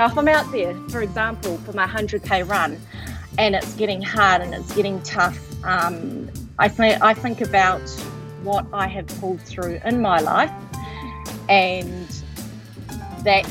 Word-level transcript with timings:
Now, 0.00 0.06
if 0.06 0.16
I'm 0.16 0.28
out 0.28 0.50
there, 0.50 0.74
for 0.88 1.02
example, 1.02 1.58
for 1.58 1.74
my 1.74 1.86
100k 1.86 2.48
run, 2.48 2.80
and 3.36 3.54
it's 3.54 3.74
getting 3.74 4.00
hard 4.00 4.40
and 4.40 4.54
it's 4.54 4.74
getting 4.74 5.02
tough, 5.02 5.38
um, 5.62 6.30
I 6.58 6.68
think 6.68 7.02
I 7.02 7.12
think 7.12 7.42
about 7.42 7.82
what 8.42 8.64
I 8.72 8.86
have 8.86 9.06
pulled 9.20 9.42
through 9.42 9.78
in 9.84 10.00
my 10.00 10.18
life, 10.20 10.50
and 11.50 12.08
that 13.24 13.46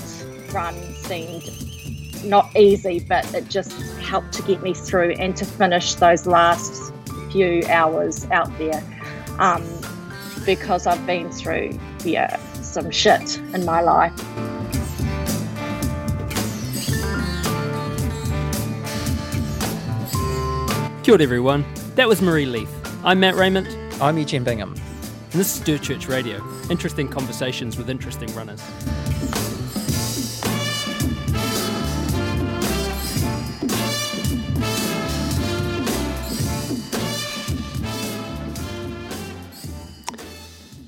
run 0.52 0.73
seemed 0.95 1.52
not 2.25 2.50
easy, 2.57 3.00
but 3.00 3.31
it 3.36 3.47
just 3.47 3.71
helped 4.00 4.34
to 4.34 4.41
get 4.41 4.63
me 4.63 4.73
through 4.73 5.11
and 5.20 5.38
to 5.38 5.45
finish 5.45 5.93
those 5.93 6.25
last 6.25 6.91
few 7.31 7.63
hours 7.68 8.25
out 8.31 8.50
there 8.57 8.84
um, 9.38 9.63
because 10.47 10.88
I've 10.88 11.05
been 11.05 11.31
through 11.31 11.80
yeah 12.03 12.38
some 12.63 12.89
shit 12.89 13.38
in 13.53 13.66
my 13.66 13.81
life. 13.81 14.20
Kia 21.09 21.16
ora, 21.16 21.23
everyone. 21.23 21.66
That 21.95 22.08
was 22.08 22.22
Marie 22.22 22.45
Leith. 22.45 22.70
I'm 23.04 23.20
Matt 23.20 23.34
Raymond, 23.34 23.67
I'm 24.00 24.20
Eugene 24.20 24.44
Bingham. 24.44 24.73
and 24.73 25.40
this 25.40 25.55
is 25.58 25.59
Dirt 25.63 25.81
Church 25.81 26.08
Radio. 26.08 26.40
Interesting 26.70 27.08
conversations 27.08 27.77
with 27.80 27.90
interesting 27.90 28.31
runners. 28.36 28.62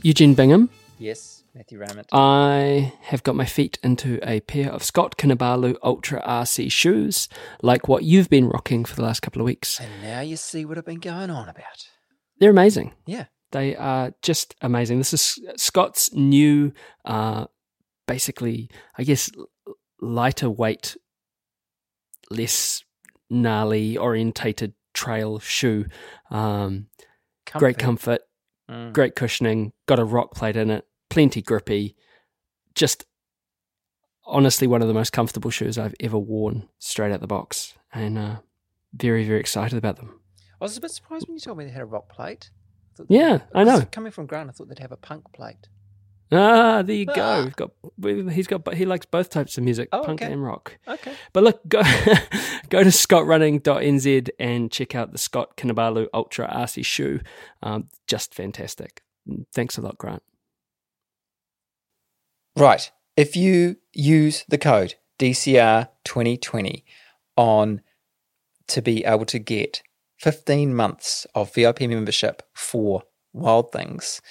Eugene 0.03 0.34
Bingham, 0.34 0.70
Yes, 0.99 1.40
Matthew 1.54 1.80
Raymond. 1.80 2.07
I 2.13 2.94
have 3.02 3.24
got 3.24 3.35
my 3.35 3.46
feet 3.46 3.77
into 3.84 4.20
a 4.27 4.40
pair 4.41 4.71
of 4.71 4.84
Scott 4.84 5.18
Kinabalu 5.18 5.76
Ultra 5.84 6.21
RC 6.21 6.71
shoes, 6.71 7.27
like 7.62 7.88
what 7.88 8.04
you've 8.04 8.30
been 8.30 8.48
rocking 8.48 8.85
for 8.85 8.96
the 8.96 9.02
last 9.04 9.21
couple 9.21 9.41
of 9.41 9.46
weeks. 9.46 9.79
and 9.79 9.91
now 10.02 10.22
you 10.22 10.38
see 10.38 10.63
what 10.66 10.77
I've 10.77 10.85
been 10.85 10.99
going 10.99 11.29
on 11.29 11.49
about. 11.49 11.88
They're 12.40 12.52
amazing. 12.52 12.94
Yeah. 13.05 13.26
They 13.52 13.76
are 13.76 14.13
just 14.22 14.55
amazing. 14.62 14.99
This 14.99 15.13
is 15.13 15.40
Scott's 15.57 16.13
new, 16.13 16.72
uh, 17.04 17.48
basically, 18.07 18.70
I 18.98 19.04
guess, 19.04 19.29
lighter 19.99 20.49
weight, 20.49 20.96
less 22.29 22.82
gnarly 23.29 23.98
orientated 23.98 24.74
trail 24.94 25.40
shoe. 25.40 25.85
Um, 26.29 26.88
great 27.54 27.77
comfort, 27.77 28.22
Mm. 28.70 28.94
great 28.94 29.16
cushioning, 29.16 29.74
got 29.85 29.99
a 29.99 30.05
rock 30.05 30.34
plate 30.34 30.55
in 30.55 30.70
it, 30.70 30.85
plenty 31.12 31.41
grippy. 31.43 31.95
Just 32.73 33.05
honestly, 34.26 34.65
one 34.67 34.81
of 34.81 34.87
the 34.87 34.93
most 34.93 35.12
comfortable 35.13 35.51
shoes 35.51 35.77
I've 35.77 35.95
ever 35.99 36.17
worn 36.17 36.67
straight 36.79 37.12
out 37.12 37.21
the 37.21 37.27
box. 37.27 37.76
And 37.93 38.17
uh, 38.17 38.35
very, 38.93 39.26
very 39.26 39.39
excited 39.39 39.77
about 39.77 39.98
them. 39.98 40.20
I 40.59 40.63
was 40.65 40.77
a 40.77 40.82
bit 40.82 40.91
surprised 40.91 41.27
when 41.27 41.35
you 41.35 41.41
told 41.41 41.57
me 41.57 41.65
they 41.65 41.71
had 41.71 41.82
a 41.82 41.85
rock 41.85 42.09
plate. 42.09 42.49
thought- 42.95 43.07
Yeah, 43.09 43.39
I 43.54 43.63
know. 43.63 43.82
Coming 43.91 44.12
from 44.12 44.26
Grant, 44.27 44.49
I 44.49 44.54
thought 44.54 44.70
they'd 44.70 44.79
have 44.79 44.91
a 44.91 44.98
punk 44.98 45.32
plate. 45.34 45.67
Ah, 46.32 46.82
there 46.82 46.95
you 46.95 47.05
go. 47.07 47.13
Ah. 47.17 47.43
We've 47.43 47.55
got 47.57 47.71
he's 48.34 48.48
got 48.48 48.73
he 48.76 48.85
likes 48.85 49.05
both 49.05 49.29
types 49.29 49.57
of 49.57 49.65
music, 49.65 49.89
Oh, 49.91 50.04
punk 50.04 50.21
okay. 50.21 50.32
and 50.32 50.41
rock. 50.41 50.77
Okay. 50.87 51.13
But 51.34 51.43
look, 51.43 51.67
go 51.67 51.82
go 52.70 52.84
to 52.84 52.89
scottrunning.nz 52.89 54.29
and 54.39 54.71
check 54.71 54.95
out 54.95 55.12
the 55.12 55.17
Scott 55.17 55.57
Kinabalu 55.57 56.07
Ultra 56.13 56.48
RC 56.48 56.85
shoe. 56.85 57.20
Um, 57.62 57.89
just 58.07 58.34
fantastic. 58.34 59.01
Thanks 59.54 59.77
a 59.77 59.82
lot, 59.82 59.98
Grant. 59.98 60.23
Right. 62.57 62.91
If 63.18 63.35
you 63.35 63.77
use 63.94 64.44
the 64.47 64.57
code 64.57 64.95
DCR2020 65.19 66.84
on 67.38 67.81
to 68.67 68.81
be 68.81 69.03
able 69.06 69.25
to 69.25 69.39
get 69.39 69.81
15 70.19 70.73
months 70.75 71.25
of 71.35 71.53
VIP 71.53 71.81
membership 71.81 72.44
for 72.53 73.03
Wild 73.34 73.72
Things 73.72 74.22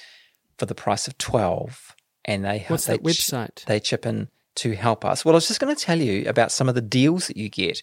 for 0.59 0.67
the 0.67 0.75
price 0.75 1.09
of 1.09 1.19
12 1.19 1.95
and 2.25 2.45
they 2.45 2.65
What's 2.69 2.87
they 2.87 2.95
that 2.95 3.03
website? 3.03 3.65
they 3.65 3.81
chip 3.81 4.07
in 4.07 4.29
to 4.57 4.75
help 4.75 5.05
us. 5.05 5.25
Well, 5.25 5.35
I 5.35 5.37
was 5.37 5.49
just 5.49 5.61
going 5.61 5.75
to 5.75 5.81
tell 5.81 5.99
you 5.99 6.29
about 6.29 6.53
some 6.53 6.69
of 6.69 6.75
the 6.75 6.81
deals 6.83 7.27
that 7.29 7.37
you 7.37 7.49
get 7.49 7.83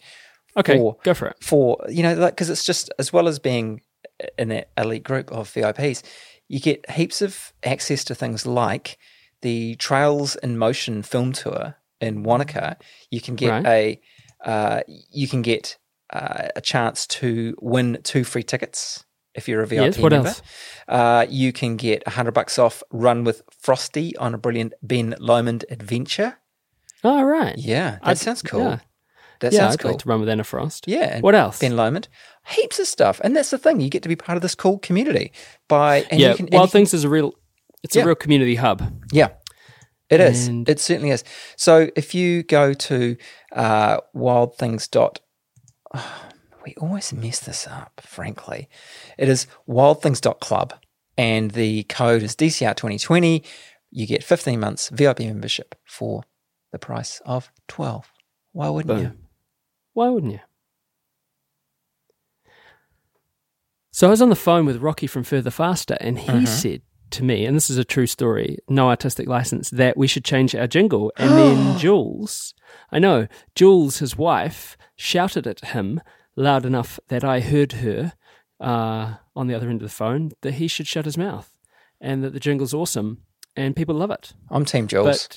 Okay, 0.56 0.78
for 0.78 0.98
go 1.04 1.14
for 1.14 1.28
it. 1.28 1.38
for 1.42 1.78
you 1.88 2.02
know 2.02 2.16
like 2.16 2.34
because 2.34 2.50
it's 2.50 2.64
just 2.66 2.92
as 2.98 3.14
well 3.14 3.28
as 3.28 3.38
being 3.40 3.82
in 4.40 4.50
that 4.50 4.72
elite 4.78 5.04
group 5.04 5.32
of 5.32 5.52
VIPs, 5.54 6.02
you 6.48 6.60
get 6.60 6.90
heaps 6.90 7.22
of 7.22 7.54
access 7.64 8.04
to 8.06 8.16
things 8.16 8.46
like 8.46 8.98
the 9.42 9.76
Trails 9.76 10.36
in 10.38 10.58
Motion 10.58 11.04
film 11.04 11.34
tour 11.34 11.76
in 12.02 12.24
Wanaka. 12.24 12.78
You 13.12 13.22
can 13.22 13.36
get 13.36 13.50
Right. 13.50 13.66
a 13.66 14.02
uh, 14.50 14.82
you 15.12 15.28
can 15.28 15.42
get 15.42 15.78
uh, 16.12 16.48
a 16.56 16.62
chance 16.62 17.06
to 17.08 17.56
win 17.60 18.00
two 18.04 18.24
free 18.24 18.44
tickets 18.44 19.04
if 19.34 19.48
you're 19.48 19.62
a 19.62 19.68
VIP 19.68 19.82
Yes, 19.86 19.98
what 20.00 20.12
member. 20.12 20.30
else? 20.30 20.42
Uh, 20.88 21.26
you 21.30 21.52
can 21.52 21.76
get 21.76 22.04
a 22.06 22.12
hundred 22.12 22.34
bucks 22.34 22.58
off 22.58 22.82
run 22.92 23.24
with 23.24 23.42
Frosty 23.60 24.16
on 24.18 24.34
a 24.34 24.38
brilliant 24.38 24.74
Ben 24.82 25.16
Lomond 25.20 25.66
adventure. 25.70 26.38
Oh 27.04 27.22
right, 27.24 27.56
Yeah, 27.58 27.92
that 27.92 28.00
I'd- 28.04 28.20
sounds 28.20 28.42
cool. 28.42 28.62
yeah. 28.62 28.80
That 29.40 29.54
yeah, 29.54 29.60
sounds 29.60 29.74
I'd 29.76 29.80
cool. 29.82 29.92
like 29.92 30.00
to 30.00 30.10
run 30.10 30.20
with 30.20 30.30
Anna 30.30 30.44
Frost. 30.44 30.86
Yeah. 30.88 31.20
What 31.20 31.36
else? 31.36 31.60
Ben 31.60 31.76
Lomond. 31.76 32.08
Heaps 32.48 32.80
of 32.80 32.88
stuff. 32.88 33.22
And 33.24 33.36
that's 33.36 33.52
the 33.52 33.60
thing. 33.60 33.80
You 33.80 33.88
get 33.90 34.02
to 34.02 34.10
be 34.10 34.16
part 34.16 34.36
of 34.36 34.42
this 34.42 34.56
cool 34.56 34.80
community 34.80 35.32
by 35.68 36.08
and 36.10 36.20
yeah, 36.20 36.32
you 36.32 36.36
can, 36.38 36.46
Wild 36.52 36.54
you 36.54 36.60
can- 36.60 36.68
Things 36.72 36.94
is 36.96 37.04
a 37.04 37.10
real. 37.10 37.36
It's 37.84 37.96
Yeah. 37.96 38.04
a 38.04 38.06
real 38.08 38.16
community 38.16 38.56
hub. 38.56 38.84
Yeah. 39.12 39.30
It 40.10 40.20
is. 40.20 40.48
And- 40.48 40.68
It 40.70 40.80
certainly 40.80 41.12
is. 41.12 41.24
So 41.56 41.90
if 41.96 42.16
you 42.16 42.44
go 42.44 42.74
to 42.74 43.18
uh, 43.54 44.00
wildthings 44.16 44.90
dot 44.90 45.20
we 46.66 46.76
always 46.82 47.14
mess 47.14 47.40
this 47.40 47.66
up, 47.68 48.02
frankly. 48.06 48.68
It 49.18 49.30
is 49.30 49.48
wildthings.club 49.70 50.74
and 51.18 51.52
the 51.52 51.84
code 51.84 52.24
is 52.24 52.36
DCR2020. 52.36 53.46
You 53.92 54.06
get 54.06 54.24
15 54.24 54.60
months 54.60 54.90
VIP 54.90 55.20
membership 55.22 55.76
for 55.86 56.24
the 56.74 56.80
price 56.80 57.22
of 57.26 57.52
12. 57.70 58.12
Why 58.52 58.68
wouldn't 58.70 59.00
you? 59.00 59.12
Why 59.94 60.10
wouldn't 60.10 60.34
you? 60.34 60.40
So 63.92 64.08
I 64.08 64.10
was 64.12 64.22
on 64.22 64.30
the 64.30 64.36
phone 64.36 64.66
with 64.66 64.78
Rocky 64.82 65.08
from 65.08 65.24
Further 65.24 65.50
Faster, 65.50 65.98
and 66.00 66.20
he 66.20 66.46
said 66.46 66.82
to 67.12 67.24
me, 67.24 67.46
and 67.46 67.56
this 67.56 67.70
is 67.70 67.78
a 67.78 67.84
true 67.86 68.08
story, 68.08 68.58
no 68.68 68.90
artistic 68.90 69.28
license, 69.28 69.70
that 69.70 69.98
we 69.98 70.08
should 70.08 70.26
change 70.26 70.56
our 70.56 70.68
jingle. 70.68 71.12
And 71.18 71.32
then 71.32 71.78
Jules, 71.80 72.54
I 72.92 73.00
know, 73.00 73.28
Jules, 73.56 74.00
his 74.00 74.18
wife, 74.18 74.78
shouted 74.96 75.48
at 75.48 75.66
him 75.66 76.02
loud 76.36 76.66
enough 76.66 77.00
that 77.08 77.24
I 77.24 77.40
heard 77.40 77.74
her 77.74 78.14
uh, 78.60 79.16
on 79.36 79.48
the 79.48 79.56
other 79.56 79.70
end 79.70 79.82
of 79.82 79.88
the 79.88 79.94
phone 79.94 80.32
that 80.42 80.56
he 80.56 80.68
should 80.68 80.88
shut 80.88 81.06
his 81.06 81.18
mouth 81.18 81.52
and 82.00 82.24
that 82.24 82.34
the 82.34 82.40
jingle's 82.40 82.74
awesome 82.74 83.24
and 83.56 83.76
people 83.76 83.96
love 83.96 84.12
it. 84.12 84.34
I'm 84.50 84.66
Team 84.66 84.88
Jules. 84.88 85.28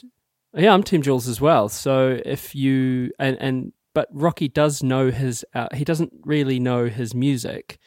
But 0.53 0.63
yeah, 0.63 0.75
I'm 0.75 0.83
Team 0.83 1.03
Jules 1.03 1.27
as 1.27 1.41
well. 1.41 1.69
So 1.69 2.21
if 2.25 2.55
you 2.55 3.11
and 3.19 3.37
and 3.41 3.73
but 3.95 4.09
Rocky 4.13 4.47
does 4.47 4.83
know 4.83 5.11
his 5.11 5.45
uh, 5.55 5.69
he 5.75 5.85
doesn't 5.85 6.13
really 6.23 6.61
know 6.61 6.87
his 6.87 7.15
music, 7.15 7.79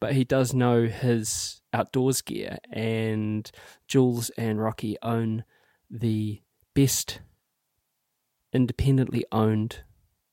but 0.00 0.12
he 0.12 0.24
does 0.24 0.52
know 0.52 0.86
his 0.86 1.62
outdoors 1.76 2.22
gear. 2.22 2.58
And 2.72 3.50
Jules 3.86 4.30
and 4.30 4.60
Rocky 4.60 4.96
own 5.02 5.44
the 5.90 6.40
best 6.74 7.20
independently 8.52 9.24
owned 9.30 9.80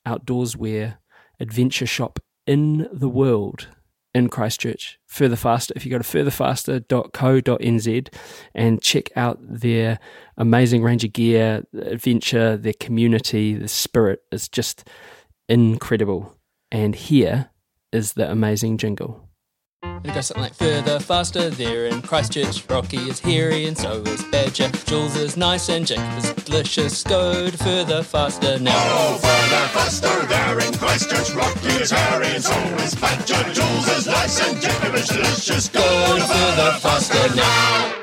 outdoors 0.06 0.56
wear 0.56 1.00
adventure 1.40 1.86
shop 1.86 2.20
in 2.48 2.88
the 2.92 3.10
world 3.10 3.68
in 4.14 4.30
Christchurch. 4.30 5.00
Further 5.08 5.36
Faster, 5.36 5.74
if 5.76 5.86
you 5.86 5.92
go 5.92 5.98
to 5.98 6.04
furtherfaster.co.nz 6.04 8.14
and 8.54 8.82
check 8.82 9.10
out 9.16 9.40
their 9.42 10.00
amazing 10.38 10.84
range 10.84 11.04
of 11.04 11.14
gear, 11.14 11.64
adventure, 11.74 12.56
their 12.58 12.74
community, 12.80 13.56
the 13.56 13.68
spirit 13.68 14.20
is 14.32 14.48
just 14.48 14.88
incredible. 15.50 16.38
And 16.72 16.96
here 16.96 17.50
is 17.92 18.14
the 18.14 18.32
amazing 18.32 18.78
jingle. 18.78 19.28
It 20.04 20.14
goes 20.14 20.28
something 20.28 20.44
like 20.44 20.54
further, 20.54 21.00
faster, 21.00 21.50
there 21.50 21.86
in 21.86 22.02
Christchurch. 22.02 22.66
Rocky 22.70 22.98
is 22.98 23.22
hairy 23.22 23.68
and 23.68 23.78
so 23.78 24.02
is 24.02 24.22
Badger. 24.26 24.70
Jules 24.86 25.16
is 25.16 25.38
nice 25.38 25.70
and 25.70 25.88
Jacob 25.88 26.18
is 26.18 26.34
delicious. 26.34 27.04
Go 27.04 27.50
to 27.50 27.58
further, 27.58 28.04
faster 28.04 28.60
now. 28.60 28.74
Oh, 28.76 29.16
further, 29.16 29.68
faster, 29.70 30.26
there 30.28 30.60
in 30.60 30.74
Christchurch, 30.74 31.34
Rocky 31.34 31.82
is 31.82 31.92
hairy 31.92 32.28
and 32.28 32.44
so 32.44 32.54
is 32.84 32.96
Badger. 32.96 33.44
Jules 33.54 33.88
is 33.98 34.06
nice 34.06 34.42
and 34.46 34.62
Jacob 34.62 34.94
is 34.96 35.08
delicious. 35.08 35.70
Go 35.70 36.18
to 36.18 36.24
further, 36.24 36.72
faster 36.80 37.36
now. 37.36 37.96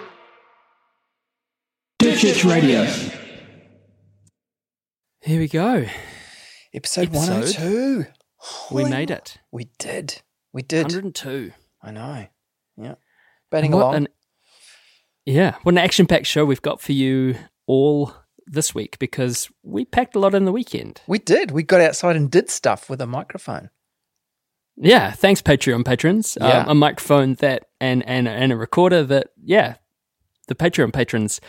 Church 2.00 2.44
Radio. 2.44 2.85
Here 5.20 5.38
we 5.38 5.49
go. 5.49 5.85
Episode, 6.73 7.14
Episode. 7.14 7.61
102. 7.61 7.99
We 7.99 8.05
Holy 8.37 8.91
made 8.91 9.11
it. 9.11 9.37
We 9.52 9.69
did. 9.79 10.23
We 10.52 10.62
did. 10.62 10.85
102. 10.85 11.52
I 11.82 11.90
know. 11.90 12.26
Yeah. 12.76 12.94
Batting 13.50 13.72
What 13.72 13.80
along. 13.82 13.94
an- 13.96 14.08
yeah, 15.26 15.56
what 15.62 15.72
an 15.74 15.78
action 15.78 16.06
packed 16.06 16.26
show 16.26 16.44
we've 16.44 16.62
got 16.62 16.80
for 16.80 16.92
you 16.92 17.36
all 17.66 18.12
this 18.46 18.74
week 18.74 18.98
because 18.98 19.48
we 19.62 19.84
packed 19.84 20.16
a 20.16 20.18
lot 20.18 20.34
in 20.34 20.44
the 20.44 20.52
weekend. 20.52 21.02
We 21.06 21.18
did. 21.18 21.50
We 21.50 21.62
got 21.62 21.80
outside 21.80 22.16
and 22.16 22.30
did 22.30 22.50
stuff 22.50 22.88
with 22.90 23.00
a 23.00 23.06
microphone. 23.06 23.70
Yeah, 24.76 25.10
thanks 25.12 25.42
Patreon 25.42 25.84
patrons. 25.84 26.38
Yeah. 26.40 26.60
Um, 26.62 26.68
a 26.70 26.74
microphone 26.74 27.34
that 27.34 27.66
and 27.80 28.02
and 28.06 28.26
and 28.26 28.50
a 28.50 28.56
recorder 28.56 29.04
that 29.04 29.28
yeah, 29.44 29.74
the 30.48 30.54
Patreon 30.54 30.92
patrons 30.92 31.40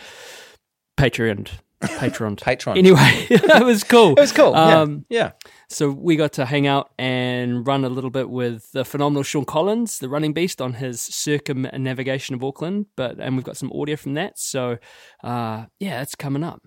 Patreon 0.98 1.48
Patron. 1.80 2.36
Patron. 2.36 2.78
Anyway, 2.78 3.26
that 3.46 3.64
was 3.64 3.82
cool. 3.84 4.12
It 4.12 4.20
was 4.20 4.32
cool. 4.32 4.54
Um, 4.54 5.04
yeah. 5.08 5.18
yeah. 5.18 5.30
So 5.72 5.90
we 5.90 6.16
got 6.16 6.32
to 6.34 6.44
hang 6.44 6.66
out 6.66 6.90
and 6.98 7.66
run 7.66 7.84
a 7.84 7.88
little 7.88 8.10
bit 8.10 8.28
with 8.30 8.70
the 8.72 8.84
phenomenal 8.84 9.22
Sean 9.22 9.44
Collins, 9.44 9.98
the 9.98 10.08
running 10.08 10.32
beast, 10.32 10.60
on 10.60 10.74
his 10.74 11.00
circumnavigation 11.00 12.34
of 12.34 12.44
Auckland. 12.44 12.86
But 12.96 13.18
and 13.18 13.36
we've 13.36 13.44
got 13.44 13.56
some 13.56 13.72
audio 13.72 13.96
from 13.96 14.14
that. 14.14 14.38
So 14.38 14.78
uh, 15.24 15.66
yeah, 15.80 16.02
it's 16.02 16.14
coming 16.14 16.44
up. 16.44 16.62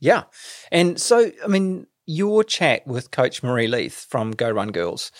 Yeah. 0.00 0.24
And 0.70 1.00
so, 1.00 1.30
I 1.44 1.46
mean, 1.46 1.86
your 2.06 2.42
chat 2.42 2.86
with 2.86 3.10
Coach 3.12 3.42
Marie 3.42 3.68
Leith 3.68 4.06
from 4.10 4.32
Go 4.32 4.50
Run 4.50 4.72
Girls, 4.72 5.12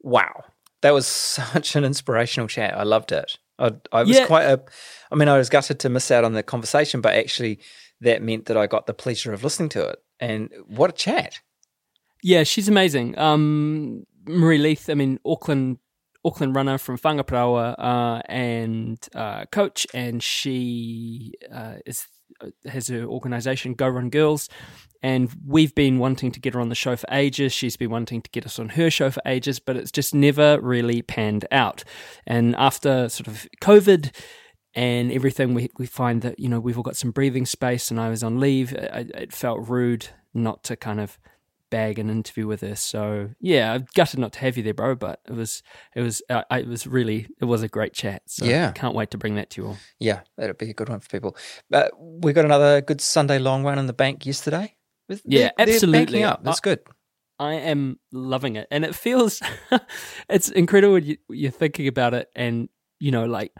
wow. 0.00 0.44
That 0.82 0.92
was 0.92 1.06
such 1.06 1.76
an 1.76 1.84
inspirational 1.84 2.48
chat. 2.48 2.76
I 2.76 2.82
loved 2.82 3.12
it. 3.12 3.38
I, 3.58 3.72
I 3.92 4.02
was 4.02 4.16
Yeah. 4.16 4.26
quite 4.26 4.44
a, 4.44 4.60
I 5.10 5.14
mean, 5.14 5.28
I 5.28 5.38
was 5.38 5.48
gutted 5.48 5.78
to 5.80 5.88
miss 5.88 6.10
out 6.10 6.24
on 6.24 6.32
the 6.32 6.42
conversation, 6.42 7.00
but 7.00 7.14
actually 7.14 7.60
that 8.00 8.22
meant 8.22 8.46
that 8.46 8.56
I 8.56 8.66
got 8.66 8.86
the 8.86 8.94
pleasure 8.94 9.32
of 9.32 9.42
listening 9.44 9.68
to 9.70 9.88
it. 9.88 9.98
And 10.20 10.50
what 10.66 10.90
a 10.90 10.92
chat. 10.92 11.40
Yeah, 12.22 12.42
she's 12.44 12.68
amazing. 12.68 13.18
Um, 13.18 14.04
Marie 14.26 14.58
Leith, 14.58 14.90
I 14.90 14.94
mean, 14.94 15.18
Auckland 15.24 15.78
Auckland 16.24 16.54
runner 16.54 16.78
from 16.78 16.98
Whangaparaoa 16.98 17.74
uh, 17.78 18.22
and 18.26 18.98
uh, 19.14 19.44
coach, 19.46 19.86
and 19.94 20.22
she 20.22 21.32
uh, 21.52 21.76
is 21.86 22.06
has 22.66 22.88
her 22.88 23.04
organisation 23.04 23.74
Go 23.74 23.88
Run 23.88 24.10
Girls, 24.10 24.48
and 25.02 25.30
we've 25.46 25.74
been 25.74 25.98
wanting 25.98 26.32
to 26.32 26.40
get 26.40 26.54
her 26.54 26.60
on 26.60 26.68
the 26.68 26.74
show 26.74 26.96
for 26.96 27.06
ages. 27.10 27.52
She's 27.52 27.76
been 27.76 27.90
wanting 27.90 28.20
to 28.22 28.30
get 28.30 28.44
us 28.44 28.58
on 28.58 28.70
her 28.70 28.90
show 28.90 29.10
for 29.10 29.22
ages, 29.26 29.58
but 29.58 29.76
it's 29.76 29.92
just 29.92 30.14
never 30.14 30.60
really 30.60 31.02
panned 31.02 31.46
out. 31.50 31.84
And 32.26 32.54
after 32.56 33.08
sort 33.08 33.28
of 33.28 33.46
COVID 33.62 34.14
and 34.74 35.12
everything, 35.12 35.54
we 35.54 35.70
we 35.78 35.86
find 35.86 36.22
that 36.22 36.38
you 36.38 36.48
know 36.48 36.60
we've 36.60 36.76
all 36.76 36.82
got 36.82 36.96
some 36.96 37.12
breathing 37.12 37.46
space, 37.46 37.90
and 37.90 38.00
I 38.00 38.08
was 38.10 38.22
on 38.22 38.40
leave. 38.40 38.72
It, 38.72 39.10
it 39.14 39.32
felt 39.32 39.68
rude 39.68 40.08
not 40.34 40.64
to 40.64 40.76
kind 40.76 41.00
of 41.00 41.18
bag 41.70 41.98
an 41.98 42.10
interview 42.10 42.46
with 42.46 42.60
her. 42.62 42.74
So 42.76 43.30
yeah, 43.40 43.72
I'm 43.74 43.86
gutted 43.94 44.18
not 44.18 44.32
to 44.34 44.38
have 44.40 44.56
you 44.56 44.62
there, 44.62 44.74
bro. 44.74 44.94
But 44.94 45.20
it 45.26 45.32
was 45.32 45.62
it 45.94 46.02
was 46.02 46.22
uh, 46.30 46.42
it 46.50 46.66
was 46.66 46.86
really 46.86 47.26
it 47.40 47.44
was 47.44 47.62
a 47.62 47.68
great 47.68 47.92
chat. 47.92 48.22
So 48.26 48.44
Yeah. 48.44 48.72
can't 48.72 48.94
wait 48.94 49.10
to 49.12 49.18
bring 49.18 49.34
that 49.36 49.50
to 49.50 49.62
you 49.62 49.68
all. 49.68 49.76
Yeah, 49.98 50.20
that'd 50.36 50.58
be 50.58 50.70
a 50.70 50.74
good 50.74 50.88
one 50.88 51.00
for 51.00 51.08
people. 51.08 51.36
But 51.70 51.92
we 51.98 52.32
got 52.32 52.44
another 52.44 52.80
good 52.80 53.00
Sunday 53.00 53.38
long 53.38 53.64
run 53.64 53.78
in 53.78 53.86
the 53.86 53.92
bank 53.92 54.26
yesterday. 54.26 54.74
With- 55.08 55.22
Yeah, 55.24 55.50
they're- 55.56 55.66
they're 55.66 55.74
absolutely. 55.74 56.24
up. 56.24 56.44
That's 56.44 56.60
good. 56.60 56.80
I 57.40 57.54
am 57.54 58.00
loving 58.10 58.56
it, 58.56 58.66
and 58.70 58.84
it 58.84 58.94
feels 58.96 59.40
it's 60.28 60.48
incredible 60.48 60.94
when 60.94 61.04
you, 61.04 61.16
you're 61.28 61.52
thinking 61.52 61.86
about 61.86 62.12
it, 62.14 62.28
and 62.34 62.68
you 62.98 63.12
know, 63.12 63.26
like 63.26 63.52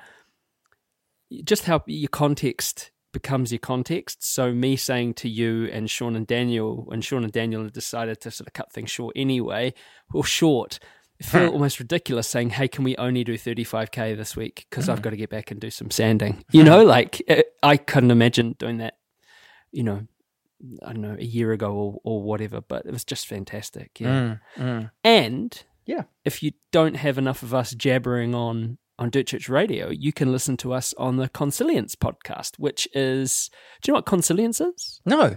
just 1.45 1.65
how 1.65 1.83
your 1.87 2.09
context 2.09 2.91
becomes 3.13 3.53
your 3.53 3.59
context. 3.59 4.19
So 4.23 4.53
me 4.53 4.77
saying 4.77 5.15
to 5.15 5.29
you 5.29 5.69
and 5.73 5.91
Sean 5.91 6.17
and 6.17 6.27
Daniel, 6.27 6.89
and 6.91 7.05
Sean 7.05 7.25
and 7.25 7.33
Daniel 7.33 7.65
had 7.65 7.73
decided 7.73 8.21
to 8.23 8.31
sort 8.31 8.47
of 8.49 8.53
cut 8.53 8.73
things 8.73 8.91
short 8.91 9.15
anyway, 9.17 9.75
or 10.13 10.25
short. 10.25 10.79
It 11.19 11.27
felt 11.27 11.53
almost 11.53 11.81
ridiculous 11.81 12.29
saying, 12.29 12.51
"Hey, 12.51 12.69
can 12.69 12.85
we 12.85 12.97
only 12.97 13.25
do 13.25 13.37
35k 13.37 14.17
this 14.17 14.37
week? 14.37 14.67
Because 14.71 14.89
I've 14.89 15.03
got 15.03 15.11
to 15.11 15.17
get 15.17 15.31
back 15.31 15.51
and 15.51 15.61
do 15.61 15.69
some 15.71 15.91
sanding." 15.91 16.45
You 16.53 16.63
know, 16.63 16.85
like 16.85 17.21
it, 17.27 17.47
I 17.63 17.77
couldn't 17.77 18.13
imagine 18.13 18.55
doing 18.59 18.79
that. 18.79 18.95
You 19.73 19.83
know, 19.83 20.07
I 20.85 20.93
don't 20.93 21.03
know, 21.03 21.17
a 21.19 21.25
year 21.25 21.51
ago 21.53 21.73
or, 21.73 22.01
or 22.05 22.23
whatever, 22.23 22.61
but 22.61 22.87
it 22.87 22.93
was 22.93 23.05
just 23.05 23.27
fantastic. 23.27 23.99
Yeah. 23.99 24.37
Mm, 24.57 24.65
mm. 24.65 24.91
And 25.03 25.65
Yeah. 25.87 26.03
if 26.25 26.43
you 26.43 26.53
don't 26.71 26.95
have 26.95 27.19
enough 27.19 27.43
of 27.43 27.53
us 27.53 27.73
jabbering 27.75 28.35
on 28.35 28.79
on 28.99 29.11
Dirt 29.11 29.27
Church 29.27 29.49
Radio, 29.49 29.91
you 29.91 30.13
can 30.13 30.33
listen 30.33 30.57
to 30.59 30.73
us 30.73 30.93
on 30.99 31.17
the 31.17 31.29
Consilience 31.29 31.95
podcast, 31.95 32.59
which 32.59 32.89
is 32.95 33.51
do 33.83 33.91
you 33.91 33.93
know 33.93 33.99
what 33.99 34.07
Consilience 34.07 34.61
is? 34.61 35.01
No. 35.07 35.37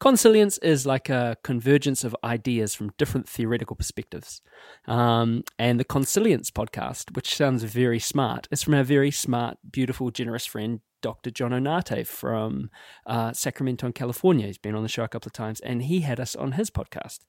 Consilience 0.00 0.58
is 0.58 0.86
like 0.86 1.08
a 1.08 1.36
convergence 1.44 2.02
of 2.02 2.16
ideas 2.24 2.74
from 2.74 2.92
different 2.98 3.28
theoretical 3.28 3.76
perspectives. 3.76 4.42
Um, 4.86 5.44
and 5.58 5.78
the 5.78 5.84
Consilience 5.84 6.50
podcast, 6.50 7.14
which 7.14 7.34
sounds 7.34 7.62
very 7.62 8.00
smart, 8.00 8.48
is 8.50 8.62
from 8.62 8.74
our 8.74 8.82
very 8.82 9.10
smart, 9.10 9.58
beautiful, 9.70 10.10
generous 10.10 10.46
friend, 10.46 10.80
Dr. 11.00 11.30
John 11.30 11.50
Onate 11.52 12.06
from 12.06 12.70
uh, 13.06 13.32
Sacramento, 13.32 13.86
in 13.86 13.92
California. 13.92 14.46
He's 14.46 14.58
been 14.58 14.74
on 14.74 14.82
the 14.82 14.88
show 14.88 15.04
a 15.04 15.08
couple 15.08 15.28
of 15.28 15.32
times, 15.32 15.60
and 15.60 15.82
he 15.82 16.00
had 16.00 16.18
us 16.20 16.34
on 16.36 16.52
his 16.52 16.70
podcast. 16.70 17.20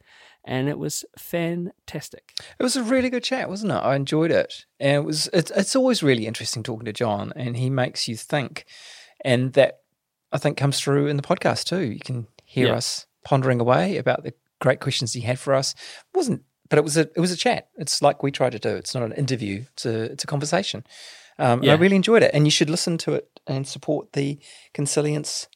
And 0.46 0.68
it 0.70 0.78
was 0.80 1.06
fantastic. 1.18 2.34
It 2.58 2.64
was 2.64 2.76
a 2.76 2.84
really 2.84 3.10
good 3.10 3.24
chat, 3.24 3.50
wasn't 3.50 3.72
it? 3.72 3.76
I 3.76 3.96
enjoyed 3.96 4.32
it, 4.32 4.66
and 4.80 4.96
it 4.98 5.04
was. 5.06 5.30
It's, 5.34 5.52
it's 5.52 5.76
always 5.76 6.04
really 6.04 6.26
interesting 6.28 6.64
talking 6.64 6.86
to 6.86 6.94
John, 6.94 7.34
and 7.36 7.58
he 7.58 7.70
makes 7.70 8.08
you 8.08 8.16
think, 8.16 8.66
and 9.24 9.54
that 9.54 9.80
I 10.32 10.38
think 10.38 10.58
comes 10.58 10.80
through 10.80 11.08
in 11.08 11.18
the 11.18 11.24
podcast 11.24 11.66
too. 11.66 11.82
You 11.82 12.00
can 12.00 12.28
hear 12.46 12.68
Yeah. 12.68 12.76
us 12.76 13.06
pondering 13.26 13.60
away 13.60 13.98
about 13.98 14.24
the 14.24 14.34
great 14.62 14.80
questions 14.80 15.14
he 15.14 15.22
had 15.22 15.40
for 15.40 15.54
us. 15.54 15.74
It 15.74 16.18
wasn't, 16.18 16.44
but 16.70 16.80
it 16.80 16.84
was 16.84 16.98
a 16.98 17.02
it 17.02 17.20
was 17.20 17.32
a 17.32 17.38
chat. 17.38 17.70
It's 17.78 18.02
like 18.02 18.24
we 18.24 18.32
try 18.32 18.50
to 18.50 18.60
do. 18.60 18.70
It's 18.70 18.94
not 18.96 19.04
an 19.04 19.14
interview. 19.14 19.66
It's 19.74 19.86
a 19.86 20.04
it's 20.04 20.24
a 20.24 20.28
conversation. 20.28 20.84
Um, 21.38 21.62
and 21.62 21.72
I 21.72 21.76
really 21.76 21.96
enjoyed 21.96 22.22
it, 22.22 22.32
and 22.34 22.46
you 22.46 22.52
should 22.52 22.70
listen 22.70 22.98
to 23.00 23.14
it 23.14 23.30
and 23.50 23.68
support 23.68 24.14
the 24.14 24.40
Consilience 24.74 25.48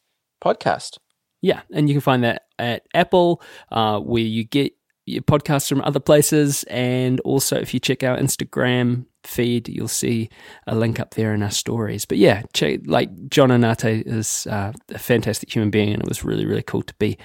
podcast. 0.44 0.98
Yeah, 1.42 1.62
and 1.74 1.88
you 1.88 1.96
can 1.96 2.02
find 2.02 2.24
that 2.24 2.44
at 2.58 2.84
Apple, 2.94 3.42
uh, 3.72 4.00
where 4.00 4.24
you 4.24 4.44
get 4.44 4.74
your 5.06 5.22
podcasts 5.22 5.68
from 5.68 5.82
other 5.82 6.00
places, 6.00 6.64
and 6.70 7.20
also 7.22 7.58
if 7.58 7.74
you 7.74 7.80
check 7.80 8.04
our 8.04 8.18
Instagram 8.18 9.06
feed, 9.26 9.68
you'll 9.68 9.88
see 9.88 10.30
a 10.68 10.76
link 10.76 11.00
up 11.00 11.14
there 11.16 11.34
in 11.34 11.44
our 11.44 11.52
stories. 11.52 12.06
But 12.06 12.18
yeah, 12.18 12.44
check, 12.54 12.82
like 12.86 13.30
John 13.30 13.50
Anate 13.50 14.04
is 14.06 14.48
uh, 14.48 14.72
a 14.90 15.00
fantastic 15.00 15.54
human 15.54 15.70
being, 15.70 15.94
and 15.94 16.02
it 16.02 16.08
was 16.08 16.24
really 16.24 16.46
really 16.46 16.64
cool 16.64 16.84
to 16.84 16.94
be 16.96 17.18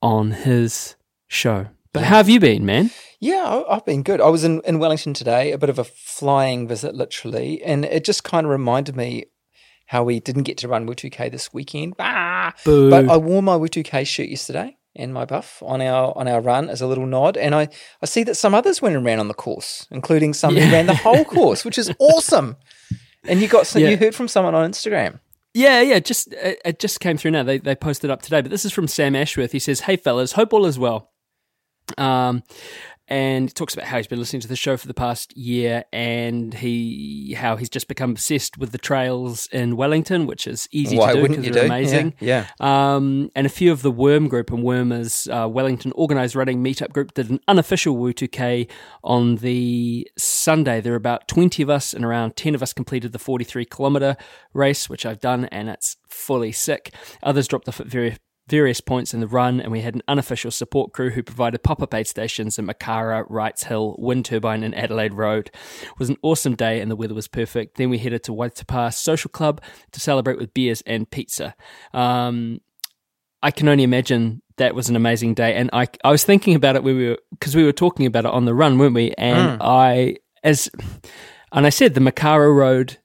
on 0.00 0.32
his 0.32 0.96
show. 1.28 1.66
But 1.92 2.04
how 2.04 2.16
have 2.16 2.30
you 2.30 2.40
been, 2.40 2.64
man? 2.64 2.90
Yeah, 3.20 3.62
I've 3.68 3.84
been 3.84 4.02
good. 4.02 4.20
I 4.20 4.28
was 4.28 4.44
in, 4.44 4.62
in 4.64 4.78
Wellington 4.78 5.12
today, 5.12 5.52
a 5.52 5.58
bit 5.58 5.68
of 5.68 5.78
a 5.78 5.84
flying 5.84 6.66
visit, 6.66 6.94
literally, 6.94 7.62
and 7.62 7.84
it 7.84 8.04
just 8.04 8.24
kind 8.24 8.46
of 8.46 8.50
reminded 8.50 8.96
me 8.96 9.26
how 9.92 10.02
we 10.02 10.20
didn't 10.20 10.44
get 10.44 10.56
to 10.58 10.68
run 10.68 10.86
W2K 10.86 11.30
this 11.30 11.52
weekend. 11.52 11.94
Ah! 11.98 12.54
Boo. 12.64 12.88
But 12.90 13.08
I 13.10 13.16
wore 13.18 13.42
my 13.42 13.56
W2K 13.56 14.06
shirt 14.06 14.28
yesterday 14.28 14.76
and 14.96 15.12
my 15.12 15.24
buff 15.26 15.62
on 15.64 15.80
our 15.82 16.16
on 16.16 16.26
our 16.28 16.40
run 16.40 16.68
as 16.70 16.80
a 16.80 16.86
little 16.86 17.06
nod, 17.06 17.36
and 17.36 17.54
I, 17.54 17.68
I 18.02 18.06
see 18.06 18.22
that 18.24 18.36
some 18.36 18.54
others 18.54 18.80
went 18.82 18.96
and 18.96 19.04
ran 19.04 19.20
on 19.20 19.28
the 19.28 19.34
course, 19.34 19.86
including 19.90 20.32
some 20.34 20.56
Yeah. 20.56 20.64
who 20.66 20.72
ran 20.72 20.86
the 20.86 20.94
whole 20.94 21.24
course, 21.36 21.64
which 21.64 21.78
is 21.78 21.92
awesome. 21.98 22.56
And 23.24 23.40
you 23.40 23.48
got 23.48 23.66
some, 23.66 23.82
Yeah. 23.82 23.90
you 23.90 23.96
heard 23.98 24.14
from 24.14 24.28
someone 24.28 24.54
on 24.54 24.68
Instagram. 24.70 25.20
Yeah, 25.54 25.82
yeah, 25.82 25.98
just 25.98 26.32
it, 26.32 26.58
it 26.64 26.78
just 26.78 27.00
came 27.00 27.18
through 27.18 27.32
now. 27.32 27.42
They 27.42 27.58
they 27.58 27.74
posted 27.74 28.10
up 28.10 28.22
today, 28.22 28.40
but 28.40 28.50
this 28.50 28.64
is 28.64 28.72
from 28.72 28.88
Sam 28.88 29.14
Ashworth. 29.14 29.52
He 29.52 29.58
says, 29.58 29.80
"Hey 29.80 29.96
fellas, 29.96 30.32
hope 30.32 30.54
all 30.54 30.64
is 30.64 30.78
well." 30.78 31.10
Um, 31.98 32.42
and 33.08 33.54
talks 33.54 33.74
about 33.74 33.86
how 33.86 33.96
he's 33.98 34.06
been 34.06 34.18
listening 34.18 34.40
to 34.42 34.48
the 34.48 34.56
show 34.56 34.76
for 34.76 34.86
the 34.86 34.94
past 34.94 35.36
year, 35.36 35.84
and 35.92 36.54
he 36.54 37.34
how 37.38 37.56
he's 37.56 37.68
just 37.68 37.88
become 37.88 38.10
obsessed 38.12 38.58
with 38.58 38.72
the 38.72 38.78
trails 38.78 39.48
in 39.52 39.76
Wellington, 39.76 40.26
which 40.26 40.46
is 40.46 40.68
easy 40.72 40.96
Why 40.96 41.12
to 41.14 41.22
do 41.22 41.28
because 41.28 41.44
they're 41.44 41.52
do? 41.52 41.60
amazing. 41.66 42.14
Yeah, 42.20 42.46
Um, 42.60 43.30
and 43.34 43.46
a 43.46 43.50
few 43.50 43.72
of 43.72 43.82
the 43.82 43.90
Worm 43.90 44.28
group 44.28 44.50
and 44.50 44.62
Wormers 44.64 45.28
uh, 45.28 45.48
Wellington 45.48 45.92
organised 45.92 46.34
running 46.34 46.62
meetup 46.62 46.92
group 46.92 47.14
did 47.14 47.30
an 47.30 47.40
unofficial 47.48 47.96
W2K 47.96 48.68
on 49.04 49.36
the 49.36 50.08
Sunday. 50.16 50.80
There 50.80 50.92
were 50.92 50.96
about 50.96 51.28
20 51.28 51.62
of 51.62 51.70
us 51.70 51.92
and 51.92 52.04
around 52.04 52.36
10 52.36 52.54
of 52.54 52.62
us 52.62 52.72
completed 52.72 53.12
the 53.12 53.18
43 53.18 53.64
kilometre 53.64 54.16
race, 54.54 54.88
which 54.88 55.04
I've 55.04 55.20
done, 55.20 55.46
and 55.46 55.68
it's 55.68 55.96
fully 56.08 56.52
sick. 56.52 56.94
Others 57.22 57.48
dropped 57.48 57.68
off 57.68 57.80
at 57.80 57.86
very 57.86 58.16
various 58.52 58.82
points 58.82 59.14
in 59.14 59.20
the 59.20 59.26
run, 59.26 59.62
and 59.62 59.72
we 59.72 59.80
had 59.80 59.94
an 59.94 60.02
unofficial 60.06 60.50
support 60.50 60.92
crew 60.92 61.08
who 61.08 61.22
provided 61.22 61.62
pop-up 61.62 61.94
aid 61.94 62.06
stations 62.06 62.58
in 62.58 62.66
Makara, 62.66 63.24
Wrights 63.30 63.62
Hill, 63.64 63.96
Wind 63.98 64.26
Turbine, 64.26 64.62
and 64.62 64.74
Adelaide 64.74 65.14
Road. 65.14 65.50
It 65.80 65.98
was 65.98 66.10
an 66.10 66.18
awesome 66.20 66.54
day, 66.54 66.78
and 66.78 66.90
the 66.90 66.94
weather 66.94 67.14
was 67.14 67.28
perfect. 67.28 67.78
Then 67.78 67.88
we 67.88 67.96
headed 67.96 68.22
to 68.24 68.32
Waitapa 68.32 68.92
Social 68.92 69.30
Club 69.30 69.62
to 69.92 70.00
celebrate 70.00 70.38
with 70.38 70.52
beers 70.52 70.82
and 70.82 71.10
pizza. 71.10 71.54
Um, 71.94 72.60
I 73.42 73.52
can 73.52 73.70
only 73.70 73.84
imagine 73.84 74.42
that 74.58 74.74
was 74.74 74.90
an 74.90 74.96
amazing 74.96 75.32
day, 75.32 75.54
and 75.54 75.70
I 75.72 75.88
I 76.04 76.10
was 76.10 76.22
thinking 76.22 76.54
about 76.54 76.76
it 76.76 76.82
when 76.82 76.98
we 76.98 77.08
were 77.08 77.18
because 77.30 77.56
we 77.56 77.64
were 77.64 77.72
talking 77.72 78.04
about 78.04 78.26
it 78.26 78.32
on 78.32 78.44
the 78.44 78.52
run, 78.52 78.76
weren't 78.76 78.94
we? 78.94 79.14
And 79.16 79.62
I 79.62 80.18
as 80.44 80.70
and 81.52 81.64
I 81.64 81.70
said 81.70 81.94
the 81.94 82.00
Makara 82.00 82.54
Road 82.54 82.98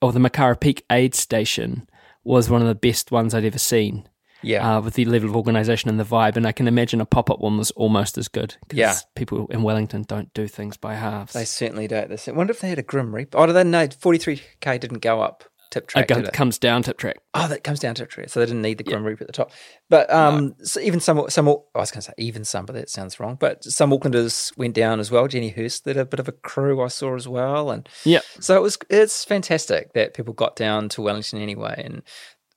or 0.00 0.12
the 0.12 0.18
Makara 0.18 0.58
Peak 0.58 0.84
Aid 0.90 1.14
Station 1.14 1.88
was 2.24 2.50
one 2.50 2.62
of 2.62 2.68
the 2.68 2.74
best 2.74 3.12
ones 3.12 3.32
I'd 3.32 3.44
ever 3.44 3.60
seen 3.60 4.08
yeah. 4.42 4.76
uh, 4.76 4.80
with 4.80 4.94
the 4.94 5.04
level 5.04 5.28
of 5.30 5.36
organisation 5.36 5.88
and 5.90 5.98
the 5.98 6.04
vibe. 6.04 6.36
And 6.36 6.46
I 6.46 6.52
can 6.52 6.68
imagine 6.68 7.00
a 7.00 7.06
pop 7.06 7.30
up 7.30 7.40
one 7.40 7.58
was 7.58 7.70
almost 7.72 8.18
as 8.18 8.28
good. 8.28 8.56
'cause 8.68 8.78
Yeah. 8.78 8.94
people 9.14 9.46
in 9.50 9.62
Wellington 9.62 10.02
don't 10.02 10.32
do 10.34 10.46
things 10.48 10.76
by 10.76 10.94
halves. 10.94 11.32
they 11.32 11.44
certainly 11.44 11.86
don't. 11.88 12.08
They 12.08 12.32
I 12.32 12.34
wonder 12.34 12.50
if 12.52 12.60
they 12.60 12.68
had 12.68 12.78
a 12.78 12.82
grim 12.82 13.14
reaper. 13.14 13.38
Oh, 13.38 13.46
did 13.46 13.54
they? 13.54 13.64
No, 13.64 13.86
43k 13.88 14.78
didn't 14.80 15.00
go 15.00 15.20
up. 15.20 15.44
tip 15.70 15.86
track. 15.86 16.10
it? 16.10 16.32
comes 16.34 16.58
down 16.58 16.82
tip 16.82 16.98
track. 16.98 17.16
Oh, 17.32 17.48
that 17.48 17.64
comes 17.64 17.80
down 17.80 17.94
tip 17.94 18.10
track. 18.10 18.28
So 18.28 18.40
they 18.40 18.44
didn't 18.44 18.60
need 18.60 18.76
the 18.76 18.84
Grim 18.84 19.04
Reaper 19.04 19.22
at 19.22 19.26
the 19.26 19.32
top. 19.32 19.50
But 19.88 20.12
um, 20.12 20.54
so 20.62 20.78
even 20.80 21.00
some, 21.00 21.24
some, 21.30 21.48
I 21.48 21.52
was 21.78 21.90
going 21.90 22.00
to 22.00 22.02
say 22.02 22.12
even 22.18 22.44
some, 22.44 22.66
but 22.66 22.74
that 22.74 22.90
sounds 22.90 23.18
wrong. 23.18 23.38
But 23.40 23.64
some 23.64 23.90
Aucklanders 23.90 24.54
went 24.58 24.74
down 24.74 25.00
as 25.00 25.10
well. 25.10 25.26
Jenny 25.28 25.48
Hurst 25.48 25.84
did 25.86 25.96
a 25.96 26.04
bit 26.04 26.20
of 26.20 26.28
a 26.28 26.32
crew 26.32 26.82
I 26.82 26.88
saw 26.88 27.14
as 27.16 27.26
well, 27.26 27.70
and 27.70 27.88
Yeah. 28.04 28.20
so 28.38 28.54
it 28.54 28.60
was. 28.60 28.76
It's 28.90 29.24
fantastic 29.24 29.94
that 29.94 30.12
people 30.12 30.34
got 30.34 30.56
down 30.56 30.90
to 30.90 31.00
Wellington 31.00 31.40
anyway. 31.40 31.80
And 31.82 32.02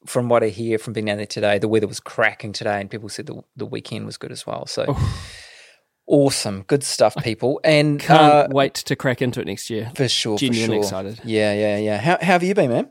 from 0.05 0.29
what 0.29 0.43
I 0.43 0.49
hear 0.49 0.77
from 0.77 0.93
being 0.93 1.05
down 1.05 1.17
there 1.17 1.25
today, 1.25 1.59
the 1.59 1.67
weather 1.67 1.87
was 1.87 1.99
cracking 1.99 2.53
today, 2.53 2.79
and 2.79 2.89
people 2.89 3.09
said 3.09 3.25
the 3.25 3.41
the 3.55 3.65
weekend 3.65 4.05
was 4.05 4.17
good 4.17 4.31
as 4.31 4.45
well. 4.45 4.65
So 4.65 4.95
awesome, 6.07 6.63
good 6.67 6.83
stuff, 6.83 7.15
people. 7.23 7.59
And 7.63 7.99
Can't 7.99 8.21
uh, 8.21 8.47
wait 8.51 8.73
to 8.75 8.95
crack 8.95 9.21
into 9.21 9.41
it 9.41 9.47
next 9.47 9.69
year. 9.69 9.91
for 9.95 10.07
sure, 10.07 10.37
Genuinely 10.37 10.77
for 10.77 10.89
sure. 10.89 10.99
excited. 11.01 11.21
Yeah, 11.23 11.53
yeah, 11.53 11.77
yeah. 11.77 11.97
How, 11.97 12.17
how 12.19 12.33
have 12.33 12.43
you 12.43 12.53
been, 12.53 12.71
man? 12.71 12.89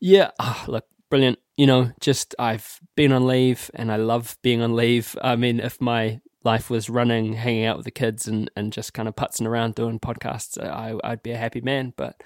Yeah, 0.00 0.30
ah, 0.38 0.64
look, 0.68 0.86
brilliant. 1.10 1.38
You 1.56 1.66
know, 1.66 1.92
just 2.00 2.34
I've 2.38 2.80
been 2.96 3.12
on 3.12 3.26
leave 3.26 3.70
and 3.74 3.92
I 3.92 3.96
love 3.96 4.36
being 4.42 4.60
on 4.60 4.74
leave. 4.74 5.16
I 5.22 5.36
mean, 5.36 5.60
if 5.60 5.80
my 5.80 6.20
life 6.42 6.68
was 6.68 6.90
running, 6.90 7.34
hanging 7.34 7.64
out 7.64 7.76
with 7.76 7.84
the 7.84 7.90
kids 7.90 8.26
and, 8.26 8.50
and 8.56 8.72
just 8.72 8.92
kind 8.92 9.08
of 9.08 9.14
putzing 9.14 9.46
around 9.46 9.74
doing 9.76 9.98
podcasts, 10.00 10.62
I, 10.62 10.94
I'd 11.04 11.22
be 11.22 11.30
a 11.30 11.36
happy 11.36 11.60
man. 11.60 11.92
But 11.96 12.22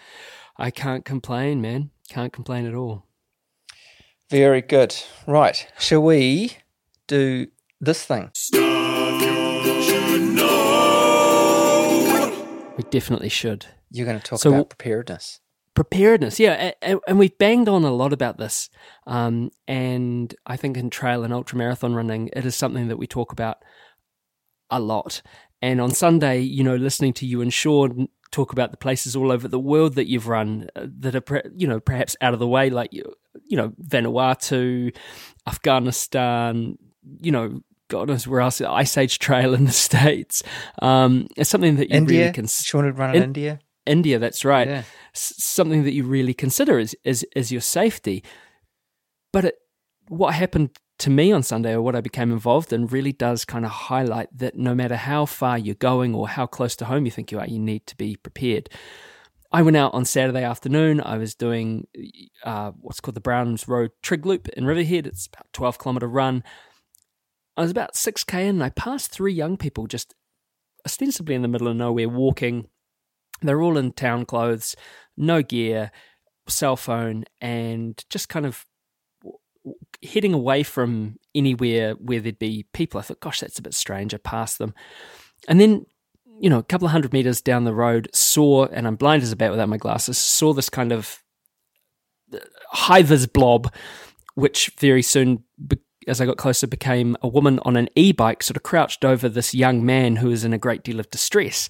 I 0.56 0.70
can't 0.70 1.04
complain, 1.04 1.60
man. 1.60 1.90
Can't 2.08 2.32
complain 2.32 2.66
at 2.66 2.74
all. 2.74 3.04
Very 4.30 4.60
good. 4.62 4.94
Right. 5.26 5.66
Shall 5.78 6.02
we 6.02 6.58
do 7.06 7.46
this 7.80 8.04
thing? 8.04 8.30
We 12.76 12.84
definitely 12.90 13.28
should. 13.30 13.66
You're 13.90 14.06
going 14.06 14.18
to 14.20 14.24
talk 14.24 14.38
So- 14.38 14.50
about 14.54 14.68
preparedness. 14.70 15.40
preparedness 15.74 16.40
yeah 16.40 16.72
and, 16.82 16.98
and 17.06 17.18
we've 17.20 17.38
banged 17.38 17.68
on 17.68 17.84
a 17.84 17.90
lot 17.92 18.12
about 18.12 18.36
this 18.36 18.68
um, 19.06 19.48
and 19.68 20.34
i 20.44 20.56
think 20.56 20.76
in 20.76 20.90
trail 20.90 21.22
and 21.22 21.32
ultra 21.32 21.56
marathon 21.56 21.94
running 21.94 22.28
it 22.32 22.44
is 22.44 22.56
something 22.56 22.88
that 22.88 22.96
we 22.96 23.06
talk 23.06 23.30
about 23.32 23.58
a 24.70 24.80
lot 24.80 25.22
and 25.62 25.80
on 25.80 25.92
sunday 25.92 26.40
you 26.40 26.64
know 26.64 26.74
listening 26.74 27.12
to 27.12 27.24
you 27.26 27.40
and 27.40 27.54
sean 27.54 28.08
talk 28.30 28.52
about 28.52 28.70
the 28.70 28.76
places 28.76 29.16
all 29.16 29.32
over 29.32 29.48
the 29.48 29.58
world 29.58 29.94
that 29.94 30.06
you've 30.08 30.28
run 30.28 30.68
uh, 30.76 30.86
that 31.00 31.14
are 31.14 31.20
pre- 31.20 31.42
you 31.56 31.66
know 31.66 31.80
perhaps 31.80 32.14
out 32.20 32.32
of 32.34 32.38
the 32.38 32.46
way 32.48 32.68
like 32.70 32.92
you 32.92 33.04
you 33.46 33.56
know 33.56 33.72
vanuatu 33.82 34.94
afghanistan 35.46 36.76
you 37.20 37.32
know 37.32 37.60
God 37.90 38.08
knows 38.08 38.28
where 38.28 38.42
else, 38.42 38.60
Ice 38.60 38.98
Age 38.98 39.18
Trail 39.18 39.54
in 39.54 39.64
the 39.64 39.72
States. 39.88 40.42
Um, 40.82 41.26
it's 41.38 41.48
something 41.48 41.76
that 41.76 41.88
you 41.88 41.96
India. 41.96 42.20
really 42.20 42.32
can. 42.34 42.46
Sean 42.46 42.84
had 42.84 42.98
run 42.98 43.10
in, 43.10 43.16
In- 43.16 43.22
India. 43.22 43.60
India, 43.86 44.18
that's 44.18 44.44
right 44.44 44.68
Yeah. 44.68 44.82
s- 45.14 45.32
something 45.38 45.84
that 45.84 45.94
you 45.94 46.04
really 46.04 46.34
consider 46.34 46.78
is 46.78 46.94
is, 47.04 47.24
is 47.34 47.50
your 47.50 47.62
safety. 47.62 48.22
But 49.32 49.46
it, 49.46 49.54
what 50.08 50.34
happened 50.34 50.76
to 50.98 51.10
me 51.10 51.32
on 51.32 51.42
Sunday, 51.42 51.72
or 51.72 51.82
what 51.82 51.96
I 51.96 52.00
became 52.00 52.32
involved 52.32 52.72
in, 52.72 52.86
really 52.86 53.12
does 53.12 53.44
kind 53.44 53.64
of 53.64 53.70
highlight 53.70 54.36
that 54.36 54.56
no 54.56 54.74
matter 54.74 54.96
how 54.96 55.26
far 55.26 55.58
you're 55.58 55.74
going 55.74 56.14
or 56.14 56.28
how 56.28 56.46
close 56.46 56.76
to 56.76 56.86
home 56.86 57.04
you 57.04 57.10
think 57.10 57.30
you 57.30 57.38
are, 57.38 57.46
you 57.46 57.58
need 57.58 57.86
to 57.86 57.96
be 57.96 58.16
prepared. 58.16 58.68
I 59.50 59.62
went 59.62 59.76
out 59.76 59.94
on 59.94 60.04
Saturday 60.04 60.42
afternoon. 60.42 61.00
I 61.00 61.16
was 61.16 61.34
doing 61.34 61.86
uh, 62.44 62.72
what's 62.80 63.00
called 63.00 63.14
the 63.14 63.20
Browns 63.20 63.66
Road 63.66 63.92
Trig 64.02 64.26
Loop 64.26 64.48
in 64.50 64.66
Riverhead. 64.66 65.06
It's 65.06 65.26
about 65.26 65.46
a 65.46 65.52
12 65.52 65.78
kilometer 65.78 66.08
run. 66.08 66.44
I 67.56 67.62
was 67.62 67.70
about 67.70 67.94
6k 67.94 68.34
in 68.34 68.48
and 68.56 68.64
I 68.64 68.70
passed 68.70 69.10
three 69.10 69.32
young 69.32 69.56
people 69.56 69.86
just 69.86 70.14
ostensibly 70.84 71.34
in 71.34 71.42
the 71.42 71.48
middle 71.48 71.68
of 71.68 71.76
nowhere 71.76 72.08
walking 72.08 72.68
they're 73.40 73.62
all 73.62 73.78
in 73.78 73.92
town 73.92 74.24
clothes, 74.24 74.74
no 75.16 75.42
gear, 75.42 75.90
cell 76.48 76.76
phone, 76.76 77.24
and 77.40 78.02
just 78.10 78.28
kind 78.28 78.46
of 78.46 78.66
heading 80.02 80.32
away 80.32 80.62
from 80.62 81.16
anywhere 81.34 81.94
where 81.94 82.20
there'd 82.20 82.38
be 82.38 82.66
people. 82.72 82.98
I 82.98 83.02
thought, 83.02 83.20
gosh, 83.20 83.40
that's 83.40 83.58
a 83.58 83.62
bit 83.62 83.74
strange. 83.74 84.14
I 84.14 84.18
passed 84.18 84.58
them. 84.58 84.74
And 85.48 85.60
then, 85.60 85.86
you 86.40 86.50
know, 86.50 86.58
a 86.58 86.64
couple 86.64 86.86
of 86.86 86.92
hundred 86.92 87.12
meters 87.12 87.40
down 87.40 87.64
the 87.64 87.74
road, 87.74 88.08
saw, 88.14 88.66
and 88.66 88.86
I'm 88.86 88.96
blind 88.96 89.22
as 89.22 89.32
a 89.32 89.36
bat 89.36 89.50
without 89.50 89.68
my 89.68 89.76
glasses, 89.76 90.18
saw 90.18 90.52
this 90.52 90.68
kind 90.70 90.92
of 90.92 91.22
uh, 92.32 92.38
high 92.70 93.02
vis 93.02 93.26
blob, 93.26 93.72
which 94.34 94.70
very 94.78 95.02
soon, 95.02 95.44
as 96.06 96.20
I 96.20 96.26
got 96.26 96.36
closer, 96.36 96.66
became 96.66 97.16
a 97.22 97.28
woman 97.28 97.58
on 97.60 97.76
an 97.76 97.88
e 97.96 98.12
bike, 98.12 98.42
sort 98.42 98.56
of 98.56 98.62
crouched 98.62 99.04
over 99.04 99.28
this 99.28 99.54
young 99.54 99.84
man 99.84 100.16
who 100.16 100.28
was 100.28 100.44
in 100.44 100.52
a 100.52 100.58
great 100.58 100.84
deal 100.84 101.00
of 101.00 101.10
distress. 101.10 101.68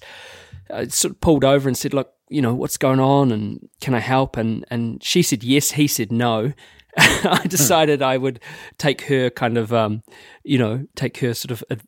I 0.71 0.87
sort 0.87 1.13
of 1.13 1.21
pulled 1.21 1.43
over 1.43 1.67
and 1.67 1.77
said, 1.77 1.93
"Look, 1.93 2.11
you 2.29 2.41
know 2.41 2.53
what's 2.53 2.77
going 2.77 2.99
on, 2.99 3.31
and 3.31 3.67
can 3.81 3.95
I 3.95 3.99
help?" 3.99 4.37
And 4.37 4.65
and 4.69 5.03
she 5.03 5.23
said 5.23 5.43
yes. 5.43 5.71
He 5.71 5.87
said 5.87 6.11
no. 6.11 6.53
I 7.23 7.45
decided 7.47 8.01
I 8.01 8.17
would 8.17 8.39
take 8.77 9.01
her 9.03 9.29
kind 9.29 9.57
of, 9.57 9.73
um, 9.73 10.03
you 10.43 10.57
know, 10.57 10.85
take 10.95 11.17
her 11.19 11.33
sort 11.33 11.51
of 11.51 11.63
ad- 11.69 11.83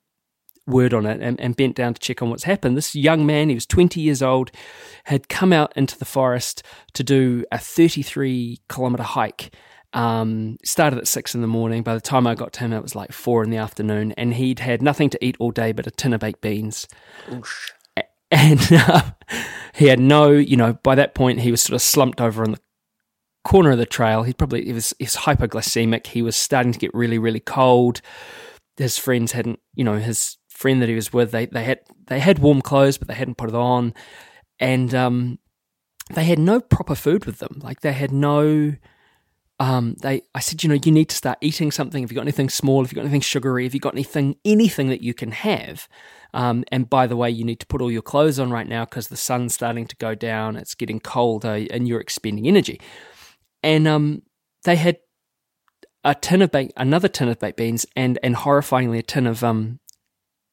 word 0.68 0.94
on 0.94 1.06
it, 1.06 1.22
and, 1.22 1.40
and 1.40 1.56
bent 1.56 1.76
down 1.76 1.94
to 1.94 2.00
check 2.00 2.22
on 2.22 2.30
what's 2.30 2.44
happened. 2.44 2.78
This 2.78 2.96
young 2.96 3.26
man, 3.26 3.50
he 3.50 3.56
was 3.56 3.66
twenty 3.66 4.02
years 4.02 4.22
old, 4.22 4.52
had 5.06 5.28
come 5.28 5.52
out 5.52 5.74
into 5.76 5.98
the 5.98 6.06
forest 6.06 6.64
to 6.94 7.04
do 7.04 7.44
a 7.52 7.58
thirty-three 7.58 8.60
kilometer 8.70 9.04
hike. 9.04 9.56
Um, 9.94 10.56
started 10.64 11.00
at 11.00 11.08
six 11.08 11.36
in 11.36 11.42
the 11.42 11.48
morning. 11.48 11.84
By 11.84 11.96
the 11.96 12.02
time 12.02 12.26
I 12.26 12.34
got 12.34 12.54
to 12.54 12.60
him, 12.62 12.72
it 12.72 12.82
was 12.82 12.96
like 12.96 13.12
four 13.12 13.44
in 13.44 13.50
the 13.50 13.58
afternoon, 13.58 14.14
and 14.14 14.34
he'd 14.34 14.60
had 14.60 14.82
nothing 14.82 15.10
to 15.10 15.26
eat 15.26 15.36
all 15.40 15.52
day 15.52 15.74
but 15.74 15.88
a 15.88 15.92
tin 15.92 16.14
of 16.14 16.22
baked 16.22 16.40
beans 16.42 16.88
and 18.32 18.72
uh, 18.72 19.12
he 19.74 19.88
had 19.88 20.00
no, 20.00 20.32
you 20.32 20.56
know, 20.56 20.74
by 20.84 20.96
that 20.96 21.14
point 21.14 21.42
he 21.42 21.52
was 21.52 21.62
sort 21.62 21.76
of 21.76 21.82
slumped 21.82 22.22
over 22.22 22.44
on 22.44 22.52
the 22.52 22.60
corner 23.44 23.72
of 23.72 23.78
the 23.78 23.86
trail. 23.86 24.24
He 24.24 24.34
probably 24.34 24.66
he 24.66 24.74
was 24.74 24.94
he 25.00 25.06
was 25.06 25.18
hypoglycemic. 25.18 26.08
He 26.08 26.22
was 26.22 26.36
starting 26.36 26.72
to 26.74 26.80
get 26.80 26.94
really 26.94 27.18
really 27.18 27.40
cold. 27.40 28.02
His 28.78 28.98
friends 28.98 29.34
hadn't, 29.34 29.60
you 29.76 29.84
know, 29.84 29.98
his 29.98 30.38
friend 30.62 30.82
that 30.82 30.90
he 30.90 30.96
was 30.96 31.12
with, 31.12 31.32
they 31.32 31.48
they 31.48 31.64
had 31.64 31.80
they 32.08 32.20
had 32.20 32.40
warm 32.40 32.62
clothes, 32.62 32.98
but 32.98 33.08
they 33.08 33.16
hadn't 33.16 33.38
put 33.38 33.50
it 33.50 33.56
on, 33.56 33.94
and 34.60 34.94
um, 34.94 35.40
they 36.14 36.24
had 36.24 36.40
no 36.40 36.62
proper 36.62 36.96
food 36.96 37.26
with 37.26 37.40
them. 37.40 37.60
Like 37.62 37.82
they 37.82 37.94
had 37.94 38.12
no. 38.12 38.76
Um, 39.60 39.96
they, 40.02 40.24
I 40.34 40.40
said, 40.40 40.64
you 40.64 40.70
know, 40.70 40.80
you 40.84 40.92
need 40.92 41.10
to 41.10 41.16
start 41.16 41.38
eating 41.40 41.70
something. 41.70 42.04
If 42.04 42.12
you 42.12 42.16
got 42.16 42.24
anything 42.24 42.50
small, 42.50 42.84
if 42.84 42.92
you 42.92 42.96
got 42.96 43.02
anything 43.02 43.22
sugary, 43.22 43.68
if 43.68 43.76
you 43.76 43.80
got 43.80 43.94
anything, 43.94 44.38
anything 44.44 44.90
that 44.90 45.02
you 45.02 45.14
can 45.14 45.30
have, 45.30 45.88
um, 46.34 46.64
and 46.72 46.90
by 46.90 47.06
the 47.06 47.16
way, 47.16 47.30
you 47.30 47.44
need 47.44 47.60
to 47.60 47.68
put 47.68 47.80
all 47.80 47.92
your 47.92 48.02
clothes 48.02 48.40
on 48.40 48.50
right 48.50 48.68
now 48.68 48.86
because 48.86 49.10
the 49.10 49.18
sun's 49.18 49.54
starting 49.54 49.86
to 49.86 49.96
go 49.98 50.16
down. 50.16 50.56
It's 50.56 50.74
getting 50.74 51.00
colder, 51.00 51.68
and 51.70 51.88
you're 51.88 52.00
expending 52.00 52.48
energy. 52.48 52.82
And 53.64 53.88
um, 53.88 54.24
they 54.64 54.76
had 54.76 54.98
a 56.04 56.16
tin 56.16 56.42
of 56.42 56.56
another 56.76 57.08
tin 57.08 57.30
of 57.30 57.40
baked 57.40 57.58
beans, 57.58 57.86
and 57.96 58.18
and 58.24 58.36
horrifyingly 58.36 59.00
a 59.00 59.04
tin 59.04 59.28
of 59.28 59.44
um, 59.44 59.80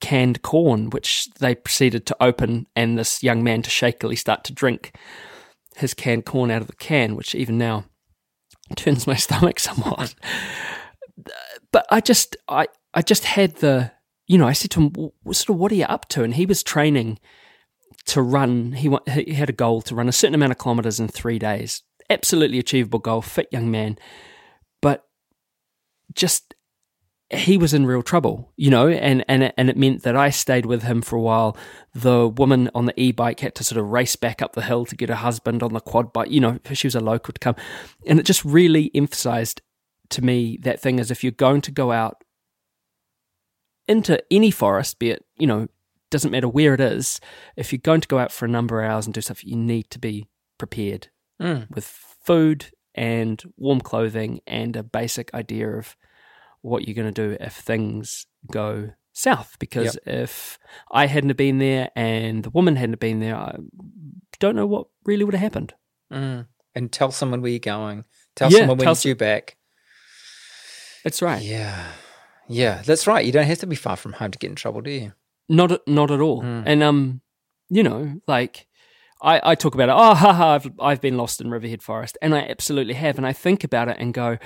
canned 0.01 0.43
corn, 0.43 0.91
which 0.91 1.29
they 1.41 1.55
proceeded 1.55 2.07
to 2.07 2.17
open, 2.21 2.67
and 2.77 2.99
this 2.99 3.23
young 3.23 3.43
man 3.43 3.63
to 3.63 3.71
shakily 3.71 4.17
start 4.17 4.45
to 4.45 4.53
drink 4.53 4.95
his 5.77 5.95
canned 5.95 6.25
corn 6.25 6.51
out 6.51 6.61
of 6.61 6.67
the 6.67 6.77
can, 6.77 7.17
which 7.17 7.35
even 7.35 7.57
now 7.57 7.85
turns 8.77 9.07
my 9.07 9.15
stomach 9.17 9.59
somewhat. 9.61 10.15
but 11.73 11.87
I 11.91 12.01
just, 12.01 12.37
I, 12.49 12.67
I 12.95 13.03
just 13.03 13.25
had 13.25 13.57
the, 13.57 13.93
you 14.27 14.39
know, 14.39 14.47
I 14.47 14.53
said 14.53 14.71
to 14.73 14.81
him, 14.81 14.93
sort 15.33 15.51
of, 15.51 15.57
what 15.57 15.73
are 15.73 15.77
you 15.77 15.85
up 15.85 16.09
to? 16.11 16.25
And 16.25 16.35
he 16.35 16.47
was 16.47 16.63
training 16.63 17.19
to 18.07 18.23
run. 18.23 18.73
He 18.73 18.95
he 19.07 19.35
had 19.35 19.49
a 19.49 19.53
goal 19.53 19.83
to 19.83 19.95
run 19.95 20.09
a 20.09 20.13
certain 20.13 20.35
amount 20.35 20.53
of 20.53 20.59
kilometers 20.59 21.01
in 21.01 21.09
three 21.09 21.39
days. 21.39 21.83
Absolutely 22.11 22.59
achievable 22.59 22.99
goal. 22.99 23.23
Fit 23.23 23.49
young 23.51 23.71
man, 23.71 23.99
but 24.81 25.07
just 26.15 26.55
he 27.31 27.59
was 27.59 27.75
in 27.75 27.85
real 27.85 28.03
trouble, 28.03 28.53
you 28.57 28.71
know, 28.71 28.89
and 28.89 29.23
and 29.29 29.43
it, 29.43 29.55
and 29.59 29.69
it 29.69 29.77
meant 29.77 30.03
that 30.03 30.17
I 30.17 30.31
stayed 30.31 30.65
with 30.65 30.83
him 30.83 31.03
for 31.03 31.17
a 31.17 31.21
while. 31.21 31.57
The 31.93 32.27
woman 32.27 32.71
on 32.75 32.87
the 32.87 32.99
e-bike 32.99 33.41
had 33.41 33.55
to 33.57 33.65
sort 33.65 33.79
of 33.79 33.89
race 33.89 34.17
back 34.17 34.41
up 34.41 34.55
the 34.55 34.63
hill 34.63 34.87
to 34.87 34.97
get 34.97 35.11
her 35.11 35.15
husband 35.15 35.63
on 35.63 35.75
the 35.75 35.81
quad 35.81 36.13
bike, 36.13 36.31
you 36.31 36.41
know, 36.41 36.59
she 36.73 36.87
was 36.87 36.95
a 36.95 37.01
local 37.01 37.33
to 37.35 37.39
come, 37.39 37.57
and 38.07 38.19
it 38.19 38.25
just 38.25 38.45
really 38.45 38.91
emphasized 38.95 39.61
to 40.11 40.23
me 40.25 40.59
that 40.63 40.81
thing 40.81 40.99
is 40.99 41.11
if 41.11 41.23
you're 41.23 41.31
going 41.33 41.61
to 41.61 41.71
go 41.71 41.93
out 41.93 42.25
into 43.87 44.23
any 44.31 44.51
forest, 44.51 44.99
be 44.99 45.11
it 45.11 45.25
you 45.37 45.47
know 45.47 45.69
doesn't 46.11 46.31
matter 46.31 46.49
where 46.49 46.73
it 46.73 46.81
is, 46.81 47.21
if 47.57 47.71
you're 47.71 47.79
going 47.79 48.01
to 48.01 48.09
go 48.09 48.19
out 48.19 48.33
for 48.33 48.47
a 48.47 48.49
number 48.49 48.83
of 48.83 48.91
hours 48.91 49.05
and 49.05 49.13
do 49.13 49.21
stuff, 49.21 49.45
you 49.45 49.55
need 49.55 49.91
to 49.91 49.99
be 49.99 50.27
prepared 50.57 51.09
Mm. 51.41 51.71
with 51.71 51.85
food 51.85 52.67
and 52.95 53.43
warm 53.57 53.81
clothing 53.81 54.41
and 54.47 54.75
a 54.77 54.83
basic 54.83 55.33
idea 55.33 55.69
of 55.71 55.97
what 56.63 56.87
you're 56.87 56.95
going 56.97 57.13
to 57.13 57.29
do 57.29 57.37
if 57.41 57.55
things 57.55 58.27
go 58.51 58.91
south. 59.13 59.57
Because 59.59 59.97
if 60.05 60.59
I 60.91 61.07
hadn't 61.07 61.31
have 61.31 61.37
been 61.37 61.59
there 61.59 61.91
and 61.95 62.43
the 62.43 62.51
woman 62.51 62.77
hadn't 62.77 62.99
been 63.01 63.21
there, 63.21 63.37
I 63.37 63.57
don't 64.41 64.57
know 64.57 64.67
what 64.67 64.89
really 65.05 65.25
would 65.25 65.35
have 65.35 65.41
happened. 65.43 65.75
Mm. 66.13 66.47
And 66.75 66.93
tell 66.93 67.11
someone 67.11 67.41
where 67.43 67.51
you're 67.51 67.59
going. 67.61 68.05
Tell 68.35 68.51
Yeah, 68.51 68.59
someone 68.61 68.79
when 68.79 68.97
you're 69.05 69.15
back. 69.17 69.57
That's 71.05 71.23
right. 71.23 71.43
Yeah. 71.43 71.93
Yeah, 72.49 72.83
that's 72.85 73.07
right. 73.07 73.25
You 73.25 73.33
don't 73.33 73.47
have 73.47 73.59
to 73.59 73.67
be 73.67 73.77
far 73.77 73.97
from 73.97 74.15
home 74.15 74.31
to 74.31 74.39
get 74.39 74.51
in 74.51 74.57
trouble, 74.57 74.81
do 74.81 74.91
you? 74.91 75.13
Not 75.49 75.73
at- 75.73 75.87
not 75.87 76.11
at 76.11 76.21
all. 76.21 76.43
Mm. 76.43 76.63
And 76.67 76.83
um, 76.83 77.21
you 77.69 77.83
know, 77.83 78.21
like 78.27 78.67
I, 79.21 79.41
I 79.51 79.55
talk 79.55 79.75
about 79.75 79.89
it. 79.89 79.93
Oh, 79.97 80.15
haha, 80.15 80.55
I've 80.55 80.71
I've 80.81 81.01
been 81.01 81.17
lost 81.17 81.41
in 81.41 81.51
Riverhead 81.51 81.83
Forest, 81.83 82.17
and 82.23 82.35
I 82.35 82.41
absolutely 82.41 82.95
have. 82.95 83.17
And 83.17 83.27
I 83.27 83.33
think 83.33 83.65
about 83.65 83.89
it 83.89 83.97
and 83.99 84.15
go, 84.15 84.39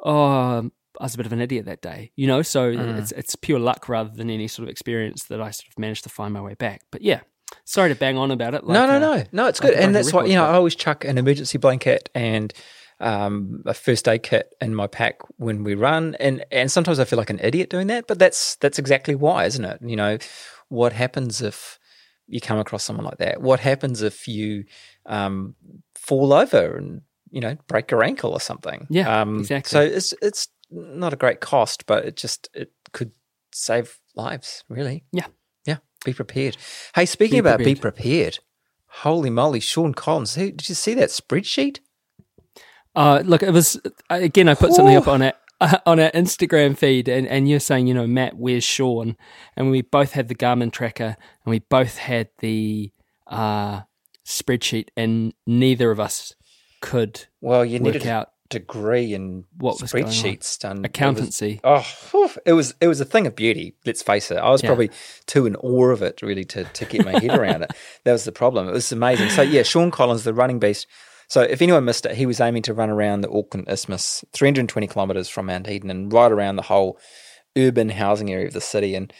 oh, 0.00 0.70
I 0.98 1.02
was 1.04 1.14
a 1.14 1.16
bit 1.18 1.26
of 1.26 1.32
an 1.32 1.40
idiot 1.40 1.66
that 1.66 1.82
day, 1.82 2.12
you 2.16 2.26
know. 2.26 2.42
So 2.42 2.72
Mm. 2.72 2.98
it's 2.98 3.12
it's 3.12 3.36
pure 3.36 3.58
luck 3.58 3.88
rather 3.88 4.10
than 4.14 4.30
any 4.30 4.48
sort 4.48 4.64
of 4.68 4.70
experience 4.70 5.24
that 5.24 5.40
I 5.40 5.50
sort 5.50 5.68
of 5.68 5.78
managed 5.78 6.04
to 6.04 6.08
find 6.08 6.32
my 6.32 6.40
way 6.40 6.54
back. 6.54 6.82
But 6.90 7.02
yeah, 7.02 7.20
sorry 7.64 7.90
to 7.90 7.94
bang 7.94 8.16
on 8.16 8.30
about 8.30 8.54
it. 8.54 8.64
Like, 8.64 8.74
no, 8.74 8.86
no, 8.86 8.96
uh, 8.96 9.16
no, 9.16 9.24
no. 9.32 9.46
It's 9.48 9.60
good, 9.60 9.74
a 9.74 9.82
and 9.82 9.94
that's 9.94 10.12
why 10.12 10.24
you 10.24 10.34
know 10.34 10.46
I 10.46 10.54
always 10.54 10.74
chuck 10.74 11.04
an 11.04 11.18
emergency 11.18 11.58
blanket 11.58 12.08
and 12.14 12.52
um, 13.00 13.62
a 13.66 13.74
first 13.74 14.08
aid 14.08 14.22
kit 14.22 14.54
in 14.62 14.74
my 14.74 14.86
pack 14.86 15.18
when 15.36 15.62
we 15.64 15.74
run, 15.74 16.14
and 16.18 16.44
and 16.50 16.72
sometimes 16.72 16.98
I 16.98 17.04
feel 17.04 17.18
like 17.18 17.30
an 17.30 17.40
idiot 17.42 17.68
doing 17.68 17.88
that, 17.88 18.06
but 18.06 18.18
that's 18.18 18.56
that's 18.56 18.78
exactly 18.78 19.14
why, 19.14 19.44
isn't 19.44 19.64
it? 19.64 19.78
You 19.82 19.96
know, 19.96 20.16
what 20.68 20.94
happens 20.94 21.42
if 21.42 21.78
you 22.28 22.40
come 22.40 22.58
across 22.58 22.84
someone 22.84 23.04
like 23.04 23.18
that? 23.18 23.40
What 23.40 23.60
happens 23.60 24.02
if 24.02 24.26
you 24.28 24.64
um, 25.06 25.54
fall 25.94 26.32
over 26.32 26.76
and 26.76 27.02
you 27.30 27.40
know 27.40 27.56
break 27.68 27.90
your 27.90 28.02
ankle 28.02 28.32
or 28.32 28.40
something? 28.40 28.86
Yeah, 28.90 29.22
um, 29.22 29.40
exactly. 29.40 29.70
So 29.70 29.80
it's 29.80 30.14
it's 30.22 30.48
not 30.70 31.12
a 31.12 31.16
great 31.16 31.40
cost, 31.40 31.86
but 31.86 32.04
it 32.04 32.16
just 32.16 32.48
it 32.54 32.72
could 32.92 33.12
save 33.52 33.98
lives, 34.14 34.64
really. 34.68 35.04
Yeah. 35.12 35.26
Yeah, 35.66 35.78
be 36.04 36.12
prepared. 36.12 36.56
Hey, 36.94 37.06
speaking 37.06 37.36
Be 37.36 37.38
about 37.40 37.58
be 37.58 37.74
prepared. 37.74 37.80
prepared, 37.80 38.38
holy 38.86 39.30
moly, 39.30 39.60
Sean 39.60 39.94
Collins, 39.94 40.34
who, 40.34 40.52
did 40.52 40.68
you 40.68 40.74
see 40.74 40.94
that 40.94 41.08
spreadsheet? 41.08 41.80
Uh, 42.94 43.22
look, 43.24 43.42
it 43.42 43.50
was 43.50 43.80
again. 44.08 44.48
I 44.48 44.54
put 44.54 44.72
something 44.72 44.96
up 44.96 45.08
on 45.08 45.22
it 45.22 45.36
on 45.86 45.98
our 46.00 46.10
Instagram 46.10 46.76
feed, 46.76 47.08
and, 47.08 47.26
and 47.26 47.48
you're 47.48 47.60
saying, 47.60 47.86
you 47.86 47.94
know, 47.94 48.06
Matt, 48.06 48.36
where's 48.36 48.64
Sean? 48.64 49.16
And 49.56 49.70
we 49.70 49.82
both 49.82 50.12
had 50.12 50.28
the 50.28 50.34
Garmin 50.34 50.70
tracker, 50.72 51.16
and 51.44 51.50
we 51.50 51.60
both 51.60 51.96
had 51.98 52.28
the 52.38 52.92
uh, 53.26 53.82
spreadsheet, 54.24 54.88
and 54.96 55.32
neither 55.46 55.90
of 55.90 55.98
us 56.00 56.34
could 56.80 57.26
Well, 57.40 57.64
you 57.64 57.74
work 57.78 57.94
needed 57.94 58.06
a 58.06 58.10
out 58.12 58.30
degree 58.48 59.12
in 59.12 59.44
What 59.56 59.80
was 59.82 59.90
going 59.92 60.04
on. 60.04 60.10
spreadsheets 60.10 60.58
done. 60.60 60.76
It 60.76 60.80
was- 60.80 60.84
accountancy. 60.86 61.60
Oh, 61.64 61.84
it 62.44 62.52
was 62.52 62.74
it 62.80 62.86
was 62.86 63.00
a 63.00 63.04
thing 63.04 63.26
of 63.26 63.34
beauty. 63.34 63.74
Let's 63.84 64.02
face 64.02 64.30
it. 64.30 64.36
I 64.36 64.50
was 64.50 64.62
Yeah. 64.62 64.68
probably 64.68 64.90
too 65.26 65.46
in 65.46 65.56
awe 65.56 65.86
of 65.90 66.00
it, 66.02 66.22
really, 66.22 66.44
to 66.44 66.62
to 66.64 66.84
get 66.84 67.04
my 67.04 67.18
head 67.18 67.36
around 67.36 67.62
it. 67.62 67.72
That 68.04 68.12
was 68.12 68.24
the 68.24 68.30
problem. 68.30 68.68
It 68.68 68.72
was 68.72 68.92
amazing. 68.92 69.30
So 69.30 69.42
yeah, 69.42 69.64
Sean 69.64 69.90
Collins, 69.90 70.22
the 70.22 70.32
running 70.34 70.60
beast. 70.60 70.86
So 71.28 71.40
if 71.42 71.60
anyone 71.60 71.84
missed 71.84 72.06
it, 72.06 72.16
he 72.16 72.26
was 72.26 72.40
aiming 72.40 72.62
to 72.62 72.74
run 72.74 72.90
around 72.90 73.20
the 73.22 73.30
Auckland 73.30 73.68
Isthmus, 73.68 74.24
320 74.32 74.86
kilometres 74.86 75.28
from 75.28 75.46
Mount 75.46 75.68
Eden, 75.68 75.90
and 75.90 76.12
right 76.12 76.30
around 76.30 76.56
the 76.56 76.62
whole 76.62 76.98
urban 77.58 77.88
housing 77.88 78.30
area 78.30 78.46
of 78.46 78.52
the 78.52 78.60
city. 78.60 78.94
And 78.94 79.12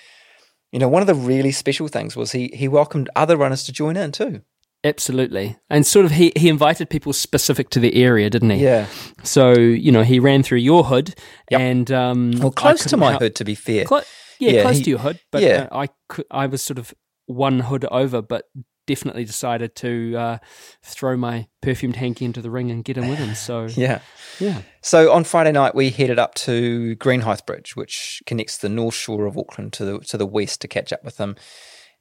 you 0.72 0.78
know, 0.78 0.88
one 0.88 1.02
of 1.02 1.06
the 1.08 1.14
really 1.14 1.52
special 1.52 1.88
things 1.88 2.16
was 2.16 2.32
he 2.32 2.48
he 2.54 2.68
welcomed 2.68 3.08
other 3.16 3.36
runners 3.36 3.64
to 3.64 3.72
join 3.72 3.96
in 3.96 4.12
too. 4.12 4.42
Absolutely, 4.84 5.56
and 5.68 5.84
sort 5.86 6.04
of 6.04 6.12
he 6.12 6.32
he 6.36 6.48
invited 6.48 6.88
people 6.90 7.12
specific 7.12 7.70
to 7.70 7.80
the 7.80 7.94
area, 7.96 8.30
didn't 8.30 8.50
he? 8.50 8.62
Yeah, 8.62 8.86
So 9.24 9.52
you 9.52 9.90
know, 9.90 10.02
he 10.04 10.20
ran 10.20 10.42
through 10.44 10.58
your 10.58 10.84
hood, 10.84 11.14
Yep. 11.50 11.60
and 11.60 11.90
um, 11.90 12.30
well, 12.38 12.52
close 12.52 12.84
to 12.84 12.96
my 12.96 13.10
help- 13.10 13.22
hood, 13.22 13.34
to 13.36 13.44
be 13.44 13.54
fair. 13.56 13.84
Clo- 13.84 14.02
yeah, 14.38 14.50
Yeah, 14.52 14.62
close 14.62 14.76
he- 14.78 14.84
to 14.84 14.90
your 14.90 14.98
hood, 15.00 15.18
but 15.32 15.42
yeah. 15.42 15.68
uh, 15.72 15.78
I 15.78 15.88
could, 16.08 16.26
I 16.30 16.46
was 16.46 16.62
sort 16.62 16.78
of 16.78 16.94
one 17.26 17.60
hood 17.60 17.84
over, 17.90 18.22
but 18.22 18.44
definitely 18.86 19.24
decided 19.24 19.74
to 19.76 20.14
uh, 20.16 20.38
throw 20.82 21.16
my 21.16 21.46
perfumed 21.60 21.96
hanky 21.96 22.24
into 22.24 22.40
the 22.40 22.50
ring 22.50 22.70
and 22.70 22.84
get 22.84 22.96
in 22.96 23.08
with 23.08 23.18
him. 23.18 23.34
So 23.34 23.66
Yeah. 23.76 24.00
yeah, 24.38 24.62
So 24.80 25.12
on 25.12 25.24
Friday 25.24 25.52
night, 25.52 25.74
we 25.74 25.90
headed 25.90 26.18
up 26.18 26.34
to 26.36 26.96
Greenhithe 26.96 27.44
Bridge, 27.46 27.76
which 27.76 28.22
connects 28.26 28.58
the 28.58 28.68
north 28.68 28.94
shore 28.94 29.26
of 29.26 29.36
Auckland 29.36 29.72
to 29.74 29.84
the 29.84 29.98
to 30.00 30.16
the 30.16 30.26
west 30.26 30.60
to 30.62 30.68
catch 30.68 30.92
up 30.92 31.04
with 31.04 31.16
them. 31.16 31.36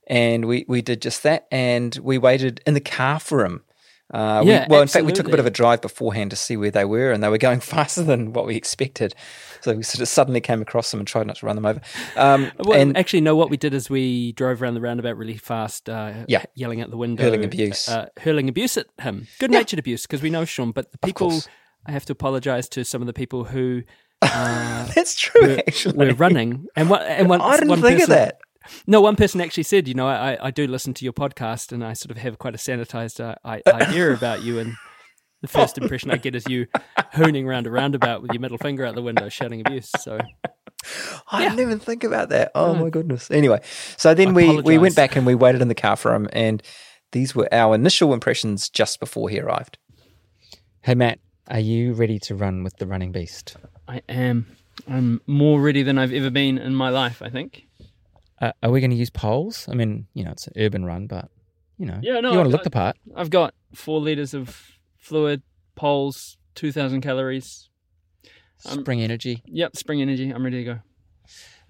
And 0.07 0.45
we, 0.45 0.65
we 0.67 0.83
did 0.83 1.01
just 1.01 1.23
that, 1.23 1.47
and 1.51 1.97
we 2.03 2.19
waited 2.19 2.61
in 2.67 2.75
the 2.75 2.79
car 2.79 3.19
for 3.19 3.43
him. 3.43 3.63
Uh, 4.13 4.41
we- 4.45 4.51
Yeah, 4.51 4.67
well, 4.69 4.81
in 4.81 4.87
fact, 4.87 5.05
we 5.05 5.11
took 5.11 5.27
a 5.27 5.31
bit 5.31 5.39
of 5.39 5.45
a 5.45 5.51
drive 5.51 5.81
beforehand 5.81 6.29
to 6.31 6.35
see 6.35 6.55
where 6.57 6.71
they 6.71 6.85
were, 6.85 7.11
and 7.11 7.23
they 7.23 7.29
were 7.29 7.37
going 7.37 7.59
faster 7.75 8.03
than 8.03 8.33
what 8.33 8.45
we 8.45 8.55
expected. 8.55 9.15
So 9.61 9.73
we 9.73 9.83
sort 9.83 10.01
of 10.01 10.07
suddenly 10.07 10.41
came 10.41 10.61
across 10.61 10.91
them 10.91 10.99
and 10.99 11.07
tried 11.07 11.25
not 11.25 11.37
to 11.37 11.45
run 11.47 11.55
them 11.55 11.65
over. 11.65 11.81
Um, 12.15 12.51
well, 12.59 12.79
and 12.79 12.95
actually, 12.95 13.21
no. 13.21 13.35
What 13.35 13.49
we 13.49 13.57
did 13.57 13.73
is 13.73 13.89
we 13.89 14.31
drove 14.33 14.61
around 14.61 14.75
the 14.75 14.81
roundabout 14.81 15.17
really 15.17 15.37
fast, 15.37 15.89
uh, 15.89 16.13
Yeah. 16.27 16.43
yelling 16.53 16.81
at 16.81 16.91
the 16.91 16.97
window, 16.97 17.23
Hurling 17.23 17.43
abuse. 17.43 17.89
uh, 17.89 18.07
hurling 18.19 18.47
abuse 18.47 18.77
at 18.77 18.85
him, 19.01 19.27
good 19.39 19.49
natured 19.51 19.79
abuse, 19.79 20.03
because 20.03 20.21
we 20.21 20.29
know 20.29 20.45
Sean. 20.45 20.71
But 20.71 20.91
the 20.91 20.97
people. 20.99 21.41
I 21.87 21.91
have 21.91 22.05
to 22.05 22.13
apologise 22.13 22.67
to 22.69 22.83
some 22.83 23.03
of 23.03 23.05
the 23.05 23.13
people 23.13 23.43
who 23.43 23.83
uh, 24.23 24.85
that's 24.95 25.15
true, 25.15 25.39
were, 25.49 25.57
actually. 25.67 26.07
were 26.07 26.13
running, 26.15 26.65
and 26.75 26.89
one, 26.89 27.01
and 27.03 27.29
one, 27.29 27.41
I 27.41 27.57
didn't 27.57 27.69
think 27.81 27.99
person, 27.99 28.01
of 28.03 28.09
that. 28.09 28.39
No, 28.87 29.01
one 29.01 29.15
person 29.15 29.41
actually 29.41 29.63
said, 29.63 29.87
you 29.87 29.93
know, 29.93 30.07
I, 30.07 30.37
I 30.47 30.51
do 30.51 30.67
listen 30.67 30.93
to 30.95 31.03
your 31.05 31.13
podcast 31.13 31.71
and 31.71 31.83
I 31.83 31.93
sort 31.93 32.11
of 32.11 32.17
have 32.17 32.37
quite 32.39 32.55
a 32.55 32.57
sanitized 32.57 33.19
uh, 33.23 33.35
I, 33.43 33.61
idea 33.67 34.11
about 34.13 34.43
you. 34.43 34.59
And 34.59 34.75
the 35.41 35.47
first 35.47 35.77
impression 35.77 36.11
I 36.11 36.17
get 36.17 36.35
is 36.35 36.47
you 36.47 36.67
hooning 37.13 37.45
around 37.45 37.67
a 37.67 37.71
roundabout 37.71 38.21
with 38.21 38.31
your 38.31 38.41
middle 38.41 38.57
finger 38.57 38.85
out 38.85 38.95
the 38.95 39.01
window, 39.01 39.29
shouting 39.29 39.61
abuse. 39.61 39.89
So, 39.89 40.19
I 41.31 41.43
Yeah. 41.43 41.49
didn't 41.49 41.61
even 41.61 41.79
think 41.79 42.03
about 42.03 42.29
that. 42.29 42.51
Oh 42.55 42.75
my 42.75 42.89
goodness. 42.89 43.31
Anyway, 43.31 43.59
so 43.97 44.13
then 44.13 44.29
I 44.29 44.31
we, 44.31 44.61
we 44.61 44.77
went 44.77 44.95
back 44.95 45.15
and 45.15 45.25
we 45.25 45.35
waited 45.35 45.61
in 45.61 45.67
the 45.67 45.75
car 45.75 45.95
for 45.95 46.13
him, 46.13 46.27
and 46.33 46.61
these 47.11 47.35
were 47.35 47.51
our 47.53 47.75
initial 47.75 48.13
impressions 48.13 48.69
just 48.69 48.99
before 48.99 49.29
he 49.29 49.39
arrived. 49.39 49.77
Hey 50.81 50.93
Matt, 50.95 51.19
are 51.47 51.59
you 51.59 51.93
ready 51.93 52.19
to 52.19 52.35
run 52.35 52.63
with 52.63 52.77
the 52.77 52.85
running 52.85 53.11
beast? 53.11 53.57
I 53.87 54.01
am. 54.09 54.55
I'm 54.87 55.21
more 55.25 55.61
ready 55.61 55.81
than 55.83 55.97
I've 55.97 56.13
ever 56.13 56.29
been 56.29 56.57
in 56.57 56.75
my 56.75 56.89
life, 56.89 57.21
I 57.21 57.29
think. 57.29 57.64
Uh, 58.41 58.51
are 58.61 58.71
we 58.71 58.79
going 58.81 58.91
to 58.91 58.97
use 58.97 59.09
poles? 59.09 59.67
I 59.69 59.75
mean, 59.75 60.07
you 60.13 60.23
know, 60.23 60.31
it's 60.31 60.47
an 60.47 60.53
urban 60.57 60.85
run, 60.85 61.07
but 61.07 61.29
you 61.77 61.85
know, 61.85 61.99
Yeah, 62.01 62.19
no, 62.19 62.31
you 62.31 62.37
want 62.37 62.47
to 62.47 62.51
look 62.51 62.63
the 62.63 62.69
part. 62.71 62.97
I've 63.15 63.29
got 63.29 63.53
four 63.73 63.99
liters 63.99 64.33
of 64.33 64.77
fluid, 64.97 65.41
poles, 65.75 66.37
2,000 66.55 67.01
calories. 67.01 67.69
Um, 68.65 68.79
Spring 68.79 69.01
energy. 69.01 69.43
Yep, 69.45 69.75
spring 69.75 70.01
energy. 70.01 70.29
I'm 70.31 70.43
ready 70.43 70.63
to 70.63 70.73
go. 70.73 70.79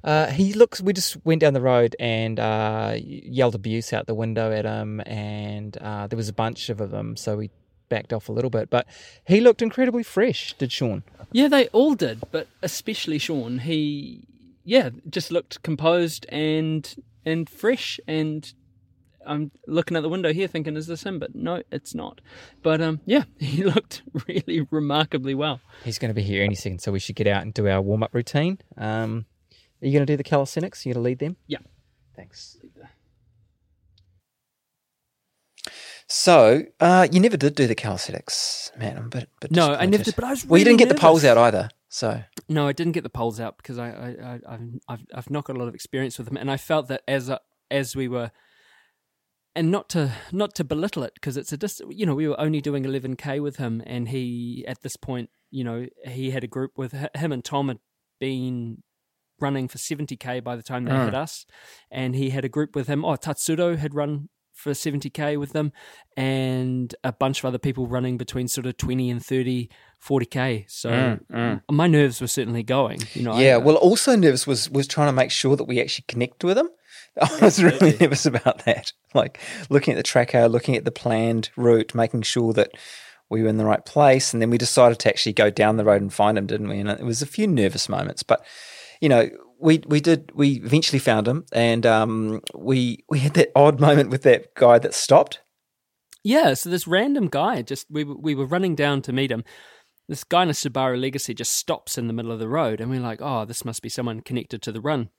Uh, 0.04 0.28
he 0.28 0.54
looks. 0.54 0.80
We 0.82 0.94
just 0.94 1.18
went 1.26 1.42
down 1.42 1.54
the 1.54 1.62
road 1.62 1.96
and 2.00 2.40
uh, 2.40 2.96
yelled 2.98 3.56
abuse 3.56 3.92
out 3.92 4.06
the 4.06 4.14
window 4.14 4.52
at 4.52 4.64
him, 4.64 5.02
and 5.08 5.76
uh, 5.78 6.06
there 6.06 6.18
was 6.18 6.30
a 6.30 6.34
bunch 6.34 6.70
of 6.70 6.78
them, 6.78 7.18
so 7.18 7.36
we 7.38 7.50
backed 7.90 8.14
off 8.14 8.30
a 8.30 8.32
little 8.32 8.52
bit. 8.52 8.70
But 8.70 8.86
he 9.28 9.42
looked 9.42 9.64
incredibly 9.64 10.04
fresh. 10.04 10.54
Did 10.60 10.72
Sean? 10.72 11.02
Yeah, 11.32 11.48
they 11.48 11.68
all 11.70 11.96
did, 11.96 12.22
but 12.32 12.48
especially 12.62 13.18
Sean. 13.18 13.58
He, 13.60 14.28
yeah, 14.66 14.90
just 15.10 15.32
looked 15.32 15.64
composed 15.64 16.26
and 16.30 16.96
and 17.24 17.50
fresh. 17.50 18.00
And 18.08 18.52
I'm 19.26 19.52
looking 19.68 19.96
at 19.96 20.02
the 20.02 20.10
window 20.10 20.34
here, 20.34 20.48
thinking, 20.48 20.76
"Is 20.76 20.88
this 20.88 21.04
him?" 21.04 21.20
But 21.20 21.36
no, 21.36 21.64
it's 21.72 21.96
not. 21.96 22.20
But 22.62 22.82
um, 22.82 23.00
yeah, 23.06 23.24
he 23.40 23.64
looked 23.64 24.04
really 24.28 24.68
remarkably 24.72 25.36
well. 25.36 25.62
He's 25.84 26.00
going 26.00 26.10
to 26.10 26.16
be 26.16 26.24
here 26.24 26.44
any 26.44 26.56
second, 26.56 26.80
so 26.80 26.92
we 26.92 27.00
should 27.00 27.16
get 27.16 27.28
out 27.28 27.44
and 27.44 27.54
do 27.54 27.68
our 27.68 27.82
warm 27.82 28.04
up 28.04 28.14
routine. 28.14 28.58
Um, 28.78 29.26
are 29.82 29.88
you 29.88 29.94
going 29.94 30.06
to 30.06 30.12
do 30.12 30.18
the 30.18 30.24
calisthenics? 30.24 30.86
Are 30.86 30.90
you 30.90 30.96
going 30.96 31.04
to 31.04 31.06
lead 31.06 31.20
them? 31.20 31.38
Yeah. 31.48 31.60
Thanks. 32.16 32.58
So, 36.08 36.64
uh, 36.80 37.08
you 37.12 37.20
never 37.20 37.36
did 37.36 37.56
do 37.56 37.66
the 37.66 37.76
calisthenics, 37.76 38.72
man. 38.78 38.98
I'm 38.98 39.10
bit 39.10 39.28
No, 39.50 39.74
I 39.74 39.86
never 39.86 40.04
did. 40.04 40.16
But 40.16 40.24
I 40.24 40.30
was. 40.32 40.46
Well, 40.46 40.60
you 40.60 40.66
didn't 40.66 40.80
really 40.80 40.90
get 40.90 40.96
the 40.96 41.02
poles 41.02 41.26
out 41.26 41.38
either. 41.38 41.70
So, 41.90 42.22
No, 42.48 42.68
I 42.68 42.74
didn't 42.74 42.94
get 42.94 43.04
the 43.04 43.10
poles 43.10 43.40
out 43.40 43.58
because 43.58 43.80
I, 43.80 43.90
I, 43.90 44.08
I 44.34 44.40
I've, 44.48 44.62
I've, 44.88 45.06
I've 45.14 45.30
not 45.30 45.46
got 45.46 45.56
a 45.56 45.60
lot 45.60 45.68
of 45.68 45.76
experience 45.76 46.18
with 46.18 46.28
them, 46.28 46.38
and 46.38 46.52
I 46.52 46.58
felt 46.58 46.88
that 46.90 47.02
as 47.08 47.32
as 47.72 47.96
we 47.96 48.08
were, 48.08 48.32
and 49.56 49.72
not 49.72 49.90
to 49.90 50.12
not 50.32 50.54
to 50.56 50.64
belittle 50.64 51.04
it 51.04 51.14
because 51.16 51.38
it's 51.38 51.52
a 51.54 51.58
dis, 51.58 51.82
you 51.90 52.06
know, 52.06 52.16
we 52.16 52.28
were 52.28 52.40
only 52.40 52.62
doing 52.62 52.84
11k 52.84 53.42
with 53.42 53.58
him, 53.58 53.82
and 53.86 54.10
he 54.10 54.64
at 54.68 54.82
this 54.82 54.96
point, 54.96 55.30
you 55.50 55.64
know, 55.64 55.88
he 56.06 56.32
had 56.32 56.44
a 56.44 56.48
group 56.48 56.72
with 56.78 56.92
him 57.16 57.32
and 57.32 57.44
Tom 57.44 57.70
had 57.70 57.80
been 58.20 58.84
running 59.40 59.68
for 59.68 59.78
70k 59.78 60.44
by 60.44 60.56
the 60.56 60.64
time 60.64 60.86
they 60.86 60.92
Mm. 60.92 61.06
had 61.06 61.16
us, 61.16 61.46
and 61.92 62.16
he 62.16 62.30
had 62.30 62.46
a 62.46 62.50
group 62.50 62.76
with 62.76 62.88
him. 62.88 63.04
Oh, 63.04 63.16
Tatsudo 63.16 63.78
had 63.78 63.94
run 63.96 64.30
for 64.56 64.72
70k 64.72 65.38
with 65.40 65.52
them 65.54 65.72
and 66.18 66.96
a 67.04 67.12
bunch 67.12 67.40
of 67.40 67.46
other 67.46 67.58
people 67.60 67.88
running 67.88 68.18
between 68.18 68.48
sort 68.48 68.66
of 68.66 68.78
20 68.78 69.10
and 69.12 69.24
30 69.24 69.70
40k 70.04 70.66
so 70.68 71.20
my 71.70 71.88
nerves 71.88 72.22
were 72.22 72.28
certainly 72.28 72.64
going 72.64 73.00
you 73.14 73.22
know 73.24 73.34
I- 73.34 73.36
Mm, 73.36 73.44
yeah. 73.44 73.58
well, 73.58 73.76
also 73.76 74.16
nervous 74.16 74.48
was 74.48 74.70
was 74.70 74.88
trying 74.88 75.08
to 75.10 75.14
make 75.14 75.32
sure 75.32 75.56
that 75.56 75.66
we 75.66 75.82
actually 75.82 76.06
connect 76.08 76.44
with 76.44 76.56
them. 76.56 76.70
I 77.22 77.40
was 77.42 77.62
really 77.62 77.96
nervous 78.00 78.26
about 78.26 78.66
that. 78.66 78.92
Like 79.14 79.40
looking 79.70 79.94
at 79.94 79.98
the 79.98 80.04
tracker, 80.04 80.48
looking 80.48 80.76
at 80.76 80.86
the 80.86 80.92
planned 80.92 81.50
route, 81.58 81.94
making 81.96 82.22
sure 82.24 82.54
that 82.54 82.72
we 83.30 83.42
were 83.42 83.50
in 83.50 83.58
the 83.58 83.66
right 83.66 83.84
place, 83.86 84.32
and 84.34 84.42
then 84.42 84.50
we 84.52 84.58
decided 84.58 85.00
to 85.00 85.10
actually 85.10 85.34
go 85.34 85.50
down 85.50 85.78
the 85.78 85.86
road 85.86 86.02
and 86.02 86.14
find 86.14 86.38
them 86.38 86.46
didn't 86.48 86.70
we? 86.70 86.80
And 86.80 86.90
it 86.90 87.04
was 87.04 87.22
a 87.22 87.26
few 87.28 87.48
nervous 87.48 87.90
moments, 87.90 88.22
but 88.24 88.46
you 89.02 89.10
know, 89.10 89.30
we 89.60 89.82
we 89.88 90.00
did 90.00 90.32
we 90.34 90.58
eventually 90.58 91.00
found 91.00 91.28
him, 91.28 91.46
and 91.52 91.86
um, 91.86 92.42
we 92.54 93.04
we 93.10 93.20
had 93.20 93.34
that 93.36 93.52
odd 93.56 93.80
moment 93.80 94.10
with 94.10 94.24
that 94.24 94.54
guy 94.56 94.80
that 94.80 94.94
stopped. 94.94 95.42
Yeah, 96.24 96.56
so 96.56 96.70
this 96.70 96.88
random 96.88 97.28
guy 97.28 97.62
just 97.62 97.88
we 97.90 98.04
we 98.04 98.36
were 98.36 98.46
running 98.46 98.76
down 98.76 99.02
to 99.04 99.14
meet 99.14 99.32
him. 99.32 99.44
This 100.08 100.24
guy 100.24 100.44
in 100.44 100.50
a 100.50 100.54
Subaru 100.54 101.00
Legacy 101.00 101.34
just 101.34 101.56
stops 101.56 101.98
in 101.98 102.08
the 102.08 102.14
middle 102.14 102.32
of 102.32 102.40
the 102.40 102.48
road, 102.48 102.82
and 102.82 102.90
we're 102.90 103.00
like, 103.00 103.22
"Oh, 103.22 103.46
this 103.46 103.66
must 103.66 103.82
be 103.82 103.90
someone 103.90 104.22
connected 104.22 104.62
to 104.64 104.72
the 104.72 104.82
run." 104.82 105.10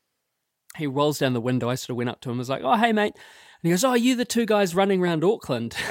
he 0.76 0.86
rolls 0.86 1.18
down 1.18 1.32
the 1.32 1.40
window. 1.40 1.68
I 1.68 1.74
sort 1.74 1.90
of 1.90 1.96
went 1.96 2.10
up 2.10 2.20
to 2.22 2.30
him, 2.30 2.38
was 2.38 2.48
like, 2.48 2.62
"Oh, 2.62 2.76
hey, 2.76 2.92
mate," 2.92 3.14
and 3.14 3.62
he 3.62 3.70
goes, 3.70 3.84
"Oh, 3.84 3.90
are 3.90 3.96
you 3.96 4.14
the 4.14 4.24
two 4.24 4.46
guys 4.46 4.74
running 4.74 5.02
around 5.02 5.24
Auckland?" 5.24 5.76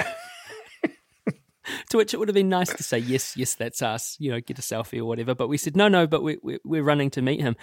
to 1.90 1.96
which 1.96 2.14
it 2.14 2.18
would 2.18 2.28
have 2.28 2.34
been 2.34 2.48
nice 2.48 2.74
to 2.74 2.82
say, 2.82 2.98
"Yes, 2.98 3.36
yes, 3.36 3.54
that's 3.54 3.82
us." 3.82 4.16
You 4.18 4.32
know, 4.32 4.40
get 4.40 4.58
a 4.58 4.62
selfie 4.62 4.98
or 4.98 5.04
whatever. 5.04 5.34
But 5.34 5.48
we 5.48 5.58
said, 5.58 5.76
"No, 5.76 5.88
no," 5.88 6.06
but 6.06 6.22
we, 6.22 6.38
we 6.42 6.58
we're 6.64 6.82
running 6.82 7.10
to 7.10 7.22
meet 7.22 7.40
him. 7.40 7.56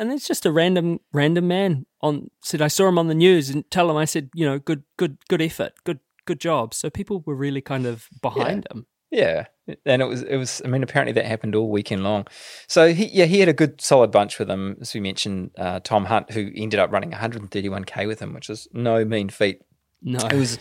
And 0.00 0.10
it's 0.10 0.26
just 0.26 0.46
a 0.46 0.50
random 0.50 1.00
random 1.12 1.46
man 1.46 1.84
on 2.00 2.30
said 2.42 2.62
I 2.62 2.68
saw 2.68 2.88
him 2.88 2.98
on 2.98 3.08
the 3.08 3.14
news 3.14 3.50
and 3.50 3.70
tell 3.70 3.90
him 3.90 3.98
I 3.98 4.06
said, 4.06 4.30
you 4.34 4.46
know, 4.46 4.58
good 4.58 4.82
good 4.96 5.18
good 5.28 5.42
effort, 5.42 5.74
good 5.84 6.00
good 6.24 6.40
job. 6.40 6.72
So 6.72 6.88
people 6.88 7.22
were 7.26 7.34
really 7.34 7.60
kind 7.60 7.84
of 7.84 8.08
behind 8.22 8.66
him. 8.70 8.86
Yeah, 9.10 9.46
and 9.84 10.00
it 10.00 10.06
was 10.06 10.22
it 10.22 10.36
was. 10.36 10.62
I 10.64 10.68
mean, 10.68 10.82
apparently 10.82 11.12
that 11.12 11.26
happened 11.26 11.54
all 11.54 11.68
weekend 11.68 12.02
long. 12.02 12.26
So 12.66 12.94
he 12.94 13.06
yeah 13.06 13.26
he 13.26 13.40
had 13.40 13.48
a 13.48 13.52
good 13.52 13.80
solid 13.80 14.10
bunch 14.10 14.38
with 14.38 14.48
him. 14.48 14.78
As 14.80 14.94
we 14.94 15.00
mentioned, 15.00 15.50
uh, 15.58 15.80
Tom 15.80 16.06
Hunt, 16.06 16.30
who 16.30 16.50
ended 16.56 16.80
up 16.80 16.90
running 16.90 17.10
131k 17.10 18.06
with 18.06 18.20
him, 18.20 18.32
which 18.32 18.48
is 18.48 18.68
no 18.72 19.04
mean 19.04 19.28
feat. 19.28 19.60
No, 20.00 20.20
It 20.20 20.34
was 20.34 20.58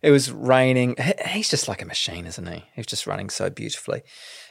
it 0.00 0.10
was 0.10 0.30
raining. 0.30 0.96
He's 1.26 1.48
just 1.48 1.66
like 1.66 1.82
a 1.82 1.86
machine, 1.86 2.26
isn't 2.26 2.46
he? 2.46 2.64
He's 2.74 2.86
just 2.86 3.06
running 3.06 3.30
so 3.30 3.50
beautifully. 3.50 4.02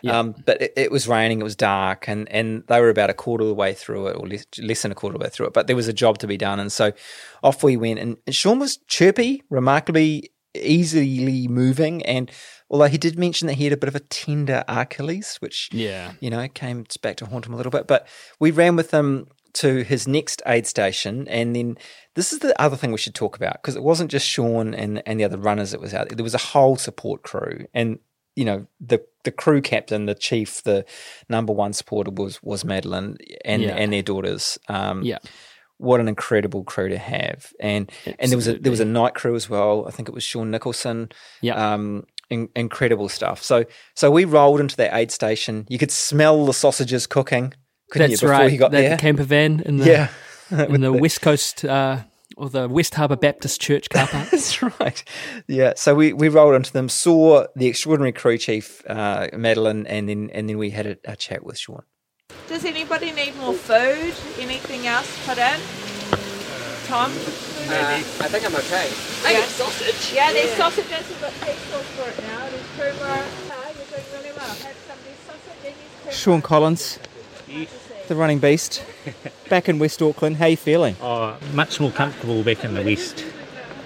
Yeah. 0.01 0.19
Um, 0.19 0.36
but 0.45 0.62
it, 0.62 0.73
it 0.75 0.91
was 0.91 1.07
raining. 1.07 1.39
It 1.39 1.43
was 1.43 1.55
dark, 1.55 2.07
and 2.07 2.29
and 2.31 2.63
they 2.67 2.81
were 2.81 2.89
about 2.89 3.10
a 3.10 3.13
quarter 3.13 3.43
of 3.43 3.47
the 3.47 3.53
way 3.53 3.73
through 3.73 4.07
it, 4.07 4.17
or 4.17 4.27
less, 4.27 4.45
less 4.60 4.81
than 4.81 4.91
a 4.91 4.95
quarter 4.95 5.15
of 5.15 5.21
the 5.21 5.25
way 5.25 5.29
through 5.29 5.47
it. 5.47 5.53
But 5.53 5.67
there 5.67 5.75
was 5.75 5.88
a 5.88 5.93
job 5.93 6.17
to 6.19 6.27
be 6.27 6.38
done, 6.38 6.60
and 6.60 6.71
so 6.71 6.91
off 7.43 7.63
we 7.63 7.77
went. 7.77 7.99
And, 7.99 8.17
and 8.25 8.36
Sean 8.36 8.60
was 8.60 8.77
chirpy, 8.88 9.43
remarkably 9.49 10.31
easily 10.53 11.47
moving, 11.47 12.05
and 12.05 12.31
although 12.69 12.88
he 12.88 12.97
did 12.97 13.17
mention 13.17 13.47
that 13.47 13.53
he 13.53 13.63
had 13.63 13.73
a 13.73 13.77
bit 13.77 13.88
of 13.88 13.95
a 13.95 13.99
tender 13.99 14.63
Achilles, 14.67 15.38
which 15.39 15.69
yeah, 15.71 16.13
you 16.19 16.29
know, 16.29 16.47
came 16.49 16.86
back 17.01 17.17
to 17.17 17.25
haunt 17.25 17.45
him 17.45 17.53
a 17.53 17.57
little 17.57 17.71
bit. 17.71 17.88
But 17.88 18.07
we 18.39 18.51
ran 18.51 18.75
with 18.75 18.91
him 18.91 19.27
to 19.58 19.84
his 19.84 20.08
next 20.08 20.41
aid 20.46 20.65
station, 20.67 21.28
and 21.28 21.56
then 21.56 21.78
this 22.15 22.34
is 22.34 22.39
the 22.39 22.60
other 22.62 22.76
thing 22.76 22.91
we 22.91 22.98
should 22.98 23.15
talk 23.15 23.36
about 23.36 23.62
because 23.62 23.76
it 23.76 23.84
wasn't 23.84 24.12
just 24.12 24.28
Sean 24.28 24.74
and 24.74 25.02
and 25.06 25.20
the 25.20 25.24
other 25.24 25.38
runners 25.38 25.72
that 25.72 25.82
was 25.82 25.93
out 25.93 26.10
there. 26.10 26.15
There 26.15 26.24
was 26.24 26.36
a 26.36 26.50
whole 26.54 26.76
support 26.78 27.24
crew, 27.24 27.65
and 27.74 28.00
you 28.36 28.46
know 28.46 28.67
the 28.80 29.04
the 29.24 29.32
crew 29.32 29.62
captain, 29.62 30.06
the 30.06 30.15
chief, 30.15 30.63
the 30.63 30.86
number 31.30 31.54
one 31.54 31.74
supporter 31.74 32.12
was 32.12 32.41
was 32.43 32.63
Madeline 32.63 33.17
and 33.43 33.62
Yeah. 33.62 33.76
and 33.76 33.91
their 33.91 34.04
daughters. 34.04 34.58
Um, 34.67 35.02
yeah, 35.04 35.17
what 35.78 36.00
an 36.00 36.08
incredible 36.08 36.63
crew 36.63 36.89
to 36.89 36.98
have, 36.98 37.52
and 37.60 37.91
and 38.20 38.32
there 38.32 38.38
was 38.38 38.48
a 38.48 38.58
there 38.58 38.72
was 38.72 38.80
a 38.80 38.86
night 38.86 39.15
crew 39.15 39.36
as 39.36 39.50
well. 39.50 39.86
I 39.88 39.91
think 39.91 40.08
it 40.08 40.13
was 40.15 40.24
Sean 40.24 40.52
Nicholson 40.52 41.10
yeah. 41.41 41.74
um, 41.74 42.06
in, 42.30 42.50
incredible 42.56 43.10
stuff. 43.10 43.43
So 43.43 43.65
so 43.96 44.12
we 44.12 44.26
rolled 44.26 44.60
into 44.60 44.76
that 44.78 44.96
aid 44.96 45.12
station. 45.12 45.65
You 45.70 45.78
could 45.80 45.91
smell 45.91 46.46
the 46.46 46.54
sausages 46.54 47.08
cooking, 47.08 47.54
couldn't 47.89 48.12
That's 48.12 48.21
you? 48.21 48.28
Before 48.28 48.41
right. 48.41 48.52
you 48.52 48.58
got 48.58 48.71
the, 48.71 48.78
there, 48.78 48.89
the 48.91 48.97
camper 48.97 49.23
van 49.23 49.62
in 49.62 49.78
the 49.78 49.86
yeah, 49.86 50.10
in 50.65 50.82
the 50.82 50.93
West 50.93 51.21
Coast 51.21 51.65
uh, 51.65 52.02
or 52.36 52.50
the 52.50 52.67
West 52.67 52.95
Harbour 52.95 53.15
Baptist 53.15 53.60
Church 53.62 53.89
car 53.89 54.08
park. 54.12 54.30
that's 54.30 54.62
right. 54.62 55.04
Yeah, 55.47 55.73
so 55.76 55.95
we, 55.95 56.13
we 56.13 56.30
rolled 56.30 56.56
into 56.56 56.71
them, 56.71 56.89
saw 56.89 57.45
the 57.56 57.67
extraordinary 57.67 58.12
crew 58.12 58.38
chief 58.38 58.84
uh, 58.88 59.28
Madeline, 59.34 59.88
and 59.88 60.08
then 60.08 60.30
and 60.34 60.50
then 60.50 60.58
we 60.58 60.69
had 60.69 60.86
a, 60.86 60.97
a 61.06 61.15
chat 61.15 61.43
with 61.43 61.58
Sean. 61.58 61.84
Does 62.47 62.65
anybody 62.65 63.12
need 63.12 63.36
more 63.38 63.54
food? 63.54 64.13
Anything 64.39 64.88
else 64.88 65.26
put 65.26 65.38
in? 65.38 65.60
Tom? 66.88 67.12
I 67.12 68.02
think 68.30 68.45
I'm 68.45 68.56
okay. 68.56 68.89
I 69.26 69.34
yeah. 69.34 69.43
sausage. 69.45 70.13
Yeah, 70.13 70.32
there's 70.32 70.52
sausages. 70.52 71.10
We've 71.10 71.19
got 71.19 71.34
pig 71.41 71.58
sauce 71.58 71.84
for 71.84 72.10
it 72.10 72.28
now. 72.28 72.47
There's 72.50 72.63
creamer. 72.78 73.23
You're 73.76 73.86
doing 73.91 74.06
really 74.13 74.32
well. 74.38 74.50
I've 74.50 74.78
somebody's 74.88 75.19
sausage 75.28 75.65
and 75.65 75.76
there's 75.76 76.02
creamer. 76.02 76.12
Sean 76.13 76.41
Collins, 76.41 77.00
the 78.07 78.15
running 78.15 78.39
beast, 78.39 78.83
back 79.49 79.67
in 79.69 79.79
West 79.79 80.01
Auckland. 80.01 80.38
How 80.38 80.45
are 80.45 80.49
you 80.49 80.57
feeling? 80.57 80.95
Oh, 81.01 81.38
much 81.53 81.79
more 81.79 81.91
comfortable 81.91 82.43
back 82.43 82.63
in 82.63 82.73
the 82.73 82.81
west. 82.83 83.25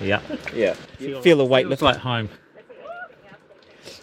Yeah. 0.02 0.22
Yeah, 0.54 0.74
Feel 1.22 1.38
the 1.38 1.46
weight 1.46 1.64
Feels 1.64 1.70
lift. 1.70 1.82
like 1.84 1.98
home. 1.98 2.30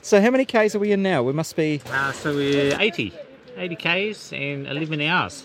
So 0.02 0.20
how 0.20 0.30
many 0.30 0.44
k's 0.44 0.74
are 0.74 0.78
we 0.78 0.92
in 0.92 1.02
now? 1.02 1.22
We 1.22 1.32
must 1.32 1.54
be 1.56 1.82
Uh, 1.90 2.12
so 2.12 2.34
we're 2.34 2.76
80. 2.80 3.12
80 3.56 3.76
Ks 3.76 4.32
and 4.32 4.66
11 4.66 5.00
hours. 5.02 5.44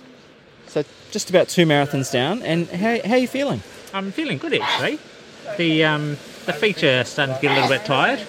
so 0.68 0.84
just 1.12 1.30
about 1.30 1.50
two 1.50 1.66
marathons 1.66 2.12
down. 2.12 2.42
And 2.44 2.68
how 2.70 3.00
how 3.06 3.16
you 3.16 3.28
feeling? 3.28 3.62
I'm 3.94 4.12
feeling 4.12 4.38
good 4.38 4.54
actually. 4.54 5.00
The 5.58 5.84
um, 5.84 6.18
the 6.46 6.54
feet 6.54 6.84
are 6.84 7.04
starting 7.04 7.36
to 7.36 7.42
get 7.42 7.52
a 7.52 7.56
little 7.56 7.70
bit 7.70 7.86
tired, 7.86 8.22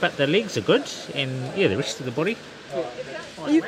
but 0.00 0.16
the 0.16 0.26
legs 0.26 0.56
are 0.56 0.62
good, 0.62 0.84
and 1.14 1.30
yeah, 1.56 1.68
the 1.68 1.76
rest 1.76 2.00
of 2.00 2.06
the 2.06 2.12
body. 2.12 2.36
You, 3.46 3.62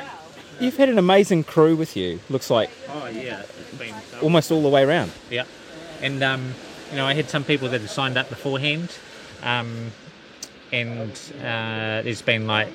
you've 0.61 0.77
had 0.77 0.89
an 0.89 0.97
amazing 0.97 1.43
crew 1.43 1.75
with 1.75 1.95
you. 1.97 2.19
Looks 2.29 2.49
like 2.49 2.69
Oh 2.89 3.07
yeah, 3.07 3.41
it's 3.41 3.77
been 3.77 3.95
almost 4.21 4.51
all 4.51 4.61
the 4.61 4.69
way 4.69 4.83
around. 4.83 5.11
Yeah, 5.29 5.45
and 6.01 6.21
um, 6.23 6.53
you 6.89 6.97
know, 6.97 7.05
I 7.05 7.13
had 7.13 7.29
some 7.29 7.43
people 7.43 7.69
that 7.69 7.81
had 7.81 7.89
signed 7.89 8.17
up 8.17 8.29
beforehand, 8.29 8.97
um, 9.43 9.91
and 10.71 11.11
uh, 11.39 12.01
there's 12.03 12.21
been 12.21 12.47
like 12.47 12.69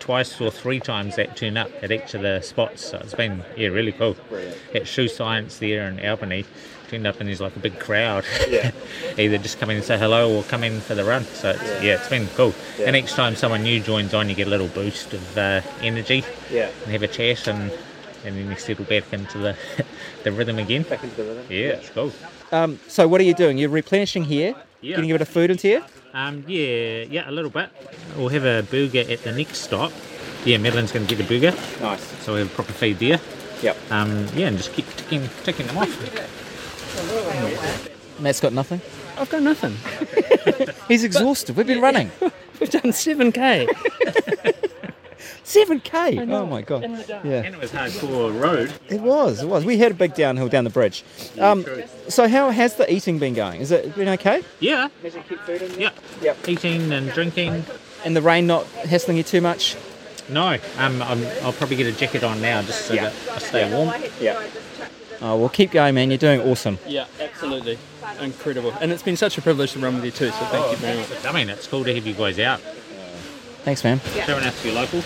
twice 0.00 0.40
or 0.40 0.50
three 0.50 0.80
times 0.80 1.16
that 1.16 1.36
turn 1.36 1.56
up 1.56 1.70
at 1.82 1.90
each 1.90 2.14
of 2.14 2.22
the 2.22 2.40
spots. 2.40 2.84
So 2.84 2.98
it's 2.98 3.14
been 3.14 3.44
yeah, 3.56 3.68
really 3.68 3.92
cool. 3.92 4.16
At 4.74 4.86
Shoe 4.86 5.08
Science 5.08 5.58
there 5.58 5.88
in 5.88 6.04
Albany, 6.04 6.44
turned 6.88 7.06
up 7.06 7.20
and 7.20 7.28
there's 7.28 7.40
like 7.40 7.54
a 7.56 7.60
big 7.60 7.78
crowd. 7.78 8.24
Yeah. 8.48 8.72
Either 9.18 9.38
just 9.38 9.60
come 9.60 9.70
in 9.70 9.76
and 9.76 9.84
say 9.84 9.98
hello 9.98 10.36
or 10.36 10.42
come 10.44 10.64
in 10.64 10.80
for 10.80 10.94
the 10.94 11.04
run. 11.04 11.24
So 11.24 11.50
it's, 11.50 11.82
yeah. 11.82 11.96
it's 11.96 12.08
been 12.08 12.26
cool. 12.28 12.54
And 12.80 12.96
each 12.96 13.12
time 13.12 13.36
someone 13.36 13.62
new 13.62 13.80
joins 13.80 14.14
on, 14.14 14.28
you 14.28 14.34
get 14.34 14.46
a 14.46 14.50
little 14.50 14.68
boost 14.68 15.12
of 15.12 15.38
uh, 15.38 15.60
energy. 15.80 16.24
Yeah. 16.50 16.70
And 16.84 16.92
have 16.92 17.02
a 17.02 17.08
chat 17.08 17.46
and. 17.46 17.72
And 18.24 18.36
then 18.36 18.50
you 18.50 18.56
settle 18.56 18.84
back 18.84 19.12
into 19.12 19.38
the 19.38 19.56
the 20.24 20.32
rhythm 20.32 20.58
again. 20.58 20.82
Back 20.82 21.04
into 21.04 21.14
the 21.14 21.22
rhythm. 21.22 21.46
Yeah, 21.48 21.68
it's 21.68 21.88
cool. 21.90 22.12
Um, 22.50 22.80
so 22.88 23.06
what 23.06 23.20
are 23.20 23.24
you 23.24 23.32
doing? 23.32 23.58
You're 23.58 23.70
replenishing 23.70 24.24
here, 24.24 24.56
Yeah. 24.80 24.96
getting 24.96 25.10
a 25.10 25.14
bit 25.14 25.22
of 25.22 25.28
food 25.28 25.50
into 25.50 25.66
here. 25.66 25.84
Um, 26.14 26.44
yeah, 26.46 27.02
yeah, 27.02 27.28
a 27.28 27.32
little 27.32 27.50
bit. 27.50 27.70
We'll 28.16 28.28
have 28.28 28.44
a 28.44 28.62
burger 28.62 29.04
at 29.10 29.22
the 29.22 29.32
next 29.32 29.58
stop. 29.58 29.92
Yeah, 30.44 30.58
Madeline's 30.58 30.92
going 30.92 31.06
to 31.06 31.14
get 31.14 31.24
a 31.24 31.28
burger, 31.28 31.52
nice. 31.80 32.02
so 32.22 32.32
we'll 32.32 32.44
have 32.44 32.52
a 32.52 32.54
proper 32.54 32.72
feed 32.72 32.98
there. 32.98 33.20
Yep. 33.62 33.76
Um, 33.90 34.26
yeah, 34.34 34.48
and 34.48 34.56
just 34.56 34.72
keep 34.72 34.86
ticking, 34.96 35.28
ticking 35.42 35.66
them 35.66 35.78
off. 35.78 35.88
Matt's 38.20 38.40
got 38.40 38.52
nothing. 38.52 38.80
I've 39.18 39.30
got 39.30 39.42
nothing. 39.42 39.76
He's 40.88 41.02
exhausted. 41.04 41.56
We've 41.56 41.66
been 41.66 41.80
running 41.80 42.10
We've 42.60 42.70
done 42.70 42.92
seven 42.92 43.32
k. 43.32 43.68
seven 45.48 45.80
k. 45.80 46.18
Oh 46.20 46.46
my 46.46 46.62
god. 46.62 46.82
Yeah. 47.08 47.42
And 47.42 47.54
it 47.54 47.60
was 47.60 47.72
hardcore 47.72 48.38
road. 48.38 48.72
It 48.88 49.00
was, 49.00 49.42
it 49.42 49.48
was. 49.48 49.64
We 49.64 49.78
had 49.78 49.92
a 49.92 49.94
big 49.94 50.14
downhill 50.14 50.48
down 50.48 50.64
the 50.64 50.70
bridge. 50.70 51.04
Um, 51.40 51.64
so 52.08 52.28
how 52.28 52.50
has 52.50 52.74
the 52.76 52.92
eating 52.92 53.18
been 53.18 53.34
going? 53.34 53.60
Is 53.60 53.70
it 53.70 53.94
been 53.94 54.08
okay? 54.08 54.44
Yeah. 54.60 54.88
Yeah. 55.02 55.90
Yep. 56.20 56.48
Eating 56.48 56.92
and 56.92 57.10
drinking. 57.12 57.64
And 58.04 58.14
the 58.14 58.22
rain 58.22 58.46
not 58.46 58.66
hassling 58.66 59.16
you 59.16 59.22
too 59.22 59.40
much? 59.40 59.76
No, 60.28 60.58
um, 60.76 61.02
I'm, 61.02 61.24
I'll 61.42 61.54
probably 61.54 61.76
get 61.76 61.86
a 61.86 61.92
jacket 61.92 62.22
on 62.22 62.42
now 62.42 62.60
just 62.60 62.86
so 62.86 62.94
that 62.94 63.14
I 63.32 63.38
stay 63.38 63.72
warm. 63.72 63.94
Yeah. 64.20 64.46
Oh, 65.22 65.36
well, 65.36 65.48
keep 65.48 65.70
going, 65.70 65.94
man. 65.94 66.10
You're 66.10 66.18
doing 66.18 66.40
awesome. 66.42 66.78
Yeah, 66.86 67.06
absolutely, 67.18 67.78
incredible. 68.20 68.72
And 68.80 68.92
it's 68.92 69.02
been 69.02 69.16
such 69.16 69.38
a 69.38 69.42
privilege 69.42 69.72
to 69.72 69.78
run 69.78 69.94
with 69.96 70.04
you 70.04 70.10
too. 70.10 70.30
So 70.30 70.44
thank 70.44 70.70
you 70.70 70.76
very 70.76 70.98
much. 70.98 71.24
I 71.24 71.32
mean, 71.32 71.48
it's 71.48 71.66
cool 71.66 71.82
to 71.82 71.94
have 71.94 72.06
you 72.06 72.12
guys 72.12 72.38
out. 72.38 72.60
Thanks, 73.64 73.82
man. 73.82 74.00
Showing 74.26 74.44
us 74.44 74.64
you're 74.64 74.74
local. 74.74 75.02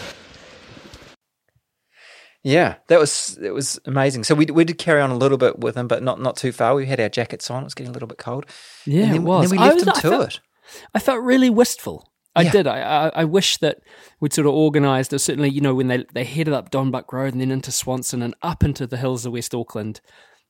Yeah, 2.45 2.77
that 2.89 2.99
was 2.99 3.39
it 3.41 3.53
was 3.53 3.79
amazing. 3.85 4.25
So 4.25 4.35
we 4.35 4.47
we 4.47 4.65
did 4.65 4.79
carry 4.79 5.01
on 5.01 5.11
a 5.11 5.17
little 5.17 5.39
bit 5.39 5.61
with 5.61 5.77
him, 5.77 5.87
but 5.89 6.03
not 6.03 6.21
not 6.21 6.37
too 6.37 6.51
far. 6.53 6.75
We 6.75 6.87
had 6.87 6.99
our 7.01 7.09
jackets 7.09 7.51
on. 7.51 7.63
It 7.63 7.67
was 7.67 7.75
getting 7.75 7.91
a 7.91 7.93
little 7.93 8.09
bit 8.09 8.19
cold. 8.19 8.47
Yeah, 8.85 9.03
and 9.05 9.11
then, 9.13 9.21
it 9.23 9.25
was. 9.25 9.51
And 9.53 9.61
then 9.61 9.65
we 9.67 9.71
I 9.71 9.75
left 9.75 9.75
was- 9.77 9.83
him 9.85 9.89
I 9.91 9.93
to 9.95 10.01
felt- 10.01 10.29
it. 10.35 10.41
I 10.95 10.99
felt 10.99 11.23
really 11.23 11.51
wistful. 11.51 12.09
I 12.35 12.43
Yeah. 12.43 12.51
did. 12.53 12.67
I, 12.67 12.81
I 12.81 13.09
I 13.09 13.25
wish 13.25 13.59
that 13.59 13.79
we'd 14.21 14.33
sort 14.33 14.47
of 14.47 14.55
organised, 14.55 15.13
or 15.13 15.19
certainly, 15.19 15.51
you 15.51 15.61
know, 15.61 15.75
when 15.75 15.89
they 15.89 16.05
they 16.15 16.25
headed 16.25 16.55
up 16.55 16.71
Don 16.71 16.91
Buck 16.91 17.13
Road 17.13 17.33
and 17.35 17.41
then 17.41 17.51
into 17.51 17.71
Swanson 17.71 18.23
and 18.23 18.35
up 18.43 18.65
into 18.65 18.87
the 18.87 18.97
hills 18.97 19.25
of 19.27 19.33
West 19.35 19.55
Auckland, 19.55 20.01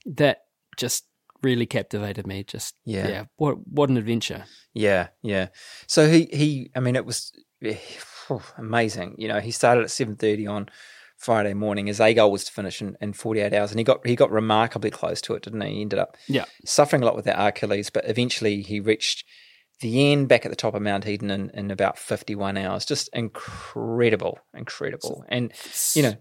that 0.06 0.38
just 0.78 1.04
really 1.42 1.66
captivated 1.66 2.26
me. 2.26 2.44
Just 2.44 2.74
Yeah. 2.84 3.08
yeah, 3.08 3.24
what 3.36 3.56
what 3.66 3.90
an 3.90 3.96
adventure. 3.98 4.44
Yeah, 4.74 5.08
yeah. 5.22 5.48
So 5.88 6.08
he 6.08 6.28
he 6.32 6.70
I 6.76 6.80
mean 6.80 6.94
it 6.96 7.04
was 7.04 7.32
eh, 7.62 7.76
amazing. 8.56 9.16
You 9.18 9.28
know, 9.28 9.40
he 9.40 9.50
started 9.50 9.82
at 9.84 9.90
seven 9.90 10.16
thirty 10.16 10.46
on 10.46 10.68
Friday 11.22 11.54
morning. 11.54 11.86
His 11.86 12.00
A 12.00 12.12
goal 12.14 12.32
was 12.32 12.44
to 12.44 12.52
finish 12.52 12.80
in, 12.82 12.96
in 13.00 13.12
forty 13.12 13.40
eight 13.40 13.54
hours 13.54 13.70
and 13.70 13.78
he 13.80 13.84
got 13.84 14.06
he 14.06 14.16
got 14.16 14.30
remarkably 14.30 14.90
close 14.90 15.20
to 15.22 15.34
it, 15.34 15.42
didn't 15.42 15.60
he? 15.62 15.74
He 15.76 15.80
ended 15.82 15.98
up 15.98 16.16
Yeah, 16.28 16.44
suffering 16.64 17.02
a 17.02 17.06
lot 17.06 17.16
with 17.16 17.24
that 17.26 17.40
Achilles, 17.40 17.90
but 17.90 18.08
eventually 18.08 18.62
he 18.62 18.80
reached 18.80 19.24
the 19.80 20.12
end 20.12 20.28
back 20.28 20.44
at 20.44 20.50
the 20.50 20.56
top 20.56 20.74
of 20.74 20.82
Mount 20.82 21.06
Eden 21.06 21.30
in, 21.30 21.50
in 21.54 21.70
about 21.70 21.98
fifty 21.98 22.34
one 22.34 22.56
hours. 22.56 22.84
Just 22.84 23.08
incredible, 23.12 24.38
incredible. 24.54 25.24
And 25.28 25.52
you 25.94 26.02
know, 26.02 26.14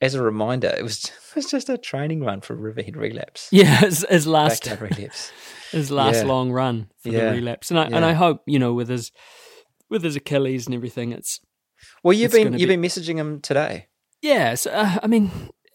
as 0.00 0.14
a 0.14 0.22
reminder, 0.22 0.74
it 0.76 0.82
was 0.82 1.04
it 1.30 1.34
was 1.36 1.46
just 1.50 1.68
a 1.68 1.78
training 1.78 2.24
run 2.24 2.40
for 2.40 2.54
Riverhead 2.54 2.96
relapse. 2.96 3.48
yeah. 3.52 3.76
His, 3.80 4.06
his 4.08 4.26
last 4.26 4.66
relapse. 4.80 5.32
his 5.72 5.90
last 5.90 6.16
Yeah. 6.16 6.24
long 6.24 6.50
run 6.52 6.90
for 7.02 7.08
Yeah. 7.10 7.26
the 7.30 7.36
relapse, 7.36 7.70
and 7.70 7.78
I 7.78 7.84
and 7.86 8.04
I 8.04 8.12
hope 8.12 8.42
you 8.46 8.58
know 8.58 8.72
with 8.74 8.88
his 8.88 9.12
with 9.90 10.02
his 10.04 10.16
Achilles 10.16 10.66
and 10.66 10.74
everything, 10.74 11.12
it's 11.12 11.40
Well, 12.02 12.12
you've 12.12 12.32
It's 12.34 12.44
been 12.44 12.52
you've 12.54 12.68
be- 12.68 12.76
been 12.76 12.82
messaging 12.82 13.16
him 13.16 13.40
today. 13.40 13.87
Yeah, 14.22 14.54
so, 14.54 14.70
uh, 14.70 14.98
I 15.02 15.06
mean, 15.06 15.30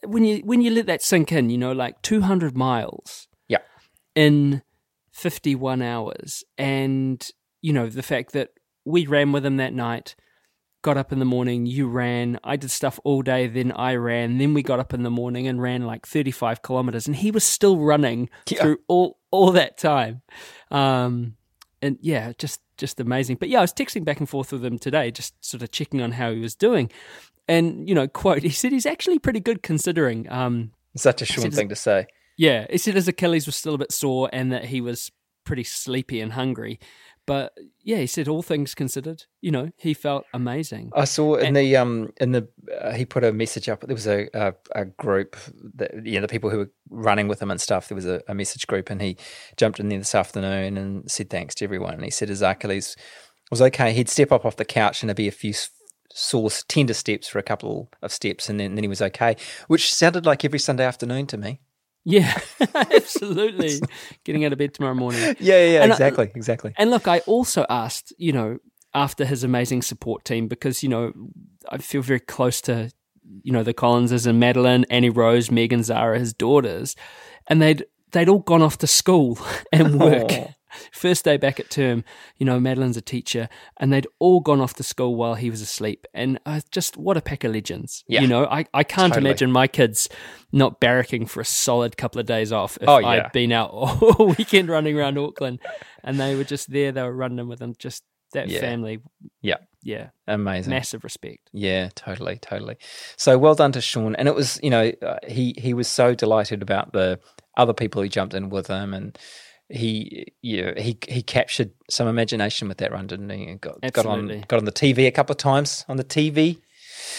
when 0.05 0.25
you 0.25 0.39
when 0.39 0.61
you 0.61 0.71
let 0.71 0.85
that 0.87 1.01
sink 1.01 1.31
in, 1.31 1.49
you 1.49 1.57
know, 1.57 1.71
like 1.71 2.01
two 2.01 2.21
hundred 2.21 2.57
miles. 2.57 3.27
Yeah. 3.47 3.59
in 4.15 4.61
51 5.11 5.81
hours. 5.81 6.43
And, 6.57 7.25
you 7.61 7.71
know, 7.71 7.87
the 7.87 8.01
fact 8.03 8.33
that 8.33 8.49
we 8.85 9.05
ran 9.05 9.31
with 9.31 9.45
him 9.45 9.57
that 9.57 9.73
night, 9.73 10.15
got 10.81 10.97
up 10.97 11.11
in 11.11 11.19
the 11.19 11.25
morning, 11.25 11.65
you 11.67 11.87
ran, 11.87 12.39
I 12.43 12.55
did 12.57 12.71
stuff 12.71 12.99
all 13.03 13.21
day, 13.21 13.47
then 13.47 13.71
I 13.71 13.95
ran, 13.95 14.39
then 14.39 14.53
we 14.53 14.63
got 14.63 14.79
up 14.79 14.93
in 14.93 15.03
the 15.03 15.09
morning 15.11 15.47
and 15.47 15.61
ran 15.61 15.83
like 15.85 16.05
35 16.07 16.61
kilometers, 16.63 17.05
and 17.07 17.15
he 17.15 17.29
was 17.31 17.43
still 17.43 17.77
running 17.77 18.29
Yeah. 18.49 18.61
through 18.63 18.77
all, 18.87 19.19
all 19.31 19.51
that 19.51 19.77
time. 19.77 20.23
Um, 20.71 21.35
and 21.81 21.97
yeah, 22.01 22.33
just 22.37 22.59
just 22.77 22.99
amazing. 22.99 23.37
But 23.39 23.49
yeah, 23.49 23.59
I 23.59 23.61
was 23.61 23.73
texting 23.73 24.03
back 24.03 24.19
and 24.19 24.27
forth 24.27 24.51
with 24.51 24.65
him 24.65 24.79
today, 24.79 25.11
just 25.11 25.33
sort 25.45 25.61
of 25.61 25.71
checking 25.71 26.01
on 26.01 26.13
how 26.13 26.31
he 26.31 26.39
was 26.39 26.55
doing. 26.55 26.89
And 27.47 27.87
you 27.87 27.95
know, 27.95 28.07
quote, 28.07 28.43
he 28.43 28.49
said 28.49 28.71
he's 28.71 28.85
actually 28.85 29.19
pretty 29.19 29.39
good 29.39 29.61
considering. 29.63 30.29
Um, 30.31 30.71
Such 30.95 31.21
a 31.21 31.25
Said- 31.25 31.53
thing 31.53 31.69
to 31.69 31.75
say. 31.75 32.05
yeah, 32.37 32.65
he 32.69 32.77
said 32.77 32.95
his 32.95 33.07
Achilles 33.07 33.45
was 33.45 33.55
still 33.55 33.75
a 33.75 33.77
bit 33.79 33.91
sore 33.91 34.29
and 34.31 34.51
that 34.51 34.65
he 34.65 34.79
was 34.81 35.11
pretty 35.43 35.63
sleepy 35.63 36.21
and 36.21 36.33
hungry. 36.33 36.79
But 37.25 37.53
yeah, 37.81 37.97
he 37.97 38.07
said 38.07 38.27
all 38.27 38.41
things 38.43 38.75
considered, 38.75 39.23
you 39.39 39.49
know, 39.49 39.71
he 39.77 39.93
felt 39.93 40.25
amazing. 40.33 40.91
I 40.93 41.05
saw 41.05 41.35
in 41.35 41.47
And- 41.47 41.55
the 41.55 41.75
um 41.77 42.11
in 42.19 42.31
the 42.33 42.47
uh, 42.81 42.91
he 42.93 43.05
put 43.05 43.23
a 43.23 43.31
message 43.31 43.69
up. 43.69 43.81
There 43.81 43.95
was 43.95 44.07
a 44.07 44.27
a, 44.33 44.53
a 44.75 44.85
group 44.85 45.35
that 45.75 46.05
you 46.05 46.15
know 46.15 46.21
the 46.21 46.27
people 46.27 46.49
who 46.49 46.57
were 46.59 46.71
running 46.89 47.27
with 47.29 47.41
him 47.41 47.49
and 47.49 47.61
stuff. 47.61 47.87
There 47.87 47.95
was 47.95 48.05
a, 48.05 48.21
a 48.27 48.33
message 48.35 48.67
group, 48.67 48.89
and 48.89 49.01
he 49.01 49.15
jumped 49.57 49.79
in 49.79 49.87
there 49.89 49.99
this 49.99 50.13
afternoon 50.15 50.77
and 50.77 51.09
said 51.09 51.29
thanks 51.29 51.55
to 51.55 51.65
everyone. 51.65 51.93
And 51.93 52.03
he 52.03 52.11
said 52.11 52.27
his 52.29 52.41
Achilles 52.41 52.95
was 53.51 53.61
okay. 53.61 53.93
He'd 53.93 54.09
step 54.09 54.31
up 54.33 54.45
off 54.45 54.57
the 54.57 54.65
couch 54.65 55.01
and 55.01 55.09
there'd 55.09 55.15
be 55.17 55.27
a 55.29 55.31
few 55.31 55.53
s- 56.13 56.19
sore 56.19 56.49
tender 56.67 56.93
steps 56.93 57.27
for 57.27 57.39
a 57.39 57.43
couple 57.43 57.89
of 58.01 58.11
steps, 58.11 58.49
and 58.49 58.59
then, 58.59 58.75
then 58.75 58.83
he 58.83 58.87
was 58.87 59.01
okay. 59.01 59.35
Which 59.67 59.93
sounded 59.93 60.25
like 60.25 60.45
every 60.45 60.59
Sunday 60.59 60.85
afternoon 60.85 61.27
to 61.27 61.37
me. 61.37 61.59
Yeah, 62.05 62.37
absolutely. 62.75 63.79
Getting 64.23 64.45
out 64.45 64.51
of 64.53 64.59
bed 64.59 64.73
tomorrow 64.73 64.95
morning. 64.95 65.21
Yeah, 65.39 65.65
yeah, 65.65 65.83
And 65.83 65.91
I- 65.91 65.95
exactly, 65.95 66.31
exactly. 66.35 66.73
And 66.77 66.89
look, 66.91 67.07
I 67.07 67.19
also 67.19 67.65
asked, 67.69 68.13
you 68.17 68.31
know, 68.33 68.57
after 68.93 69.25
his 69.25 69.43
amazing 69.43 69.81
support 69.81 70.23
team, 70.25 70.47
because, 70.47 70.83
you 70.83 70.89
know, 70.89 71.13
I 71.69 71.77
feel 71.79 72.01
very 72.01 72.19
close 72.19 72.61
to, 72.61 72.91
you 73.41 73.51
know, 73.51 73.63
the 73.63 73.73
Collinses 73.73 74.27
and 74.27 74.39
Madeline, 74.39 74.85
Annie 74.89 75.09
Rose, 75.09 75.49
Megan 75.49 75.81
Zara, 75.83 76.19
his 76.19 76.33
daughters, 76.33 76.95
and 77.47 77.61
they'd 77.61 77.85
they'd 78.11 78.29
all 78.29 78.39
gone 78.39 78.61
off 78.61 78.77
to 78.79 78.87
school 78.87 79.39
and 79.71 79.99
work. 79.99 80.31
Oh. 80.31 80.49
First 80.91 81.25
day 81.25 81.37
back 81.37 81.59
at 81.59 81.69
term, 81.69 82.03
you 82.37 82.45
know, 82.45 82.59
Madeline's 82.59 82.97
a 82.97 83.01
teacher, 83.01 83.49
and 83.77 83.91
they'd 83.91 84.07
all 84.19 84.39
gone 84.39 84.61
off 84.61 84.73
to 84.75 84.83
school 84.83 85.15
while 85.15 85.35
he 85.35 85.49
was 85.49 85.61
asleep. 85.61 86.05
And 86.13 86.39
uh, 86.45 86.61
just 86.71 86.97
what 86.97 87.17
a 87.17 87.21
pack 87.21 87.43
of 87.43 87.53
legends. 87.53 88.03
Yeah. 88.07 88.21
You 88.21 88.27
know, 88.27 88.45
I, 88.45 88.65
I 88.73 88.83
can't 88.83 89.13
Totally. 89.13 89.29
imagine 89.29 89.51
my 89.51 89.67
kids 89.67 90.09
not 90.51 90.79
barracking 90.79 91.27
for 91.29 91.41
a 91.41 91.45
solid 91.45 91.97
couple 91.97 92.19
of 92.19 92.25
days 92.25 92.51
off 92.51 92.77
if 92.81 92.87
Oh, 92.87 92.99
yeah. 92.99 93.07
I'd 93.07 93.31
been 93.31 93.51
out 93.51 93.69
all 93.73 94.33
weekend 94.37 94.69
running 94.69 94.97
around 94.97 95.17
Auckland 95.17 95.59
and 96.03 96.19
they 96.19 96.35
were 96.35 96.43
just 96.43 96.71
there, 96.71 96.91
they 96.91 97.01
were 97.01 97.15
running 97.15 97.47
with 97.47 97.59
them. 97.59 97.73
Just 97.79 98.03
that 98.33 98.49
Yeah. 98.49 98.59
family. 98.59 98.99
Yeah. 99.41 99.57
Yeah. 99.83 100.09
Amazing. 100.27 100.71
Massive 100.71 101.03
respect. 101.03 101.49
Yeah, 101.53 101.89
totally, 101.95 102.37
totally. 102.37 102.77
So 103.17 103.37
well 103.37 103.53
done 103.55 103.73
to 103.73 103.81
Sean, 103.81 104.15
and 104.15 104.27
it 104.27 104.33
was 104.35 104.59
you 104.63 104.69
know 104.69 104.91
uh, 105.01 105.17
he 105.27 105.53
he 105.57 105.73
was 105.73 105.87
so 105.89 106.15
delighted 106.15 106.61
about 106.61 106.93
the 106.93 107.19
other 107.57 107.73
people 107.73 108.01
who 108.01 108.07
jumped 108.07 108.33
in 108.33 108.49
with 108.49 108.67
him, 108.67 108.93
and 108.93 109.17
he 109.73 110.27
yeah 110.41 110.79
he 110.79 110.97
he 111.07 111.21
captured 111.23 111.71
some 111.89 112.07
imagination 112.07 112.67
with 112.67 112.77
that 112.77 112.91
run, 112.91 113.07
didn't 113.07 113.29
he? 113.29 113.45
And 113.45 113.59
got 113.61 113.81
got 113.93 114.05
on 114.05 114.43
got 114.47 114.57
on 114.59 114.65
the 114.65 114.71
TV 114.71 115.07
a 115.07 115.11
couple 115.11 115.33
of 115.33 115.37
times 115.37 115.83
on 115.89 115.97
the 115.97 116.03
TV. 116.03 116.59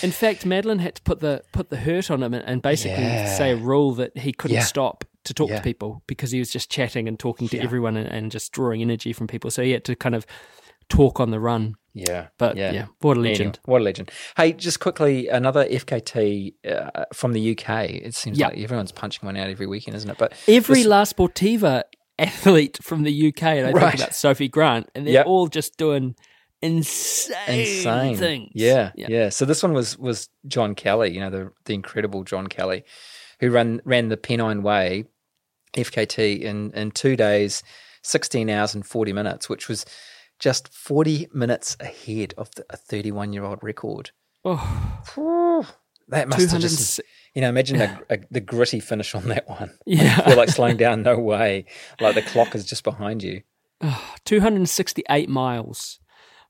In 0.02 0.10
fact, 0.10 0.44
Madeline 0.46 0.78
had 0.80 0.94
to 0.96 1.02
put 1.02 1.20
the 1.20 1.42
put 1.52 1.70
the 1.70 1.76
hurt 1.78 2.10
on 2.10 2.22
him 2.22 2.34
and, 2.34 2.44
and 2.44 2.62
basically 2.62 3.02
Yeah. 3.04 3.36
say 3.36 3.50
a 3.52 3.56
rule 3.56 3.92
that 3.94 4.16
he 4.18 4.32
couldn't 4.32 4.56
Yeah. 4.56 4.62
stop 4.64 5.04
to 5.24 5.34
talk 5.34 5.48
Yeah. 5.50 5.56
to 5.56 5.62
people 5.62 6.02
because 6.06 6.30
he 6.30 6.38
was 6.38 6.50
just 6.50 6.70
chatting 6.70 7.08
and 7.08 7.18
talking 7.18 7.48
to 7.48 7.58
everyone 7.58 7.96
and, 7.96 8.08
and 8.08 8.30
just 8.32 8.52
drawing 8.52 8.82
energy 8.82 9.12
from 9.12 9.26
people. 9.26 9.50
So 9.50 9.62
he 9.62 9.70
had 9.72 9.84
to 9.84 9.96
kind 9.96 10.14
of 10.14 10.26
talk 10.88 11.18
on 11.20 11.30
the 11.30 11.40
run. 11.40 11.76
Yeah, 11.96 12.26
But 12.38 12.56
yeah, 12.56 12.86
what 13.00 13.16
a 13.16 13.20
Anyway, 13.20 13.28
legend. 13.30 13.60
what 13.66 13.80
a 13.80 13.84
legend. 13.84 14.10
Hey, 14.36 14.52
just 14.52 14.80
quickly, 14.80 15.28
another 15.28 15.64
FKT 15.64 16.54
uh, 16.68 17.04
from 17.12 17.32
the 17.32 17.52
UK. 17.56 17.84
It 18.02 18.14
seems 18.16 18.38
like 18.40 18.58
everyone's 18.58 18.90
punching 18.90 19.24
one 19.24 19.36
out 19.36 19.48
every 19.48 19.68
weekend, 19.68 19.96
isn't 19.96 20.10
it? 20.10 20.18
But 20.18 20.32
Every 20.48 20.78
this- 20.80 20.86
La 20.86 21.04
Sportiva 21.04 21.84
athlete 22.18 22.78
from 22.82 23.02
the 23.02 23.12
UK, 23.28 23.42
and 23.58 23.66
I 23.66 23.72
Right. 23.72 23.90
think 23.90 23.94
about 24.02 24.14
Sophie 24.14 24.48
Grant, 24.48 24.90
and 24.94 25.06
they're 25.06 25.14
Yep. 25.14 25.26
all 25.26 25.48
just 25.48 25.76
doing 25.76 26.14
insane, 26.62 27.60
insane 27.60 28.16
things. 28.16 28.52
Yeah, 28.54 28.92
yeah, 28.96 29.28
So 29.28 29.44
this 29.44 29.62
one 29.62 29.72
was 29.72 29.98
was 29.98 30.28
John 30.46 30.74
Kelly, 30.74 31.12
you 31.12 31.20
know, 31.20 31.30
the 31.30 31.52
the 31.64 31.74
incredible 31.74 32.24
John 32.24 32.46
Kelly, 32.46 32.84
who 33.40 33.50
ran 33.50 33.80
ran 33.84 34.08
the 34.08 34.16
Pennine 34.16 34.62
Way 34.62 35.04
FKT 35.74 36.40
in 36.40 36.70
in 36.72 36.90
two 36.92 37.16
days, 37.16 37.62
sixteen 38.02 38.48
hours 38.48 38.74
and 38.74 38.86
forty 38.86 39.12
minutes, 39.12 39.48
which 39.48 39.68
was 39.68 39.84
just 40.38 40.68
forty 40.72 41.28
minutes 41.34 41.76
ahead 41.80 42.34
of 42.38 42.50
the, 42.54 42.64
a 42.70 42.76
thirty 42.76 43.10
one 43.12 43.32
year 43.32 43.44
old 43.44 43.58
record. 43.62 44.10
Oh, 44.46 45.66
That 46.08 46.28
must 46.28 46.50
have 46.50 46.60
just 46.60 47.00
you 47.34 47.40
know 47.40 47.48
imagine 47.48 47.78
the, 47.78 47.98
a, 48.10 48.18
the 48.30 48.40
gritty 48.40 48.80
finish 48.80 49.14
on 49.14 49.28
that 49.28 49.48
one. 49.48 49.72
Yeah. 49.86 50.26
You're 50.26 50.36
like 50.36 50.48
slowing 50.48 50.76
down, 50.76 51.02
no 51.04 51.18
way. 51.18 51.66
Like 52.00 52.14
the 52.14 52.22
clock 52.22 52.54
is 52.54 52.64
just 52.64 52.84
behind 52.84 53.22
you. 53.22 53.42
268 54.24 55.28
miles 55.28 55.98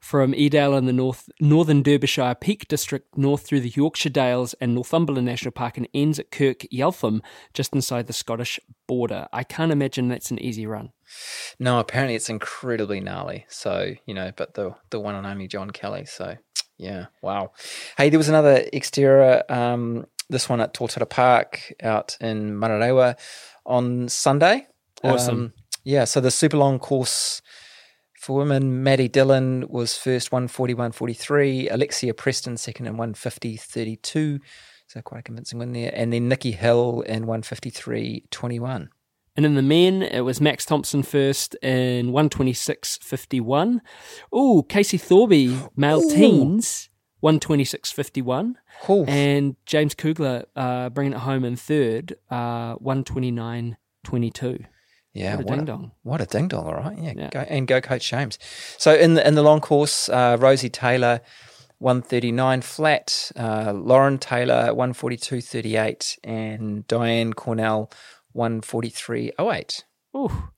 from 0.05 0.35
Edale 0.35 0.77
in 0.77 0.85
the 0.85 0.93
north 0.93 1.31
northern 1.41 1.83
Derbyshire 1.83 2.35
Peak 2.35 2.69
District 2.69 3.17
north 3.17 3.47
through 3.47 3.61
the 3.61 3.71
Yorkshire 3.71 4.11
Dales 4.11 4.55
and 4.61 4.75
Northumberland 4.75 5.27
National 5.27 5.51
Park 5.51 5.79
and 5.79 5.89
ends 5.95 6.19
at 6.19 6.31
Kirk 6.31 6.61
Yetholm 6.71 7.21
just 7.55 7.75
inside 7.75 8.07
the 8.07 8.13
Scottish 8.13 8.61
border. 8.87 9.27
I 9.33 9.45
can't 9.45 9.73
imagine 9.73 10.09
that's 10.09 10.31
an 10.31 10.39
easy 10.39 10.67
run. 10.67 10.93
No, 11.59 11.81
apparently 11.81 12.15
it's 12.17 12.29
incredibly 12.29 13.01
gnarly. 13.01 13.47
So, 13.49 13.95
you 14.05 14.13
know, 14.13 14.31
but 14.37 14.53
the 14.53 14.75
the 14.91 15.01
one 15.01 15.15
and 15.15 15.27
only 15.27 15.49
John 15.49 15.71
Kelly. 15.71 16.05
So, 16.05 16.37
yeah, 16.77 17.07
wow. 17.23 17.53
Hey, 17.97 18.11
there 18.11 18.19
was 18.19 18.29
another 18.29 18.63
XTERRA, 18.75 19.51
um, 19.51 20.05
this 20.35 20.49
one 20.49 20.61
at 20.61 20.75
Totara 20.75 21.09
Park 21.09 21.73
out 21.83 22.19
in 22.21 22.53
Manurewa 22.53 23.19
on 23.65 24.09
Sunday. 24.09 24.67
Awesome. 25.03 25.39
Um, 25.39 25.53
yeah, 25.85 26.05
so 26.05 26.21
the 26.21 26.31
super 26.31 26.59
long 26.59 26.79
course 26.79 27.41
for 28.19 28.37
women, 28.37 28.83
Maddie 28.83 29.09
Dillon 29.09 29.67
was 29.69 29.97
first 29.97 30.31
141.43, 30.31 31.69
Alexia 31.71 32.15
Preston 32.15 32.57
second 32.57 32.87
in 32.87 32.97
150.32. 32.97 34.41
So 34.87 35.03
quite 35.03 35.21
a 35.21 35.23
convincing 35.23 35.59
win 35.59 35.73
there. 35.73 35.93
And 35.95 36.13
then 36.13 36.29
Nikki 36.29 36.53
Hill 36.53 37.03
in 37.03 37.27
153.21. 37.27 38.89
And 39.37 39.45
in 39.45 39.55
the 39.57 39.63
men, 39.63 40.03
it 40.03 40.21
was 40.21 40.41
Max 40.41 40.65
Thompson 40.65 41.03
first 41.03 41.55
in 41.57 42.13
126.51. 42.13 43.81
Oh, 44.33 44.63
Casey 44.63 44.99
Thorby, 44.99 45.71
male 45.77 46.01
Ooh. 46.01 46.11
teens, 46.11 46.89
126.51. 47.25 48.55
Ooh. 48.91 49.05
And 49.07 49.57
James 49.65 49.95
Kugler 49.95 50.45
uh, 50.55 50.91
bringing 50.91 51.15
it 51.15 51.21
home 51.21 51.45
in 51.45 51.57
third, 51.57 52.17
uh, 52.31 52.77
129.22. 52.77 54.67
Yeah, 55.15 55.37
What 55.37 55.41
a 55.41 55.47
what 55.47 55.55
ding 55.57 55.65
dong. 55.65 55.93
What 56.03 56.21
a 56.21 56.27
ding 56.27 56.49
dong, 56.49 56.67
all 56.67 56.75
right. 56.75 56.99
Yeah, 56.99 57.13
Yeah. 57.17 57.31
Go, 57.31 57.41
and 57.41 57.67
go 57.67 57.81
Coach 57.81 58.11
James. 58.11 58.39
So 58.79 58.95
in 58.95 59.15
the 59.15 59.27
in 59.27 59.37
the 59.37 59.43
long 59.43 59.61
course, 59.61 60.09
uh, 60.09 60.37
Rosie 60.41 60.69
Taylor, 60.69 61.21
one 61.79 62.03
thirty 62.03 62.33
nine 62.33 62.63
flat. 62.63 63.31
Uh, 63.37 63.73
Lauren 63.73 64.19
Taylor, 64.19 64.75
one 64.75 64.93
forty 64.93 65.17
two 65.17 65.41
thirty 65.41 65.77
eight, 65.77 66.19
and 66.25 66.85
Diane 66.89 67.33
Cornell, 67.33 67.93
one 68.33 68.61
forty 68.61 68.89
three 68.91 69.31
oh 69.39 69.53
eight. 69.53 69.85
Ooh. 70.17 70.49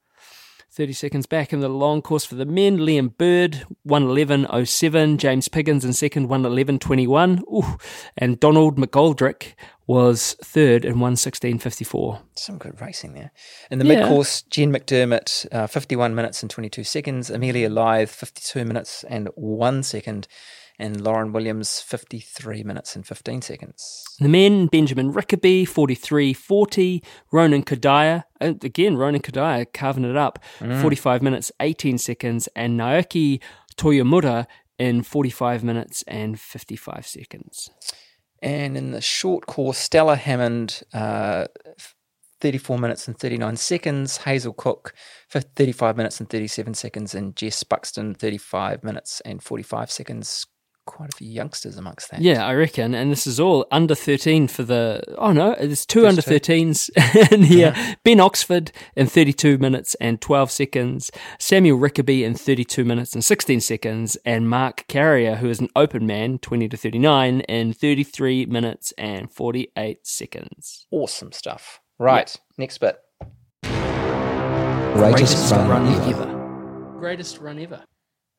30 0.76 0.92
seconds 0.92 1.24
back 1.26 1.54
in 1.54 1.60
the 1.60 1.70
long 1.70 2.02
course 2.02 2.26
for 2.26 2.34
the 2.34 2.44
men. 2.44 2.76
Liam 2.76 3.16
Bird, 3.16 3.64
111.07. 3.88 5.16
James 5.16 5.48
Piggins 5.48 5.86
in 5.86 5.94
second, 5.94 6.28
111.21. 6.28 7.40
Ooh. 7.50 7.78
And 8.18 8.38
Donald 8.38 8.76
McGoldrick 8.76 9.54
was 9.86 10.36
third 10.44 10.84
in 10.84 10.96
116.54. 10.96 12.20
Some 12.34 12.58
good 12.58 12.78
racing 12.78 13.14
there. 13.14 13.30
In 13.70 13.78
the 13.78 13.86
Yeah. 13.86 14.00
mid 14.00 14.06
course, 14.08 14.42
Jen 14.42 14.70
McDermott, 14.70 15.46
uh, 15.50 15.66
fifty 15.66 15.96
one 15.96 16.14
minutes 16.14 16.42
and 16.42 16.50
twenty 16.50 16.68
two 16.68 16.84
seconds. 16.84 17.30
Amelia 17.30 17.70
Lythe, 17.70 18.08
fifty 18.10 18.42
two 18.44 18.64
minutes 18.66 19.02
and 19.04 19.28
one 19.34 19.82
second, 19.82 20.26
and 20.78 21.00
Lauren 21.00 21.32
Williams, 21.32 21.80
fifty 21.80 22.20
three 22.20 22.62
minutes 22.62 22.96
and 22.96 23.06
fifteen 23.06 23.42
seconds. 23.42 24.04
The 24.18 24.28
men, 24.28 24.66
Benjamin 24.66 25.12
Rickaby, 25.12 25.66
43.40. 25.66 27.04
Ronan 27.30 27.62
Kodaya, 27.62 28.24
uh, 28.40 28.54
again, 28.62 28.96
Ronan 28.96 29.20
Kodaya 29.20 29.66
carving 29.72 30.04
it 30.04 30.16
up, 30.16 30.38
45 30.58 31.20
minutes, 31.20 31.52
18 31.60 31.98
seconds. 31.98 32.48
And 32.56 32.80
Naoki 32.80 33.42
Toyomura 33.76 34.46
in 34.78 35.02
45 35.02 35.64
minutes 35.64 36.02
and 36.06 36.38
55 36.40 37.06
seconds. 37.06 37.70
And 38.42 38.76
in 38.76 38.92
the 38.92 39.00
short 39.00 39.46
course, 39.46 39.78
Stella 39.78 40.16
Hammond, 40.16 40.82
uh, 40.92 41.46
34 42.40 42.78
minutes 42.78 43.08
and 43.08 43.18
39 43.18 43.56
seconds. 43.56 44.18
Hazel 44.18 44.52
Cook, 44.52 44.94
for 45.28 45.40
35 45.40 45.96
minutes 45.96 46.20
and 46.20 46.28
37 46.28 46.74
seconds. 46.74 47.14
And 47.14 47.34
Jess 47.34 47.62
Buxton, 47.62 48.14
35 48.14 48.84
minutes 48.84 49.20
and 49.22 49.42
45 49.42 49.90
seconds. 49.90 50.46
Quite 50.86 51.12
a 51.12 51.16
few 51.16 51.28
youngsters 51.28 51.76
amongst 51.76 52.10
that. 52.10 52.22
Yeah, 52.22 52.46
I 52.46 52.54
reckon. 52.54 52.94
And 52.94 53.12
this 53.12 53.26
is 53.26 53.38
all 53.38 53.66
under 53.70 53.94
13 53.94 54.48
for 54.48 54.62
the. 54.62 55.02
Oh, 55.18 55.32
no, 55.32 55.54
there's 55.54 55.84
two 55.84 56.02
Just 56.02 56.28
under 56.28 56.38
two. 56.38 56.54
13s 56.54 57.32
in 57.32 57.42
here. 57.42 57.74
Ben 58.04 58.20
Oxford 58.20 58.72
in 58.94 59.06
32 59.06 59.58
minutes 59.58 59.94
and 59.96 60.20
12 60.20 60.50
seconds. 60.50 61.10
Samuel 61.38 61.78
Rickaby 61.78 62.24
in 62.24 62.34
32 62.34 62.84
minutes 62.84 63.12
and 63.14 63.24
16 63.24 63.60
seconds. 63.60 64.16
And 64.24 64.48
Mark 64.48 64.86
Carrier, 64.88 65.36
who 65.36 65.50
is 65.50 65.60
an 65.60 65.68
open 65.76 66.06
man, 66.06 66.38
20 66.38 66.68
to 66.68 66.76
39, 66.76 67.40
in 67.40 67.72
33 67.72 68.46
minutes 68.46 68.92
and 68.96 69.30
48 69.30 70.06
seconds. 70.06 70.86
Awesome 70.90 71.32
stuff. 71.32 71.80
Right, 71.98 72.34
next 72.58 72.78
bit. 72.78 72.98
Greatest, 74.96 75.52
run, 75.52 75.86
ever. 76.10 76.96
Greatest 76.98 77.38
run 77.38 77.58
ever. 77.58 77.84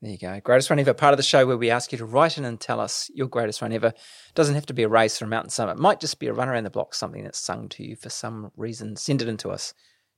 There 0.02 0.12
you 0.12 0.18
go. 0.18 0.40
Greatest 0.44 0.70
run 0.70 0.80
ever, 0.80 0.94
part 0.94 1.14
of 1.14 1.18
the 1.18 1.24
show 1.24 1.48
where 1.48 1.58
we 1.58 1.72
ask 1.72 1.92
you 1.92 1.98
to 1.98 2.06
write 2.06 2.38
in 2.38 2.46
and 2.46 2.60
tell 2.60 2.80
us 2.80 3.10
your 3.16 3.28
greatest 3.28 3.64
run 3.64 3.74
ever. 3.74 3.94
Doesn't 4.36 4.54
have 4.54 4.68
to 4.68 4.74
be 4.74 4.84
a 4.84 4.88
race 4.90 5.20
or 5.22 5.26
a 5.26 5.28
mountain 5.28 5.50
summit. 5.50 5.74
It 5.74 5.80
might 5.80 6.00
just 6.00 6.20
be 6.20 6.28
a 6.28 6.34
run 6.34 6.50
around 6.50 6.66
the 6.66 6.70
block, 6.70 6.94
something 6.94 7.24
that's 7.24 7.40
sung 7.40 7.68
to 7.70 7.84
you 7.84 7.96
for 7.96 8.10
some 8.10 8.52
reason. 8.56 8.96
Send 8.96 9.24
it 9.24 9.28
in 9.28 9.38
to 9.38 9.50
us. 9.50 9.74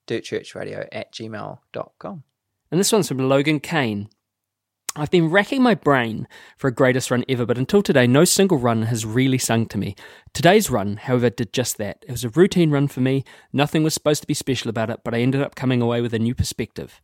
dirtchurchradio 0.08 0.88
at 0.92 1.14
gmail.com. 1.14 2.24
And 2.72 2.80
this 2.80 2.92
one's 2.92 3.08
from 3.08 3.30
Logan 3.30 3.62
Kane. 3.62 4.10
I've 4.96 5.12
been 5.12 5.30
racking 5.30 5.62
my 5.62 5.76
brain 5.76 6.28
for 6.58 6.68
a 6.68 6.74
greatest 6.74 7.10
run 7.10 7.24
ever, 7.30 7.46
but 7.46 7.58
until 7.58 7.82
today, 7.82 8.06
no 8.06 8.26
single 8.26 8.58
run 8.58 8.82
has 8.84 9.06
really 9.06 9.38
sung 9.38 9.66
to 9.68 9.78
me. 9.78 9.96
Today's 10.34 10.70
run, 10.70 10.98
however, 10.98 11.30
did 11.30 11.54
just 11.54 11.78
that. 11.78 12.04
It 12.06 12.12
was 12.12 12.26
a 12.26 12.30
routine 12.30 12.72
run 12.72 12.88
for 12.90 13.00
me. 13.00 13.24
Nothing 13.54 13.84
was 13.84 13.94
supposed 13.94 14.22
to 14.22 14.28
be 14.28 14.34
special 14.34 14.68
about 14.68 14.90
it, 14.90 15.02
but 15.06 15.14
I 15.14 15.20
ended 15.20 15.42
up 15.42 15.56
coming 15.56 15.82
away 15.82 16.02
with 16.02 16.14
a 16.14 16.20
new 16.20 16.36
perspective. 16.36 17.02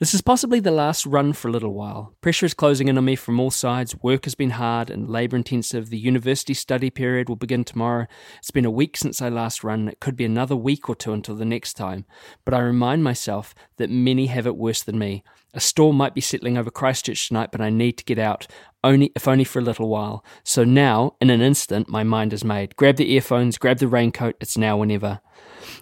This 0.00 0.14
is 0.14 0.22
possibly 0.22 0.60
the 0.60 0.70
last 0.70 1.04
run 1.04 1.34
for 1.34 1.48
a 1.48 1.50
little 1.50 1.74
while. 1.74 2.14
Pressure 2.22 2.46
is 2.46 2.54
closing 2.54 2.88
in 2.88 2.96
on 2.96 3.04
me 3.04 3.16
from 3.16 3.38
all 3.38 3.50
sides. 3.50 3.94
Work 4.00 4.24
has 4.24 4.34
been 4.34 4.52
hard 4.52 4.88
and 4.88 5.10
labour 5.10 5.36
intensive. 5.36 5.90
The 5.90 5.98
university 5.98 6.54
study 6.54 6.88
period 6.88 7.28
will 7.28 7.36
begin 7.36 7.64
tomorrow. 7.64 8.06
It's 8.38 8.50
been 8.50 8.64
a 8.64 8.70
week 8.70 8.96
since 8.96 9.20
I 9.20 9.28
last 9.28 9.62
run. 9.62 9.88
It 9.88 10.00
could 10.00 10.16
be 10.16 10.24
another 10.24 10.56
week 10.56 10.88
or 10.88 10.94
two 10.94 11.12
until 11.12 11.36
the 11.36 11.44
next 11.44 11.74
time. 11.74 12.06
But 12.46 12.54
I 12.54 12.60
remind 12.60 13.04
myself 13.04 13.54
that 13.76 13.90
many 13.90 14.28
have 14.28 14.46
it 14.46 14.56
worse 14.56 14.82
than 14.82 14.98
me. 14.98 15.22
A 15.52 15.60
storm 15.60 15.96
might 15.96 16.14
be 16.14 16.22
settling 16.22 16.56
over 16.56 16.70
Christchurch 16.70 17.28
tonight, 17.28 17.50
but 17.52 17.60
I 17.60 17.68
need 17.68 17.98
to 17.98 18.04
get 18.04 18.18
out, 18.18 18.46
only 18.82 19.12
if 19.14 19.28
only 19.28 19.44
for 19.44 19.58
a 19.58 19.62
little 19.62 19.90
while. 19.90 20.24
So 20.44 20.64
now, 20.64 21.16
in 21.20 21.28
an 21.28 21.42
instant, 21.42 21.90
my 21.90 22.04
mind 22.04 22.32
is 22.32 22.42
made. 22.42 22.74
Grab 22.76 22.96
the 22.96 23.12
earphones, 23.12 23.58
grab 23.58 23.80
the 23.80 23.86
raincoat. 23.86 24.36
It's 24.40 24.56
now 24.56 24.78
or 24.78 24.86
never. 24.86 25.20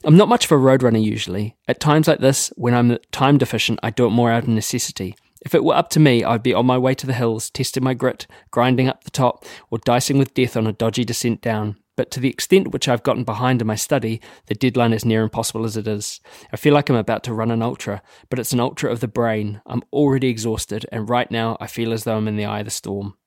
I'm 0.05 0.17
not 0.17 0.29
much 0.29 0.45
of 0.45 0.53
a 0.53 0.57
road 0.57 0.83
runner 0.83 0.99
usually. 0.99 1.57
At 1.67 1.81
times 1.81 2.09
like 2.09 2.21
this, 2.21 2.53
when 2.57 2.75
I'm 2.75 2.99
time 3.13 3.39
deficient, 3.39 3.81
I 3.83 3.91
do 3.91 4.07
it 4.07 4.11
more 4.11 4.31
out 4.31 4.45
of 4.45 4.49
necessity. 4.49 5.17
If 5.43 5.55
it 5.55 5.65
were 5.65 5.75
up 5.75 5.89
to 5.91 6.01
me, 6.01 6.25
I'd 6.25 6.43
be 6.43 6.55
on 6.55 6.67
my 6.67 6.79
way 6.79 6.95
to 6.95 7.07
the 7.07 7.13
hills, 7.13 7.51
testing 7.51 7.85
my 7.85 7.95
grit, 7.95 8.27
grinding 8.51 8.89
up 8.89 9.05
the 9.05 9.11
top, 9.11 9.45
or 9.71 9.79
dicing 9.79 10.19
with 10.19 10.35
death 10.35 10.57
on 10.57 10.67
a 10.67 10.73
dodgy 10.73 11.05
descent 11.05 11.41
down. 11.41 11.77
But 11.97 12.13
to 12.13 12.21
the 12.21 12.29
extent 12.29 12.71
which 12.71 12.89
I've 12.89 13.03
gotten 13.03 13.25
behind 13.25 13.61
in 13.61 13.67
my 13.67 13.75
study, 13.75 14.21
the 14.47 14.55
deadline 14.55 14.93
is 14.93 15.05
near 15.05 15.23
impossible 15.23 15.65
as 15.65 15.77
it 15.77 15.89
is. 15.89 16.21
I 16.53 16.57
feel 16.57 16.73
like 16.73 16.89
I'm 16.89 16.97
about 16.97 17.25
to 17.25 17.35
run 17.35 17.51
an 17.51 17.61
ultra, 17.61 18.03
but 18.31 18.39
it's 18.39 18.53
an 18.53 18.61
ultra 18.61 18.91
of 18.91 19.01
the 19.01 19.09
brain. 19.09 19.61
I'm 19.67 19.83
already 19.93 20.29
exhausted, 20.29 20.87
and 20.93 21.11
right 21.11 21.29
now 21.29 21.57
I 21.61 21.67
feel 21.67 21.93
as 21.93 22.05
though 22.05 22.17
I'm 22.17 22.29
in 22.29 22.37
the 22.37 22.45
eye 22.45 22.61
of 22.61 22.67
the 22.67 22.71
storm. 22.71 23.18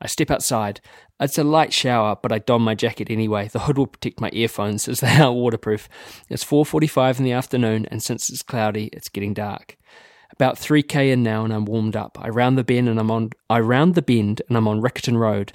I 0.00 0.06
step 0.06 0.30
outside. 0.30 0.80
It's 1.18 1.38
a 1.38 1.44
light 1.44 1.72
shower, 1.72 2.16
but 2.20 2.32
I 2.32 2.38
don 2.38 2.62
my 2.62 2.74
jacket 2.74 3.10
anyway. 3.10 3.48
The 3.48 3.60
hood 3.60 3.78
will 3.78 3.86
protect 3.86 4.20
my 4.20 4.30
earphones 4.32 4.88
as 4.88 5.00
they 5.00 5.16
are 5.16 5.32
waterproof. 5.32 5.88
It's 6.28 6.44
4:45 6.44 7.18
in 7.18 7.24
the 7.24 7.32
afternoon, 7.32 7.86
and 7.90 8.02
since 8.02 8.28
it's 8.30 8.42
cloudy, 8.42 8.90
it's 8.92 9.08
getting 9.08 9.34
dark. 9.34 9.76
About 10.32 10.56
3k 10.56 11.12
in 11.12 11.22
now, 11.22 11.44
and 11.44 11.52
I'm 11.52 11.64
warmed 11.64 11.96
up. 11.96 12.18
I 12.20 12.28
round 12.28 12.58
the 12.58 12.64
bend, 12.64 12.88
and 12.88 12.98
I'm 12.98 13.10
on. 13.10 13.30
I 13.48 13.60
round 13.60 13.94
the 13.94 14.02
bend, 14.02 14.42
and 14.48 14.56
I'm 14.56 14.66
on 14.66 14.80
Riccarton 14.80 15.18
Road, 15.18 15.52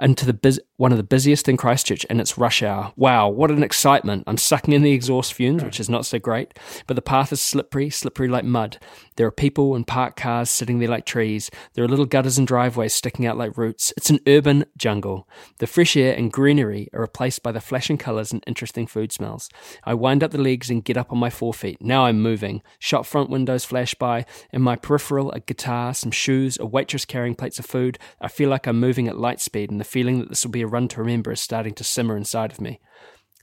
into 0.00 0.24
the 0.24 0.32
bus- 0.32 0.58
one 0.76 0.92
of 0.92 0.98
the 0.98 1.04
busiest 1.04 1.48
in 1.48 1.56
Christchurch, 1.56 2.06
and 2.08 2.20
it's 2.20 2.38
rush 2.38 2.62
hour. 2.62 2.92
Wow, 2.96 3.28
what 3.28 3.50
an 3.50 3.62
excitement! 3.62 4.24
I'm 4.26 4.38
sucking 4.38 4.72
in 4.72 4.82
the 4.82 4.92
exhaust 4.92 5.34
fumes, 5.34 5.62
which 5.62 5.78
is 5.78 5.90
not 5.90 6.06
so 6.06 6.18
great. 6.18 6.58
But 6.86 6.94
the 6.94 7.02
path 7.02 7.32
is 7.32 7.42
slippery, 7.42 7.90
slippery 7.90 8.28
like 8.28 8.44
mud. 8.44 8.78
There 9.16 9.26
are 9.26 9.30
people 9.30 9.74
and 9.74 9.86
parked 9.86 10.16
cars 10.16 10.48
sitting 10.48 10.78
there 10.78 10.88
like 10.88 11.04
trees. 11.04 11.50
There 11.74 11.84
are 11.84 11.88
little 11.88 12.06
gutters 12.06 12.38
and 12.38 12.46
driveways 12.46 12.94
sticking 12.94 13.26
out 13.26 13.36
like 13.36 13.56
roots. 13.56 13.92
It's 13.96 14.10
an 14.10 14.20
urban 14.26 14.64
jungle. 14.76 15.28
The 15.58 15.66
fresh 15.66 15.96
air 15.96 16.14
and 16.16 16.32
greenery 16.32 16.88
are 16.92 17.02
replaced 17.02 17.42
by 17.42 17.52
the 17.52 17.60
flashing 17.60 17.98
colours 17.98 18.32
and 18.32 18.42
interesting 18.46 18.86
food 18.86 19.12
smells. 19.12 19.48
I 19.84 19.94
wind 19.94 20.24
up 20.24 20.30
the 20.30 20.38
legs 20.38 20.70
and 20.70 20.84
get 20.84 20.96
up 20.96 21.12
on 21.12 21.18
my 21.18 21.30
forefeet. 21.30 21.76
Now 21.80 22.06
I'm 22.06 22.20
moving. 22.20 22.62
Shop 22.78 23.06
front 23.06 23.30
windows 23.30 23.64
flash 23.64 23.94
by. 23.94 24.24
In 24.52 24.62
my 24.62 24.76
peripheral, 24.76 25.30
a 25.32 25.40
guitar, 25.40 25.94
some 25.94 26.10
shoes, 26.10 26.58
a 26.58 26.66
waitress 26.66 27.04
carrying 27.04 27.33
plates 27.34 27.58
of 27.58 27.66
food. 27.66 27.98
I 28.20 28.28
feel 28.28 28.48
like 28.48 28.66
I'm 28.66 28.80
moving 28.80 29.08
at 29.08 29.18
light 29.18 29.40
speed, 29.40 29.70
and 29.70 29.80
the 29.80 29.84
feeling 29.84 30.18
that 30.18 30.28
this 30.28 30.44
will 30.44 30.52
be 30.52 30.62
a 30.62 30.66
run 30.66 30.88
to 30.88 31.00
remember 31.00 31.32
is 31.32 31.40
starting 31.40 31.74
to 31.74 31.84
simmer 31.84 32.16
inside 32.16 32.52
of 32.52 32.60
me. 32.60 32.80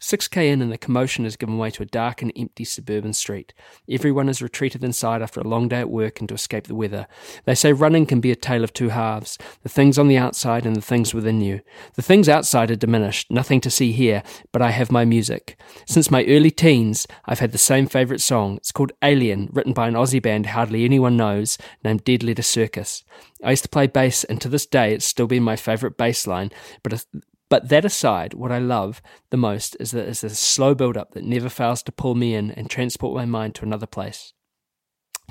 6k 0.02 0.52
in 0.52 0.62
and 0.62 0.72
the 0.72 0.78
commotion 0.78 1.24
has 1.26 1.36
given 1.36 1.58
way 1.58 1.70
to 1.72 1.84
a 1.84 1.86
dark 1.86 2.22
and 2.22 2.34
empty 2.36 2.64
suburban 2.64 3.14
street. 3.14 3.54
Everyone 3.90 4.28
has 4.28 4.42
retreated 4.42 4.84
inside 4.84 5.22
after 5.22 5.40
a 5.40 5.48
long 5.48 5.68
day 5.68 5.80
at 5.80 5.90
work 5.90 6.20
and 6.20 6.28
to 6.30 6.36
escape 6.36 6.66
the 6.66 6.76
weather. 6.76 7.08
They 7.46 7.56
say 7.56 7.72
running 7.72 8.08
can 8.08 8.20
be 8.20 8.32
a 8.32 8.36
tale 8.36 8.64
of 8.64 8.74
two 8.74 8.90
halves 8.90 9.38
the 9.64 9.70
things 9.70 10.00
on 10.00 10.08
the 10.08 10.18
outside 10.18 10.66
and 10.66 10.76
the 10.76 10.82
things 10.82 11.14
within 11.14 11.40
you. 11.40 11.62
The 11.94 12.02
things 12.02 12.28
outside 12.28 12.72
are 12.72 12.76
diminished, 12.76 13.30
nothing 13.30 13.62
to 13.62 13.70
see 13.70 13.92
here, 13.92 14.24
but 14.52 14.62
I 14.62 14.72
have 14.72 14.92
my 14.92 15.06
music. 15.06 15.60
Since 15.86 16.10
my 16.10 16.26
early 16.26 16.52
teens, 16.52 17.08
I've 17.26 17.40
had 17.40 17.52
the 17.52 17.58
same 17.58 17.88
favourite 17.88 18.22
song. 18.22 18.58
It's 18.58 18.72
called 18.72 18.92
Alien, 19.04 19.50
written 19.52 19.74
by 19.74 19.88
an 19.88 19.94
Aussie 19.94 20.22
band 20.22 20.48
hardly 20.48 20.84
anyone 20.84 21.16
knows, 21.16 21.58
named 21.84 22.04
Dead 22.04 22.24
Letter 22.24 22.42
Circus. 22.42 23.04
I 23.44 23.52
used 23.52 23.64
to 23.64 23.70
play 23.70 23.88
bass, 23.88 24.24
and 24.24 24.42
to 24.42 24.50
this 24.50 24.66
day, 24.66 24.94
it's 24.94 25.06
still 25.06 25.28
been 25.28 25.44
my 25.44 25.56
favourite 25.56 25.98
bass 25.98 26.28
line, 26.28 26.52
but 26.84 27.06
but 27.52 27.68
that 27.68 27.84
aside, 27.84 28.34
what 28.34 28.50
I 28.50 28.60
love 28.60 29.02
the 29.30 29.36
most 29.36 29.76
is 29.78 29.92
that 29.92 30.08
it's 30.08 30.24
a 30.24 30.30
slow 30.30 30.74
build 30.74 30.96
up 30.96 31.12
that 31.12 31.26
never 31.26 31.50
fails 31.50 31.84
to 31.84 31.92
pull 31.92 32.16
me 32.16 32.34
in 32.34 32.50
and 32.52 32.70
transport 32.70 33.14
my 33.14 33.26
mind 33.26 33.56
to 33.56 33.66
another 33.66 33.86
place. 33.86 34.32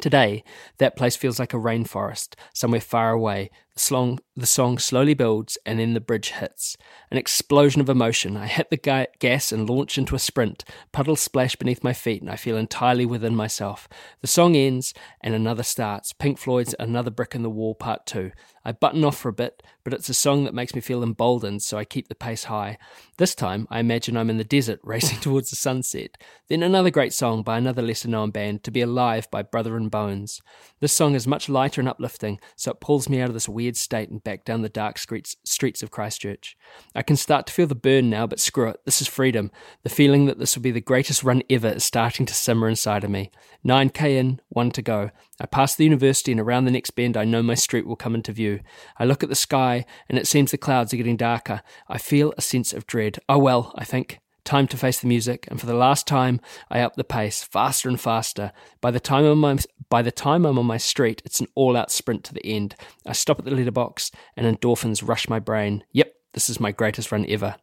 Today, 0.02 0.44
that 0.76 0.96
place 0.96 1.16
feels 1.16 1.38
like 1.38 1.54
a 1.54 1.58
rainforest, 1.58 2.34
somewhere 2.52 2.82
far 2.82 3.12
away. 3.12 3.50
The 3.74 3.80
song, 3.80 4.18
the 4.36 4.46
song 4.46 4.78
slowly 4.78 5.14
builds, 5.14 5.56
and 5.64 5.78
then 5.78 5.94
the 5.94 6.00
bridge 6.00 6.30
hits. 6.30 6.76
An 7.10 7.18
explosion 7.18 7.80
of 7.80 7.88
emotion. 7.88 8.36
I 8.36 8.46
hit 8.46 8.68
the 8.70 8.76
ga- 8.76 9.06
gas 9.18 9.52
and 9.52 9.68
launch 9.68 9.96
into 9.96 10.14
a 10.14 10.18
sprint. 10.18 10.64
Puddles 10.92 11.20
splash 11.20 11.56
beneath 11.56 11.84
my 11.84 11.92
feet, 11.92 12.20
and 12.20 12.30
I 12.30 12.36
feel 12.36 12.56
entirely 12.56 13.06
within 13.06 13.34
myself. 13.34 13.88
The 14.20 14.26
song 14.26 14.56
ends, 14.56 14.92
and 15.20 15.34
another 15.34 15.62
starts. 15.62 16.12
Pink 16.12 16.38
Floyd's 16.38 16.74
Another 16.78 17.10
Brick 17.10 17.34
in 17.34 17.42
the 17.42 17.50
Wall, 17.50 17.74
Part 17.74 18.06
2. 18.06 18.32
I 18.64 18.72
button 18.72 19.04
off 19.04 19.16
for 19.16 19.30
a 19.30 19.32
bit, 19.32 19.62
but 19.84 19.94
it's 19.94 20.10
a 20.10 20.14
song 20.14 20.44
that 20.44 20.52
makes 20.52 20.74
me 20.74 20.82
feel 20.82 21.02
emboldened, 21.02 21.62
so 21.62 21.78
I 21.78 21.84
keep 21.86 22.08
the 22.08 22.14
pace 22.14 22.44
high. 22.44 22.76
This 23.16 23.34
time, 23.34 23.66
I 23.70 23.80
imagine 23.80 24.16
I'm 24.16 24.28
in 24.28 24.36
the 24.36 24.44
desert, 24.44 24.80
racing 24.82 25.18
towards 25.20 25.48
the 25.48 25.56
sunset. 25.56 26.18
Then 26.48 26.62
another 26.62 26.90
great 26.90 27.14
song 27.14 27.42
by 27.42 27.56
another 27.56 27.80
lesser 27.80 28.08
known 28.08 28.30
band, 28.30 28.62
To 28.64 28.70
Be 28.70 28.82
Alive 28.82 29.30
by 29.30 29.42
Brother 29.42 29.76
and 29.76 29.90
Bones. 29.90 30.42
This 30.80 30.92
song 30.92 31.14
is 31.14 31.26
much 31.26 31.48
lighter 31.48 31.80
and 31.80 31.88
uplifting, 31.88 32.38
so 32.54 32.72
it 32.72 32.80
pulls 32.80 33.08
me 33.08 33.20
out 33.20 33.28
of 33.28 33.34
this 33.34 33.48
weird 33.60 33.76
state 33.76 34.08
and 34.08 34.24
back 34.24 34.46
down 34.46 34.62
the 34.62 34.70
dark 34.70 34.96
streets, 34.96 35.36
streets 35.44 35.82
of 35.82 35.90
Christchurch. 35.90 36.56
I 36.94 37.02
can 37.02 37.16
start 37.16 37.46
to 37.46 37.52
feel 37.52 37.66
the 37.66 37.74
burn 37.74 38.08
now, 38.08 38.26
but 38.26 38.40
screw 38.40 38.70
it, 38.70 38.80
this 38.86 39.02
is 39.02 39.06
freedom. 39.06 39.50
The 39.82 39.90
feeling 39.90 40.24
that 40.24 40.38
this 40.38 40.56
will 40.56 40.62
be 40.62 40.70
the 40.70 40.80
greatest 40.80 41.22
run 41.22 41.42
ever 41.50 41.68
is 41.68 41.84
starting 41.84 42.24
to 42.24 42.32
simmer 42.32 42.70
inside 42.70 43.04
of 43.04 43.10
me. 43.10 43.30
9k 43.66 44.16
in, 44.16 44.40
one 44.48 44.70
to 44.70 44.80
go. 44.80 45.10
I 45.38 45.44
pass 45.44 45.74
the 45.74 45.84
university 45.84 46.32
and 46.32 46.40
around 46.40 46.64
the 46.64 46.70
next 46.70 46.92
bend 46.92 47.18
I 47.18 47.26
know 47.26 47.42
my 47.42 47.54
street 47.54 47.86
will 47.86 47.96
come 47.96 48.14
into 48.14 48.32
view. 48.32 48.60
I 48.96 49.04
look 49.04 49.22
at 49.22 49.28
the 49.28 49.34
sky 49.34 49.84
and 50.08 50.18
it 50.18 50.26
seems 50.26 50.52
the 50.52 50.56
clouds 50.56 50.94
are 50.94 50.96
getting 50.96 51.18
darker. 51.18 51.60
I 51.86 51.98
feel 51.98 52.32
a 52.38 52.40
sense 52.40 52.72
of 52.72 52.86
dread. 52.86 53.18
Oh 53.28 53.38
well, 53.38 53.74
I 53.76 53.84
think. 53.84 54.20
Time 54.44 54.66
to 54.68 54.76
face 54.76 55.00
the 55.00 55.06
music, 55.06 55.46
and 55.48 55.60
for 55.60 55.66
the 55.66 55.74
last 55.74 56.06
time, 56.06 56.40
I 56.70 56.80
up 56.80 56.96
the 56.96 57.04
pace, 57.04 57.42
faster 57.42 57.88
and 57.88 58.00
faster. 58.00 58.52
By 58.80 58.90
the 58.90 59.00
time 59.00 59.24
I'm 59.24 59.44
on 59.44 59.56
my, 59.56 59.62
by 59.88 60.02
the 60.02 60.10
time 60.10 60.44
I'm 60.44 60.58
on 60.58 60.66
my 60.66 60.78
street, 60.78 61.22
it's 61.24 61.40
an 61.40 61.48
all-out 61.54 61.90
sprint 61.90 62.24
to 62.24 62.34
the 62.34 62.44
end. 62.44 62.74
I 63.06 63.12
stop 63.12 63.38
at 63.38 63.44
the 63.44 63.50
letterbox, 63.50 64.10
and 64.36 64.46
endorphins 64.46 65.06
rush 65.06 65.28
my 65.28 65.38
brain. 65.38 65.84
Yep, 65.92 66.12
this 66.32 66.48
is 66.48 66.58
my 66.58 66.72
greatest 66.72 67.12
run 67.12 67.26
ever. 67.28 67.56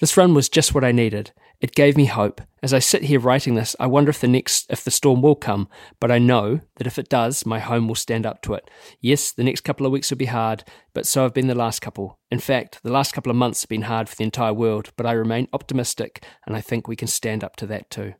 This 0.00 0.16
run 0.16 0.34
was 0.34 0.48
just 0.48 0.74
what 0.74 0.84
I 0.84 0.92
needed. 0.92 1.32
It 1.60 1.74
gave 1.74 1.96
me 1.96 2.06
hope. 2.06 2.40
As 2.62 2.72
I 2.72 2.78
sit 2.78 3.04
here 3.04 3.18
writing 3.18 3.54
this, 3.54 3.74
I 3.80 3.86
wonder 3.86 4.10
if 4.10 4.20
the 4.20 4.28
next 4.28 4.66
if 4.70 4.84
the 4.84 4.90
storm 4.90 5.22
will 5.22 5.34
come, 5.34 5.68
but 5.98 6.10
I 6.10 6.18
know 6.18 6.60
that 6.76 6.86
if 6.86 6.98
it 6.98 7.08
does, 7.08 7.44
my 7.44 7.58
home 7.58 7.88
will 7.88 7.96
stand 7.96 8.24
up 8.24 8.42
to 8.42 8.54
it. 8.54 8.70
Yes, 9.00 9.32
the 9.32 9.42
next 9.42 9.62
couple 9.62 9.84
of 9.84 9.92
weeks 9.92 10.10
will 10.10 10.18
be 10.18 10.26
hard, 10.26 10.62
but 10.94 11.06
so 11.06 11.22
have 11.22 11.34
been 11.34 11.48
the 11.48 11.54
last 11.54 11.80
couple. 11.80 12.18
In 12.30 12.38
fact, 12.38 12.80
the 12.82 12.92
last 12.92 13.12
couple 13.12 13.30
of 13.30 13.36
months 13.36 13.62
have 13.62 13.68
been 13.68 13.82
hard 13.82 14.08
for 14.08 14.14
the 14.14 14.24
entire 14.24 14.52
world, 14.52 14.90
but 14.96 15.06
I 15.06 15.12
remain 15.12 15.48
optimistic 15.52 16.24
and 16.46 16.54
I 16.54 16.60
think 16.60 16.86
we 16.86 16.96
can 16.96 17.08
stand 17.08 17.42
up 17.42 17.56
to 17.56 17.66
that 17.66 17.90
too. 17.90 18.14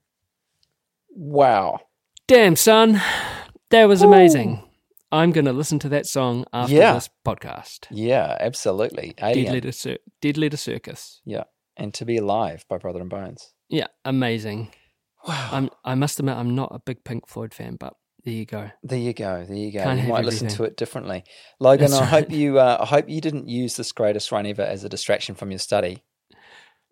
Wow. 1.10 1.80
Damn, 2.26 2.56
son. 2.56 3.00
That 3.70 3.84
was 3.84 4.02
amazing. 4.02 4.67
I'm 5.10 5.32
going 5.32 5.46
to 5.46 5.52
listen 5.52 5.78
to 5.80 5.88
that 5.90 6.06
song 6.06 6.44
after 6.52 6.74
Yeah. 6.74 6.92
this 6.94 7.08
podcast. 7.26 7.86
Yeah, 7.90 8.36
absolutely. 8.40 9.14
Dead. 9.16 9.36
Letter, 9.52 9.72
Cir- 9.72 9.98
Dead 10.20 10.36
Letter 10.36 10.56
Circus. 10.58 11.20
Yeah. 11.24 11.44
And 11.76 11.94
To 11.94 12.04
Be 12.04 12.16
Alive 12.18 12.64
by 12.68 12.76
Brother 12.78 13.00
and 13.00 13.08
Bones. 13.08 13.52
Yeah, 13.68 13.86
amazing. 14.04 14.72
Wow. 15.26 15.48
I'm, 15.52 15.70
I 15.84 15.94
must 15.94 16.18
admit, 16.18 16.36
I'm 16.36 16.54
not 16.54 16.74
a 16.74 16.78
big 16.78 17.04
Pink 17.04 17.26
Floyd 17.28 17.54
fan, 17.54 17.76
but 17.76 17.94
There 18.24 18.34
you 18.34 18.44
go. 18.46 18.70
There 18.82 18.98
you 18.98 19.12
go. 19.14 19.44
There 19.46 19.56
you 19.56 19.72
go. 19.72 19.82
Can't 19.82 20.00
you 20.02 20.08
might 20.08 20.24
listen 20.24 20.48
to 20.48 20.64
it 20.64 20.76
differently, 20.76 21.24
Logan. 21.60 21.90
That's 21.90 22.02
I 22.02 22.04
hope 22.04 22.30
you. 22.30 22.58
Uh, 22.58 22.78
I 22.80 22.84
hope 22.86 23.08
you 23.08 23.20
didn't 23.20 23.48
use 23.48 23.76
this 23.76 23.92
greatest 23.92 24.30
run 24.32 24.44
ever 24.46 24.62
as 24.62 24.84
a 24.84 24.88
distraction 24.88 25.34
from 25.34 25.50
your 25.50 25.58
study. 25.60 26.02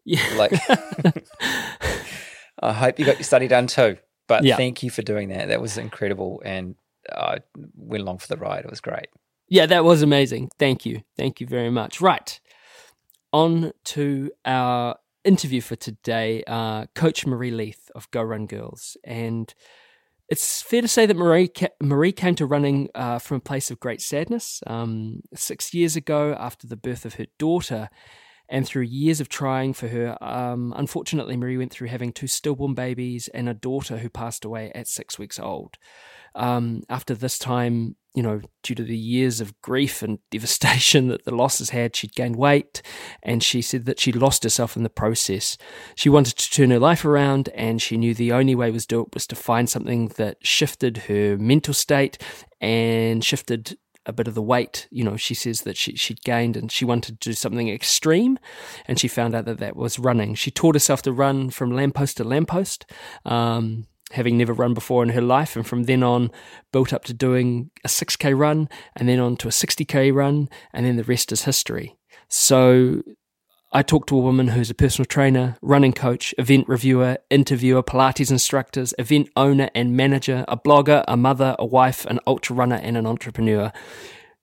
Yeah. 0.04 0.22
Like, 0.36 0.52
I 2.60 2.72
hope 2.72 2.98
you 2.98 3.04
got 3.04 3.16
your 3.16 3.24
study 3.24 3.48
done 3.48 3.66
too. 3.66 3.98
But 4.28 4.44
Yeah. 4.44 4.56
thank 4.56 4.82
you 4.82 4.90
for 4.90 5.02
doing 5.02 5.28
that. 5.28 5.48
That 5.48 5.60
was 5.60 5.78
incredible, 5.78 6.42
and 6.44 6.74
I 7.14 7.38
went 7.74 8.02
along 8.02 8.18
for 8.18 8.28
the 8.28 8.36
ride. 8.36 8.64
It 8.64 8.70
was 8.70 8.80
great. 8.80 9.08
Yeah, 9.48 9.66
that 9.66 9.84
was 9.84 10.02
amazing. 10.02 10.50
Thank 10.58 10.84
you. 10.84 11.02
Thank 11.16 11.40
you 11.40 11.46
very 11.46 11.70
much. 11.70 12.00
Right. 12.00 12.40
On 13.32 13.72
to 13.84 14.30
our 14.44 14.96
interview 15.24 15.60
for 15.60 15.76
today, 15.76 16.42
uh, 16.46 16.86
Coach 16.94 17.26
Marie 17.26 17.50
Leith 17.50 17.90
of 17.94 18.10
Go 18.10 18.22
Run 18.22 18.46
Girls. 18.46 18.96
And 19.04 19.52
it's 20.28 20.62
fair 20.62 20.82
to 20.82 20.88
say 20.88 21.06
that 21.06 21.16
Marie, 21.16 21.48
ca- 21.48 21.68
Marie 21.80 22.12
came 22.12 22.34
to 22.36 22.46
running 22.46 22.88
uh, 22.94 23.18
from 23.18 23.36
a 23.38 23.40
place 23.40 23.70
of 23.70 23.78
great 23.78 24.00
sadness. 24.00 24.62
Um, 24.66 25.20
six 25.34 25.72
years 25.74 25.96
ago, 25.96 26.34
after 26.38 26.66
the 26.66 26.76
birth 26.76 27.04
of 27.04 27.14
her 27.14 27.26
daughter, 27.38 27.88
and 28.48 28.66
through 28.66 28.82
years 28.82 29.20
of 29.20 29.28
trying 29.28 29.72
for 29.72 29.88
her, 29.88 30.16
um, 30.22 30.72
unfortunately, 30.76 31.36
Marie 31.36 31.58
went 31.58 31.72
through 31.72 31.88
having 31.88 32.12
two 32.12 32.26
stillborn 32.26 32.74
babies 32.74 33.28
and 33.28 33.48
a 33.48 33.54
daughter 33.54 33.98
who 33.98 34.08
passed 34.08 34.44
away 34.44 34.70
at 34.74 34.88
six 34.88 35.18
weeks 35.18 35.38
old. 35.38 35.76
Um, 36.34 36.82
after 36.90 37.14
this 37.14 37.38
time, 37.38 37.96
you 38.14 38.22
know, 38.22 38.40
due 38.62 38.74
to 38.74 38.82
the 38.82 38.96
years 38.96 39.40
of 39.40 39.60
grief 39.62 40.02
and 40.02 40.18
devastation 40.30 41.08
that 41.08 41.24
the 41.24 41.34
losses 41.34 41.70
had, 41.70 41.96
she'd 41.96 42.14
gained 42.14 42.36
weight 42.36 42.82
and 43.22 43.42
she 43.42 43.62
said 43.62 43.86
that 43.86 43.98
she 43.98 44.12
lost 44.12 44.42
herself 44.42 44.76
in 44.76 44.82
the 44.82 44.90
process. 44.90 45.56
She 45.94 46.08
wanted 46.08 46.36
to 46.36 46.50
turn 46.50 46.70
her 46.70 46.78
life 46.78 47.04
around 47.04 47.48
and 47.54 47.80
she 47.80 47.96
knew 47.96 48.14
the 48.14 48.32
only 48.32 48.54
way 48.54 48.70
was 48.70 48.86
to 48.86 48.96
do 48.96 49.00
it 49.02 49.14
was 49.14 49.26
to 49.28 49.36
find 49.36 49.68
something 49.68 50.08
that 50.16 50.38
shifted 50.42 50.96
her 51.08 51.36
mental 51.38 51.74
state 51.74 52.18
and 52.60 53.24
shifted 53.24 53.76
a 54.06 54.12
bit 54.12 54.28
of 54.28 54.34
the 54.34 54.42
weight. 54.42 54.88
You 54.90 55.04
know, 55.04 55.16
she 55.16 55.34
says 55.34 55.62
that 55.62 55.76
she, 55.76 55.96
she'd 55.96 56.22
gained 56.22 56.56
and 56.56 56.70
she 56.70 56.84
wanted 56.84 57.20
to 57.20 57.30
do 57.30 57.34
something 57.34 57.68
extreme 57.68 58.38
and 58.86 58.98
she 58.98 59.08
found 59.08 59.34
out 59.34 59.44
that 59.44 59.58
that 59.58 59.76
was 59.76 59.98
running. 59.98 60.34
She 60.34 60.50
taught 60.50 60.74
herself 60.74 61.02
to 61.02 61.12
run 61.12 61.50
from 61.50 61.74
lamppost 61.74 62.16
to 62.18 62.24
lamppost. 62.24 62.86
Um, 63.24 63.86
having 64.12 64.38
never 64.38 64.52
run 64.52 64.72
before 64.72 65.02
in 65.02 65.08
her 65.10 65.20
life, 65.20 65.56
and 65.56 65.66
from 65.66 65.84
then 65.84 66.02
on, 66.02 66.30
built 66.72 66.92
up 66.92 67.04
to 67.04 67.12
doing 67.12 67.70
a 67.84 67.88
6k 67.88 68.38
run, 68.38 68.68
and 68.94 69.08
then 69.08 69.18
on 69.18 69.36
to 69.36 69.48
a 69.48 69.50
60k 69.50 70.14
run, 70.14 70.48
and 70.72 70.86
then 70.86 70.96
the 70.96 71.04
rest 71.04 71.32
is 71.32 71.42
history. 71.42 71.96
So, 72.28 73.02
I 73.72 73.82
talked 73.82 74.08
to 74.10 74.16
a 74.16 74.22
woman 74.22 74.48
who's 74.48 74.70
a 74.70 74.74
personal 74.74 75.06
trainer, 75.06 75.56
running 75.60 75.92
coach, 75.92 76.34
event 76.38 76.68
reviewer, 76.68 77.18
interviewer, 77.30 77.82
Pilates 77.82 78.30
instructors, 78.30 78.94
event 78.98 79.28
owner 79.36 79.70
and 79.74 79.96
manager, 79.96 80.44
a 80.48 80.56
blogger, 80.56 81.04
a 81.08 81.16
mother, 81.16 81.56
a 81.58 81.66
wife, 81.66 82.06
an 82.06 82.20
ultra 82.26 82.54
runner, 82.54 82.76
and 82.76 82.96
an 82.96 83.06
entrepreneur. 83.06 83.72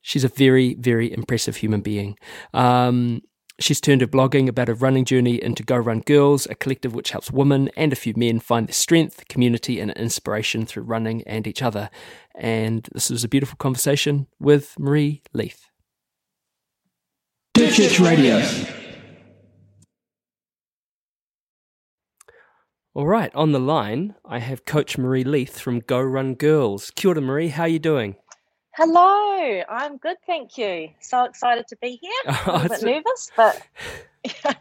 She's 0.02 0.24
a 0.24 0.28
very, 0.28 0.76
very 0.76 1.12
impressive 1.12 1.58
human 1.58 1.82
being. 1.82 2.18
Um, 2.54 3.22
She's 3.60 3.80
turned 3.80 4.02
her 4.02 4.08
blogging 4.08 4.48
about 4.48 4.68
her 4.68 4.74
running 4.74 5.06
journey 5.06 5.42
into 5.42 5.64
Go 5.64 5.78
Run 5.78 6.00
Girls, 6.02 6.48
a 6.48 6.56
collective 6.56 6.96
which 6.96 7.12
helps 7.12 7.32
women 7.32 7.70
and 7.78 7.94
a 7.94 7.96
few 7.96 8.14
men 8.18 8.40
find 8.40 8.68
their 8.68 8.74
strength, 8.74 9.28
community, 9.30 9.80
and 9.80 9.92
inspiration 9.92 10.66
through 10.66 10.84
running 10.84 11.22
and 11.28 11.46
each 11.46 11.62
other. 11.62 11.92
And 12.36 12.90
this 12.94 13.12
was 13.12 13.24
a 13.24 13.30
beautiful 13.30 13.56
conversation 13.58 14.28
with 14.40 14.74
Marie 14.80 15.22
Leith. 15.34 15.70
Church 17.56 18.00
Radio. 18.00 18.42
All 22.96 23.08
right, 23.08 23.34
on 23.34 23.54
the 23.54 23.60
line, 23.60 24.14
I 24.24 24.38
have 24.38 24.66
Coach 24.66 25.00
Marie 25.00 25.24
Leith 25.24 25.58
from 25.58 25.80
Go 25.80 26.00
Run 26.00 26.36
Girls. 26.36 26.92
Kia 26.92 27.10
ora, 27.10 27.22
Marie. 27.22 27.48
How 27.48 27.64
are 27.64 27.68
you 27.68 27.80
doing? 27.80 28.18
Hello, 28.76 29.64
I'm 29.68 29.98
good, 29.98 30.18
thank 30.28 30.60
you. 30.60 30.90
So 31.00 31.24
excited 31.24 31.68
to 31.70 31.76
be 31.78 32.00
here. 32.00 32.36
Oh, 32.46 32.64
a 32.64 32.70
bit 32.70 32.84
nervous, 32.84 33.32
but 33.36 33.64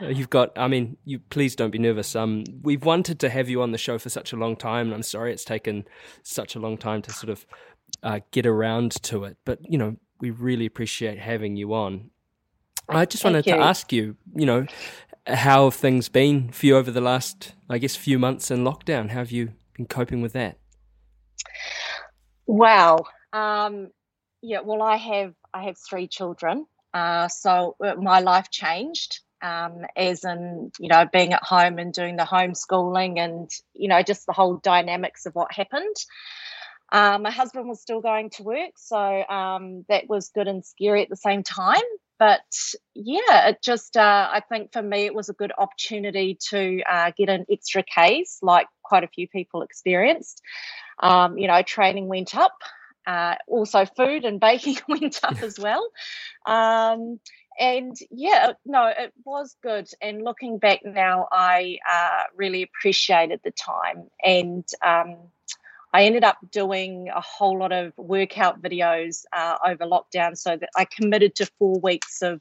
You've 0.00 0.30
got, 0.30 0.58
I 0.58 0.66
mean, 0.66 0.96
you 1.04 1.20
please 1.20 1.54
don't 1.54 1.70
be 1.70 1.78
nervous. 1.78 2.16
Um, 2.16 2.42
we've 2.62 2.84
wanted 2.84 3.20
to 3.20 3.30
have 3.30 3.48
you 3.48 3.62
on 3.62 3.70
the 3.70 3.78
show 3.78 3.98
for 3.98 4.08
such 4.08 4.32
a 4.32 4.36
long 4.36 4.56
time, 4.56 4.86
and 4.86 4.94
I'm 4.94 5.02
sorry 5.04 5.32
it's 5.32 5.44
taken 5.44 5.84
such 6.24 6.56
a 6.56 6.58
long 6.58 6.76
time 6.76 7.02
to 7.02 7.12
sort 7.12 7.30
of 7.30 7.46
uh, 8.02 8.18
get 8.32 8.46
around 8.46 9.00
to 9.04 9.22
it. 9.24 9.36
But 9.44 9.60
you 9.70 9.78
know, 9.78 9.96
we 10.18 10.30
really 10.30 10.66
appreciate 10.66 11.20
having 11.20 11.54
you 11.54 11.72
on. 11.72 12.10
I 12.88 13.06
just 13.06 13.24
wanted 13.24 13.44
to 13.44 13.56
ask 13.56 13.92
you, 13.92 14.16
you 14.34 14.44
know, 14.44 14.66
how 15.26 15.64
have 15.64 15.74
things 15.74 16.08
been 16.08 16.50
for 16.50 16.66
you 16.66 16.76
over 16.76 16.90
the 16.90 17.00
last, 17.00 17.54
I 17.68 17.78
guess, 17.78 17.96
few 17.96 18.18
months 18.18 18.50
in 18.50 18.64
lockdown? 18.64 19.10
How 19.10 19.18
have 19.18 19.30
you 19.30 19.52
been 19.76 19.86
coping 19.86 20.22
with 20.22 20.32
that? 20.34 20.58
wow. 22.46 22.98
Um, 23.32 23.88
yeah, 24.42 24.60
well, 24.60 24.82
I 24.82 24.96
have 24.96 25.34
I 25.52 25.64
have 25.64 25.76
three 25.78 26.06
children, 26.06 26.66
uh, 26.92 27.28
so 27.28 27.76
uh, 27.84 27.94
my 27.96 28.20
life 28.20 28.50
changed. 28.50 29.20
Um, 29.42 29.84
as 29.94 30.24
in, 30.24 30.72
you 30.78 30.88
know, 30.88 31.06
being 31.12 31.34
at 31.34 31.42
home 31.42 31.78
and 31.78 31.92
doing 31.92 32.16
the 32.16 32.24
homeschooling, 32.24 33.18
and 33.18 33.50
you 33.74 33.88
know, 33.88 34.02
just 34.02 34.26
the 34.26 34.32
whole 34.32 34.56
dynamics 34.56 35.26
of 35.26 35.34
what 35.34 35.52
happened. 35.52 35.96
Um, 36.92 37.22
my 37.22 37.30
husband 37.30 37.68
was 37.68 37.80
still 37.80 38.00
going 38.00 38.30
to 38.30 38.42
work, 38.42 38.72
so 38.76 38.96
um, 38.96 39.84
that 39.88 40.08
was 40.08 40.30
good 40.30 40.48
and 40.48 40.64
scary 40.64 41.02
at 41.02 41.10
the 41.10 41.16
same 41.16 41.42
time. 41.42 41.82
But 42.24 42.40
yeah, 42.94 43.48
it 43.48 43.58
just, 43.62 43.98
uh, 43.98 44.30
I 44.32 44.40
think 44.40 44.72
for 44.72 44.80
me, 44.80 45.04
it 45.04 45.14
was 45.14 45.28
a 45.28 45.34
good 45.34 45.52
opportunity 45.58 46.38
to 46.48 46.80
uh, 46.90 47.10
get 47.14 47.28
an 47.28 47.44
extra 47.50 47.82
case, 47.82 48.38
like 48.40 48.66
quite 48.82 49.04
a 49.04 49.08
few 49.08 49.28
people 49.28 49.60
experienced. 49.60 50.40
Um, 51.00 51.36
you 51.36 51.48
know, 51.48 51.60
training 51.60 52.08
went 52.08 52.34
up. 52.34 52.54
Uh, 53.06 53.34
also, 53.46 53.84
food 53.84 54.24
and 54.24 54.40
baking 54.40 54.78
went 54.88 55.20
up 55.22 55.42
as 55.42 55.58
well. 55.58 55.86
Um, 56.46 57.20
and 57.60 57.94
yeah, 58.10 58.52
no, 58.64 58.86
it 58.86 59.12
was 59.26 59.54
good. 59.62 59.90
And 60.00 60.24
looking 60.24 60.56
back 60.56 60.80
now, 60.82 61.28
I 61.30 61.76
uh, 61.86 62.22
really 62.34 62.62
appreciated 62.62 63.40
the 63.44 63.50
time. 63.50 64.08
And 64.24 64.66
um, 64.82 65.18
I 65.94 66.06
ended 66.06 66.24
up 66.24 66.38
doing 66.50 67.08
a 67.14 67.20
whole 67.20 67.56
lot 67.56 67.70
of 67.70 67.92
workout 67.96 68.60
videos 68.60 69.24
uh, 69.32 69.58
over 69.64 69.86
lockdown 69.86 70.36
so 70.36 70.56
that 70.56 70.68
I 70.76 70.86
committed 70.86 71.36
to 71.36 71.46
four 71.56 71.78
weeks 71.78 72.20
of 72.20 72.40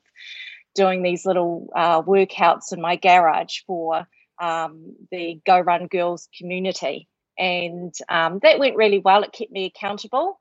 doing 0.74 1.04
these 1.04 1.24
little 1.24 1.70
uh, 1.76 2.02
workouts 2.02 2.74
in 2.74 2.82
my 2.82 2.96
garage 2.96 3.60
for 3.68 4.08
um, 4.42 4.96
the 5.12 5.40
Go 5.46 5.60
Run 5.60 5.86
Girls 5.86 6.30
community. 6.36 7.08
And 7.38 7.94
um, 8.10 8.40
that 8.42 8.58
went 8.58 8.76
really 8.76 8.98
well. 8.98 9.22
It 9.22 9.32
kept 9.32 9.52
me 9.52 9.66
accountable 9.66 10.40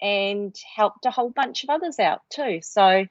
and 0.00 0.56
helped 0.74 1.04
a 1.04 1.10
whole 1.10 1.28
bunch 1.28 1.62
of 1.62 1.68
others 1.68 1.98
out 1.98 2.22
too. 2.30 2.60
So, 2.62 3.04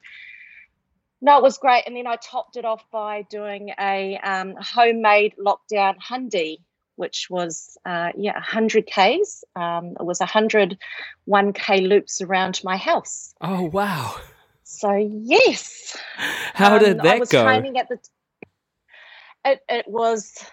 no, 1.20 1.36
it 1.36 1.42
was 1.44 1.58
great. 1.58 1.84
And 1.86 1.94
then 1.94 2.08
I 2.08 2.16
topped 2.16 2.56
it 2.56 2.64
off 2.64 2.84
by 2.90 3.22
doing 3.22 3.72
a 3.78 4.18
um, 4.18 4.56
homemade 4.58 5.34
lockdown 5.38 5.98
hundy, 5.98 6.58
which 6.96 7.28
was, 7.30 7.78
uh, 7.84 8.10
yeah, 8.16 8.34
100 8.34 8.86
Ks. 8.86 9.44
Um, 9.54 9.96
it 9.98 10.04
was 10.04 10.20
100 10.20 10.78
1K 11.28 11.86
loops 11.88 12.20
around 12.20 12.60
my 12.64 12.76
house. 12.76 13.34
Oh 13.40 13.64
wow! 13.64 14.16
So, 14.64 14.92
yes. 14.94 15.96
How 16.54 16.78
did 16.78 17.00
Um, 17.00 17.06
I 17.06 17.10
that 17.10 17.20
was 17.20 17.28
go? 17.30 17.44
training 17.44 17.78
at 17.78 17.88
the. 17.88 17.98
It 19.44 19.60
it 19.68 19.86
was 19.88 20.44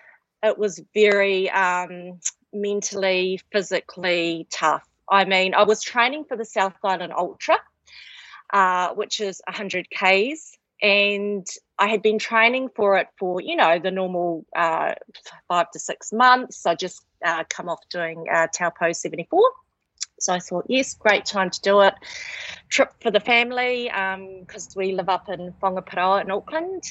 it 0.44 0.58
was 0.58 0.80
very 0.94 1.50
um, 1.50 2.20
mentally, 2.54 3.40
physically 3.52 4.48
tough. 4.52 4.88
I 5.10 5.26
mean, 5.26 5.54
I 5.54 5.64
was 5.64 5.82
training 5.82 6.26
for 6.26 6.38
the 6.38 6.46
South 6.46 6.76
Island 6.84 7.14
Ultra, 7.18 7.58
uh, 8.54 8.90
which 8.94 9.20
is 9.20 9.42
100 9.48 9.90
k's, 9.90 10.58
and 10.84 11.48
I 11.80 11.88
had 11.88 12.02
been 12.02 12.20
training 12.20 12.70
for 12.76 12.98
it 12.98 13.08
for 13.18 13.42
you 13.42 13.56
know 13.56 13.80
the 13.80 13.90
normal 13.90 14.46
uh, 14.56 14.94
five 15.48 15.72
to 15.72 15.80
six 15.80 16.12
months. 16.12 16.66
I 16.66 16.76
just 16.76 17.02
uh, 17.26 17.46
come 17.50 17.70
off 17.70 17.80
doing 17.90 18.26
uh, 18.32 18.48
Taupo 18.54 18.92
74. 18.92 19.42
So 20.20 20.34
I 20.34 20.40
thought, 20.40 20.66
yes, 20.70 20.94
great 20.94 21.26
time 21.26 21.50
to 21.50 21.62
do 21.62 21.82
it. 21.82 21.96
Trip 22.70 22.94
for 23.02 23.12
the 23.12 23.20
family 23.20 23.90
because 24.42 24.74
we 24.76 24.94
live 24.94 25.10
up 25.10 25.28
in 25.30 25.54
Whangaparaoa 25.62 26.24
in 26.24 26.32
Auckland. 26.32 26.84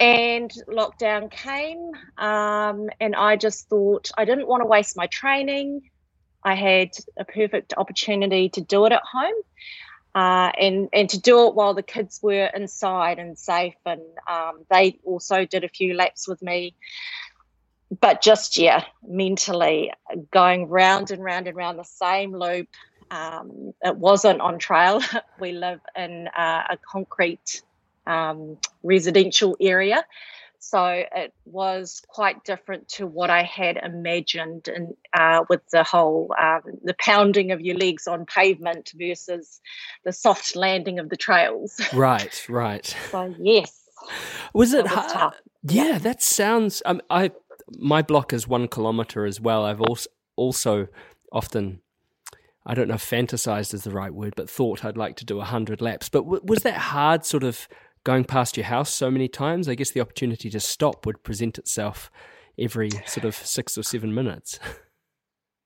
And 0.00 0.50
lockdown 0.68 1.28
came, 1.28 1.90
um, 2.18 2.88
and 3.00 3.16
I 3.16 3.34
just 3.34 3.68
thought 3.68 4.12
I 4.16 4.24
didn't 4.24 4.46
want 4.46 4.62
to 4.62 4.66
waste 4.66 4.96
my 4.96 5.08
training. 5.08 5.82
I 6.44 6.54
had 6.54 6.90
a 7.18 7.24
perfect 7.24 7.74
opportunity 7.76 8.48
to 8.50 8.60
do 8.60 8.86
it 8.86 8.92
at 8.92 9.02
home. 9.02 9.34
Uh, 10.14 10.50
and 10.58 10.88
and 10.92 11.10
to 11.10 11.20
do 11.20 11.46
it 11.46 11.54
while 11.54 11.74
the 11.74 11.82
kids 11.82 12.18
were 12.22 12.46
inside 12.46 13.18
and 13.18 13.38
safe, 13.38 13.76
and 13.86 14.00
um, 14.28 14.64
they 14.70 14.98
also 15.04 15.44
did 15.44 15.64
a 15.64 15.68
few 15.68 15.94
laps 15.94 16.26
with 16.26 16.42
me 16.42 16.74
but 18.00 18.22
just 18.22 18.56
yeah, 18.58 18.84
mentally 19.06 19.92
going 20.30 20.68
round 20.68 21.10
and 21.10 21.22
round 21.22 21.46
and 21.46 21.56
round 21.56 21.78
the 21.78 21.84
same 21.84 22.34
loop. 22.34 22.68
Um, 23.10 23.72
it 23.82 23.96
wasn't 23.96 24.40
on 24.40 24.58
trail. 24.58 25.00
we 25.40 25.52
live 25.52 25.80
in 25.96 26.28
uh, 26.28 26.64
a 26.70 26.78
concrete 26.90 27.62
um, 28.06 28.58
residential 28.82 29.56
area, 29.60 30.04
So 30.60 30.84
it 31.14 31.32
was 31.44 32.02
quite 32.08 32.44
different 32.44 32.88
to 32.90 33.06
what 33.06 33.30
I 33.30 33.42
had 33.44 33.76
imagined, 33.76 34.68
and 34.68 34.94
uh, 35.16 35.44
with 35.48 35.60
the 35.70 35.84
whole 35.84 36.34
um, 36.40 36.62
the 36.82 36.96
pounding 36.98 37.52
of 37.52 37.60
your 37.60 37.76
legs 37.76 38.06
on 38.06 38.26
pavement 38.26 38.90
versus 38.96 39.60
the 40.04 40.12
soft 40.12 40.56
landing 40.56 40.98
of 40.98 41.08
the 41.08 41.16
trails. 41.16 41.80
Right, 41.94 42.44
right. 42.48 42.96
So 43.10 43.34
yes, 43.40 43.72
Was 44.52 44.72
it 44.74 44.86
hard? 44.86 45.10
tough. 45.10 45.34
Yeah, 45.62 45.98
that 45.98 46.22
sounds. 46.22 46.82
Um, 46.84 47.00
I 47.08 47.30
my 47.78 48.02
block 48.02 48.32
is 48.32 48.48
one 48.48 48.66
kilometer 48.68 49.24
as 49.26 49.40
well. 49.40 49.64
I've 49.64 49.80
also 49.80 50.10
also 50.36 50.88
often. 51.32 51.80
I 52.66 52.74
don't 52.74 52.88
know 52.88 52.94
if 52.96 53.10
fantasized 53.10 53.72
is 53.72 53.84
the 53.84 53.90
right 53.90 54.12
word, 54.12 54.34
but 54.36 54.50
thought 54.50 54.84
I'd 54.84 54.96
like 54.98 55.16
to 55.16 55.24
do 55.24 55.38
100 55.38 55.80
laps. 55.80 56.10
But 56.10 56.24
w- 56.24 56.42
was 56.44 56.58
that 56.64 56.74
hard 56.76 57.24
sort 57.24 57.42
of 57.42 57.66
going 58.08 58.24
past 58.24 58.56
your 58.56 58.64
house 58.64 58.90
so 58.90 59.10
many 59.10 59.28
times? 59.28 59.68
I 59.68 59.74
guess 59.74 59.90
the 59.90 60.00
opportunity 60.00 60.48
to 60.48 60.60
stop 60.60 61.04
would 61.04 61.22
present 61.22 61.58
itself 61.58 62.10
every 62.58 62.88
sort 63.04 63.26
of 63.26 63.34
six 63.34 63.76
or 63.76 63.82
seven 63.82 64.14
minutes. 64.14 64.58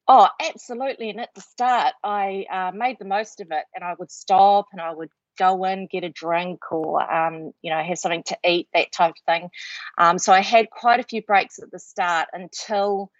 Oh, 0.09 0.28
absolutely. 0.40 1.11
And 1.11 1.20
at 1.20 1.32
the 1.32 1.40
start, 1.40 1.95
I 2.03 2.45
uh, 2.53 2.72
made 2.74 2.97
the 2.99 3.05
most 3.05 3.40
of 3.40 3.47
it 3.53 3.64
and 3.72 3.84
I 3.84 3.95
would 3.97 4.11
stop 4.11 4.66
and 4.72 4.80
I 4.80 4.93
would 4.93 5.11
go 5.38 5.62
in, 5.64 5.86
get 5.86 6.03
a 6.03 6.09
drink 6.09 6.61
or, 6.72 7.01
um, 7.01 7.53
you 7.62 7.70
know, 7.70 7.80
have 7.80 7.99
something 7.99 8.24
to 8.24 8.36
eat, 8.45 8.68
that 8.74 8.90
type 8.90 9.12
of 9.12 9.32
thing. 9.32 9.49
Um, 9.97 10.18
so 10.18 10.32
I 10.32 10.40
had 10.40 10.68
quite 10.70 10.99
a 10.99 11.05
few 11.05 11.22
breaks 11.22 11.61
at 11.61 11.70
the 11.70 11.78
start 11.78 12.28
until 12.32 13.12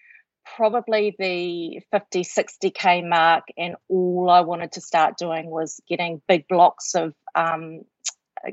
probably 0.57 1.15
the 1.17 1.81
50, 1.93 2.25
60K 2.25 3.09
mark. 3.09 3.45
And 3.57 3.77
all 3.89 4.29
I 4.29 4.41
wanted 4.41 4.73
to 4.73 4.81
start 4.81 5.17
doing 5.17 5.49
was 5.49 5.81
getting 5.89 6.21
big 6.27 6.49
blocks 6.49 6.97
of 6.97 7.15
um, 7.37 7.83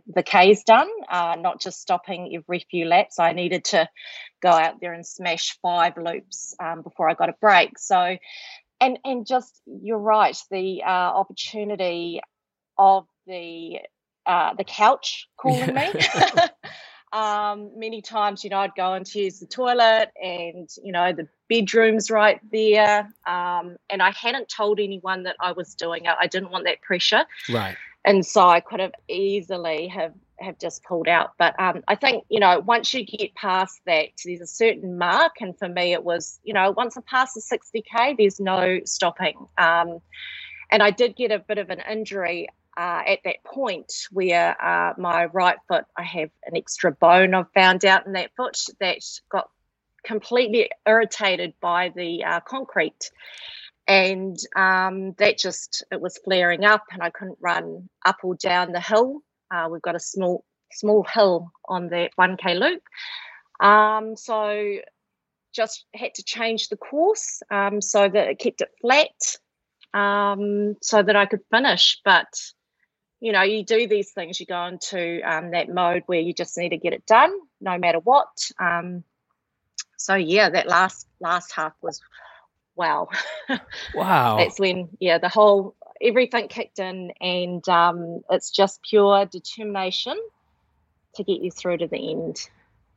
the 0.08 0.24
Ks 0.24 0.64
done, 0.64 0.90
uh, 1.10 1.36
not 1.40 1.62
just 1.62 1.82
stopping 1.82 2.36
every 2.36 2.66
few 2.70 2.86
laps. 2.86 3.20
I 3.20 3.34
needed 3.34 3.66
to 3.66 3.88
go 4.42 4.50
out 4.50 4.80
there 4.82 4.94
and 4.94 5.06
smash 5.06 5.58
five 5.62 5.98
loops 5.98 6.56
um, 6.60 6.82
before 6.82 7.10
I 7.10 7.14
got 7.14 7.30
a 7.30 7.36
break. 7.40 7.78
So, 7.78 8.18
and 8.80 9.00
and 9.04 9.26
just 9.26 9.62
you're 9.66 9.98
right, 9.98 10.38
the 10.52 10.84
uh, 10.84 10.90
opportunity 10.90 12.22
of 12.78 13.06
the 13.28 13.80
uh, 14.26 14.54
the 14.54 14.64
couch 14.64 15.28
calling 15.38 15.74
me. 15.74 15.92
um, 17.14 17.72
many 17.78 18.02
times, 18.02 18.44
you 18.44 18.50
know, 18.52 18.60
I'd 18.60 18.76
go 18.76 18.98
to 18.98 19.20
use 19.20 19.40
the 19.40 19.48
toilet, 19.48 20.10
and 20.22 20.70
you 20.84 20.92
know, 20.92 21.14
the 21.14 21.28
bedroom's 21.50 22.12
right 22.12 22.40
there. 22.52 23.12
Um, 23.26 23.78
and 23.90 24.02
I 24.02 24.12
hadn't 24.12 24.50
told 24.50 24.80
anyone 24.80 25.24
that 25.24 25.36
I 25.40 25.54
was 25.54 25.74
doing 25.76 26.06
it. 26.06 26.16
I 26.20 26.28
didn't 26.28 26.52
want 26.52 26.66
that 26.66 26.82
pressure 26.82 27.26
right. 27.52 27.76
And 28.06 28.26
so 28.26 28.48
I 28.48 28.60
could 28.60 28.80
have 28.80 28.94
easily 29.08 29.88
have 29.88 30.14
have 30.40 30.58
just 30.58 30.84
pulled 30.84 31.08
out. 31.08 31.32
But 31.38 31.60
um, 31.60 31.84
I 31.88 31.96
think 31.96 32.24
you 32.30 32.40
know 32.40 32.60
once 32.60 32.94
you 32.94 33.06
get 33.06 33.36
past 33.36 33.82
that, 33.86 34.10
there's 34.24 34.42
a 34.42 34.48
certain 34.48 34.98
mark, 34.98 35.34
and 35.42 35.58
for 35.58 35.68
me 35.68 35.94
it 35.94 36.04
was 36.04 36.40
you 36.44 36.54
know 36.54 36.72
once 36.72 36.98
I 36.98 37.02
passed 37.02 37.36
the 37.36 37.42
60k, 37.42 38.18
there's 38.18 38.40
no 38.40 38.80
stopping. 38.86 39.48
Um, 39.58 40.00
and 40.72 40.84
I 40.84 40.92
did 40.92 41.16
get 41.16 41.32
a 41.32 41.40
bit 41.40 41.58
of 41.58 41.70
an 41.70 41.82
injury 41.90 42.48
uh, 42.78 43.02
at 43.06 43.20
that 43.26 43.44
point 43.44 43.92
where 44.12 44.56
uh, 44.64 44.94
my 44.98 45.26
right 45.26 45.58
foot, 45.68 45.86
I 45.98 46.04
have 46.04 46.30
an 46.46 46.56
extra 46.56 46.92
bone 46.92 47.34
I've 47.34 47.52
found 47.54 47.84
out 47.84 48.06
in 48.06 48.14
that 48.14 48.32
foot 48.38 48.58
that 48.80 49.00
got 49.30 49.50
completely 50.04 50.70
irritated 50.88 51.54
by 51.60 51.92
the 51.94 52.24
uh, 52.24 52.40
concrete 52.42 53.12
and 53.90 54.38
um, 54.56 55.14
that 55.18 55.40
just 55.40 55.84
it 55.92 56.00
was 56.00 56.20
flaring 56.24 56.64
up 56.64 56.84
and 56.92 57.02
i 57.02 57.10
couldn't 57.10 57.40
run 57.42 57.90
up 58.06 58.18
or 58.24 58.36
down 58.36 58.72
the 58.72 58.80
hill. 58.80 59.22
Uh, 59.52 59.68
we've 59.70 59.82
got 59.82 59.96
a 59.96 60.00
small 60.00 60.46
small 60.72 61.04
hill 61.04 61.52
on 61.68 61.90
that 61.90 62.12
1k 62.18 62.58
loop. 62.58 62.84
Um, 63.60 64.16
so 64.16 64.78
just 65.52 65.86
had 65.96 66.14
to 66.14 66.24
change 66.24 66.70
the 66.70 66.78
course 66.78 67.42
um, 67.50 67.82
so 67.82 68.08
that 68.08 68.28
it 68.28 68.38
kept 68.38 68.62
it 68.62 68.70
flat 68.80 69.10
um, 70.00 70.76
so 70.84 71.02
that 71.02 71.16
i 71.16 71.26
could 71.26 71.42
finish. 71.52 72.00
But 72.06 72.32
you 73.20 73.32
know 73.32 73.42
you 73.42 73.66
do 73.66 73.88
these 73.88 74.12
things 74.12 74.40
you 74.40 74.46
go 74.46 74.66
into 74.66 75.20
um, 75.30 75.52
that 75.52 75.68
mode 75.68 76.04
where 76.06 76.20
you 76.22 76.34
just 76.34 76.56
need 76.58 76.70
to 76.70 76.78
get 76.78 76.94
it 76.94 77.08
done 77.08 77.36
no 77.60 77.80
matter 77.80 78.00
what. 78.00 78.30
Um, 78.60 79.04
so 79.98 80.14
yeah 80.14 80.52
that 80.52 80.68
last 80.68 81.08
last 81.20 81.52
half 81.54 81.74
was 81.82 82.00
wow 82.80 83.08
Wow. 83.94 84.38
that's 84.38 84.60
when 84.60 84.90
yeah 85.00 85.18
the 85.20 85.30
whole 85.30 85.76
everything 86.02 86.48
kicked 86.48 86.80
in 86.80 87.12
and 87.22 87.68
um, 87.68 88.22
it's 88.32 88.50
just 88.52 88.82
pure 88.90 89.26
determination 89.26 90.18
to 91.16 91.24
get 91.26 91.42
you 91.42 91.52
through 91.52 91.78
to 91.80 91.88
the 91.88 92.12
end 92.12 92.50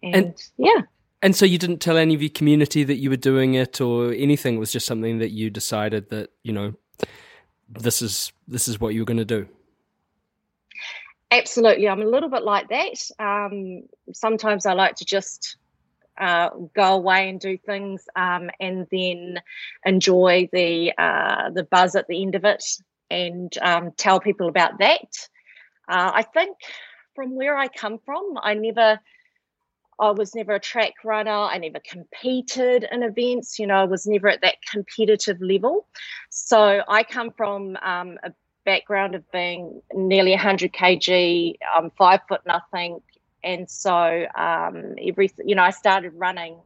and, 0.02 0.14
And- 0.14 0.42
yeah 0.56 0.82
And 1.24 1.34
so 1.36 1.44
you 1.46 1.58
didn't 1.58 1.80
tell 1.80 1.96
any 1.98 2.14
of 2.14 2.22
your 2.22 2.30
community 2.40 2.84
that 2.84 2.96
you 3.02 3.10
were 3.10 3.16
doing 3.32 3.54
it 3.54 3.80
or 3.80 4.12
anything. 4.12 4.56
It 4.56 4.58
was 4.58 4.72
just 4.72 4.86
something 4.86 5.18
that 5.20 5.30
you 5.30 5.50
decided 5.50 6.10
that, 6.10 6.30
you 6.42 6.52
know, 6.52 6.74
this 7.68 8.02
is 8.02 8.32
this 8.48 8.66
is 8.68 8.80
what 8.80 8.92
you 8.94 9.00
were 9.02 9.10
going 9.12 9.24
to 9.26 9.34
do. 9.38 9.46
absolutely 11.30 11.88
i'm 11.88 12.02
a 12.02 12.04
little 12.14 12.28
bit 12.28 12.42
like 12.44 12.68
that 12.68 12.96
um, 13.18 13.82
sometimes 14.12 14.66
i 14.66 14.72
like 14.74 14.94
to 14.96 15.04
just 15.04 15.56
uh, 16.18 16.50
go 16.74 16.94
away 16.94 17.28
and 17.28 17.40
do 17.40 17.56
things 17.58 18.06
um, 18.16 18.50
and 18.60 18.86
then 18.90 19.40
enjoy 19.84 20.48
the 20.52 20.92
uh, 20.96 21.50
the 21.50 21.64
buzz 21.64 21.94
at 21.96 22.06
the 22.08 22.22
end 22.22 22.34
of 22.34 22.44
it 22.44 22.64
and 23.10 23.56
um, 23.62 23.92
tell 23.96 24.20
people 24.20 24.48
about 24.48 24.78
that 24.78 25.08
uh, 25.88 26.10
i 26.14 26.22
think 26.22 26.56
from 27.14 27.34
where 27.34 27.56
i 27.56 27.68
come 27.68 27.98
from 28.04 28.38
i 28.42 28.54
never 28.54 28.98
I 29.98 30.10
was 30.10 30.34
never 30.34 30.54
a 30.54 30.60
track 30.60 30.94
runner. 31.04 31.30
I 31.30 31.58
never 31.58 31.78
competed 31.78 32.84
in 32.90 33.04
events. 33.04 33.58
You 33.58 33.68
know, 33.68 33.76
I 33.76 33.84
was 33.84 34.04
never 34.04 34.28
at 34.28 34.40
that 34.40 34.56
competitive 34.68 35.40
level. 35.40 35.86
So 36.30 36.82
I 36.88 37.04
come 37.04 37.30
from 37.30 37.76
um, 37.82 38.18
a 38.24 38.32
background 38.64 39.14
of 39.14 39.30
being 39.30 39.80
nearly 39.94 40.32
100 40.32 40.72
kg. 40.72 41.54
I'm 41.76 41.90
five 41.90 42.20
foot 42.28 42.40
nothing, 42.46 43.00
and 43.42 43.70
so 43.70 44.26
um, 44.36 44.94
every 45.02 45.30
you 45.44 45.54
know 45.54 45.62
I 45.62 45.70
started 45.70 46.12
running 46.14 46.60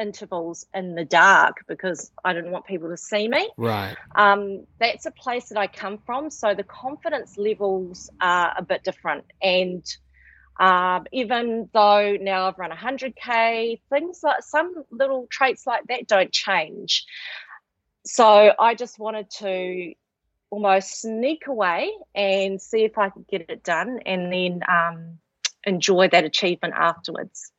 intervals 0.00 0.66
in 0.74 0.94
the 0.94 1.04
dark 1.04 1.64
because 1.66 2.10
I 2.24 2.34
didn't 2.34 2.50
want 2.50 2.66
people 2.66 2.90
to 2.90 2.96
see 2.96 3.28
me 3.28 3.48
Right. 3.56 3.96
um, 4.14 4.66
that's 4.78 5.06
a 5.06 5.10
place 5.10 5.48
that 5.48 5.58
I 5.58 5.66
come 5.66 5.98
from. 6.04 6.30
So 6.30 6.54
the 6.54 6.64
confidence 6.64 7.36
levels 7.36 8.10
are 8.20 8.52
a 8.56 8.62
bit 8.62 8.82
different. 8.84 9.24
And 9.42 9.84
um, 10.58 11.06
even 11.12 11.68
though 11.72 12.16
now 12.20 12.48
I've 12.48 12.58
run 12.58 12.70
100K, 12.70 13.80
things 13.90 14.20
like 14.22 14.42
some 14.42 14.74
little 14.90 15.26
traits 15.30 15.66
like 15.66 15.84
that 15.88 16.06
don't 16.06 16.32
change. 16.32 17.04
So 18.04 18.52
I 18.58 18.74
just 18.74 18.98
wanted 18.98 19.30
to 19.38 19.92
almost 20.50 21.00
sneak 21.00 21.46
away 21.48 21.90
and 22.14 22.60
see 22.60 22.84
if 22.84 22.96
I 22.96 23.10
could 23.10 23.26
get 23.26 23.50
it 23.50 23.64
done 23.64 24.00
and 24.06 24.32
then 24.32 24.60
um, 24.68 25.18
enjoy 25.66 26.08
that 26.08 26.24
achievement 26.24 26.74
afterwards. 26.74 27.52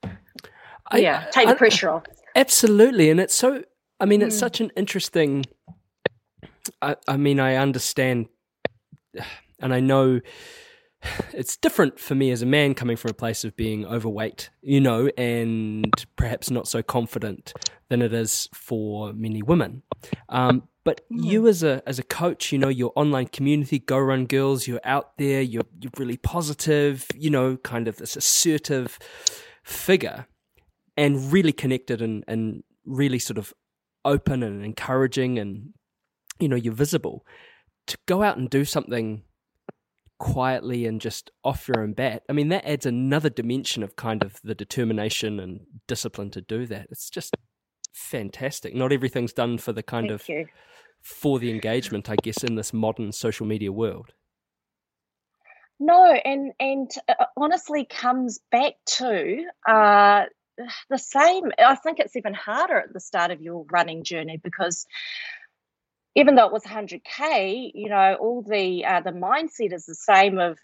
I- 0.89 0.97
yeah, 0.99 1.25
take 1.31 1.47
the 1.47 1.53
I- 1.53 1.57
pressure 1.57 1.89
off. 1.89 2.03
Absolutely, 2.35 3.09
and 3.09 3.19
it's 3.19 3.33
so. 3.35 3.63
I 3.99 4.05
mean, 4.05 4.21
it's 4.21 4.35
Mm. 4.35 4.39
such 4.39 4.61
an 4.61 4.71
interesting. 4.75 5.45
I, 6.81 6.95
I 7.07 7.17
mean, 7.17 7.39
I 7.39 7.55
understand, 7.55 8.27
and 9.59 9.73
I 9.73 9.79
know 9.79 10.19
it's 11.33 11.57
different 11.57 11.99
for 11.99 12.13
me 12.15 12.31
as 12.31 12.41
a 12.41 12.45
man 12.45 12.73
coming 12.73 12.97
from 12.97 13.11
a 13.11 13.13
place 13.13 13.43
of 13.43 13.55
being 13.55 13.85
overweight, 13.85 14.49
you 14.61 14.79
know, 14.81 15.09
and 15.17 15.91
perhaps 16.15 16.51
not 16.51 16.67
so 16.67 16.81
confident 16.83 17.53
than 17.89 18.01
it 18.01 18.13
is 18.13 18.49
for 18.53 19.13
many 19.13 19.41
women. 19.41 19.83
Um, 20.29 20.67
but 20.87 21.01
hmm. 21.09 21.21
you 21.21 21.47
as 21.49 21.63
a 21.63 21.83
as 21.85 21.99
a 21.99 22.03
coach, 22.03 22.53
you 22.53 22.57
know, 22.57 22.69
your 22.69 22.93
online 22.95 23.27
community, 23.27 23.77
Go 23.77 23.99
Run 23.99 24.25
Girls, 24.25 24.67
you're 24.67 24.79
out 24.85 25.17
there, 25.17 25.41
you're 25.41 25.65
you're 25.81 25.91
really 25.97 26.15
positive, 26.15 27.05
you 27.13 27.29
know, 27.29 27.57
kind 27.57 27.89
of 27.89 27.97
this 27.97 28.15
assertive 28.15 28.97
figure 29.65 30.27
and 30.95 31.33
really 31.33 31.51
connected 31.51 32.01
and, 32.01 32.23
and 32.25 32.63
really 32.85 33.19
sort 33.19 33.37
of 33.37 33.53
open 34.05 34.41
and 34.41 34.63
encouraging 34.63 35.37
and 35.37 35.73
you 36.39 36.47
know 36.47 36.55
you're 36.55 36.73
visible. 36.73 37.25
To 37.87 37.97
go 38.05 38.23
out 38.23 38.37
and 38.37 38.49
do 38.49 38.63
something 38.63 39.23
quietly 40.19 40.85
and 40.85 41.01
just 41.01 41.31
off 41.43 41.67
your 41.67 41.79
own 41.79 41.93
bat 41.93 42.23
i 42.27 42.33
mean 42.33 42.49
that 42.49 42.65
adds 42.65 42.87
another 42.87 43.29
dimension 43.29 43.83
of 43.83 43.95
kind 43.95 44.23
of 44.23 44.41
the 44.43 44.55
determination 44.55 45.39
and 45.39 45.59
discipline 45.87 46.31
to 46.31 46.41
do 46.41 46.65
that. 46.65 46.87
It's 46.89 47.09
just 47.09 47.35
fantastic. 47.97 48.75
Not 48.75 48.91
everything's 48.91 49.33
done 49.33 49.57
for 49.57 49.73
the 49.73 49.83
kind 49.83 50.07
Thank 50.07 50.21
of 50.21 50.29
you. 50.29 50.47
For 51.01 51.39
the 51.39 51.49
engagement 51.49 52.09
i 52.09 52.15
guess 52.21 52.43
in 52.43 52.55
this 52.55 52.73
modern 52.73 53.11
social 53.11 53.45
media 53.45 53.71
world 53.71 54.13
No, 55.79 56.11
and 56.11 56.53
and 56.59 56.89
uh, 57.07 57.25
honestly 57.35 57.85
comes 57.85 58.39
back 58.51 58.73
to 58.97 59.45
uh, 59.67 60.25
the 60.89 60.97
same. 60.97 61.51
I 61.59 61.75
think 61.75 61.99
it's 61.99 62.15
even 62.15 62.33
harder 62.33 62.79
at 62.79 62.93
the 62.93 62.99
start 62.99 63.31
of 63.31 63.41
your 63.41 63.65
running 63.71 64.03
journey 64.03 64.37
because 64.43 64.85
even 66.15 66.35
though 66.35 66.47
it 66.47 66.51
was 66.51 66.63
100k, 66.63 67.71
you 67.75 67.89
know, 67.89 68.17
all 68.19 68.41
the 68.41 68.85
uh, 68.85 69.01
the 69.01 69.11
mindset 69.11 69.71
is 69.71 69.85
the 69.85 69.95
same 69.95 70.39
of 70.39 70.57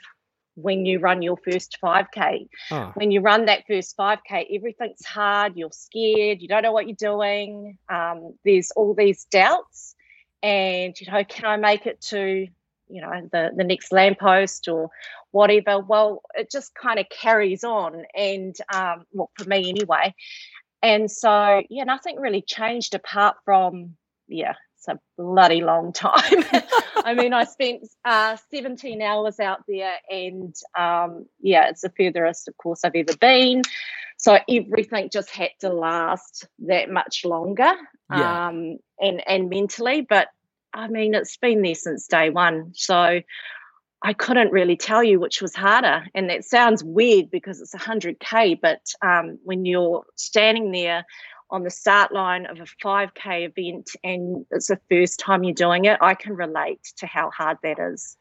when 0.55 0.85
you 0.85 0.99
run 0.99 1.21
your 1.21 1.37
first 1.37 1.77
5K. 1.83 2.47
Oh. 2.71 2.91
When 2.95 3.11
you 3.11 3.21
run 3.21 3.45
that 3.45 3.63
first 3.67 3.95
5K, 3.97 4.55
everything's 4.55 5.05
hard, 5.05 5.53
you're 5.55 5.71
scared, 5.71 6.41
you 6.41 6.47
don't 6.47 6.63
know 6.63 6.71
what 6.71 6.87
you're 6.87 6.95
doing, 6.95 7.77
um, 7.89 8.35
there's 8.45 8.71
all 8.75 8.93
these 8.93 9.25
doubts. 9.25 9.95
And, 10.43 10.99
you 10.99 11.11
know, 11.11 11.23
can 11.23 11.45
I 11.45 11.57
make 11.57 11.87
it 11.87 12.01
to, 12.01 12.47
you 12.89 13.01
know, 13.01 13.29
the, 13.31 13.51
the 13.55 13.63
next 13.63 13.91
lamppost 13.91 14.67
or 14.67 14.89
whatever? 15.31 15.79
Well, 15.79 16.21
it 16.35 16.51
just 16.51 16.75
kind 16.75 16.99
of 16.99 17.07
carries 17.09 17.63
on. 17.63 18.03
And, 18.15 18.55
um, 18.71 19.05
well, 19.13 19.31
for 19.37 19.47
me 19.47 19.69
anyway. 19.69 20.13
And 20.83 21.09
so, 21.09 21.63
yeah, 21.69 21.85
nothing 21.85 22.19
really 22.19 22.41
changed 22.41 22.93
apart 22.93 23.37
from, 23.45 23.95
yeah, 24.27 24.55
it's 24.75 24.87
a 24.89 24.99
bloody 25.17 25.61
long 25.61 25.93
time. 25.93 26.43
I 27.05 27.13
mean, 27.13 27.33
I 27.33 27.45
spent 27.45 27.87
uh, 28.03 28.35
17 28.51 29.01
hours 29.01 29.39
out 29.39 29.63
there, 29.67 29.93
and 30.09 30.53
um, 30.77 31.25
yeah, 31.39 31.69
it's 31.69 31.81
the 31.81 31.89
furthest, 31.97 32.49
of 32.49 32.57
course, 32.57 32.81
I've 32.83 32.95
ever 32.95 33.15
been. 33.15 33.61
So 34.23 34.39
everything 34.49 35.09
just 35.11 35.29
had 35.31 35.49
to 35.59 35.67
last 35.69 36.47
that 36.59 36.89
much 36.89 37.25
longer, 37.25 37.73
Yeah. 38.09 38.47
um, 38.47 38.77
and 38.97 39.21
and 39.27 39.49
mentally. 39.49 39.99
But 39.99 40.29
I 40.73 40.87
mean, 40.87 41.13
it's 41.13 41.35
been 41.35 41.61
there 41.61 41.75
since 41.75 42.07
day 42.07 42.29
one. 42.29 42.71
So 42.73 43.19
I 44.01 44.13
couldn't 44.13 44.53
really 44.53 44.77
tell 44.77 45.03
you 45.03 45.19
which 45.19 45.41
was 45.41 45.53
harder, 45.53 46.05
and 46.15 46.29
that 46.29 46.45
sounds 46.45 46.85
weird 46.85 47.31
because 47.31 47.59
it's 47.59 47.75
100k. 47.75 48.61
But 48.61 48.93
um, 49.01 49.39
when 49.43 49.65
you're 49.65 50.05
standing 50.15 50.71
there 50.71 51.03
on 51.49 51.63
the 51.63 51.69
start 51.69 52.13
line 52.13 52.45
of 52.45 52.61
a 52.61 52.65
5k 52.81 53.51
event 53.53 53.89
and 54.05 54.45
it's 54.51 54.67
the 54.67 54.79
first 54.89 55.19
time 55.19 55.43
you're 55.43 55.53
doing 55.53 55.83
it, 55.83 55.97
I 55.99 56.15
can 56.15 56.33
relate 56.37 56.79
to 56.97 57.07
how 57.07 57.29
hard 57.29 57.57
that 57.61 57.77
is. 57.77 58.15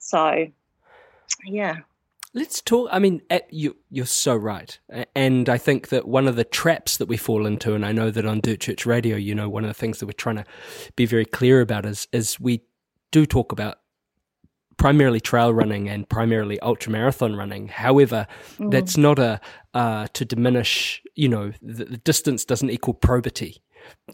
So, 0.00 0.48
yeah. 1.44 1.76
Let's 2.36 2.60
talk. 2.60 2.88
I 2.92 2.98
mean, 2.98 3.22
you 3.50 3.76
you're 3.90 4.06
so 4.06 4.36
right, 4.36 4.78
and 5.14 5.48
I 5.48 5.58
think 5.58 5.88
that 5.88 6.06
one 6.06 6.28
of 6.28 6.36
the 6.36 6.44
traps 6.44 6.98
that 6.98 7.08
we 7.08 7.16
fall 7.16 7.46
into, 7.46 7.74
and 7.74 7.84
I 7.84 7.92
know 7.92 8.10
that 8.10 8.26
on 8.26 8.40
Dirt 8.40 8.60
Church 8.60 8.86
Radio, 8.86 9.16
you 9.16 9.34
know, 9.34 9.48
one 9.48 9.64
of 9.64 9.68
the 9.68 9.74
things 9.74 9.98
that 9.98 10.06
we're 10.06 10.12
trying 10.12 10.36
to 10.36 10.44
be 10.96 11.06
very 11.06 11.24
clear 11.24 11.60
about 11.60 11.86
is 11.86 12.06
is 12.12 12.38
we 12.38 12.62
do 13.10 13.26
talk 13.26 13.52
about 13.52 13.78
primarily 14.76 15.18
trail 15.18 15.52
running 15.52 15.88
and 15.88 16.08
primarily 16.08 16.60
ultra 16.60 16.92
marathon 16.92 17.34
running. 17.34 17.68
However, 17.68 18.26
that's 18.58 18.96
not 18.96 19.18
a 19.18 19.40
uh, 19.74 20.06
to 20.12 20.24
diminish. 20.24 21.02
You 21.14 21.30
know, 21.30 21.52
the, 21.62 21.86
the 21.86 21.96
distance 21.96 22.44
doesn't 22.44 22.70
equal 22.70 22.94
probity. 22.94 23.62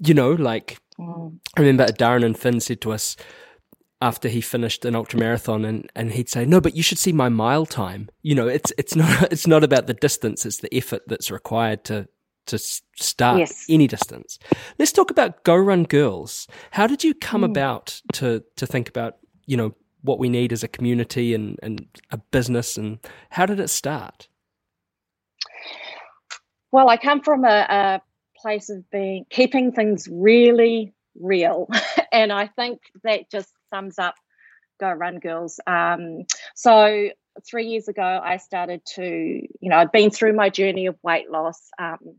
You 0.01 0.15
know, 0.15 0.33
like 0.33 0.79
Mm. 0.99 1.39
I 1.57 1.61
remember 1.61 1.87
Darren 1.87 2.25
and 2.25 2.39
Finn 2.39 2.61
said 2.61 2.81
to 2.83 2.93
us 2.93 3.17
after 4.03 4.29
he 4.29 4.41
finished 4.41 4.85
an 4.85 4.97
ultra 4.97 5.19
marathon 5.19 5.65
and, 5.65 5.91
and 5.95 6.13
he'd 6.13 6.29
say, 6.29 6.45
No, 6.45 6.61
but 6.61 6.75
you 6.75 6.83
should 6.83 6.99
see 6.99 7.13
my 7.13 7.29
mile 7.29 7.65
time. 7.65 8.11
You 8.23 8.35
know, 8.35 8.49
it's 8.49 8.73
it's 8.77 8.97
not 9.03 9.33
it's 9.33 9.47
not 9.47 9.65
about 9.65 9.87
the 9.87 9.95
distance, 9.95 10.45
it's 10.45 10.59
the 10.59 10.75
effort 10.75 11.03
that's 11.07 11.31
required 11.31 11.85
to 11.85 12.09
to 12.47 12.59
start 12.59 13.39
Yes. 13.39 13.65
any 13.69 13.87
distance. 13.87 14.41
Let's 14.79 14.91
talk 14.91 15.13
about 15.13 15.45
Go 15.45 15.55
Run 15.55 15.85
Girls. 15.85 16.49
How 16.73 16.89
did 16.89 17.05
you 17.05 17.15
come 17.15 17.43
mm. 17.43 17.51
about 17.51 18.03
to 18.15 18.43
to 18.57 18.67
think 18.67 18.89
about, 18.89 19.19
you 19.47 19.57
know, 19.57 19.75
what 20.03 20.19
we 20.19 20.29
need 20.29 20.53
as 20.53 20.65
a 20.65 20.69
community 20.69 21.33
and, 21.33 21.59
and 21.63 21.87
a 22.11 22.19
business 22.19 22.77
and 22.77 22.99
how 23.31 23.47
did 23.47 23.61
it 23.61 23.69
start? 23.69 24.29
Well, 26.73 26.89
I 26.89 26.97
come 26.97 27.21
from 27.23 27.45
a, 27.45 27.67
a 27.69 28.03
place 28.37 28.69
of 28.69 28.91
being 28.91 29.27
keeping 29.31 29.71
things 29.71 30.09
really 30.11 30.93
real, 31.15 31.69
and 32.13 32.33
I 32.33 32.49
think 32.49 32.81
that 33.05 33.31
just 33.31 33.53
sums 33.73 33.99
up 33.99 34.15
Go 34.81 34.91
Run 34.91 35.19
Girls. 35.19 35.61
Um, 35.67 36.25
so 36.55 37.09
three 37.49 37.67
years 37.67 37.89
ago, 37.89 38.21
I 38.23 38.37
started 38.37 38.83
to, 38.95 39.05
you 39.05 39.71
know, 39.71 39.77
I'd 39.77 39.93
been 39.93 40.11
through 40.11 40.35
my 40.35 40.51
journey 40.51 40.87
of 40.87 40.97
weight 41.03 41.31
loss. 41.31 41.61
Um, 41.79 42.17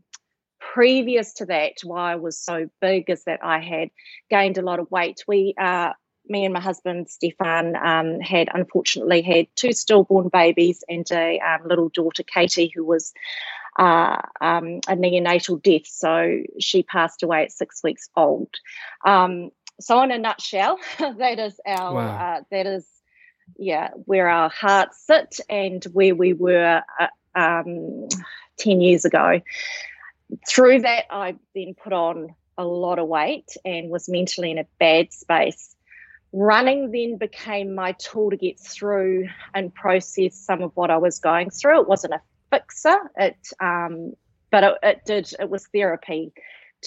previous 0.60 1.34
to 1.34 1.46
that, 1.46 1.72
why 1.84 2.12
I 2.12 2.16
was 2.16 2.38
so 2.38 2.68
big 2.80 3.10
is 3.10 3.24
that 3.24 3.40
I 3.42 3.60
had 3.60 3.90
gained 4.30 4.58
a 4.58 4.62
lot 4.62 4.80
of 4.80 4.90
weight. 4.90 5.22
We, 5.28 5.54
uh, 5.60 5.92
me 6.26 6.44
and 6.44 6.54
my 6.54 6.60
husband 6.60 7.08
Stefan, 7.10 7.76
um, 7.76 8.20
had 8.20 8.48
unfortunately 8.52 9.22
had 9.22 9.46
two 9.56 9.72
stillborn 9.72 10.30
babies 10.30 10.82
and 10.88 11.06
a 11.12 11.38
um, 11.40 11.68
little 11.68 11.90
daughter 11.90 12.22
Katie, 12.22 12.72
who 12.74 12.84
was 12.84 13.12
uh, 13.78 14.16
um, 14.40 14.80
a 14.88 14.96
neonatal 14.96 15.62
death. 15.62 15.86
So 15.86 16.42
she 16.58 16.82
passed 16.82 17.22
away 17.22 17.42
at 17.42 17.52
six 17.52 17.82
weeks 17.84 18.08
old. 18.16 18.48
Um, 19.04 19.50
so, 19.80 20.02
in 20.02 20.10
a 20.10 20.18
nutshell, 20.18 20.78
that 20.98 21.38
is 21.38 21.58
our 21.66 21.94
Wow. 21.94 22.36
uh, 22.36 22.40
that 22.50 22.66
is 22.66 22.86
yeah 23.56 23.90
where 24.06 24.28
our 24.28 24.48
hearts 24.48 25.04
sit 25.06 25.40
and 25.50 25.84
where 25.92 26.14
we 26.14 26.32
were 26.32 26.82
uh, 27.00 27.06
um, 27.38 28.08
ten 28.56 28.80
years 28.80 29.04
ago. 29.04 29.40
Through 30.48 30.80
that, 30.82 31.04
I 31.10 31.36
then 31.54 31.74
put 31.74 31.92
on 31.92 32.34
a 32.56 32.64
lot 32.64 32.98
of 32.98 33.08
weight 33.08 33.56
and 33.64 33.90
was 33.90 34.08
mentally 34.08 34.50
in 34.50 34.58
a 34.58 34.66
bad 34.78 35.12
space. 35.12 35.74
Running 36.32 36.90
then 36.90 37.18
became 37.18 37.74
my 37.74 37.92
tool 37.92 38.30
to 38.30 38.36
get 38.36 38.58
through 38.58 39.28
and 39.54 39.72
process 39.72 40.36
some 40.36 40.62
of 40.62 40.72
what 40.74 40.90
I 40.90 40.96
was 40.96 41.18
going 41.20 41.50
through. 41.50 41.82
It 41.82 41.88
wasn't 41.88 42.14
a 42.14 42.20
fixer, 42.50 42.96
it 43.16 43.36
um, 43.60 44.14
but 44.50 44.64
it, 44.64 44.74
it 44.82 45.00
did. 45.04 45.32
It 45.38 45.50
was 45.50 45.66
therapy 45.68 46.32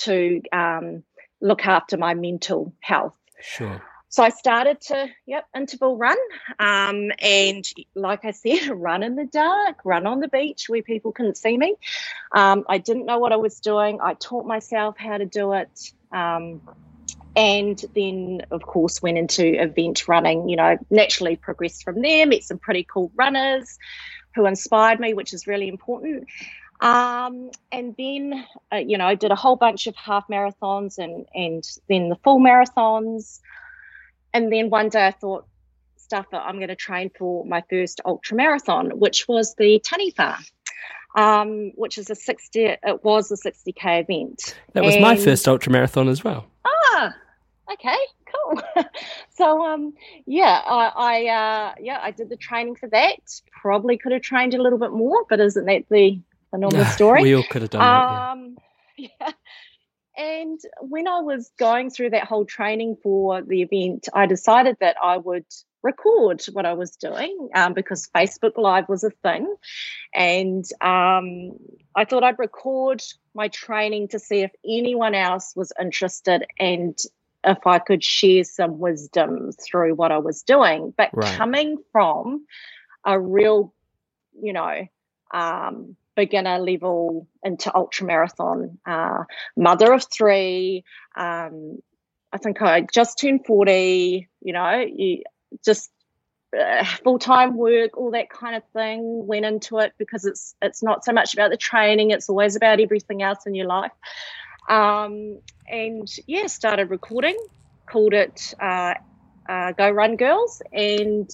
to 0.04 0.42
um, 0.52 1.04
look 1.42 1.66
after 1.66 1.98
my 1.98 2.14
mental 2.14 2.74
health. 2.82 3.14
Sure. 3.42 3.82
So 4.10 4.24
I 4.24 4.30
started 4.30 4.80
to, 4.82 5.10
yep, 5.26 5.46
interval 5.56 5.98
run. 5.98 6.18
Um, 6.60 7.12
and 7.20 7.66
like 7.94 8.24
I 8.24 8.32
said, 8.32 8.70
run 8.72 9.04
in 9.04 9.16
the 9.16 9.26
dark, 9.26 9.80
run 9.84 10.08
on 10.08 10.22
the 10.22 10.30
beach 10.30 10.70
where 10.70 10.82
people 10.82 11.12
couldn't 11.12 11.38
see 11.38 11.58
me. 11.58 11.76
Um, 12.32 12.64
I 12.70 12.78
didn't 12.78 13.06
know 13.06 13.20
what 13.20 13.34
I 13.34 13.36
was 13.36 13.60
doing. 13.60 14.00
I 14.02 14.14
taught 14.14 14.46
myself 14.46 14.98
how 14.98 15.18
to 15.18 15.26
do 15.26 15.54
it. 15.54 15.92
Um, 16.12 16.62
and 17.36 17.84
then, 17.94 18.42
of 18.50 18.64
course, 18.64 19.02
went 19.02 19.18
into 19.18 19.62
event 19.62 20.08
running, 20.08 20.50
you 20.50 20.56
know, 20.56 20.78
naturally 20.90 21.36
progressed 21.36 21.84
from 21.84 22.02
there, 22.02 22.26
met 22.26 22.44
some 22.44 22.58
pretty 22.58 22.84
cool 22.84 23.12
runners 23.16 23.78
who 24.34 24.46
inspired 24.46 25.00
me, 25.00 25.14
which 25.14 25.34
is 25.34 25.46
really 25.46 25.68
important. 25.68 26.28
Um, 26.80 27.52
and 27.72 27.96
then, 27.98 28.46
uh, 28.72 28.78
you 28.78 28.98
know, 28.98 29.08
I 29.08 29.16
did 29.16 29.32
a 29.32 29.36
whole 29.36 29.56
bunch 29.56 29.88
of 29.88 29.96
half 29.96 30.28
marathons 30.28 30.98
and, 30.98 31.26
and 31.34 31.68
then 31.90 32.10
the 32.10 32.16
full 32.18 32.40
marathons. 32.40 33.40
And 34.34 34.52
then 34.52 34.70
one 34.70 34.90
day 34.90 35.08
I 35.08 35.12
thought, 35.12 35.48
stuff 36.08 36.28
that 36.32 36.42
I'm 36.42 36.56
going 36.56 36.70
to 36.70 36.76
train 36.76 37.12
for 37.18 37.44
my 37.46 37.64
first 37.70 38.00
ultra 38.06 38.38
marathon, 38.38 38.92
which 38.98 39.28
was 39.28 39.56
the 39.56 39.84
Taniwha, 39.86 40.38
um, 41.16 41.72
which 41.76 41.98
is 41.98 42.10
a 42.10 42.16
60, 42.16 42.64
it 42.64 43.04
was 43.04 43.30
a 43.32 43.36
60k 43.36 44.04
event. 44.04 44.56
That 44.74 44.86
was 44.86 44.98
my 45.00 45.18
first 45.18 45.48
ultra 45.48 45.72
marathon 45.72 46.08
as 46.08 46.24
well. 46.24 46.46
Ah, 46.66 47.14
okay, 47.74 47.98
cool. 48.34 48.62
so, 49.36 49.66
um, 49.66 49.94
yeah, 50.26 50.62
I, 50.66 50.92
I, 50.96 51.26
uh, 51.26 51.76
yeah, 51.82 52.00
I 52.02 52.12
did 52.12 52.30
the 52.30 52.38
training 52.38 52.76
for 52.76 52.88
that. 52.90 53.42
Probably 53.52 53.98
could 53.98 54.14
have 54.14 54.22
trained 54.22 54.54
a 54.54 54.62
little 54.62 54.80
bit 54.80 54.92
more, 54.92 55.26
but 55.30 55.42
isn't 55.42 55.66
that 55.66 55.84
the, 55.90 56.20
the 56.52 56.58
normal 56.58 56.86
story? 56.86 57.22
we 57.24 57.36
all 57.36 57.44
could 57.44 57.62
have 57.62 57.72
done 57.72 57.82
that. 57.82 58.12
Yeah. 58.12 58.32
Um, 58.32 58.58
yeah. 58.98 59.32
And 60.18 60.60
when 60.82 61.08
I 61.08 61.22
was 61.22 61.52
going 61.60 61.92
through 61.92 62.10
that 62.12 62.24
whole 62.24 62.46
training 62.46 62.98
for 63.04 63.44
the 63.44 63.62
event, 63.62 64.10
I 64.14 64.26
decided 64.26 64.78
that 64.80 64.98
I 65.02 65.18
would 65.18 65.46
record 65.84 66.44
what 66.54 66.66
I 66.66 66.74
was 66.74 66.96
doing 66.96 67.50
um, 67.54 67.74
because 67.74 68.10
Facebook 68.16 68.58
Live 68.58 68.90
was 68.90 69.04
a 69.04 69.12
thing. 69.12 69.56
And 70.16 70.66
um, 70.82 71.52
I 71.96 72.06
thought 72.06 72.24
I'd 72.24 72.40
record 72.40 73.04
my 73.36 73.48
training 73.50 74.08
to 74.10 74.20
see 74.20 74.40
if 74.40 74.52
anyone 74.66 75.14
else 75.14 75.54
was 75.56 75.72
interested 75.80 76.46
and 76.60 76.98
if 77.44 77.68
I 77.68 77.78
could 77.78 78.04
share 78.04 78.44
some 78.44 78.80
wisdom 78.80 79.52
through 79.52 79.94
what 79.94 80.12
I 80.12 80.18
was 80.18 80.42
doing. 80.42 80.94
But 80.98 81.12
Right. 81.14 81.38
coming 81.38 81.78
from 81.92 82.46
a 83.06 83.20
real, 83.20 83.74
you 84.42 84.54
know, 84.54 84.88
um, 85.32 85.96
beginner 86.18 86.60
level 86.60 87.28
into 87.44 87.74
ultra 87.74 88.06
marathon, 88.06 88.80
uh, 88.86 89.24
mother 89.56 89.94
of 89.94 90.04
three. 90.12 90.84
Um, 91.16 91.78
I 92.34 92.38
think 92.40 92.62
I 92.62 92.82
just 92.82 93.20
turned 93.20 93.46
40, 93.46 94.28
you 94.42 94.54
know, 94.54 94.84
you 94.94 95.24
just 95.64 95.90
uh, 96.60 96.84
full 97.04 97.20
time 97.20 97.56
work, 97.56 97.96
all 97.96 98.12
that 98.12 98.30
kind 98.30 98.56
of 98.56 98.64
thing 98.74 99.28
went 99.28 99.46
into 99.46 99.78
it 99.78 99.94
because 99.98 100.26
it's 100.26 100.56
it's 100.62 100.84
not 100.84 101.06
so 101.06 101.14
much 101.14 101.34
about 101.34 101.52
the 101.52 101.58
training, 101.58 102.12
it's 102.12 102.28
always 102.28 102.56
about 102.56 102.82
everything 102.82 103.22
else 103.22 103.46
in 103.46 103.56
your 103.56 103.68
life. 103.68 103.92
Um, 104.68 105.40
and 105.70 106.10
yeah, 106.26 106.48
started 106.48 106.90
recording, 106.90 107.38
called 107.86 108.14
it 108.14 108.54
uh, 108.60 108.96
uh, 109.48 109.72
Go 109.74 109.90
Run 109.90 110.16
Girls. 110.16 110.62
And 110.72 111.30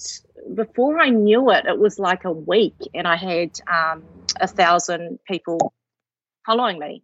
before 0.54 1.00
I 1.00 1.10
knew 1.10 1.50
it, 1.50 1.66
it 1.66 1.78
was 1.78 1.98
like 1.98 2.24
a 2.24 2.32
week, 2.32 2.76
and 2.94 3.06
I 3.06 3.16
had 3.16 3.58
um, 3.70 4.04
a 4.40 4.46
thousand 4.46 5.18
people 5.26 5.72
following 6.46 6.78
me. 6.78 7.02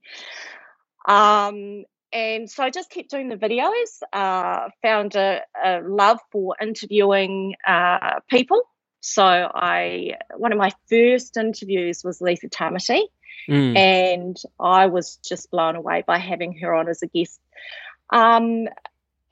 Um, 1.08 1.84
and 2.12 2.50
so 2.50 2.62
I 2.62 2.70
just 2.70 2.90
kept 2.90 3.10
doing 3.10 3.28
the 3.28 3.36
videos, 3.36 4.02
uh, 4.12 4.68
found 4.82 5.14
a, 5.14 5.42
a 5.64 5.80
love 5.80 6.18
for 6.32 6.56
interviewing 6.60 7.54
uh, 7.66 8.20
people 8.28 8.62
So 9.00 9.22
I 9.22 10.14
one 10.36 10.52
of 10.52 10.58
my 10.58 10.72
first 10.88 11.36
interviews 11.36 12.04
was 12.04 12.20
Lisa 12.20 12.48
Tamati, 12.48 13.02
Mm. 13.48 13.74
and 13.74 14.36
I 14.60 14.86
was 14.86 15.16
just 15.26 15.50
blown 15.50 15.74
away 15.74 16.04
by 16.06 16.18
having 16.18 16.52
her 16.58 16.74
on 16.74 16.88
as 16.88 17.02
a 17.02 17.06
guest. 17.06 17.40
Um, 18.10 18.68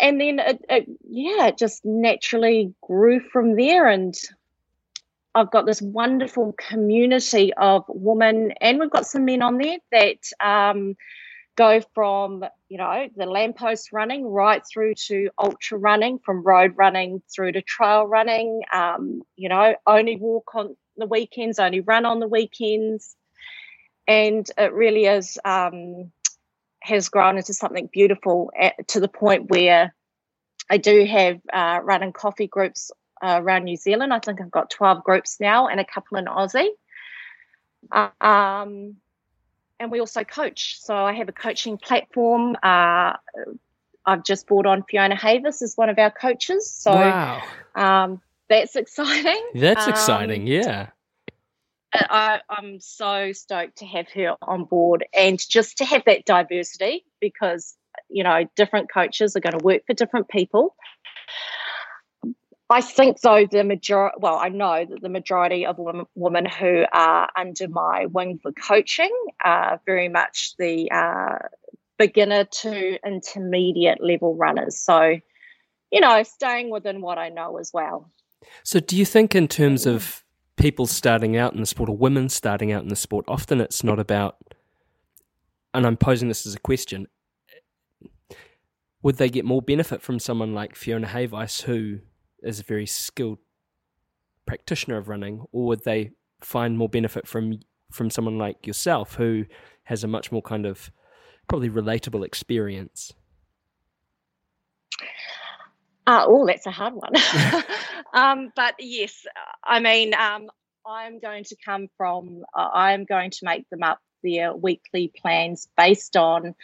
and 0.01 0.20
then 0.20 0.38
it, 0.38 0.64
it, 0.68 0.88
yeah, 1.09 1.46
it 1.46 1.59
just 1.59 1.84
naturally 1.84 2.74
grew 2.82 3.20
from 3.20 3.57
there, 3.57 3.86
and 3.86 4.14
I've 5.34 5.51
got 5.51 5.66
this 5.66 5.82
wonderful 5.82 6.53
community 6.53 7.53
of 7.55 7.84
women, 7.88 8.53
and 8.61 8.78
we've 8.78 8.90
got 8.90 9.07
some 9.07 9.24
men 9.24 9.42
on 9.42 9.59
there 9.59 9.78
that 9.92 10.30
um, 10.40 10.96
go 11.57 11.80
from 11.94 12.44
you 12.68 12.78
know 12.78 13.09
the 13.16 13.26
lamppost 13.26 13.92
running 13.92 14.24
right 14.24 14.62
through 14.64 14.94
to 14.94 15.30
ultra 15.38 15.78
running, 15.78 16.20
from 16.20 16.44
road 16.44 16.74
running 16.76 17.20
through 17.34 17.53
to 17.53 17.62
trail 17.62 18.05
running. 18.05 18.62
Um, 18.72 19.22
you 19.36 19.49
know, 19.49 19.74
only 19.86 20.16
walk 20.16 20.55
on 20.55 20.76
the 20.96 21.07
weekends, 21.07 21.59
only 21.59 21.80
run 21.80 22.05
on 22.07 22.20
the 22.20 22.28
weekends, 22.28 23.16
and 24.07 24.49
it 24.57 24.72
really 24.72 25.07
is 25.07 25.38
um, 25.44 26.12
has 26.81 27.09
grown 27.09 27.37
into 27.37 27.53
something 27.55 27.89
beautiful 27.93 28.51
at, 28.59 28.89
to 28.89 29.01
the 29.01 29.09
point 29.09 29.51
where 29.51 29.95
I 30.70 30.76
do 30.76 31.05
have 31.05 31.41
uh, 31.53 31.81
running 31.83 32.12
coffee 32.12 32.47
groups 32.47 32.91
uh, 33.22 33.41
around 33.43 33.64
New 33.64 33.76
Zealand. 33.76 34.12
I 34.12 34.18
think 34.18 34.41
I've 34.41 34.51
got 34.51 34.70
12 34.70 35.03
groups 35.03 35.39
now 35.41 35.68
and 35.68 35.81
a 35.81 35.85
couple 35.85 36.18
in 36.18 36.26
Aussie. 36.26 36.68
Uh, 37.91 38.09
um, 38.20 38.97
and 39.81 39.91
we 39.91 40.01
also 40.01 40.24
coach. 40.24 40.79
So 40.81 40.95
I 40.95 41.12
have 41.14 41.29
a 41.29 41.33
coaching 41.33 41.79
platform. 41.79 42.57
Uh, 42.62 43.14
I've 44.05 44.24
just 44.24 44.47
brought 44.47 44.66
on 44.66 44.83
Fiona 44.85 45.16
Hayvice 45.16 45.62
as 45.62 45.74
one 45.76 45.89
of 45.89 45.99
our 45.99 46.11
coaches. 46.11 46.70
So 46.70 46.93
wow, 46.93 47.43
um, 47.74 48.20
that's 48.49 48.76
exciting. 48.83 49.51
that's 49.55 49.87
Um, 49.87 49.91
exciting. 49.91 50.47
Yeah. 50.47 50.89
I, 51.95 52.41
I'm 52.51 52.80
so 52.80 53.32
stoked 53.32 53.78
to 53.78 53.86
have 53.86 54.09
her 54.14 54.36
on 54.43 54.64
board 54.64 55.07
and 55.14 55.39
just 55.39 55.78
to 55.78 55.84
have 55.84 56.03
that 56.07 56.24
diversity 56.24 57.05
because, 57.20 57.76
you 58.09 58.24
know, 58.24 58.45
different 58.57 58.93
coaches 58.93 59.36
are 59.36 59.41
going 59.41 59.59
to 59.59 59.64
work 59.64 59.82
for 59.86 59.95
different 59.95 60.28
people. 60.28 60.74
I 62.70 62.82
think, 62.82 63.20
though, 63.22 63.47
the 63.51 63.64
majority, 63.64 64.16
well, 64.20 64.36
I 64.36 64.51
know 64.51 64.84
that 64.84 65.01
the 65.01 65.09
majority 65.09 65.64
of 65.64 65.78
women, 65.78 66.05
women 66.14 66.45
who 66.45 66.84
are 66.93 67.30
under 67.34 67.66
my 67.66 68.05
wing 68.07 68.39
for 68.43 68.53
coaching 68.53 69.11
are 69.43 69.80
very 69.86 70.11
much 70.11 70.53
the 70.59 70.91
uh, 70.91 71.39
beginner 71.99 72.45
to 72.45 72.99
intermediate 73.07 74.03
level 74.03 74.36
runners. 74.36 74.78
So, 74.78 75.16
you 75.91 76.01
know, 76.01 76.22
staying 76.24 76.70
within 76.70 77.01
what 77.01 77.16
I 77.16 77.30
know 77.30 77.57
as 77.57 77.70
well. 77.72 78.11
So, 78.62 78.80
do 78.80 78.99
you 78.99 79.07
think, 79.07 79.34
in 79.34 79.49
terms 79.49 79.86
of 79.86 80.22
people 80.59 80.87
starting 80.87 81.37
out 81.37 81.55
in 81.55 81.61
the 81.61 81.67
sport 81.67 81.89
or 81.89 81.97
women 81.97 82.29
starting 82.29 82.73
out 82.73 82.83
in 82.83 82.89
the 82.89 82.97
sport, 82.97 83.25
often 83.29 83.61
it's 83.61 83.83
not 83.83 83.99
about, 83.99 84.37
and 85.73 85.87
I'm 85.87 85.97
posing 85.97 86.29
this 86.29 86.47
as 86.47 86.55
a 86.55 86.61
question, 86.61 87.07
would 89.03 89.17
they 89.17 89.29
get 89.29 89.45
more 89.45 89.63
benefit 89.63 90.03
from 90.03 90.19
someone 90.19 90.53
like 90.53 90.75
Fiona 90.75 91.07
Hayvice, 91.07 91.63
who 91.63 92.01
is 92.43 92.61
a 92.61 92.65
very 92.65 92.87
skilled 92.87 93.39
practitioner 94.47 94.97
of 94.97 95.09
running, 95.09 95.45
or 95.53 95.67
would 95.67 95.85
they 95.85 96.11
find 96.41 96.77
more 96.77 96.89
benefit 96.89 97.27
from 97.27 97.61
from 97.91 98.11
someone 98.11 98.37
like 98.37 98.67
yourself, 98.67 99.15
who 99.15 99.47
has 99.85 100.05
a 100.05 100.09
much 100.09 100.31
more 100.31 100.43
kind 100.43 100.67
of 100.67 100.91
probably 101.49 101.71
relatable 101.71 102.25
experience? 102.25 103.15
Uh, 106.09 106.25
oh, 106.27 106.47
that's 106.47 106.65
a 106.65 106.71
hard 106.71 106.95
one. 106.95 107.13
um, 108.15 108.51
but 108.57 108.77
yes, 108.79 109.27
I 109.63 109.81
mean, 109.81 110.15
um, 110.15 110.49
I'm 110.87 111.21
going 111.21 111.45
to 111.45 111.57
come 111.63 111.89
from, 111.99 112.45
uh, 112.57 112.69
I'm 112.73 113.05
going 113.05 113.31
to 113.31 113.39
make 113.43 113.69
them 113.69 113.83
up 113.83 113.99
their 114.25 114.57
weekly 114.57 115.13
plans 115.21 115.69
based 115.77 116.17
on, 116.17 116.55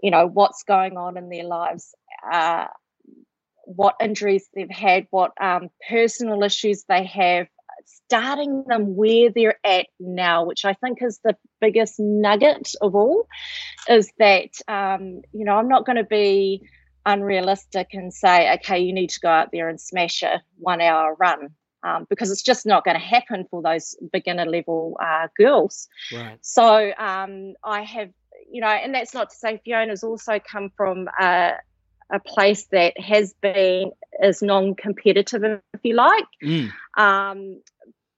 you 0.00 0.12
know, 0.12 0.28
what's 0.28 0.62
going 0.62 0.96
on 0.96 1.16
in 1.16 1.28
their 1.28 1.42
lives, 1.42 1.92
uh, 2.32 2.66
what 3.64 3.96
injuries 4.00 4.48
they've 4.54 4.70
had, 4.70 5.08
what 5.10 5.32
um, 5.42 5.70
personal 5.88 6.44
issues 6.44 6.84
they 6.88 7.06
have, 7.06 7.48
starting 8.06 8.62
them 8.68 8.94
where 8.94 9.30
they're 9.34 9.58
at 9.66 9.86
now, 9.98 10.44
which 10.44 10.64
I 10.64 10.74
think 10.74 11.02
is 11.02 11.18
the 11.24 11.36
biggest 11.60 11.98
nugget 11.98 12.72
of 12.80 12.94
all, 12.94 13.26
is 13.88 14.12
that, 14.20 14.50
um, 14.68 15.22
you 15.32 15.44
know, 15.44 15.56
I'm 15.56 15.68
not 15.68 15.86
going 15.86 15.96
to 15.96 16.04
be 16.04 16.68
unrealistic 17.10 17.88
and 17.92 18.12
say, 18.12 18.52
okay, 18.54 18.78
you 18.78 18.92
need 18.92 19.10
to 19.10 19.20
go 19.20 19.28
out 19.28 19.50
there 19.52 19.68
and 19.68 19.80
smash 19.80 20.22
a 20.22 20.42
one 20.58 20.80
hour 20.80 21.16
run. 21.18 21.50
Um, 21.82 22.06
because 22.10 22.30
it's 22.30 22.42
just 22.42 22.66
not 22.66 22.84
going 22.84 22.98
to 23.00 23.06
happen 23.16 23.46
for 23.50 23.62
those 23.62 23.96
beginner 24.12 24.44
level 24.44 24.98
uh, 25.00 25.28
girls. 25.34 25.88
Right. 26.12 26.36
So 26.42 26.92
um, 26.98 27.54
I 27.64 27.80
have, 27.80 28.10
you 28.52 28.60
know, 28.60 28.68
and 28.68 28.94
that's 28.94 29.14
not 29.14 29.30
to 29.30 29.36
say 29.36 29.62
Fiona's 29.64 30.04
also 30.04 30.38
come 30.40 30.70
from 30.76 31.08
a, 31.18 31.52
a 32.12 32.20
place 32.20 32.66
that 32.72 33.00
has 33.00 33.32
been 33.40 33.92
as 34.22 34.42
non-competitive, 34.42 35.42
if 35.72 35.80
you 35.82 35.94
like. 35.94 36.26
Mm. 36.44 36.70
Um, 36.98 37.62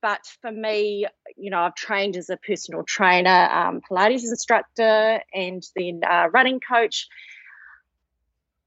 but 0.01 0.19
for 0.41 0.51
me, 0.51 1.07
you 1.37 1.49
know, 1.49 1.61
I've 1.61 1.75
trained 1.75 2.17
as 2.17 2.29
a 2.29 2.35
personal 2.35 2.83
trainer, 2.83 3.47
um, 3.49 3.79
Pilates 3.89 4.23
instructor, 4.23 5.21
and 5.33 5.63
then 5.77 6.01
uh, 6.05 6.27
running 6.33 6.59
coach. 6.59 7.07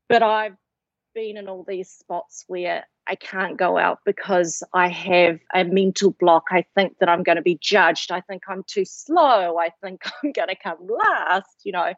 But 0.09 0.22
I've 0.22 0.57
been 1.14 1.36
in 1.36 1.48
all 1.48 1.64
these 1.66 1.90
spots 1.90 2.44
where 2.46 2.84
I 3.07 3.14
can't 3.14 3.57
go 3.57 3.78
out 3.78 4.00
because 4.04 4.62
I 4.74 4.88
have 4.88 5.38
a 5.54 5.64
mental 5.64 6.11
block. 6.11 6.44
I 6.50 6.64
think 6.74 6.98
that 6.98 7.09
I'm 7.09 7.22
going 7.22 7.36
to 7.36 7.42
be 7.42 7.59
judged. 7.61 8.11
I 8.11 8.20
think 8.20 8.42
I'm 8.48 8.64
too 8.66 8.84
slow. 8.84 9.57
I 9.59 9.70
think 9.82 10.02
I'm 10.22 10.32
going 10.32 10.48
to 10.48 10.57
come 10.57 10.78
last. 10.86 11.62
You 11.64 11.72
know, 11.72 11.92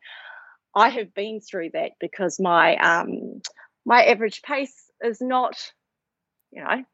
I 0.74 0.88
have 0.90 1.14
been 1.14 1.40
through 1.40 1.70
that 1.74 1.92
because 2.00 2.38
my 2.38 2.76
um, 2.76 3.40
my 3.84 4.04
average 4.04 4.42
pace 4.42 4.74
is 5.02 5.20
not, 5.20 5.72
you 6.50 6.62
know, 6.62 6.84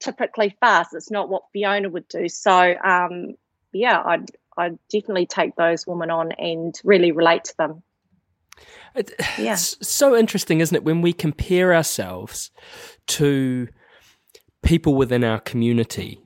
typically 0.00 0.56
fast. 0.60 0.94
It's 0.94 1.10
not 1.10 1.28
what 1.28 1.44
Fiona 1.52 1.88
would 1.88 2.08
do. 2.08 2.28
So 2.28 2.74
um, 2.84 3.34
yeah, 3.72 4.02
I'd 4.04 4.30
I'd 4.56 4.78
definitely 4.90 5.26
take 5.26 5.56
those 5.56 5.86
women 5.86 6.10
on 6.10 6.32
and 6.32 6.78
really 6.84 7.12
relate 7.12 7.44
to 7.44 7.56
them. 7.56 7.82
It, 8.94 9.12
Yeah. 9.38 9.54
It's 9.54 9.76
so 9.86 10.16
interesting, 10.16 10.60
isn't 10.60 10.76
it, 10.76 10.84
when 10.84 11.02
we 11.02 11.12
compare 11.12 11.74
ourselves 11.74 12.50
to 13.08 13.68
people 14.62 14.94
within 14.94 15.24
our 15.24 15.40
community 15.40 16.20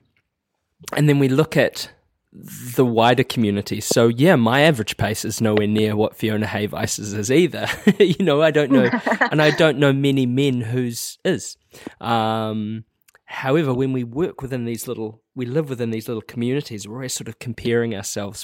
and 0.95 1.07
then 1.07 1.19
we 1.19 1.29
look 1.29 1.55
at 1.55 1.91
the 2.33 2.85
wider 2.85 3.23
community. 3.23 3.79
So, 3.79 4.07
yeah, 4.07 4.35
my 4.35 4.61
average 4.61 4.97
pace 4.97 5.23
is 5.23 5.39
nowhere 5.39 5.67
near 5.67 5.95
what 5.95 6.15
Fiona 6.15 6.47
Hayvice's 6.47 7.13
is 7.13 7.31
either. 7.31 7.67
you 7.99 8.25
know, 8.25 8.41
I 8.41 8.49
don't 8.51 8.71
know, 8.71 8.89
and 9.31 9.41
I 9.41 9.51
don't 9.51 9.77
know 9.77 9.93
many 9.93 10.25
men 10.25 10.61
whose 10.61 11.19
is. 11.23 11.57
Um, 12.01 12.85
however, 13.25 13.73
when 13.73 13.93
we 13.93 14.03
work 14.03 14.41
within 14.41 14.65
these 14.65 14.87
little, 14.87 15.21
we 15.35 15.45
live 15.45 15.69
within 15.69 15.91
these 15.91 16.07
little 16.07 16.23
communities, 16.23 16.87
we're 16.87 16.95
always 16.95 17.13
sort 17.13 17.27
of 17.27 17.37
comparing 17.37 17.95
ourselves 17.95 18.43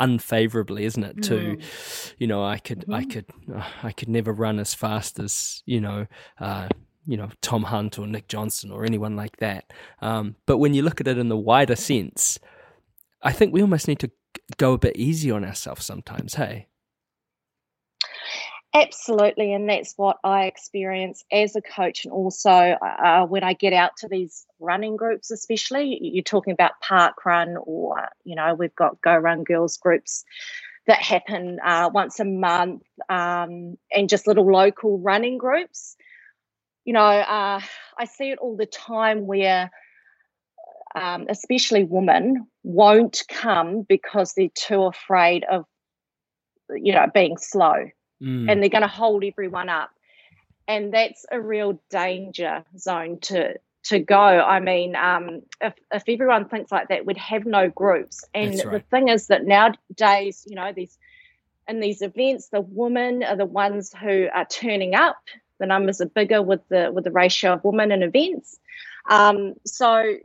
unfavorably 0.00 0.84
isn't 0.84 1.04
it 1.04 1.22
to 1.22 1.56
you 2.18 2.26
know 2.26 2.42
i 2.42 2.58
could 2.58 2.84
i 2.92 3.04
could 3.04 3.26
uh, 3.54 3.68
i 3.82 3.92
could 3.92 4.08
never 4.08 4.32
run 4.32 4.58
as 4.58 4.74
fast 4.74 5.18
as 5.18 5.62
you 5.66 5.80
know 5.80 6.06
uh 6.40 6.68
you 7.06 7.16
know 7.16 7.28
tom 7.42 7.62
hunt 7.64 7.98
or 7.98 8.06
nick 8.06 8.26
johnson 8.26 8.70
or 8.70 8.84
anyone 8.84 9.14
like 9.16 9.36
that. 9.38 9.72
Um 10.00 10.36
but 10.46 10.58
when 10.58 10.74
you 10.74 10.82
look 10.82 11.00
at 11.00 11.08
it 11.08 11.18
in 11.18 11.28
the 11.28 11.36
wider 11.36 11.76
sense 11.76 12.38
i 13.22 13.32
think 13.32 13.52
we 13.52 13.62
almost 13.62 13.86
need 13.88 13.98
to 14.00 14.10
go 14.56 14.72
a 14.72 14.78
bit 14.78 14.96
easy 14.96 15.30
on 15.30 15.44
ourselves 15.44 15.84
sometimes 15.84 16.34
hey 16.34 16.66
Absolutely, 18.72 19.52
and 19.52 19.68
that's 19.68 19.94
what 19.96 20.18
I 20.22 20.44
experience 20.44 21.24
as 21.32 21.56
a 21.56 21.60
coach, 21.60 22.04
and 22.04 22.12
also 22.12 22.50
uh, 22.50 23.26
when 23.26 23.42
I 23.42 23.52
get 23.52 23.72
out 23.72 23.96
to 23.98 24.08
these 24.08 24.46
running 24.60 24.94
groups, 24.96 25.32
especially 25.32 25.98
you're 26.00 26.22
talking 26.22 26.52
about 26.52 26.78
park 26.80 27.24
run, 27.26 27.56
or 27.60 28.08
you 28.22 28.36
know 28.36 28.54
we've 28.54 28.74
got 28.76 29.00
go 29.00 29.16
run 29.16 29.42
girls 29.42 29.76
groups 29.76 30.24
that 30.86 31.00
happen 31.02 31.58
uh, 31.64 31.90
once 31.92 32.20
a 32.20 32.24
month, 32.24 32.82
um, 33.08 33.76
and 33.92 34.08
just 34.08 34.28
little 34.28 34.50
local 34.50 34.98
running 35.00 35.36
groups. 35.38 35.96
You 36.84 36.94
know, 36.94 37.00
uh, 37.02 37.60
I 37.98 38.04
see 38.06 38.30
it 38.30 38.38
all 38.38 38.56
the 38.56 38.66
time 38.66 39.26
where, 39.26 39.70
um, 40.94 41.26
especially 41.28 41.84
women, 41.84 42.46
won't 42.64 43.22
come 43.28 43.82
because 43.82 44.34
they're 44.34 44.48
too 44.54 44.82
afraid 44.84 45.44
of, 45.50 45.64
you 46.74 46.92
know, 46.92 47.06
being 47.12 47.36
slow 47.36 47.86
Mm. 48.22 48.50
and 48.50 48.62
they're 48.62 48.70
going 48.70 48.82
to 48.82 48.88
hold 48.88 49.24
everyone 49.24 49.68
up. 49.68 49.90
And 50.68 50.92
that's 50.92 51.26
a 51.30 51.40
real 51.40 51.80
danger 51.90 52.64
zone 52.76 53.18
to 53.22 53.58
to 53.84 53.98
go. 53.98 54.16
I 54.16 54.60
mean 54.60 54.94
um, 54.94 55.42
if, 55.60 55.74
if 55.90 56.04
everyone 56.06 56.48
thinks 56.48 56.70
like 56.70 56.88
that 56.88 57.06
we'd 57.06 57.16
have 57.16 57.46
no 57.46 57.68
groups. 57.68 58.24
And 58.34 58.52
That's 58.52 58.62
the 58.62 58.80
thing 58.80 59.08
is 59.08 59.28
that 59.28 59.44
nowadays 59.44 60.44
you 60.46 60.54
know 60.54 60.72
these 60.72 60.96
in 61.66 61.80
these 61.80 62.02
events 62.02 62.48
the 62.48 62.60
women 62.60 63.22
are 63.22 63.36
the 63.36 63.46
ones 63.46 63.92
who 63.92 64.28
are 64.32 64.44
turning 64.44 64.94
up. 64.94 65.18
The 65.58 65.66
numbers 65.66 66.00
are 66.00 66.06
bigger 66.06 66.42
with 66.42 66.60
the 66.68 66.90
with 66.92 67.04
the 67.04 67.10
ratio 67.10 67.54
of 67.54 67.64
women 67.64 67.90
in 67.90 68.02
events. 68.02 68.58
Um, 69.08 69.54
so 69.64 70.18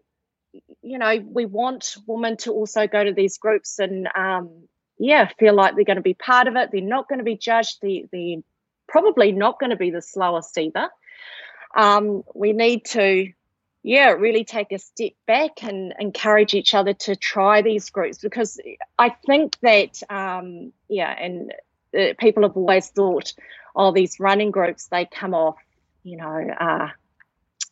you 0.82 0.98
know, 0.98 1.18
we 1.26 1.46
want 1.46 1.98
women 2.08 2.38
to 2.38 2.52
also 2.52 2.88
go 2.88 3.04
to 3.04 3.14
these 3.14 3.38
groups 3.38 3.80
and, 3.80 4.08
um, 4.16 4.50
yeah, 4.98 5.30
feel 5.40 5.54
like 5.54 5.76
they're 5.76 5.84
going 5.84 5.98
to 5.98 6.02
be 6.02 6.14
part 6.14 6.48
of 6.48 6.56
it. 6.56 6.70
They're 6.72 6.82
not 6.82 7.10
going 7.10 7.20
to 7.20 7.26
be 7.26 7.38
judged. 7.38 7.80
They, 7.82 8.08
they're 8.12 8.44
probably 8.88 9.32
not 9.32 9.60
going 9.60 9.72
to 9.72 9.76
be 9.76 9.92
the 9.92 10.02
slowest 10.02 10.58
either. 10.58 10.90
Um, 11.76 12.24
we 12.34 12.54
need 12.54 12.86
to, 12.86 13.32
yeah, 13.84 14.12
really 14.12 14.46
take 14.46 14.72
a 14.72 14.80
step 14.80 15.12
back 15.28 15.64
and 15.64 15.94
encourage 16.00 16.54
each 16.54 16.74
other 16.74 16.94
to 16.94 17.16
try 17.16 17.62
these 17.62 17.90
groups 17.90 18.20
because 18.20 18.60
I 18.98 19.10
think 19.10 19.58
that, 19.62 20.02
um, 20.10 20.72
yeah, 20.88 21.12
and 21.12 21.54
uh, 21.98 22.14
people 22.18 22.44
have 22.44 22.56
always 22.56 22.88
thought, 22.88 23.34
oh, 23.76 23.92
these 23.92 24.20
running 24.20 24.52
groups, 24.52 24.88
they 24.88 25.06
come 25.06 25.34
off, 25.34 25.58
you 26.04 26.18
know, 26.18 26.48
uh, 26.60 26.90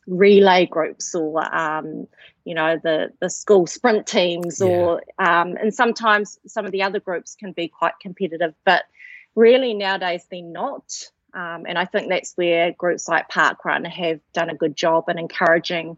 relay 0.06 0.66
groups 0.66 1.14
or 1.14 1.54
um, 1.54 2.06
you 2.44 2.54
know 2.54 2.78
the 2.82 3.10
the 3.20 3.30
school 3.30 3.66
sprint 3.66 4.06
teams 4.06 4.60
or 4.60 5.02
um, 5.18 5.56
and 5.56 5.74
sometimes 5.74 6.38
some 6.46 6.66
of 6.66 6.72
the 6.72 6.82
other 6.82 7.00
groups 7.00 7.34
can 7.34 7.52
be 7.52 7.68
quite 7.68 7.94
competitive 8.00 8.54
but 8.64 8.84
really 9.34 9.74
nowadays 9.74 10.26
they're 10.30 10.42
not. 10.42 11.10
Um, 11.32 11.64
and 11.66 11.76
I 11.76 11.84
think 11.84 12.08
that's 12.08 12.34
where 12.36 12.72
groups 12.72 13.08
like 13.08 13.28
Parkrun 13.28 13.86
have 13.86 14.20
done 14.32 14.50
a 14.50 14.54
good 14.54 14.76
job 14.76 15.08
in 15.08 15.18
encouraging 15.18 15.96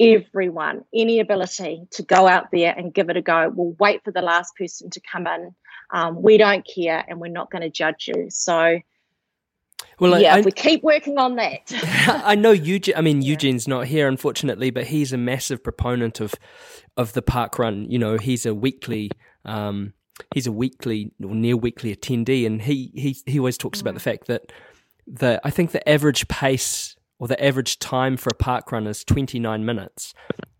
everyone 0.00 0.84
any 0.94 1.18
ability 1.20 1.86
to 1.90 2.02
go 2.02 2.26
out 2.26 2.50
there 2.52 2.74
and 2.76 2.94
give 2.94 3.10
it 3.10 3.16
a 3.16 3.22
go. 3.22 3.50
We'll 3.54 3.76
wait 3.78 4.02
for 4.04 4.10
the 4.10 4.22
last 4.22 4.56
person 4.56 4.90
to 4.90 5.00
come 5.00 5.26
in. 5.26 5.54
Um, 5.90 6.20
we 6.22 6.36
don't 6.36 6.66
care 6.66 7.04
and 7.06 7.20
we're 7.20 7.28
not 7.28 7.50
going 7.50 7.62
to 7.62 7.70
judge 7.70 8.08
you. 8.08 8.28
So 8.30 8.80
well, 10.00 10.20
yeah, 10.20 10.36
I, 10.36 10.40
we 10.40 10.52
keep 10.52 10.82
working 10.82 11.18
on 11.18 11.36
that. 11.36 11.72
I 12.24 12.34
know 12.34 12.52
Eugene. 12.52 12.94
I 12.96 13.00
mean, 13.00 13.22
Eugene's 13.22 13.66
not 13.66 13.86
here, 13.86 14.08
unfortunately, 14.08 14.70
but 14.70 14.86
he's 14.86 15.12
a 15.12 15.18
massive 15.18 15.62
proponent 15.62 16.20
of 16.20 16.34
of 16.96 17.12
the 17.12 17.22
park 17.22 17.58
run. 17.58 17.90
You 17.90 17.98
know, 17.98 18.16
he's 18.16 18.46
a 18.46 18.54
weekly. 18.54 19.10
Um, 19.44 19.94
he's 20.34 20.46
a 20.46 20.52
weekly 20.52 21.12
or 21.22 21.34
near 21.34 21.56
weekly 21.56 21.94
attendee, 21.94 22.46
and 22.46 22.62
he 22.62 22.92
he 22.94 23.16
he 23.26 23.38
always 23.38 23.58
talks 23.58 23.80
about 23.80 23.94
the 23.94 24.00
fact 24.00 24.26
that 24.28 24.52
the 25.06 25.40
I 25.44 25.50
think 25.50 25.72
the 25.72 25.88
average 25.88 26.28
pace 26.28 26.96
or 27.18 27.26
the 27.26 27.42
average 27.42 27.78
time 27.78 28.16
for 28.16 28.30
a 28.30 28.36
park 28.36 28.70
run 28.70 28.86
is 28.86 29.02
twenty 29.02 29.40
nine 29.40 29.64
minutes, 29.64 30.14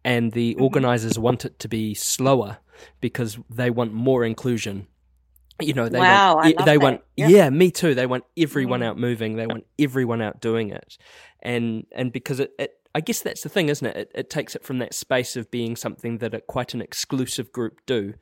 and 0.04 0.32
the 0.32 0.56
organisers 0.56 1.18
want 1.18 1.44
it 1.44 1.58
to 1.60 1.68
be 1.68 1.94
slower 1.94 2.58
because 3.00 3.38
they 3.50 3.70
want 3.70 3.92
more 3.92 4.24
inclusion 4.24 4.86
you 5.60 5.74
know 5.74 5.88
they 5.88 5.98
Wow, 5.98 6.36
want 6.36 6.64
they 6.64 6.78
want 6.78 7.00
Yeah. 7.16 7.28
yeah 7.28 7.50
me 7.50 7.70
too 7.70 7.94
they 7.94 8.06
want 8.06 8.24
everyone 8.36 8.80
Mm. 8.80 8.86
out 8.86 8.98
moving 8.98 9.36
they 9.36 9.46
want 9.46 9.64
everyone 9.78 10.22
out 10.22 10.40
doing 10.40 10.70
it 10.70 10.96
and 11.42 11.84
and 11.92 12.12
because 12.12 12.38
it, 12.40 12.52
it 12.58 12.74
i 12.94 13.00
guess 13.00 13.20
that's 13.22 13.42
the 13.42 13.48
thing 13.48 13.68
isn't 13.68 13.86
it? 13.86 13.96
it 13.96 14.10
it 14.14 14.30
takes 14.30 14.54
it 14.54 14.64
from 14.64 14.78
that 14.78 14.94
space 14.94 15.36
of 15.36 15.50
being 15.50 15.74
something 15.76 16.18
that 16.18 16.32
a, 16.34 16.40
quite 16.40 16.74
an 16.74 16.80
exclusive 16.80 17.50
group 17.52 17.80
do 17.86 18.14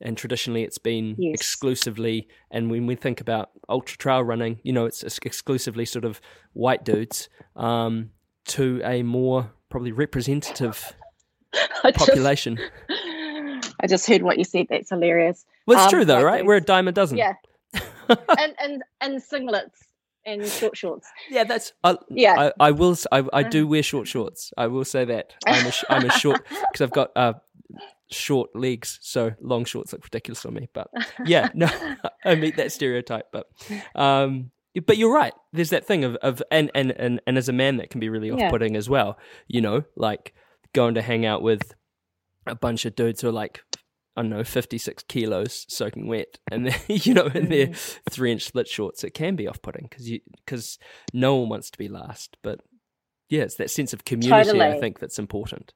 and 0.00 0.16
traditionally 0.16 0.62
it's 0.62 0.78
been 0.78 1.14
Yes. 1.18 1.34
exclusively 1.34 2.28
and 2.50 2.70
when 2.70 2.86
we 2.86 2.94
think 2.94 3.20
about 3.20 3.50
ultra 3.68 3.98
trail 3.98 4.22
running 4.24 4.58
you 4.62 4.72
know 4.72 4.86
it's 4.86 5.02
exclusively 5.22 5.84
sort 5.84 6.04
of 6.06 6.20
white 6.54 6.84
dudes 6.84 7.28
um 7.56 8.10
to 8.46 8.80
a 8.84 9.02
more 9.02 9.52
probably 9.68 9.92
representative 9.92 10.94
I 11.84 11.90
just- 11.90 11.98
population 11.98 12.58
I 13.82 13.86
just 13.86 14.06
heard 14.06 14.22
what 14.22 14.38
you 14.38 14.44
said. 14.44 14.66
That's 14.70 14.90
hilarious. 14.90 15.44
well 15.66 15.76
it's 15.78 15.86
Um, 15.86 15.90
true 15.90 16.04
though 16.04 16.22
right 16.22 16.44
we're 16.44 16.56
a 16.56 16.60
dime 16.60 16.88
a 16.88 16.92
dozen 16.92 17.18
Yeah, 17.18 17.34
and 18.08 18.54
and 18.60 18.82
and 19.00 19.22
singlets 19.22 19.76
and 20.26 20.46
short 20.46 20.76
shorts. 20.76 21.08
Yeah, 21.30 21.44
that's. 21.44 21.72
I, 21.82 21.96
Yeah. 22.10 22.32
Uh-huh. 22.34 22.52
I, 22.60 22.66
I 22.68 22.70
will. 22.72 22.94
I, 23.10 23.24
I 23.32 23.42
do 23.42 23.66
wear 23.66 23.82
short 23.82 24.06
shorts. 24.06 24.52
I 24.58 24.66
will 24.66 24.84
say 24.84 25.06
that. 25.06 25.32
I'm 25.46 25.66
a, 25.66 25.72
I'm 25.88 26.04
a 26.10 26.12
short 26.12 26.44
because 26.48 26.82
I've 26.82 26.90
got 26.90 27.10
uh, 27.16 27.32
short 28.10 28.54
legs, 28.54 28.98
so 29.00 29.32
long 29.40 29.64
shorts 29.64 29.92
look 29.94 30.04
ridiculous 30.04 30.44
on 30.44 30.52
me. 30.54 30.68
But 30.74 30.88
yeah, 31.24 31.48
no, 31.54 31.68
I 32.24 32.34
meet 32.34 32.56
that 32.56 32.70
stereotype. 32.70 33.32
But 33.32 33.48
um, 33.94 34.50
but 34.86 34.98
you're 34.98 35.12
right. 35.12 35.32
There's 35.54 35.70
that 35.70 35.86
thing 35.86 36.04
of 36.04 36.16
of 36.16 36.42
and 36.50 36.70
and 36.74 36.90
and, 36.92 37.20
and 37.26 37.38
as 37.38 37.48
a 37.48 37.52
man, 37.54 37.78
that 37.78 37.88
can 37.90 37.98
be 38.00 38.08
really 38.10 38.28
Yeah. 38.28 38.46
off-putting 38.46 38.76
as 38.76 38.90
well. 38.90 39.18
You 39.48 39.62
know, 39.62 39.84
like 39.96 40.34
going 40.74 40.94
to 40.94 41.02
hang 41.02 41.24
out 41.24 41.40
with 41.42 41.74
a 42.46 42.54
bunch 42.54 42.84
of 42.84 42.94
dudes 42.94 43.20
who 43.20 43.28
are 43.28 43.32
like. 43.32 43.62
I 44.16 44.22
don't 44.22 44.30
know, 44.30 44.42
56 44.42 45.04
kilos 45.04 45.64
soaking 45.68 46.08
wet, 46.08 46.40
and 46.50 46.66
then, 46.66 46.74
you 46.88 47.14
know, 47.14 47.26
in 47.26 47.48
their 47.48 47.68
three 48.10 48.32
inch 48.32 48.42
split 48.42 48.66
shorts, 48.66 49.04
it 49.04 49.14
can 49.14 49.36
be 49.36 49.46
off 49.46 49.62
putting 49.62 49.86
because 49.88 50.10
you 50.10 50.20
because 50.44 50.78
no 51.14 51.36
one 51.36 51.48
wants 51.48 51.70
to 51.70 51.78
be 51.78 51.88
last. 51.88 52.36
But 52.42 52.58
yeah, 53.30 53.42
it's 53.42 53.54
that 53.54 53.70
sense 53.70 53.92
of 53.92 54.04
community 54.04 54.60
I 54.60 54.80
think 54.80 54.98
that's 54.98 55.18
important. 55.18 55.72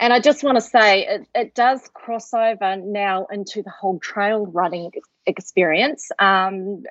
And 0.00 0.12
I 0.12 0.20
just 0.20 0.44
want 0.44 0.56
to 0.56 0.60
say 0.60 1.06
it, 1.06 1.26
it 1.34 1.54
does 1.54 1.80
cross 1.92 2.32
over 2.32 2.76
now 2.76 3.26
into 3.32 3.62
the 3.62 3.70
whole 3.70 3.98
trail 3.98 4.46
running 4.46 4.92
experience. 5.26 6.10
Um, 6.18 6.84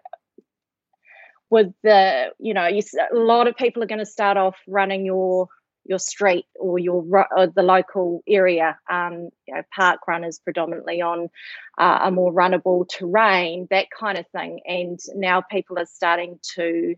with 1.49 1.73
the, 1.83 2.33
you 2.39 2.53
know, 2.53 2.67
you, 2.67 2.81
a 3.13 3.15
lot 3.15 3.47
of 3.47 3.55
people 3.55 3.81
are 3.81 3.87
going 3.87 3.99
to 3.99 4.05
start 4.05 4.35
off 4.35 4.57
running 4.67 5.05
your 5.05 5.47
your 5.87 5.99
street 5.99 6.45
or 6.55 6.77
your 6.79 7.03
or 7.35 7.47
the 7.47 7.63
local 7.63 8.23
area. 8.27 8.77
Um, 8.89 9.29
you 9.47 9.55
know, 9.55 9.63
park 9.73 10.07
runners 10.07 10.39
predominantly 10.39 11.01
on 11.01 11.29
uh, 11.77 11.99
a 12.03 12.11
more 12.11 12.31
runnable 12.33 12.87
terrain, 12.87 13.67
that 13.69 13.87
kind 13.89 14.17
of 14.17 14.27
thing. 14.27 14.61
And 14.65 14.99
now 15.15 15.41
people 15.41 15.79
are 15.79 15.85
starting 15.85 16.39
to 16.55 16.95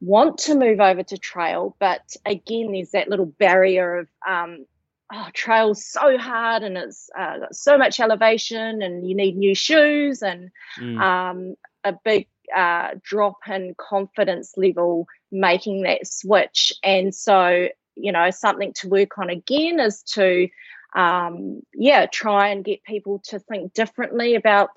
want 0.00 0.38
to 0.38 0.54
move 0.54 0.80
over 0.80 1.02
to 1.02 1.18
trail, 1.18 1.74
but 1.78 2.02
again, 2.26 2.72
there's 2.72 2.90
that 2.90 3.08
little 3.08 3.26
barrier 3.26 3.98
of 3.98 4.08
um, 4.28 4.66
oh, 5.12 5.28
trail's 5.32 5.84
so 5.84 6.18
hard 6.18 6.62
and 6.62 6.76
it's 6.76 7.08
uh, 7.18 7.38
got 7.38 7.54
so 7.54 7.78
much 7.78 8.00
elevation 8.00 8.82
and 8.82 9.08
you 9.08 9.14
need 9.14 9.36
new 9.36 9.54
shoes 9.54 10.22
and 10.22 10.50
Mm. 10.78 11.00
um, 11.00 11.54
a 11.84 11.94
big 12.04 12.28
uh, 12.54 12.90
drop 13.02 13.38
in 13.48 13.74
confidence 13.78 14.52
level 14.56 15.06
making 15.32 15.82
that 15.82 16.06
switch. 16.06 16.72
And 16.82 17.14
so, 17.14 17.68
you 17.96 18.12
know, 18.12 18.30
something 18.30 18.72
to 18.74 18.88
work 18.88 19.18
on 19.18 19.30
again 19.30 19.80
is 19.80 20.02
to, 20.14 20.48
um, 20.94 21.62
yeah, 21.74 22.06
try 22.06 22.48
and 22.48 22.64
get 22.64 22.84
people 22.84 23.20
to 23.26 23.38
think 23.38 23.72
differently 23.74 24.34
about 24.34 24.70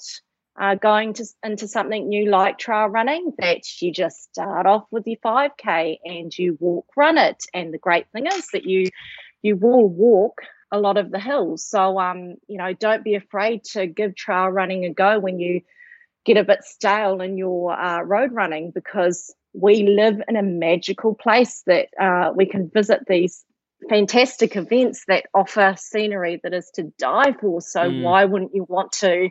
uh, 0.59 0.75
going 0.75 1.13
to, 1.13 1.25
into 1.43 1.67
something 1.67 2.09
new 2.09 2.29
like 2.29 2.57
trail 2.57 2.87
running, 2.87 3.31
that 3.37 3.61
you 3.81 3.93
just 3.93 4.23
start 4.23 4.65
off 4.65 4.85
with 4.91 5.07
your 5.07 5.17
5K 5.17 5.99
and 6.03 6.37
you 6.37 6.57
walk 6.59 6.85
run 6.97 7.17
it. 7.17 7.45
And 7.53 7.73
the 7.73 7.77
great 7.77 8.07
thing 8.11 8.27
is 8.27 8.47
that 8.53 8.65
you 8.65 8.89
you 9.41 9.55
will 9.55 9.87
walk 9.87 10.41
a 10.69 10.79
lot 10.79 10.97
of 10.97 11.11
the 11.11 11.19
hills. 11.19 11.65
So 11.65 11.97
um, 11.97 12.35
you 12.47 12.57
know, 12.57 12.73
don't 12.73 13.05
be 13.05 13.15
afraid 13.15 13.63
to 13.71 13.87
give 13.87 14.15
trail 14.15 14.49
running 14.49 14.83
a 14.85 14.93
go 14.93 15.19
when 15.19 15.39
you 15.39 15.61
get 16.25 16.35
a 16.35 16.43
bit 16.43 16.63
stale 16.63 17.21
in 17.21 17.37
your 17.37 17.71
uh, 17.71 18.01
road 18.01 18.33
running 18.33 18.71
because 18.71 19.33
we 19.59 19.83
live 19.83 20.21
in 20.27 20.35
a 20.35 20.43
magical 20.43 21.15
place 21.15 21.63
that 21.65 21.87
uh, 21.99 22.31
we 22.35 22.45
can 22.45 22.69
visit 22.73 23.01
these 23.07 23.43
fantastic 23.89 24.55
events 24.55 25.03
that 25.07 25.25
offer 25.33 25.75
scenery 25.77 26.39
that 26.43 26.53
is 26.53 26.69
to 26.75 26.83
die 26.97 27.33
for. 27.39 27.61
So 27.61 27.91
Mm. 27.91 28.01
why 28.01 28.25
wouldn't 28.25 28.53
you 28.53 28.65
want 28.67 28.91
to 28.93 29.29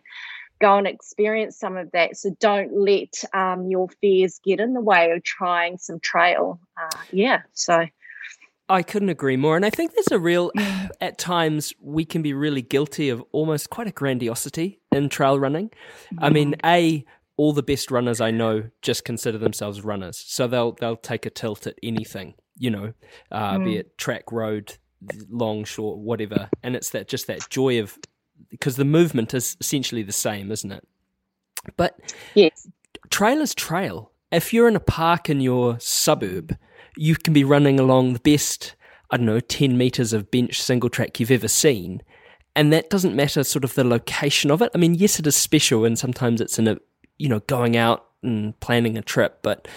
go 0.61 0.76
and 0.76 0.87
experience 0.87 1.59
some 1.59 1.76
of 1.76 1.91
that? 1.93 2.16
So 2.16 2.35
don't 2.41 2.72
let 2.72 3.22
um, 3.35 3.66
your 3.68 3.89
fears 4.01 4.41
get 4.45 4.61
in 4.61 4.72
the 4.74 4.81
way 4.81 5.11
of 5.12 5.22
trying 5.22 5.79
some 5.79 6.01
trail. 6.01 6.61
Uh, 6.81 6.97
yeah. 7.12 7.43
So 7.53 7.87
I 8.70 8.83
couldn't 8.83 9.09
agree 9.09 9.37
more. 9.37 9.57
And 9.57 9.64
I 9.64 9.70
think 9.70 9.95
there's 9.95 10.12
a 10.12 10.18
real, 10.18 10.51
at 11.01 11.18
times, 11.18 11.72
we 11.81 12.05
can 12.05 12.22
be 12.22 12.33
really 12.35 12.62
guilty 12.62 13.09
of 13.09 13.24
almost 13.33 13.70
quite 13.70 13.87
a 13.87 13.93
grandiosity 13.93 14.81
in 14.93 15.09
trail 15.09 15.39
running. 15.39 15.70
I 16.18 16.31
mean, 16.31 16.57
A, 16.64 17.05
all 17.39 17.53
the 17.53 17.62
best 17.62 17.91
runners 17.91 18.20
I 18.20 18.30
know 18.32 18.68
just 18.82 19.05
consider 19.05 19.39
themselves 19.39 19.82
runners. 19.82 20.22
So 20.26 20.47
they'll, 20.47 20.72
they'll 20.72 20.97
take 20.97 21.24
a 21.24 21.30
tilt 21.30 21.66
at 21.66 21.78
anything, 21.82 22.34
you 22.59 22.70
know, 22.70 22.93
uh, 23.30 23.59
be 23.59 23.76
it 23.76 23.97
track, 23.97 24.30
road, 24.32 24.76
long, 25.30 25.64
short, 25.64 25.99
whatever. 25.99 26.51
And 26.64 26.74
it's 26.74 26.91
that, 26.91 27.07
just 27.07 27.28
that 27.28 27.49
joy 27.49 27.80
of, 27.80 27.97
because 28.51 28.74
the 28.74 28.84
movement 28.84 29.32
is 29.34 29.57
essentially 29.61 30.03
the 30.03 30.12
same, 30.12 30.51
isn't 30.51 30.72
it? 30.72 30.86
But 31.76 31.99
yes. 32.34 32.68
trail 33.09 33.41
is 33.41 33.55
trail. 33.55 34.11
If 34.32 34.53
you're 34.53 34.68
in 34.68 34.76
a 34.76 34.80
park 34.80 35.30
in 35.30 35.41
your 35.41 35.78
suburb, 35.78 36.57
you 36.97 37.14
can 37.14 37.32
be 37.32 37.45
running 37.45 37.78
along 37.78 38.14
the 38.14 38.18
best, 38.18 38.74
I 39.12 39.16
don't 39.16 39.26
know, 39.26 39.41
10 39.41 39.78
meters 39.78 40.12
of 40.12 40.30
bench 40.30 40.61
single 40.61 40.91
track 40.91 41.20
you've 41.20 41.30
ever 41.30 41.49
seen. 41.49 42.03
And 42.57 42.72
that 42.72 42.91
doesn't 42.91 43.14
matter 43.14 43.45
sort 43.45 43.62
of 43.62 43.74
the 43.74 43.84
location 43.84 44.51
of 44.51 44.61
it. 44.61 44.72
I 44.74 44.78
mean, 44.78 44.95
yes, 44.95 45.20
it 45.20 45.26
is 45.28 45.36
special 45.36 45.84
and 45.84 45.97
sometimes 45.97 46.41
it's 46.41 46.59
in 46.59 46.66
a, 46.66 46.78
you 47.18 47.28
know, 47.28 47.40
going 47.40 47.76
out 47.76 48.06
and 48.22 48.58
planning 48.60 48.96
a 48.98 49.02
trip, 49.02 49.40
but 49.42 49.68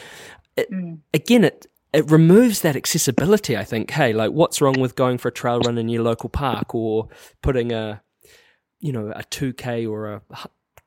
it, 0.58 0.68
again, 1.14 1.44
it, 1.44 1.68
it 1.94 2.10
removes 2.10 2.62
that 2.62 2.76
accessibility, 2.76 3.58
I 3.58 3.64
think. 3.64 3.92
Hey, 3.92 4.14
like 4.14 4.32
what's 4.32 4.62
wrong 4.62 4.80
with 4.80 4.96
going 4.96 5.18
for 5.18 5.28
a 5.28 5.32
trail 5.32 5.60
run 5.60 5.78
in 5.78 5.90
your 5.90 6.04
local 6.04 6.30
park 6.30 6.74
or 6.74 7.10
putting 7.42 7.72
a, 7.72 8.02
you 8.80 8.92
know, 8.92 9.12
a 9.12 9.24
2K 9.24 9.90
or 9.90 10.08
a 10.14 10.22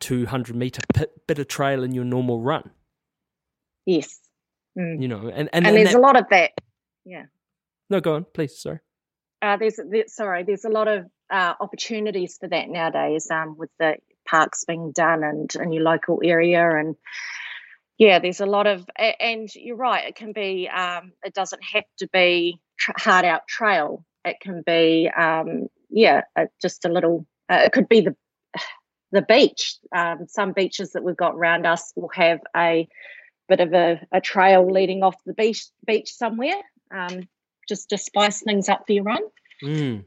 200 0.00 0.56
meter 0.56 0.80
pit, 0.94 1.12
bit 1.26 1.38
of 1.38 1.48
trail 1.48 1.82
in 1.82 1.92
your 1.92 2.04
normal 2.04 2.40
run? 2.40 2.70
Yes. 3.86 4.20
Mm. 4.78 5.00
you 5.00 5.06
know, 5.08 5.28
and 5.28 5.30
and, 5.32 5.50
And, 5.52 5.66
and 5.68 5.76
there's 5.76 5.92
that- 5.92 5.98
a 5.98 6.00
lot 6.00 6.16
of 6.18 6.24
that. 6.30 6.50
Yeah. 7.04 7.26
no, 7.90 8.00
go 8.00 8.14
on, 8.14 8.24
please. 8.32 8.58
Sorry. 8.58 8.80
uh, 9.42 9.56
there's, 9.58 9.78
there's 9.90 10.12
sorry, 10.14 10.42
there's 10.42 10.64
a 10.64 10.70
lot 10.70 10.88
of 10.88 11.06
uh, 11.30 11.54
opportunities 11.60 12.38
for 12.38 12.48
that 12.48 12.68
nowadays 12.68 13.30
um, 13.30 13.56
with 13.58 13.70
the 13.78 13.96
parks 14.34 14.64
being 14.64 14.92
done 14.92 15.22
and 15.22 15.54
in 15.54 15.72
your 15.72 15.84
local 15.84 16.20
area 16.24 16.76
and 16.76 16.96
yeah, 17.98 18.18
there's 18.18 18.40
a 18.40 18.46
lot 18.46 18.66
of 18.66 18.84
and 18.96 19.48
you're 19.54 19.76
right. 19.76 20.08
It 20.08 20.16
can 20.16 20.32
be. 20.32 20.68
Um, 20.68 21.12
it 21.24 21.32
doesn't 21.32 21.62
have 21.72 21.84
to 21.98 22.08
be 22.12 22.58
hard 22.80 23.24
out 23.24 23.46
trail. 23.46 24.04
It 24.24 24.38
can 24.40 24.62
be 24.66 25.08
um, 25.16 25.68
yeah, 25.90 26.22
just 26.60 26.84
a 26.84 26.88
little. 26.88 27.26
Uh, 27.48 27.62
it 27.64 27.72
could 27.72 27.88
be 27.88 28.00
the 28.00 28.16
the 29.12 29.22
beach. 29.22 29.76
Um, 29.94 30.26
some 30.28 30.52
beaches 30.52 30.92
that 30.92 31.04
we've 31.04 31.16
got 31.16 31.36
around 31.36 31.66
us 31.66 31.92
will 31.94 32.10
have 32.14 32.40
a 32.56 32.88
bit 33.48 33.60
of 33.60 33.72
a, 33.72 34.00
a 34.10 34.20
trail 34.20 34.68
leading 34.68 35.04
off 35.04 35.14
the 35.24 35.34
beach 35.34 35.66
beach 35.86 36.12
somewhere. 36.12 36.60
Um, 36.92 37.28
just 37.68 37.90
to 37.90 37.98
spice 37.98 38.42
things 38.42 38.68
up 38.68 38.86
for 38.86 38.92
your 38.92 39.04
run. 39.04 39.22
Mm. 39.62 40.04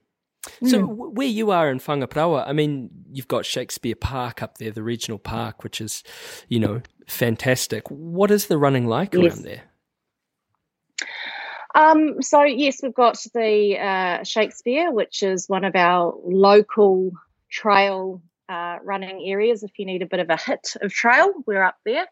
So 0.64 0.80
w- 0.82 1.12
where 1.12 1.28
you 1.28 1.52
are 1.52 1.70
in 1.70 1.80
Whangaparaoa, 1.80 2.48
I 2.48 2.54
mean, 2.54 2.90
you've 3.12 3.28
got 3.28 3.46
Shakespeare 3.46 3.96
Park 3.96 4.42
up 4.42 4.58
there, 4.58 4.72
the 4.72 4.84
regional 4.84 5.20
park, 5.20 5.64
which 5.64 5.80
is, 5.82 6.04
you 6.48 6.60
know, 6.60 6.82
fantastic. 7.08 7.90
What 7.90 8.32
is 8.32 8.48
the 8.48 8.58
running 8.58 8.86
like 8.88 9.14
Yes. 9.14 9.36
around 9.36 9.44
there? 9.46 9.64
Um, 11.76 12.22
so 12.22 12.44
yes, 12.44 12.82
we've 12.82 12.94
got 12.94 13.18
the 13.34 13.78
uh, 13.80 14.24
Shakespeare, 14.24 14.92
which 14.92 15.22
is 15.22 15.48
one 15.48 15.64
of 15.64 15.76
our 15.76 16.14
local 16.24 17.12
trail 17.52 18.22
uh, 18.50 18.78
running 18.84 19.22
areas. 19.30 19.62
If 19.64 19.78
you 19.78 19.86
need 19.86 20.02
a 20.02 20.08
bit 20.08 20.20
of 20.20 20.30
a 20.30 20.38
hit 20.38 20.76
of 20.82 20.92
trail, 20.92 21.34
we're 21.46 21.62
up 21.62 21.78
there. 21.86 22.08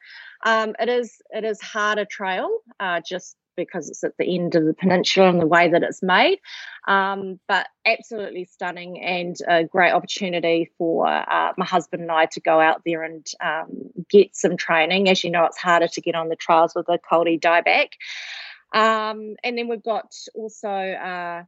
Um, 0.46 0.76
it 0.80 0.90
is 0.90 1.22
it 1.32 1.44
is 1.44 1.60
harder 1.62 2.06
trail, 2.06 2.50
uh, 2.80 3.02
just 3.08 3.36
because 3.56 3.90
it's 3.90 4.04
at 4.04 4.18
the 4.18 4.36
end 4.36 4.56
of 4.56 4.66
the 4.66 4.74
peninsula 4.74 5.30
and 5.30 5.42
the 5.42 5.48
way 5.48 5.70
that 5.70 5.84
it's 5.84 6.04
made. 6.04 6.40
Um, 6.88 7.40
but 7.48 7.68
absolutely 7.86 8.46
stunning 8.46 9.02
and 9.02 9.36
a 9.48 9.64
great 9.64 9.92
opportunity 9.92 10.72
for 10.78 11.08
uh, 11.08 11.54
my 11.58 11.66
husband 11.66 12.04
and 12.04 12.12
I 12.12 12.26
to 12.28 12.40
go 12.40 12.60
out 12.60 12.82
there 12.86 13.04
and 13.04 13.26
um, 13.44 13.92
get 14.10 14.36
some 14.36 14.58
training. 14.58 15.10
As 15.10 15.24
you 15.24 15.32
know, 15.32 15.46
it's 15.46 15.58
harder 15.58 15.88
to 15.88 16.02
get 16.02 16.16
on 16.16 16.30
the 16.30 16.36
trails 16.36 16.74
with 16.76 16.88
a 16.90 16.98
kauri 16.98 17.40
dieback. 17.40 17.90
Um, 18.74 19.36
and 19.44 19.58
then 19.58 19.68
we've 19.68 19.84
got 19.84 20.14
also 20.34 20.68
uh, 20.68 21.44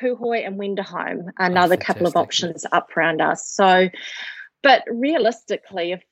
Puhoi 0.00 0.46
and 0.46 0.58
Wenderholm, 0.58 1.30
another 1.38 1.76
couple 1.76 2.06
of 2.06 2.16
options 2.16 2.64
up 2.72 2.96
around 2.96 3.20
us. 3.20 3.48
So, 3.48 3.88
but 4.62 4.84
realistically, 4.90 5.92
if 5.92 6.02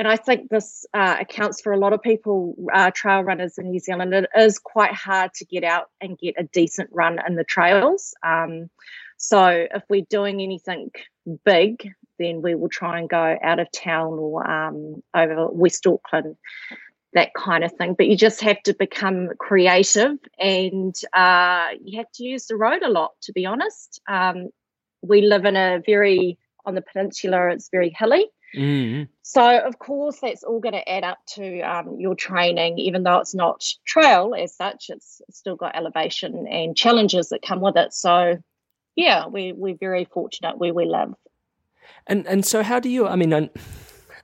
and 0.00 0.08
I 0.08 0.16
think 0.16 0.48
this 0.48 0.86
uh, 0.94 1.18
accounts 1.20 1.60
for 1.60 1.74
a 1.74 1.76
lot 1.76 1.92
of 1.92 2.00
people, 2.00 2.56
uh, 2.72 2.90
trail 2.90 3.20
runners 3.20 3.58
in 3.58 3.70
New 3.70 3.80
Zealand. 3.80 4.14
It 4.14 4.30
is 4.34 4.58
quite 4.58 4.94
hard 4.94 5.34
to 5.34 5.44
get 5.44 5.62
out 5.62 5.90
and 6.00 6.16
get 6.16 6.36
a 6.38 6.44
decent 6.44 6.88
run 6.90 7.18
in 7.28 7.34
the 7.34 7.44
trails. 7.44 8.14
Um, 8.22 8.70
so 9.18 9.46
if 9.46 9.82
we're 9.90 10.06
doing 10.08 10.40
anything 10.40 10.90
big, 11.44 11.92
then 12.18 12.40
we 12.40 12.54
will 12.54 12.70
try 12.70 12.98
and 12.98 13.10
go 13.10 13.36
out 13.42 13.60
of 13.60 13.70
town 13.72 14.14
or 14.14 14.50
um, 14.50 15.02
over 15.14 15.48
West 15.48 15.86
Auckland, 15.86 16.34
that 17.12 17.34
kind 17.34 17.62
of 17.62 17.72
thing. 17.72 17.92
But 17.92 18.06
you 18.06 18.16
just 18.16 18.40
have 18.40 18.62
to 18.62 18.72
become 18.72 19.28
creative 19.38 20.16
and 20.38 20.94
uh, 21.12 21.72
you 21.84 21.98
have 21.98 22.10
to 22.14 22.24
use 22.24 22.46
the 22.46 22.56
road 22.56 22.82
a 22.82 22.88
lot, 22.88 23.10
to 23.24 23.32
be 23.34 23.44
honest. 23.44 24.00
Um, 24.08 24.48
we 25.02 25.20
live 25.20 25.44
in 25.44 25.56
a 25.56 25.82
very, 25.84 26.38
on 26.64 26.74
the 26.74 26.80
peninsula, 26.80 27.50
it's 27.50 27.68
very 27.68 27.94
hilly. 27.94 28.30
Mm. 28.56 29.08
So, 29.22 29.58
of 29.58 29.78
course, 29.78 30.18
that's 30.20 30.42
all 30.42 30.60
going 30.60 30.72
to 30.74 30.88
add 30.88 31.04
up 31.04 31.18
to 31.34 31.60
um, 31.60 31.96
your 32.00 32.14
training, 32.16 32.78
even 32.78 33.04
though 33.04 33.18
it's 33.18 33.34
not 33.34 33.64
trail 33.86 34.34
as 34.36 34.56
such, 34.56 34.86
it's 34.88 35.22
still 35.30 35.54
got 35.56 35.76
elevation 35.76 36.46
and 36.48 36.76
challenges 36.76 37.28
that 37.28 37.42
come 37.42 37.60
with 37.60 37.76
it. 37.76 37.92
So, 37.92 38.38
yeah, 38.96 39.28
we, 39.28 39.52
we're 39.52 39.76
very 39.78 40.04
fortunate 40.04 40.58
where 40.58 40.74
we 40.74 40.84
live. 40.84 41.14
And 42.06 42.26
and 42.26 42.44
so 42.44 42.62
how 42.62 42.80
do 42.80 42.88
you? 42.88 43.06
I 43.06 43.16
mean, 43.16 43.32
and, 43.32 43.50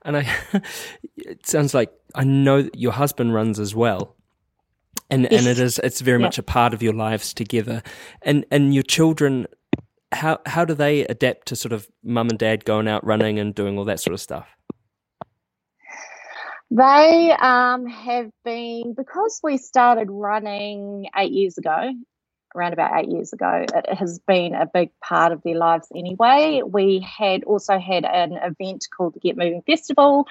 and 0.02 0.16
I, 0.16 0.36
it 1.16 1.46
sounds 1.46 1.72
like 1.74 1.92
I 2.14 2.24
know 2.24 2.62
that 2.62 2.76
your 2.76 2.92
husband 2.92 3.32
runs 3.34 3.60
as 3.60 3.74
well, 3.74 4.16
and 5.10 5.26
and 5.32 5.46
it 5.46 5.58
is 5.58 5.78
it's 5.84 6.00
very 6.00 6.18
Yeah. 6.18 6.26
much 6.26 6.38
a 6.38 6.42
part 6.42 6.74
of 6.74 6.82
your 6.82 6.94
lives 6.94 7.32
together, 7.34 7.82
and 8.22 8.44
and 8.50 8.74
your 8.74 8.82
children. 8.82 9.46
How 10.12 10.38
how 10.46 10.64
do 10.64 10.74
they 10.74 11.02
adapt 11.06 11.48
to 11.48 11.56
sort 11.56 11.72
of 11.72 11.88
mum 12.02 12.28
and 12.30 12.38
dad 12.38 12.64
going 12.64 12.88
out 12.88 13.04
running 13.04 13.38
and 13.38 13.54
doing 13.54 13.76
all 13.78 13.84
that 13.84 14.00
sort 14.00 14.14
of 14.14 14.20
stuff? 14.20 14.48
They 16.70 17.32
um, 17.40 17.86
have 17.86 18.30
been, 18.44 18.94
because 18.94 19.40
we 19.42 19.56
started 19.56 20.08
running 20.10 21.06
eight 21.16 21.30
years 21.30 21.58
ago, 21.58 21.92
around 22.56 22.72
about 22.72 22.98
eight 22.98 23.08
years 23.08 23.32
ago, 23.32 23.64
it 23.72 23.94
has 23.94 24.18
been 24.26 24.54
a 24.54 24.66
big 24.66 24.90
part 25.00 25.32
of 25.32 25.42
their 25.42 25.56
lives 25.56 25.88
anyway. 25.94 26.62
We 26.66 27.00
had 27.00 27.44
also 27.44 27.78
had 27.78 28.04
an 28.04 28.32
event 28.32 28.86
called 28.96 29.14
the 29.14 29.20
Get 29.20 29.36
Moving 29.36 29.62
Festival. 29.62 30.26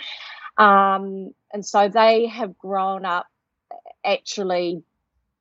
Um, 0.58 1.32
and 1.54 1.66
so 1.66 1.88
they 1.88 2.28
have 2.28 2.58
grown 2.58 3.06
up 3.06 3.28
actually, 4.04 4.84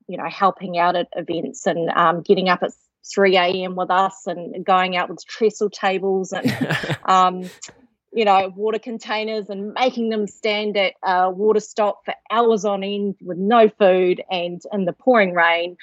you 0.07 0.17
know, 0.17 0.29
helping 0.29 0.77
out 0.77 0.95
at 0.95 1.07
events 1.15 1.65
and 1.65 1.89
um, 1.89 2.21
getting 2.21 2.49
up 2.49 2.63
at 2.63 2.71
3 3.13 3.37
a.m. 3.37 3.75
with 3.75 3.91
us 3.91 4.27
and 4.27 4.65
going 4.65 4.95
out 4.95 5.09
with 5.09 5.25
trestle 5.25 5.69
tables 5.69 6.33
and 6.33 6.97
um, 7.05 7.49
you 8.15 8.23
know, 8.23 8.51
water 8.55 8.79
containers 8.79 9.49
and 9.49 9.73
making 9.73 10.09
them 10.09 10.25
stand 10.25 10.77
at 10.77 10.93
a 11.03 11.29
water 11.29 11.59
stop 11.59 12.05
for 12.05 12.13
hours 12.31 12.63
on 12.63 12.81
end 12.81 13.15
with 13.21 13.37
no 13.37 13.67
food 13.67 14.23
and 14.31 14.61
in 14.71 14.85
the 14.85 14.93
pouring 14.93 15.33
rain. 15.33 15.75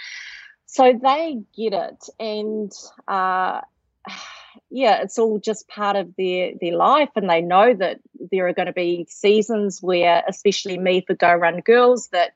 So 0.65 0.99
they 1.01 1.43
get 1.55 1.75
it. 1.75 2.09
And 2.19 2.73
uh, 3.07 3.61
yeah, 4.71 5.03
it's 5.03 5.19
all 5.19 5.39
just 5.39 5.69
part 5.69 5.97
of 5.97 6.17
their, 6.17 6.53
their 6.59 6.75
life. 6.75 7.11
And 7.17 7.29
they 7.29 7.43
know 7.43 7.75
that 7.75 8.01
there 8.31 8.49
are 8.49 8.55
going 8.55 8.67
to 8.67 8.73
be 8.73 9.07
seasons 9.11 9.83
where, 9.83 10.25
especially 10.27 10.79
me 10.79 11.05
for 11.07 11.15
Go 11.15 11.35
Run 11.35 11.61
Girls, 11.61 12.09
that 12.09 12.33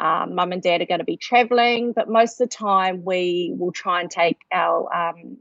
um, 0.00 0.34
mum 0.34 0.52
and 0.52 0.62
dad 0.62 0.80
are 0.80 0.86
going 0.86 1.00
to 1.00 1.04
be 1.04 1.16
traveling. 1.16 1.92
But 1.92 2.08
most 2.08 2.40
of 2.40 2.48
the 2.48 2.54
time, 2.54 3.04
we 3.04 3.54
will 3.56 3.72
try 3.72 4.00
and 4.00 4.10
take 4.10 4.38
our 4.50 4.92
um, 4.94 5.36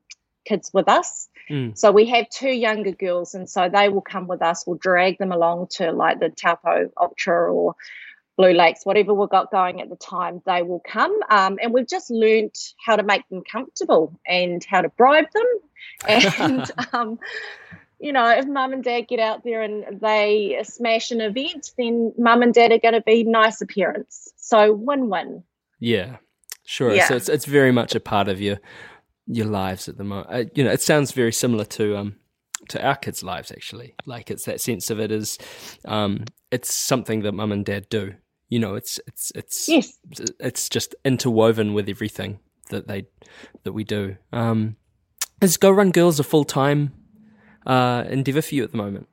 kids 0.46 0.72
with 0.74 0.90
us. 0.90 1.30
Mm. 1.50 1.78
So 1.78 1.92
we 1.92 2.06
have 2.08 2.30
two 2.30 2.52
younger 2.52 2.92
girls, 2.92 3.34
and 3.34 3.50
so 3.50 3.70
they 3.70 3.90
will 3.90 4.02
come 4.02 4.28
with 4.28 4.42
us. 4.42 4.66
We'll 4.68 4.78
drag 4.78 5.18
them 5.18 5.32
along 5.32 5.68
to 5.78 5.92
like 5.92 6.20
the 6.20 6.30
Taupo 6.30 6.90
Ultra 7.00 7.54
or 7.54 7.76
Blue 8.38 8.54
Lakes, 8.54 8.86
whatever 8.86 9.14
we've 9.14 9.30
got 9.30 9.52
going 9.52 9.82
at 9.82 9.90
the 9.90 9.96
time. 9.96 10.42
They 10.46 10.62
will 10.62 10.82
come, 10.86 11.18
um, 11.30 11.58
and 11.62 11.74
we've 11.74 11.88
just 11.88 12.10
learnt 12.10 12.58
how 12.86 12.96
to 12.96 13.04
make 13.04 13.28
them 13.30 13.44
comfortable 13.50 14.20
and 14.28 14.64
how 14.64 14.82
to 14.82 14.90
bribe 14.90 15.32
them. 15.34 15.46
And 16.40 16.72
um, 16.94 17.20
you 18.00 18.14
know, 18.14 18.30
if 18.30 18.46
mum 18.48 18.74
and 18.74 18.84
dad 18.84 19.02
get 19.08 19.20
out 19.20 19.44
there 19.44 19.62
and 19.62 20.00
they 20.00 20.60
smash 20.64 21.12
an 21.12 21.22
event, 21.22 21.72
then 21.78 22.14
mum 22.18 22.42
and 22.42 22.54
dad 22.54 22.72
are 22.72 22.80
going 22.80 22.94
to 22.94 23.02
be 23.02 23.24
nice 23.24 23.62
appearance. 23.62 24.32
So 24.38 24.74
win-win. 24.74 25.44
Yeah, 25.80 26.18
sure. 26.66 26.94
Yeah. 26.94 27.08
So 27.08 27.16
it's 27.16 27.30
it's 27.30 27.46
very 27.46 27.72
much 27.72 27.96
a 27.96 28.00
part 28.00 28.28
of 28.28 28.42
your 28.42 28.60
your 29.28 29.46
lives 29.46 29.88
at 29.88 29.98
the 29.98 30.04
moment. 30.04 30.28
Uh, 30.30 30.44
you 30.56 30.64
know, 30.64 30.72
it 30.72 30.82
sounds 30.82 31.12
very 31.12 31.32
similar 31.32 31.66
to 31.66 31.98
um 31.98 32.16
to 32.70 32.84
our 32.86 32.96
kids' 32.96 33.24
lives 33.24 33.52
actually. 33.52 33.96
Like 34.06 34.32
it's 34.32 34.46
that 34.46 34.62
sense 34.62 34.90
of 34.90 35.00
it 35.00 35.12
is 35.12 35.38
um 35.86 36.26
it's 36.52 36.74
something 36.74 37.22
that 37.22 37.34
mum 37.34 37.52
and 37.52 37.66
dad 37.66 37.88
do. 37.90 38.14
You 38.50 38.60
know, 38.60 38.76
it's 38.76 39.00
it's 39.08 39.32
it's 39.36 39.70
Yes. 39.70 39.98
it's 40.40 40.68
just 40.70 40.96
interwoven 41.06 41.74
with 41.74 41.88
everything 41.88 42.40
that 42.70 42.88
they 42.88 43.08
that 43.64 43.74
we 43.74 43.84
do. 43.84 44.16
Um, 44.34 44.76
is 45.42 45.58
Go 45.58 45.72
Run 45.72 45.92
Girls 45.92 46.20
a 46.20 46.24
full 46.24 46.44
time 46.44 46.94
uh, 47.70 48.04
endeavor 48.10 48.42
for 48.42 48.56
you 48.56 48.64
at 48.64 48.72
the 48.72 48.78
moment? 48.78 49.08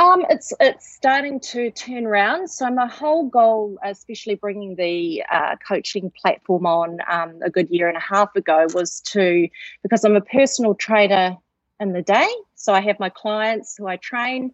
Um, 0.00 0.24
it's 0.28 0.52
it's 0.58 0.92
starting 0.92 1.38
to 1.40 1.70
turn 1.70 2.04
around. 2.04 2.48
So 2.48 2.68
my 2.68 2.88
whole 2.88 3.28
goal, 3.28 3.78
especially 3.84 4.34
bringing 4.34 4.74
the 4.74 5.22
uh, 5.30 5.54
coaching 5.66 6.10
platform 6.20 6.66
on 6.66 6.98
um, 7.08 7.38
a 7.44 7.50
good 7.50 7.68
year 7.70 7.86
and 7.86 7.96
a 7.96 8.00
half 8.00 8.34
ago, 8.34 8.66
was 8.74 9.00
to 9.12 9.48
because 9.82 10.04
I'm 10.04 10.16
a 10.16 10.20
personal 10.20 10.74
trainer 10.74 11.36
in 11.78 11.92
the 11.92 12.02
day. 12.02 12.28
So 12.56 12.72
I 12.72 12.80
have 12.80 12.98
my 12.98 13.10
clients 13.10 13.76
who 13.78 13.86
I 13.86 13.96
train, 13.96 14.50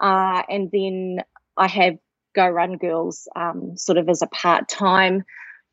uh, 0.00 0.42
and 0.48 0.70
then 0.72 1.22
I 1.56 1.68
have 1.68 1.98
Go 2.34 2.48
Run 2.48 2.76
Girls 2.76 3.28
um, 3.36 3.76
sort 3.76 3.96
of 3.96 4.08
as 4.08 4.22
a 4.22 4.26
part 4.26 4.68
time 4.68 5.22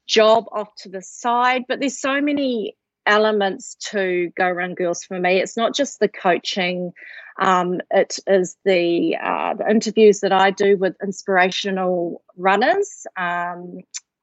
job 0.06 0.46
off 0.52 0.70
to 0.84 0.90
the 0.90 1.02
side. 1.02 1.64
But 1.68 1.80
there's 1.80 2.00
so 2.00 2.22
many 2.22 2.76
elements 3.08 3.76
to 3.92 4.32
Go 4.38 4.50
Run 4.50 4.76
Girls 4.76 5.04
for 5.04 5.20
me. 5.20 5.40
It's 5.40 5.58
not 5.58 5.74
just 5.76 6.00
the 6.00 6.08
coaching. 6.08 6.92
Um, 7.40 7.82
it 7.92 8.20
is 8.28 8.58
the, 8.66 9.16
uh, 9.24 9.54
the 9.56 9.70
interviews 9.70 10.20
that 10.22 10.32
I 10.32 10.52
do 10.52 10.78
with 10.78 10.96
inspirational 11.04 12.22
runners, 12.36 13.06
um, 13.16 13.80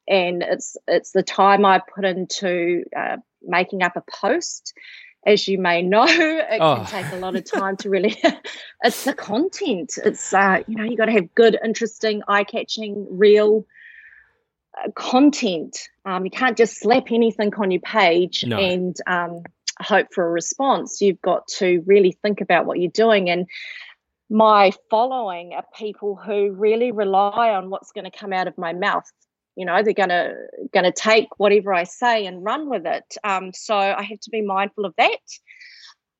and 0.06 0.42
it's 0.42 0.76
it's 0.86 1.12
the 1.12 1.22
time 1.22 1.64
I 1.64 1.80
put 1.94 2.04
into 2.04 2.84
uh, 2.96 3.16
making 3.42 3.82
up 3.82 3.96
a 3.96 4.02
post. 4.02 4.74
As 5.26 5.48
you 5.48 5.58
may 5.58 5.80
know, 5.80 6.04
it 6.08 6.58
Oh. 6.60 6.76
can 6.76 6.86
take 7.04 7.12
a 7.12 7.16
lot 7.16 7.34
of 7.36 7.44
time 7.50 7.76
to 7.78 7.88
really. 7.88 8.20
it's 8.84 9.04
the 9.04 9.14
content. 9.14 9.92
It's 10.04 10.34
uh, 10.34 10.62
you 10.66 10.76
know 10.76 10.84
you 10.84 10.96
got 10.96 11.06
to 11.06 11.12
have 11.12 11.34
good, 11.34 11.56
interesting, 11.64 12.22
eye-catching, 12.28 13.06
real 13.10 13.60
uh, 13.60 13.70
content. 14.94 15.78
Um, 16.04 16.24
you 16.24 16.30
can't 16.30 16.56
just 16.56 16.78
slap 16.78 17.10
anything 17.10 17.54
on 17.54 17.70
your 17.70 17.80
page 17.80 18.44
No. 18.46 18.58
and 18.58 18.96
um, 19.06 19.42
hope 19.80 20.08
for 20.12 20.26
a 20.26 20.30
response. 20.30 21.00
You've 21.00 21.20
got 21.22 21.46
to 21.58 21.82
really 21.86 22.12
think 22.22 22.40
about 22.40 22.66
what 22.66 22.78
you're 22.80 22.90
doing. 22.90 23.30
And 23.30 23.46
my 24.30 24.72
following 24.90 25.52
are 25.54 25.64
people 25.76 26.16
who 26.16 26.52
really 26.52 26.92
rely 26.92 27.50
on 27.50 27.70
what's 27.70 27.92
going 27.92 28.10
to 28.10 28.16
come 28.16 28.32
out 28.32 28.48
of 28.48 28.56
my 28.58 28.72
mouth. 28.72 29.04
You 29.56 29.66
know, 29.66 29.82
they're 29.84 29.94
gonna 29.94 30.34
gonna 30.72 30.90
take 30.90 31.28
whatever 31.38 31.72
I 31.72 31.84
say 31.84 32.26
and 32.26 32.42
run 32.42 32.68
with 32.68 32.86
it. 32.86 33.04
Um, 33.22 33.52
so 33.52 33.76
I 33.76 34.02
have 34.02 34.18
to 34.20 34.30
be 34.30 34.42
mindful 34.42 34.84
of 34.84 34.94
that. 34.98 35.20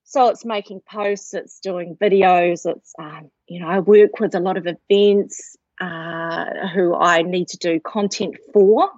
So 0.04 0.28
it's 0.28 0.44
making 0.44 0.82
posts, 0.88 1.34
it's 1.34 1.58
doing 1.58 1.96
videos, 2.00 2.64
it's 2.64 2.92
um, 2.96 3.30
you 3.48 3.58
know, 3.58 3.66
I 3.66 3.80
work 3.80 4.20
with 4.20 4.36
a 4.36 4.40
lot 4.40 4.56
of 4.56 4.68
events 4.68 5.56
uh, 5.80 6.68
who 6.68 6.94
I 6.94 7.22
need 7.22 7.48
to 7.48 7.58
do 7.58 7.80
content 7.80 8.36
for, 8.52 8.90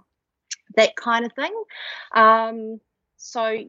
that 0.76 0.96
kind 0.96 1.24
of 1.24 1.32
thing. 1.32 1.52
Um, 2.14 2.80
so 3.16 3.64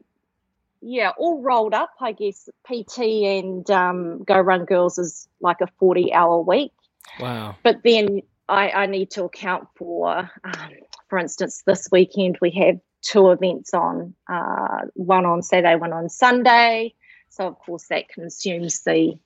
yeah, 0.80 1.10
all 1.18 1.42
rolled 1.42 1.74
up, 1.74 1.90
I 2.00 2.12
guess. 2.12 2.48
PT 2.64 2.98
and 2.98 3.68
um, 3.70 4.22
Go 4.24 4.38
Run 4.38 4.64
Girls 4.64 4.98
is 4.98 5.28
like 5.40 5.60
a 5.60 5.66
forty-hour 5.78 6.42
week, 6.42 6.72
Wow. 7.18 7.56
but 7.62 7.82
then 7.82 8.22
I, 8.48 8.70
I 8.70 8.86
need 8.86 9.10
to 9.12 9.24
account 9.24 9.68
for, 9.76 10.30
um, 10.44 10.70
for 11.08 11.18
instance, 11.18 11.62
this 11.66 11.88
weekend 11.90 12.38
we 12.40 12.50
have 12.52 12.78
two 13.02 13.30
events 13.30 13.74
on, 13.74 14.14
uh, 14.30 14.82
one 14.94 15.26
on 15.26 15.42
Saturday, 15.42 15.76
one 15.76 15.92
on 15.92 16.08
Sunday. 16.08 16.94
So 17.30 17.46
of 17.46 17.58
course 17.58 17.86
that 17.88 18.08
consumes 18.08 18.82
the 18.82 19.18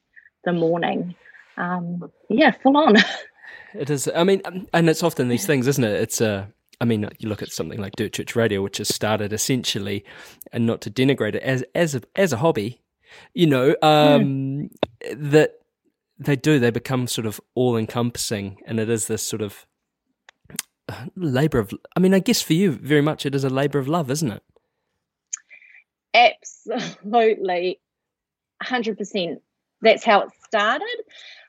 the 0.44 0.52
morning. 0.52 1.14
Um, 1.56 2.10
yeah, 2.28 2.50
full 2.50 2.76
on. 2.76 2.96
It 3.74 3.90
is. 3.90 4.08
I 4.14 4.24
mean, 4.24 4.42
um, 4.44 4.66
and 4.72 4.88
it's 4.88 5.02
often 5.02 5.28
these 5.28 5.46
things, 5.46 5.66
isn't 5.66 5.84
it? 5.84 6.00
It's 6.00 6.20
a. 6.20 6.48
I 6.80 6.84
mean, 6.84 7.08
you 7.18 7.28
look 7.28 7.42
at 7.42 7.50
something 7.50 7.80
like 7.80 7.94
Dirt 7.96 8.12
Church 8.12 8.34
Radio, 8.34 8.60
which 8.60 8.78
has 8.78 8.92
started 8.92 9.32
essentially, 9.32 10.04
and 10.52 10.66
not 10.66 10.80
to 10.82 10.90
denigrate 10.90 11.34
it 11.34 11.42
as 11.42 11.64
as 11.74 11.94
a 11.94 12.02
as 12.16 12.32
a 12.32 12.38
hobby, 12.38 12.82
you 13.34 13.46
know, 13.46 13.76
um, 13.82 14.70
that 15.14 15.54
they 16.18 16.36
do. 16.36 16.58
They 16.58 16.70
become 16.70 17.06
sort 17.06 17.26
of 17.26 17.40
all 17.54 17.76
encompassing, 17.76 18.58
and 18.66 18.80
it 18.80 18.90
is 18.90 19.06
this 19.06 19.26
sort 19.26 19.42
of 19.42 19.66
uh, 20.88 21.06
labor 21.16 21.58
of. 21.58 21.72
I 21.96 22.00
mean, 22.00 22.14
I 22.14 22.18
guess 22.18 22.42
for 22.42 22.54
you, 22.54 22.72
very 22.72 23.02
much, 23.02 23.24
it 23.24 23.34
is 23.34 23.44
a 23.44 23.50
labor 23.50 23.78
of 23.78 23.88
love, 23.88 24.10
isn't 24.10 24.32
it? 24.32 24.42
Absolutely, 26.14 27.80
hundred 28.62 28.98
percent. 28.98 29.40
That's 29.80 30.04
how 30.04 30.22
it 30.22 30.30
started. 30.44 30.96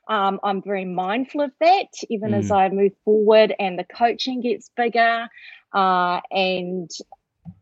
Um, 0.08 0.40
I'm 0.42 0.62
very 0.62 0.84
mindful 0.84 1.40
of 1.40 1.52
that, 1.60 1.88
even 2.08 2.34
as 2.34 2.50
I 2.50 2.68
move 2.68 2.92
forward 3.04 3.54
and 3.58 3.78
the 3.78 3.84
coaching 3.84 4.40
gets 4.40 4.70
bigger. 4.76 5.28
Uh, 5.72 6.20
and 6.30 6.90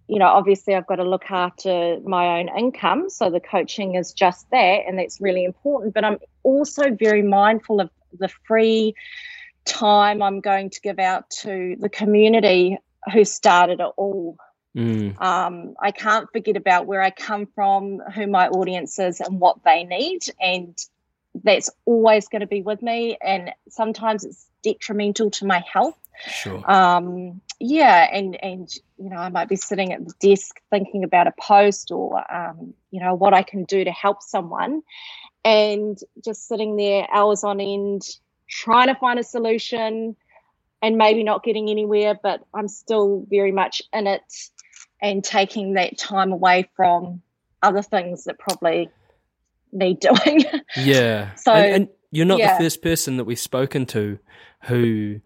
you 0.09 0.18
know, 0.18 0.26
obviously, 0.26 0.74
I've 0.74 0.86
got 0.86 0.97
to 0.97 1.05
look 1.05 1.30
after 1.30 1.99
my 2.05 2.38
own 2.38 2.51
income, 2.57 3.09
so 3.09 3.30
the 3.30 3.40
coaching 3.40 3.95
is 3.95 4.12
just 4.12 4.51
that, 4.51 4.80
and 4.86 4.99
that's 4.99 5.20
really 5.20 5.45
important. 5.45 5.95
But 5.95 6.05
I'm 6.05 6.18
also 6.43 6.90
very 6.90 7.22
mindful 7.22 7.80
of 7.80 7.88
the 8.18 8.28
free 8.47 8.95
time 9.64 10.22
I'm 10.22 10.40
going 10.40 10.70
to 10.70 10.80
give 10.80 10.99
out 10.99 11.30
to 11.43 11.76
the 11.78 11.88
community 11.88 12.76
who 13.12 13.24
started 13.24 13.80
it 13.80 13.90
all. 13.97 14.36
Mm. 14.76 15.20
Um, 15.20 15.74
I 15.80 15.90
can't 15.90 16.28
forget 16.32 16.57
about 16.57 16.86
where 16.86 17.03
I 17.03 17.11
come 17.11 17.47
from, 17.55 18.01
who 18.14 18.26
my 18.26 18.49
audience 18.49 18.99
is, 18.99 19.20
and 19.20 19.40
what 19.40 19.64
they 19.64 19.84
need. 19.84 20.20
And 20.40 20.76
that's 21.35 21.70
always 21.85 22.28
going 22.28 22.41
to 22.41 22.47
be 22.47 22.62
with 22.62 22.83
me. 22.83 23.16
And 23.22 23.53
sometimes 23.68 24.24
it's 24.24 24.47
detrimental 24.62 25.30
to 25.33 25.47
my 25.47 25.62
health. 25.72 25.97
Sure. 26.26 26.70
Um, 26.70 27.41
yeah, 27.59 28.09
and 28.12 28.43
and 28.43 28.68
you 28.99 29.09
know, 29.09 29.16
I 29.16 29.28
might 29.28 29.49
be 29.49 29.57
sitting 29.57 29.93
at 29.93 30.05
the 30.05 30.12
desk 30.20 30.61
thinking 30.70 31.05
about 31.05 31.26
a 31.26 31.33
post 31.41 31.91
or 31.91 32.22
um, 32.33 32.74
you 32.91 33.01
know 33.01 33.14
what 33.14 33.35
I 33.35 33.43
can 33.43 33.64
do 33.64 33.83
to 33.85 33.91
help 33.91 34.22
someone, 34.22 34.83
and 35.45 35.99
just 36.22 36.47
sitting 36.47 36.76
there 36.76 37.07
hours 37.12 37.45
on 37.45 37.61
end 37.61 38.03
trying 38.49 38.89
to 38.89 38.95
find 38.95 39.18
a 39.18 39.24
solution, 39.24 40.14
and 40.83 40.97
maybe 40.97 41.22
not 41.24 41.43
getting 41.43 41.70
anywhere, 41.70 42.18
but 42.22 42.45
I'm 42.53 42.68
still 42.68 43.26
very 43.30 43.53
much 43.53 43.80
in 43.93 44.07
it, 44.07 44.22
and 45.01 45.24
taking 45.24 45.74
that 45.74 45.99
time 45.99 46.30
away 46.30 46.68
from 46.76 47.22
other 47.62 47.83
things 47.83 48.24
that 48.24 48.39
probably 48.39 48.91
need 49.73 50.01
doing. 50.01 50.45
Yeah. 50.77 51.31
So, 51.37 51.53
and, 51.53 51.75
and 51.75 51.89
you're 52.11 52.27
not 52.27 52.39
yeah. 52.39 52.57
the 52.59 52.64
first 52.64 52.83
person 52.83 53.16
that 53.16 53.25
we've 53.25 53.39
spoken 53.39 53.87
to 53.87 54.18
who 54.64 55.20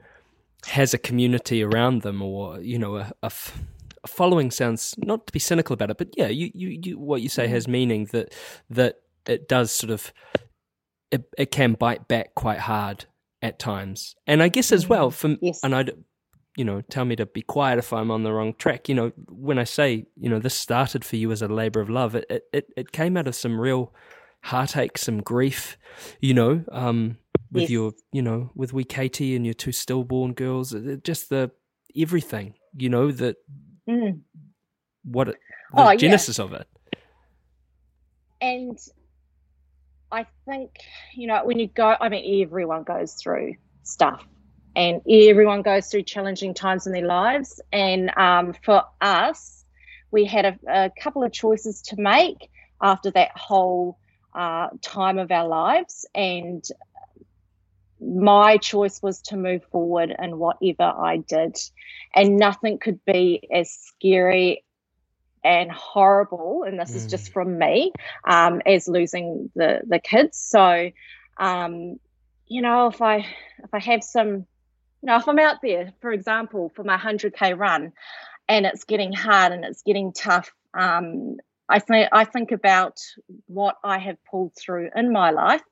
has 0.66 0.94
a 0.94 0.98
community 0.98 1.62
around 1.62 2.02
them 2.02 2.22
or, 2.22 2.60
you 2.60 2.78
know, 2.78 2.96
a, 2.96 3.12
a 3.22 3.26
f- 3.26 3.58
a 4.04 4.08
following 4.08 4.50
sounds 4.52 4.94
not 4.98 5.26
to 5.26 5.32
be 5.32 5.38
cynical 5.40 5.74
about 5.74 5.90
it, 5.90 5.98
but 5.98 6.08
yeah, 6.16 6.28
you, 6.28 6.50
you, 6.54 6.80
you 6.82 6.98
what 6.98 7.22
you 7.22 7.28
Mm. 7.28 7.32
say 7.32 7.48
has 7.48 7.66
meaning 7.66 8.04
that 8.12 8.32
that 8.70 9.00
it 9.26 9.48
does 9.48 9.72
sort 9.72 9.90
of 9.90 10.12
it, 11.10 11.24
it 11.36 11.50
can 11.50 11.72
bite 11.74 12.06
back 12.08 12.34
quite 12.34 12.60
hard 12.60 13.04
at 13.42 13.58
times. 13.58 14.14
And 14.26 14.42
I 14.42 14.48
guess 14.48 14.70
as 14.72 14.88
well 14.88 15.10
from 15.10 15.32
Mm. 15.36 15.38
Yes. 15.42 15.60
and 15.64 15.74
I 15.74 15.84
you 16.56 16.64
know, 16.64 16.80
tell 16.80 17.04
me 17.04 17.14
to 17.16 17.26
be 17.26 17.42
quiet 17.42 17.78
if 17.78 17.92
I'm 17.92 18.10
on 18.10 18.22
the 18.22 18.32
wrong 18.32 18.54
track. 18.54 18.88
You 18.88 18.94
know, 18.94 19.12
when 19.28 19.58
I 19.58 19.64
say, 19.64 20.06
you 20.16 20.30
know, 20.30 20.38
this 20.38 20.54
started 20.54 21.04
for 21.04 21.16
you 21.16 21.30
as 21.30 21.42
a 21.42 21.48
labor 21.48 21.80
of 21.80 21.90
love, 21.90 22.14
it, 22.14 22.24
it, 22.50 22.72
it 22.78 22.92
came 22.92 23.18
out 23.18 23.28
of 23.28 23.34
some 23.34 23.60
real 23.60 23.92
heartache, 24.46 24.96
some 24.98 25.20
grief, 25.20 25.76
you 26.20 26.32
know, 26.34 26.64
um, 26.70 27.18
with 27.52 27.62
Yes. 27.64 27.70
your, 27.70 27.92
you 28.12 28.22
know, 28.22 28.50
with 28.54 28.72
wee 28.72 28.84
Katie 28.84 29.34
and 29.36 29.44
your 29.44 29.54
two 29.54 29.72
stillborn 29.72 30.34
girls, 30.34 30.72
it- 30.72 31.04
just 31.04 31.28
the 31.30 31.50
everything, 31.96 32.54
you 32.76 32.88
know, 32.88 33.10
that 33.12 33.36
Mm. 33.88 34.20
what 35.04 35.28
it, 35.28 35.36
the 35.72 35.82
Oh, 35.82 35.90
yeah. 35.90 35.96
genesis 35.96 36.38
of 36.38 36.52
it. 36.52 36.66
and 38.40 38.78
I 40.12 40.26
think 40.46 40.70
you 41.14 41.26
know 41.26 41.44
when 41.44 41.58
you 41.58 41.66
go, 41.68 41.96
I 42.00 42.08
mean, 42.08 42.42
everyone 42.44 42.84
goes 42.84 43.14
through 43.14 43.54
stuff, 43.82 44.24
and 44.76 45.00
everyone 45.08 45.62
goes 45.62 45.88
through 45.88 46.02
challenging 46.04 46.54
times 46.54 46.86
in 46.86 46.92
their 46.92 47.06
lives. 47.06 47.60
And 47.72 48.16
um, 48.16 48.54
for 48.62 48.82
us, 49.00 49.64
we 50.10 50.24
had 50.24 50.44
a, 50.44 50.58
a 50.68 50.90
couple 51.02 51.24
of 51.24 51.32
choices 51.32 51.82
to 51.82 51.96
make 52.00 52.48
after 52.80 53.10
that 53.12 53.30
whole 53.34 53.98
uh, 54.36 54.68
time 54.82 55.18
of 55.18 55.30
our 55.32 55.48
lives, 55.48 56.06
and 56.14 56.62
my 57.98 58.58
choice 58.58 59.00
was 59.02 59.22
to 59.22 59.36
move 59.36 59.64
forward 59.72 60.14
in 60.18 60.38
whatever 60.38 60.82
I 60.84 61.16
did, 61.16 61.56
and 62.14 62.36
nothing 62.36 62.78
could 62.78 63.02
be 63.04 63.48
as 63.52 63.70
scary 63.72 64.62
and 65.42 65.70
horrible. 65.70 66.64
And 66.66 66.78
this 66.78 66.94
is 66.94 67.06
just 67.06 67.32
from 67.32 67.58
me 67.58 67.92
um, 68.28 68.60
as 68.66 68.86
losing 68.88 69.50
the 69.54 69.80
the 69.86 69.98
kids. 69.98 70.36
So, 70.36 70.90
um, 71.38 71.98
you 72.46 72.60
know, 72.60 72.88
if 72.88 73.00
I 73.00 73.18
if 73.64 73.72
I 73.72 73.78
have 73.78 74.04
some, 74.04 74.28
you 74.28 75.04
know, 75.04 75.16
if 75.16 75.26
I'm 75.26 75.38
out 75.38 75.62
there, 75.62 75.92
for 76.02 76.12
example, 76.12 76.70
for 76.74 76.84
my 76.84 76.98
hundred 76.98 77.34
k 77.34 77.54
run, 77.54 77.92
and 78.48 78.66
it's 78.66 78.84
getting 78.84 79.12
hard 79.12 79.52
and 79.52 79.64
it's 79.64 79.82
getting 79.82 80.12
tough, 80.12 80.52
um, 80.78 81.38
I 81.68 81.78
think 81.78 82.08
I 82.12 82.24
think 82.24 82.52
about 82.52 82.98
what 83.46 83.76
I 83.82 83.98
have 83.98 84.18
pulled 84.30 84.52
through 84.56 84.90
in 84.94 85.12
my 85.12 85.30
life, 85.30 85.62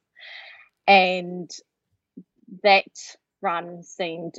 and 0.86 1.50
that 2.62 2.86
run 3.40 3.82
seemed 3.82 4.34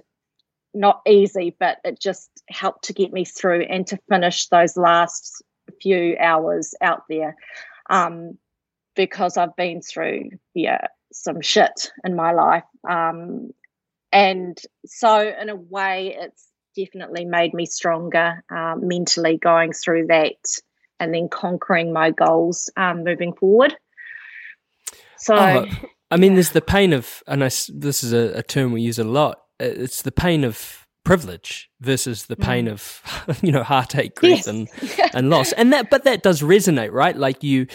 not 0.74 1.02
easy, 1.08 1.56
but 1.58 1.78
it 1.86 2.00
just 2.00 2.30
helped 2.50 2.86
to 2.86 2.94
get 2.94 3.14
me 3.14 3.24
through 3.24 3.62
and 3.62 3.88
to 3.88 4.00
finish 4.10 4.48
those 4.48 4.76
last 4.76 5.42
few 5.82 6.18
hours 6.20 6.74
out 6.82 7.04
there 7.10 7.36
um, 7.90 8.38
because 8.96 9.38
I've 9.38 9.56
been 9.56 9.82
through 9.82 10.30
yeah 10.54 10.88
some 11.12 11.42
shit 11.42 11.92
in 12.04 12.16
my 12.16 12.34
life 12.34 12.64
um, 12.90 13.52
and 14.12 14.58
so 14.86 15.34
in 15.42 15.50
a 15.50 15.56
way 15.56 16.16
it's 16.20 16.48
definitely 16.76 17.26
made 17.26 17.54
me 17.54 17.66
stronger 17.66 18.44
um, 18.50 18.88
mentally 18.88 19.38
going 19.38 19.72
through 19.72 20.08
that 20.08 20.36
and 21.00 21.14
then 21.14 21.28
conquering 21.30 21.92
my 21.94 22.12
goals 22.12 22.70
um, 22.78 23.04
moving 23.04 23.34
forward 23.34 23.76
so 25.18 25.36
Oh, 25.36 25.66
I 26.12 26.18
mean, 26.18 26.34
there's 26.36 26.52
the 26.52 26.62
pain 26.62 26.94
of, 26.94 27.24
and 27.28 27.44
I 27.44 27.48
this 27.48 28.04
is 28.04 28.14
a, 28.14 28.38
a 28.40 28.44
term 28.44 28.72
we 28.72 28.82
use 28.82 29.00
a 29.00 29.04
lot. 29.04 29.38
uh, 29.62 29.66
It's 29.66 30.02
the 30.04 30.12
pain 30.12 30.44
of 30.44 30.86
privilege 31.04 31.70
versus 31.82 32.26
the 32.26 32.36
pain 32.36 32.68
of, 32.68 33.02
you 33.42 33.52
know, 33.52 33.64
heartache, 33.64 34.16
grief, 34.16 34.46
Yes. 34.46 34.48
and 34.48 34.68
and 35.14 35.30
loss. 35.30 35.52
And 35.54 35.72
that, 35.74 35.90
but 35.90 36.04
that 36.04 36.22
does 36.24 36.42
resonate, 36.42 36.92
right? 36.92 37.16
Like 37.16 37.44
you, 37.44 37.68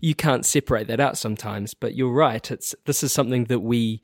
you 0.00 0.14
can't 0.14 0.44
separate 0.44 0.86
that 0.88 1.00
out 1.00 1.16
sometimes. 1.18 1.72
But 1.74 1.94
you're 1.94 2.12
right. 2.12 2.50
It's 2.50 2.74
this 2.84 3.02
is 3.02 3.12
something 3.12 3.44
that 3.44 3.60
we. 3.60 4.02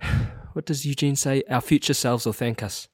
What 0.54 0.66
does 0.66 0.84
Eugene 0.84 1.16
say? 1.16 1.42
Our 1.48 1.62
future 1.62 1.94
selves 1.94 2.26
will 2.26 2.34
thank 2.34 2.62
us. 2.62 2.86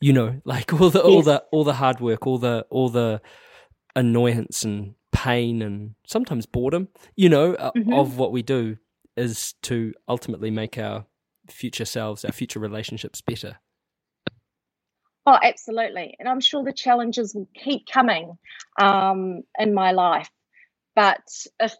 You 0.00 0.12
know, 0.12 0.40
like 0.44 0.72
all 0.72 0.88
the 0.88 1.02
all 1.02 1.16
Yes. 1.16 1.24
the 1.24 1.44
all 1.50 1.64
the 1.64 1.74
hard 1.74 1.98
work, 2.00 2.26
all 2.28 2.38
the 2.38 2.64
all 2.70 2.88
the 2.90 3.20
annoyance 3.94 4.62
and 4.64 4.94
pain 5.12 5.62
and 5.62 5.94
sometimes 6.06 6.46
boredom, 6.46 6.88
you 7.16 7.28
know, 7.28 7.54
uh, 7.54 7.70
of 7.92 8.16
what 8.16 8.32
we 8.32 8.42
do 8.42 8.76
is 9.16 9.54
to 9.62 9.92
ultimately 10.08 10.50
make 10.50 10.78
our 10.78 11.04
future 11.48 11.84
selves, 11.84 12.24
our 12.24 12.32
future 12.32 12.58
relationships 12.58 13.20
better. 13.20 13.58
Oh, 15.26 15.38
absolutely. 15.40 16.16
And 16.18 16.28
I'm 16.28 16.40
sure 16.40 16.64
the 16.64 16.72
challenges 16.72 17.34
will 17.34 17.48
keep 17.54 17.86
coming 17.86 18.36
um, 18.80 19.42
in 19.58 19.72
my 19.72 19.92
life. 19.92 20.30
But 20.96 21.22
if 21.60 21.74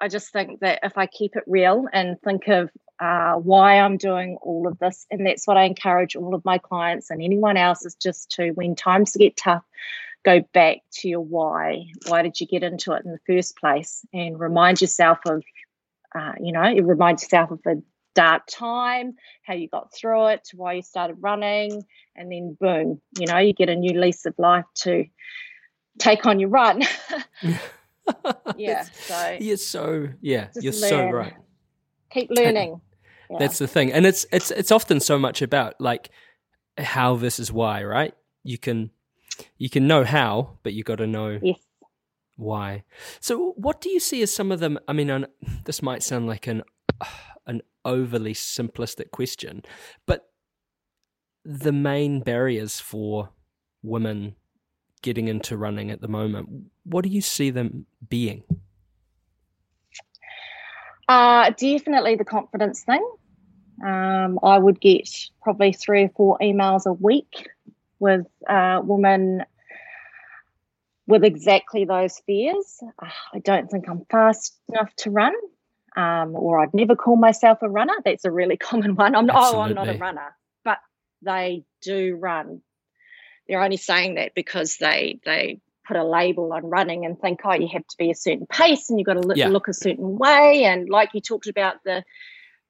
I 0.00 0.08
just 0.08 0.32
think 0.32 0.60
that 0.60 0.80
if 0.82 0.96
I 0.96 1.06
keep 1.06 1.36
it 1.36 1.44
real 1.46 1.86
and 1.92 2.20
think 2.22 2.48
of 2.48 2.70
uh, 2.98 3.34
why 3.34 3.78
I'm 3.78 3.98
doing 3.98 4.38
all 4.40 4.66
of 4.66 4.78
this, 4.78 5.06
and 5.10 5.26
that's 5.26 5.46
what 5.46 5.56
I 5.56 5.64
encourage 5.64 6.16
all 6.16 6.34
of 6.34 6.44
my 6.44 6.58
clients 6.58 7.10
and 7.10 7.22
anyone 7.22 7.56
else 7.56 7.84
is 7.84 7.94
just 7.94 8.30
to, 8.32 8.50
when 8.52 8.74
times 8.74 9.16
get 9.16 9.36
tough, 9.36 9.64
go 10.24 10.40
back 10.52 10.78
to 10.92 11.08
your 11.08 11.20
why. 11.20 11.86
Why 12.06 12.22
did 12.22 12.40
you 12.40 12.46
get 12.46 12.62
into 12.62 12.92
it 12.92 13.04
in 13.04 13.12
the 13.12 13.18
first 13.26 13.56
place? 13.56 14.04
And 14.12 14.38
remind 14.38 14.80
yourself 14.80 15.18
of, 15.26 15.42
uh, 16.14 16.32
you 16.40 16.52
know, 16.52 16.68
you 16.68 16.84
remind 16.84 17.20
yourself 17.20 17.50
of 17.50 17.60
a 17.66 17.82
dark 18.14 18.42
time, 18.46 19.14
how 19.44 19.54
you 19.54 19.68
got 19.68 19.92
through 19.94 20.28
it, 20.28 20.48
why 20.54 20.74
you 20.74 20.82
started 20.82 21.16
running, 21.20 21.84
and 22.14 22.30
then 22.30 22.56
boom, 22.60 23.00
you 23.18 23.26
know, 23.26 23.38
you 23.38 23.52
get 23.52 23.68
a 23.68 23.76
new 23.76 23.98
lease 23.98 24.26
of 24.26 24.34
life 24.38 24.66
to 24.74 25.04
take 25.98 26.26
on 26.26 26.38
your 26.38 26.50
run. 26.50 26.82
yeah. 28.56 28.82
So 28.82 29.36
you're 29.40 29.56
so 29.56 30.08
yeah, 30.20 30.48
you're 30.60 30.72
so 30.72 31.08
right. 31.10 31.34
keep 32.10 32.30
learning. 32.30 32.80
Yeah. 33.30 33.38
That's 33.38 33.58
the 33.58 33.68
thing, 33.68 33.92
and 33.92 34.06
it's 34.06 34.26
it's 34.32 34.50
it's 34.50 34.72
often 34.72 35.00
so 35.00 35.18
much 35.18 35.42
about 35.42 35.80
like 35.80 36.10
how 36.78 37.14
versus 37.14 37.52
why, 37.52 37.84
right? 37.84 38.14
You 38.44 38.58
can 38.58 38.90
you 39.58 39.70
can 39.70 39.86
know 39.86 40.04
how, 40.04 40.58
but 40.62 40.72
you 40.72 40.82
got 40.82 40.96
to 40.96 41.06
know 41.06 41.38
yes. 41.42 41.58
why. 42.36 42.84
So, 43.20 43.54
what 43.56 43.80
do 43.80 43.90
you 43.90 44.00
see 44.00 44.22
as 44.22 44.34
some 44.34 44.52
of 44.52 44.60
them? 44.60 44.78
I 44.88 44.92
mean, 44.92 45.10
an, 45.10 45.26
this 45.64 45.82
might 45.82 46.02
sound 46.02 46.26
like 46.26 46.46
an 46.46 46.62
an 47.46 47.62
overly 47.84 48.34
simplistic 48.34 49.10
question, 49.10 49.62
but 50.06 50.28
the 51.44 51.72
main 51.72 52.20
barriers 52.20 52.78
for 52.78 53.30
women 53.82 54.36
getting 55.02 55.28
into 55.28 55.56
running 55.56 55.90
at 55.90 56.00
the 56.00 56.08
moment, 56.08 56.48
what 56.84 57.02
do 57.02 57.10
you 57.10 57.20
see 57.20 57.50
them 57.50 57.86
being? 58.08 58.44
Uh, 61.08 61.50
definitely 61.50 62.14
the 62.14 62.24
confidence 62.24 62.84
thing. 62.84 63.04
Um, 63.84 64.38
I 64.42 64.58
would 64.58 64.80
get 64.80 65.08
probably 65.42 65.72
three 65.72 66.04
or 66.04 66.08
four 66.10 66.38
emails 66.40 66.86
a 66.86 66.92
week 66.92 67.48
with 68.02 68.26
uh, 68.50 68.80
women 68.82 69.44
with 71.06 71.24
exactly 71.24 71.84
those 71.84 72.20
fears. 72.26 72.80
I 73.32 73.38
don't 73.38 73.70
think 73.70 73.88
I'm 73.88 74.04
fast 74.10 74.58
enough 74.68 74.94
to 74.98 75.10
run, 75.10 75.34
um, 75.96 76.34
or 76.34 76.60
I'd 76.60 76.74
never 76.74 76.96
call 76.96 77.16
myself 77.16 77.58
a 77.62 77.68
runner. 77.68 77.94
That's 78.04 78.24
a 78.24 78.30
really 78.30 78.56
common 78.68 78.96
one. 78.96 79.14
I'm 79.14 79.26
not, 79.26 79.36
oh, 79.38 79.60
I'm 79.60 79.74
not 79.74 79.88
a 79.88 79.98
runner, 79.98 80.34
but 80.64 80.78
they 81.22 81.64
do 81.80 82.16
run. 82.16 82.60
They're 83.48 83.62
only 83.62 83.76
saying 83.76 84.16
that 84.16 84.34
because 84.34 84.76
they 84.78 85.20
they 85.24 85.60
put 85.86 85.96
a 85.96 86.04
label 86.04 86.52
on 86.52 86.64
running 86.64 87.04
and 87.04 87.18
think, 87.20 87.40
oh, 87.44 87.54
you 87.54 87.68
have 87.72 87.86
to 87.86 87.96
be 87.98 88.10
a 88.10 88.14
certain 88.14 88.46
pace 88.46 88.88
and 88.90 88.98
you've 88.98 89.06
got 89.06 89.14
to 89.14 89.20
look, 89.20 89.36
Yeah. 89.36 89.48
look 89.48 89.68
a 89.68 89.74
certain 89.74 90.16
way. 90.16 90.64
And 90.64 90.88
like 90.88 91.10
you 91.14 91.20
talked 91.20 91.46
about 91.48 91.76
the 91.84 92.02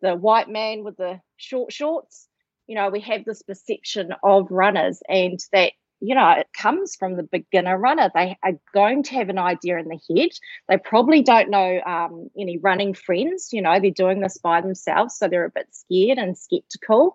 the 0.02 0.14
white 0.14 0.48
man 0.48 0.82
with 0.84 0.96
the 0.96 1.20
short 1.36 1.72
shorts, 1.72 2.26
you 2.72 2.78
know, 2.78 2.88
we 2.88 3.00
have 3.00 3.26
this 3.26 3.42
perception 3.42 4.14
of 4.22 4.50
runners 4.50 5.02
and 5.06 5.38
that, 5.52 5.74
you 6.00 6.14
know, 6.14 6.30
it 6.30 6.46
comes 6.56 6.96
from 6.96 7.18
the 7.18 7.22
beginner 7.22 7.76
runner. 7.76 8.10
They 8.14 8.38
are 8.42 8.58
going 8.72 9.02
to 9.02 9.14
have 9.16 9.28
an 9.28 9.38
idea 9.38 9.76
in 9.76 9.88
the 9.88 10.00
head. 10.08 10.30
They 10.70 10.78
probably 10.78 11.20
don't 11.20 11.50
know 11.50 11.82
um, 11.84 12.30
any 12.34 12.56
running 12.56 12.94
friends, 12.94 13.50
you 13.52 13.60
know, 13.60 13.78
they're 13.78 13.90
doing 13.90 14.20
this 14.20 14.38
by 14.38 14.62
themselves. 14.62 15.18
So 15.18 15.28
they're 15.28 15.44
a 15.44 15.50
bit 15.50 15.66
scared 15.70 16.16
and 16.16 16.34
skeptical. 16.38 17.14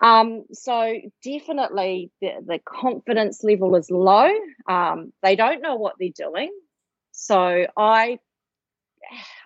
Um, 0.00 0.44
so 0.54 0.94
definitely 1.22 2.10
the, 2.22 2.30
the 2.46 2.58
confidence 2.60 3.44
level 3.44 3.76
is 3.76 3.90
low. 3.90 4.32
Um, 4.66 5.12
they 5.22 5.36
don't 5.36 5.60
know 5.60 5.76
what 5.76 5.96
they're 6.00 6.08
doing. 6.16 6.50
So 7.12 7.66
I 7.76 8.20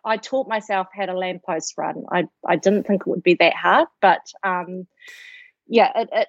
I 0.04 0.16
taught 0.16 0.48
myself 0.48 0.88
how 0.94 1.06
to 1.06 1.16
lamppost 1.16 1.74
run. 1.76 2.04
I, 2.10 2.24
I 2.46 2.56
didn't 2.56 2.86
think 2.86 3.02
it 3.02 3.06
would 3.10 3.22
be 3.22 3.34
that 3.34 3.54
hard, 3.54 3.88
but 4.00 4.26
um, 4.42 4.86
yeah, 5.66 5.90
it, 5.94 6.08
it 6.12 6.28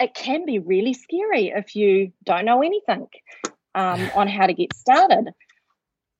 it 0.00 0.14
can 0.14 0.44
be 0.44 0.58
really 0.58 0.94
scary 0.94 1.52
if 1.54 1.76
you 1.76 2.12
don't 2.24 2.44
know 2.44 2.62
anything 2.62 3.06
um, 3.74 4.10
on 4.14 4.28
how 4.28 4.46
to 4.46 4.52
get 4.54 4.74
started. 4.74 5.30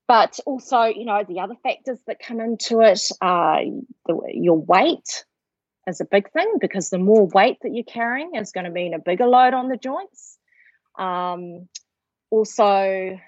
But 0.07 0.39
also, 0.45 0.83
you 0.85 1.05
know, 1.05 1.25
the 1.27 1.41
other 1.41 1.57
factors 1.63 1.99
that 2.07 2.19
come 2.25 2.41
into 2.41 2.81
it 2.81 3.01
are 3.21 3.63
the, 4.07 4.21
your 4.33 4.59
weight 4.59 5.25
is 5.87 6.01
a 6.01 6.05
big 6.05 6.31
thing 6.31 6.55
because 6.61 6.91
the 6.91 6.99
more 6.99 7.27
weight 7.27 7.59
that 7.63 7.75
you're 7.75 7.85
carrying 7.85 8.35
is 8.35 8.53
going 8.53 8.65
to 8.65 8.71
mean 8.71 8.95
a 8.95 8.99
bigger 8.99 9.27
load 9.27 9.55
on 9.55 9.69
the 9.69 9.77
joints. 9.77 10.39
Um, 10.99 11.69
also, 12.31 13.19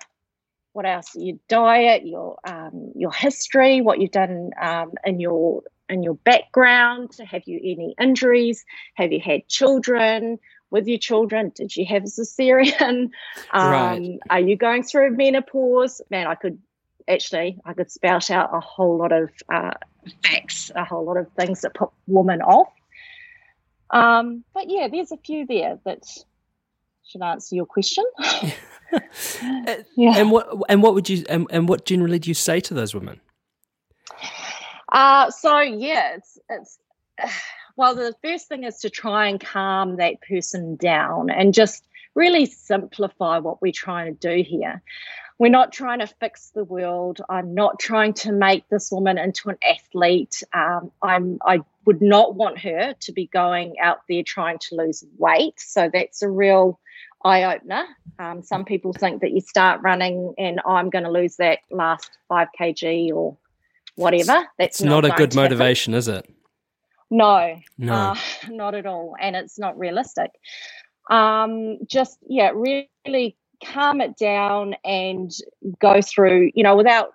what 0.76 0.84
else? 0.84 1.16
Your 1.16 1.38
diet, 1.48 2.06
your 2.06 2.38
um, 2.44 2.92
your 2.94 3.10
history, 3.10 3.80
what 3.80 3.98
you've 3.98 4.10
done 4.10 4.50
um, 4.60 4.92
in 5.06 5.18
your 5.20 5.62
in 5.88 6.02
your 6.02 6.16
background. 6.16 7.16
Have 7.30 7.44
you 7.46 7.58
any 7.64 7.94
injuries? 7.98 8.62
Have 8.94 9.10
you 9.10 9.20
had 9.20 9.48
children? 9.48 10.38
With 10.68 10.86
your 10.86 10.98
children, 10.98 11.52
did 11.54 11.74
you 11.76 11.86
have 11.86 12.02
a 12.02 12.06
cesarean? 12.06 13.10
Um, 13.52 13.70
Right. 13.70 14.18
Are 14.28 14.40
you 14.40 14.56
going 14.56 14.82
through 14.82 15.16
menopause? 15.16 16.02
Man, 16.10 16.26
I 16.26 16.34
could 16.34 16.58
actually 17.08 17.58
I 17.64 17.72
could 17.72 17.90
spout 17.90 18.30
out 18.30 18.50
a 18.52 18.60
whole 18.60 18.98
lot 18.98 19.12
of 19.12 19.30
uh, 19.48 19.70
facts, 20.24 20.70
a 20.74 20.84
whole 20.84 21.06
lot 21.06 21.16
of 21.16 21.32
things 21.38 21.62
that 21.62 21.72
put 21.72 21.88
women 22.06 22.42
off. 22.42 22.68
Um, 23.90 24.44
but 24.52 24.68
yeah, 24.68 24.88
there's 24.88 25.12
a 25.12 25.16
few 25.16 25.46
there 25.46 25.78
that 25.86 26.02
should 27.06 27.22
answer 27.22 27.54
your 27.54 27.66
question. 27.66 28.04
yeah. 29.96 30.18
And 30.18 30.30
what 30.30 30.48
and 30.68 30.82
what 30.82 30.94
would 30.94 31.08
you 31.08 31.24
and, 31.28 31.46
and 31.50 31.68
what 31.68 31.84
generally 31.84 32.18
do 32.18 32.30
you 32.30 32.34
say 32.34 32.60
to 32.60 32.74
those 32.74 32.94
women? 32.94 33.20
Uh, 34.92 35.30
so 35.30 35.58
yeah, 35.60 36.14
it's 36.16 36.38
it's 36.48 36.78
well, 37.76 37.94
the 37.94 38.14
first 38.22 38.48
thing 38.48 38.64
is 38.64 38.78
to 38.78 38.90
try 38.90 39.28
and 39.28 39.40
calm 39.40 39.96
that 39.96 40.20
person 40.22 40.76
down 40.76 41.30
and 41.30 41.52
just 41.52 41.86
really 42.14 42.46
simplify 42.46 43.38
what 43.38 43.60
we're 43.60 43.72
trying 43.72 44.16
to 44.16 44.36
do 44.36 44.42
here. 44.42 44.82
We're 45.38 45.50
not 45.50 45.70
trying 45.72 45.98
to 45.98 46.06
fix 46.06 46.50
the 46.54 46.64
world. 46.64 47.20
I'm 47.28 47.54
not 47.54 47.78
trying 47.78 48.14
to 48.14 48.32
make 48.32 48.66
this 48.70 48.90
woman 48.90 49.18
into 49.18 49.50
an 49.50 49.58
athlete. 49.68 50.42
Um, 50.54 50.90
I'm 51.02 51.38
I 51.44 51.60
would 51.84 52.00
not 52.00 52.34
want 52.34 52.58
her 52.60 52.94
to 52.98 53.12
be 53.12 53.26
going 53.26 53.74
out 53.80 53.98
there 54.08 54.22
trying 54.22 54.58
to 54.60 54.76
lose 54.76 55.04
weight. 55.18 55.60
So 55.60 55.90
that's 55.92 56.22
a 56.22 56.30
real 56.30 56.80
eye 57.22 57.44
opener. 57.44 57.84
Um, 58.18 58.42
some 58.42 58.64
people 58.64 58.92
think 58.94 59.20
that 59.20 59.32
you 59.32 59.40
start 59.40 59.80
running 59.82 60.34
and 60.38 60.60
I'm 60.66 60.88
going 60.90 61.04
to 61.04 61.10
lose 61.10 61.36
that 61.36 61.58
last 61.70 62.10
five 62.28 62.48
kg 62.58 63.12
or 63.12 63.36
whatever. 63.96 64.46
That's 64.58 64.80
It's 64.80 64.82
not, 64.82 65.04
a 65.04 65.08
good 65.08 65.32
happen. 65.32 65.36
motivation, 65.36 65.92
is 65.94 66.08
it? 66.08 66.28
No, 67.10 67.56
No. 67.78 67.92
uh, 67.92 68.14
not 68.48 68.74
at 68.74 68.86
all, 68.86 69.14
and 69.20 69.36
it's 69.36 69.58
not 69.58 69.78
realistic. 69.78 70.30
Um, 71.08 71.78
just 71.86 72.18
yeah, 72.26 72.50
really 72.54 73.36
calm 73.64 74.00
it 74.00 74.16
down 74.16 74.74
and 74.84 75.30
go 75.80 76.00
through, 76.00 76.50
you 76.54 76.62
know, 76.62 76.76
without 76.76 77.10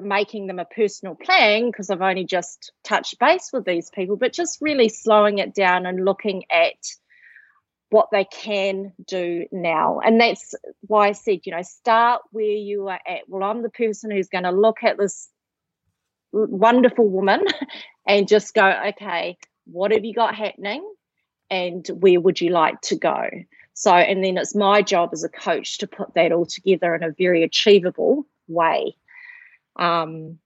making 0.00 0.46
them 0.46 0.58
a 0.58 0.64
personal 0.64 1.14
plan 1.14 1.66
because 1.66 1.90
I've 1.90 2.02
only 2.02 2.24
just 2.24 2.72
touched 2.84 3.18
base 3.18 3.50
with 3.52 3.64
these 3.64 3.90
people, 3.90 4.16
but 4.16 4.32
just 4.32 4.58
really 4.60 4.88
slowing 4.88 5.38
it 5.38 5.54
down 5.54 5.86
and 5.86 6.04
looking 6.04 6.44
at 6.50 6.76
what 7.90 8.08
they 8.10 8.24
can 8.24 8.92
do 9.06 9.46
now. 9.52 10.00
And 10.00 10.18
that's 10.18 10.54
why 10.80 11.08
I 11.08 11.12
said, 11.12 11.40
you 11.44 11.52
know, 11.54 11.62
start 11.62 12.22
where 12.30 12.44
you 12.44 12.88
are 12.88 13.00
at. 13.06 13.28
Well, 13.28 13.42
I'm 13.42 13.62
the 13.62 13.68
person 13.68 14.10
who's 14.10 14.28
going 14.28 14.44
to 14.44 14.50
look 14.50 14.78
at 14.82 14.96
this 14.96 15.28
wonderful 16.32 17.06
woman 17.06 17.44
and 18.06 18.26
just 18.26 18.54
go, 18.54 18.66
okay, 18.88 19.36
what 19.66 19.92
have 19.92 20.04
you 20.04 20.14
got 20.14 20.34
happening? 20.34 20.90
And 21.50 21.86
where 21.88 22.18
would 22.18 22.40
you 22.40 22.50
like 22.50 22.80
to 22.82 22.96
go? 22.96 23.28
So, 23.74 23.92
and 23.92 24.22
then 24.22 24.36
it's 24.36 24.54
my 24.54 24.82
job 24.82 25.10
as 25.12 25.24
a 25.24 25.28
coach 25.28 25.78
to 25.78 25.86
put 25.86 26.14
that 26.14 26.32
all 26.32 26.46
together 26.46 26.94
in 26.94 27.02
a 27.02 27.12
very 27.12 27.42
achievable 27.42 28.26
way. 28.46 28.96
Um, 29.76 30.38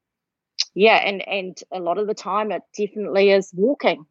yeah, 0.74 0.96
and 0.96 1.26
and 1.26 1.58
a 1.72 1.80
lot 1.80 1.98
of 1.98 2.06
the 2.06 2.14
time 2.14 2.52
it 2.52 2.62
definitely 2.76 3.30
is 3.30 3.50
walking. 3.54 4.06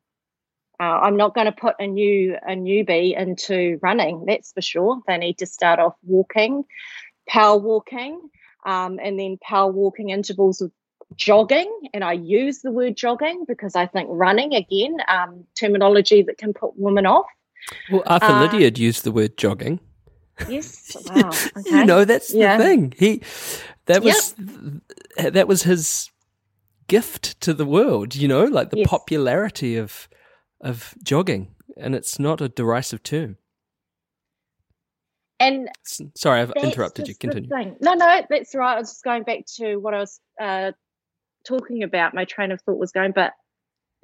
Uh, 0.79 0.83
I'm 0.83 1.15
not 1.15 1.33
going 1.33 1.45
to 1.45 1.51
put 1.53 1.75
a 1.79 1.87
new 1.87 2.35
a 2.35 2.51
newbie 2.51 3.17
into 3.17 3.79
running. 3.81 4.25
That's 4.25 4.51
for 4.51 4.61
sure. 4.61 5.01
They 5.07 5.17
need 5.17 5.37
to 5.37 5.45
start 5.45 5.79
off 5.79 5.95
walking, 6.03 6.65
power 7.27 7.57
walking, 7.57 8.19
um, 8.65 8.99
and 9.01 9.17
then 9.17 9.37
power 9.41 9.71
walking 9.71 10.09
intervals 10.09 10.59
of 10.59 10.71
jogging. 11.15 11.71
And 11.93 12.03
I 12.03 12.13
use 12.13 12.61
the 12.61 12.71
word 12.71 12.97
jogging 12.97 13.45
because 13.47 13.75
I 13.75 13.85
think 13.85 14.09
running 14.11 14.53
again 14.53 14.97
um, 15.07 15.45
terminology 15.57 16.23
that 16.23 16.37
can 16.37 16.53
put 16.53 16.77
women 16.77 17.05
off. 17.05 17.27
Well, 17.89 18.03
Arthur 18.05 18.27
Uh, 18.33 18.39
Lydiard 18.41 18.77
used 18.77 19.03
the 19.03 19.11
word 19.11 19.37
jogging. 19.37 19.79
Yes, 20.49 20.95
wow. 21.05 21.29
Okay. 21.57 21.79
You 21.79 21.85
know, 21.85 22.05
that's 22.05 22.33
Yeah. 22.33 22.57
the 22.57 22.63
thing. 22.63 22.93
He 22.97 23.21
that 23.85 24.03
was 24.03 24.35
that 25.17 25.47
was 25.47 25.63
his 25.63 26.09
gift 26.87 27.39
to 27.41 27.53
the 27.53 27.65
world. 27.65 28.15
You 28.15 28.27
know, 28.27 28.43
like 28.45 28.69
the 28.69 28.77
Yes. 28.79 28.87
popularity 28.89 29.77
of 29.77 30.07
of 30.61 30.93
jogging, 31.03 31.55
and 31.77 31.95
it's 31.95 32.19
not 32.19 32.41
a 32.41 32.49
derisive 32.49 33.03
term. 33.03 33.37
and 35.39 35.69
Sorry, 36.15 36.39
I've 36.41 36.51
interrupted 36.53 37.07
you. 37.07 37.15
Continue. 37.15 37.49
No, 37.81 37.93
no, 37.93 38.21
that's 38.29 38.55
right. 38.55 38.75
I 38.75 38.79
was 38.79 38.89
just 38.91 39.03
going 39.03 39.23
back 39.23 39.45
to 39.57 39.75
what 39.77 39.93
I 39.93 39.99
was 39.99 40.19
uh, 40.41 40.71
talking 41.45 41.83
about. 41.83 42.13
My 42.13 42.23
train 42.25 42.51
of 42.51 42.61
thought 42.61 42.77
was 42.79 42.91
going, 42.93 43.11
but 43.11 43.33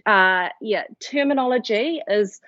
uh, 0.05 0.49
yeah, 0.61 0.83
terminology 0.99 2.01
is 2.07 2.39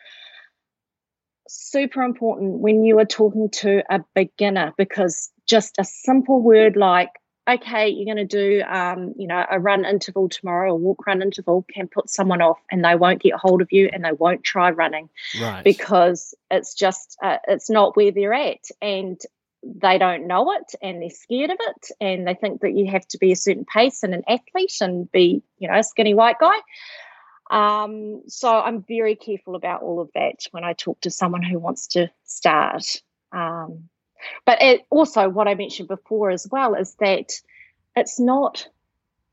super 1.48 2.02
important 2.02 2.60
when 2.60 2.84
you 2.84 2.98
are 3.00 3.06
talking 3.06 3.50
to 3.50 3.84
a 3.90 4.00
beginner 4.16 4.74
because 4.78 5.30
just 5.46 5.76
a 5.78 5.84
simple 5.84 6.42
word 6.42 6.76
like 6.78 7.10
okay 7.50 7.90
you're 7.90 8.06
going 8.16 8.26
to 8.28 8.38
do 8.38 8.64
um, 8.64 9.14
you 9.18 9.28
know 9.28 9.46
a 9.52 9.60
run 9.60 9.84
interval 9.84 10.30
tomorrow 10.30 10.72
a 10.72 10.76
walk 10.76 11.06
run 11.06 11.22
interval 11.22 11.66
can 11.74 11.88
put 11.88 12.10
someone 12.10 12.42
off 12.42 12.60
and 12.72 12.86
they 12.86 12.96
won't 12.96 13.22
get 13.22 13.34
hold 13.34 13.62
of 13.62 13.68
you 13.72 13.90
and 13.92 14.06
they 14.06 14.14
won't 14.14 14.44
try 14.44 14.72
running 14.72 15.10
Right. 15.42 15.64
because 15.64 16.34
it's 16.50 16.74
just 16.74 17.18
uh, 17.22 17.38
it's 17.48 17.70
not 17.70 17.98
where 17.98 18.12
they're 18.12 18.34
at 18.34 18.64
and 18.82 19.20
they 19.66 19.98
don't 19.98 20.28
know 20.28 20.52
it 20.54 20.76
and 20.82 21.02
they're 21.02 21.10
scared 21.10 21.50
of 21.50 21.58
it 21.60 21.88
and 22.02 22.28
they 22.28 22.34
think 22.34 22.62
that 22.62 22.74
you 22.74 22.90
have 22.92 23.08
to 23.10 23.18
be 23.18 23.32
a 23.32 23.36
certain 23.36 23.66
pace 23.66 24.04
and 24.04 24.14
an 24.14 24.24
athlete 24.28 24.76
and 24.82 25.12
be 25.12 25.42
you 25.58 25.68
know 25.68 25.78
a 25.78 25.84
skinny 25.84 26.14
white 26.14 26.40
guy 26.40 26.56
um, 27.54 28.24
so 28.28 28.50
i'm 28.50 28.82
very 28.82 29.16
careful 29.16 29.56
about 29.56 29.84
all 29.84 30.02
of 30.02 30.10
that 30.16 30.46
when 30.52 30.64
i 30.64 30.74
talk 30.74 31.00
to 31.02 31.12
someone 31.12 31.44
who 31.44 31.60
wants 31.60 31.88
to 31.88 32.10
start. 32.24 33.02
Um, 33.32 33.90
but 34.46 34.62
it, 34.62 34.82
also 34.90 35.30
what 35.30 35.48
i 35.48 35.54
mentioned 35.54 35.88
before 35.88 36.32
as 36.32 36.48
well 36.52 36.74
is 36.74 36.96
that 37.00 37.32
it's 37.96 38.20
not 38.20 38.68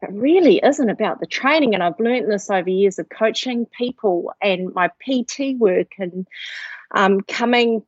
it 0.02 0.10
really 0.12 0.60
isn't 0.64 0.88
about 0.88 1.20
the 1.20 1.26
training. 1.26 1.74
And 1.74 1.82
i've 1.82 1.98
learned 1.98 2.30
this 2.30 2.50
over 2.50 2.68
years 2.68 2.98
of 2.98 3.08
coaching 3.08 3.66
people 3.66 4.32
and 4.42 4.74
my 4.74 4.90
pt 5.00 5.58
work 5.58 5.92
and 5.98 6.26
um, 6.94 7.22
coming 7.22 7.82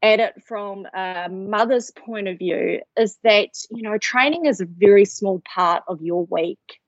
at 0.00 0.20
it 0.20 0.44
from 0.44 0.86
a 0.94 1.28
mother's 1.28 1.90
point 1.90 2.28
of 2.28 2.38
view 2.38 2.80
is 2.96 3.18
that 3.24 3.50
you 3.70 3.82
know 3.82 3.98
training 3.98 4.46
is 4.46 4.60
a 4.60 4.66
very 4.66 5.04
small 5.04 5.40
part 5.40 5.82
of 5.88 6.02
your 6.02 6.24
week 6.26 6.80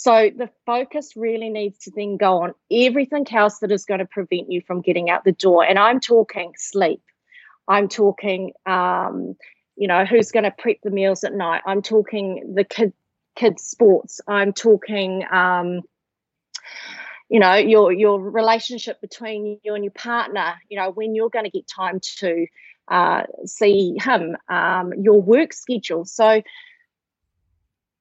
so 0.00 0.30
the 0.30 0.48
focus 0.64 1.14
really 1.16 1.48
needs 1.48 1.76
to 1.78 1.90
then 1.90 2.18
go 2.18 2.42
on 2.42 2.54
everything 2.70 3.26
else 3.32 3.58
that 3.58 3.72
is 3.72 3.84
going 3.84 3.98
to 3.98 4.06
prevent 4.06 4.48
you 4.48 4.62
from 4.64 4.80
getting 4.80 5.10
out 5.10 5.24
the 5.24 5.32
door. 5.32 5.64
And 5.64 5.76
i'm 5.76 5.98
talking 5.98 6.52
sleep. 6.56 7.02
I'm 7.66 7.88
talking 7.88 8.52
um, 8.64 9.34
you 9.74 9.88
know 9.88 10.04
who's 10.04 10.30
going 10.30 10.44
to 10.44 10.52
prep 10.52 10.76
the 10.84 10.92
meals 10.92 11.24
at 11.24 11.34
night. 11.34 11.62
I'm 11.66 11.82
talking 11.82 12.54
the 12.54 12.62
kid 12.62 12.92
kids 13.34 13.64
sports. 13.64 14.20
I'm 14.28 14.52
talking 14.52 15.24
um, 15.32 15.80
you 17.28 17.40
know 17.40 17.56
your 17.56 17.92
your 17.92 18.20
relationship 18.20 19.00
between 19.00 19.58
you 19.64 19.74
and 19.74 19.82
your 19.82 19.92
partner 19.92 20.54
you 20.68 20.78
know 20.78 20.92
when 20.92 21.16
you're 21.16 21.28
going 21.28 21.44
to 21.44 21.50
get 21.50 21.66
time 21.66 21.98
to 22.18 22.46
uh, 22.86 23.24
see 23.46 23.96
him 23.98 24.36
um, 24.48 24.92
your 24.94 25.20
work 25.20 25.52
schedule. 25.52 26.04
So 26.04 26.40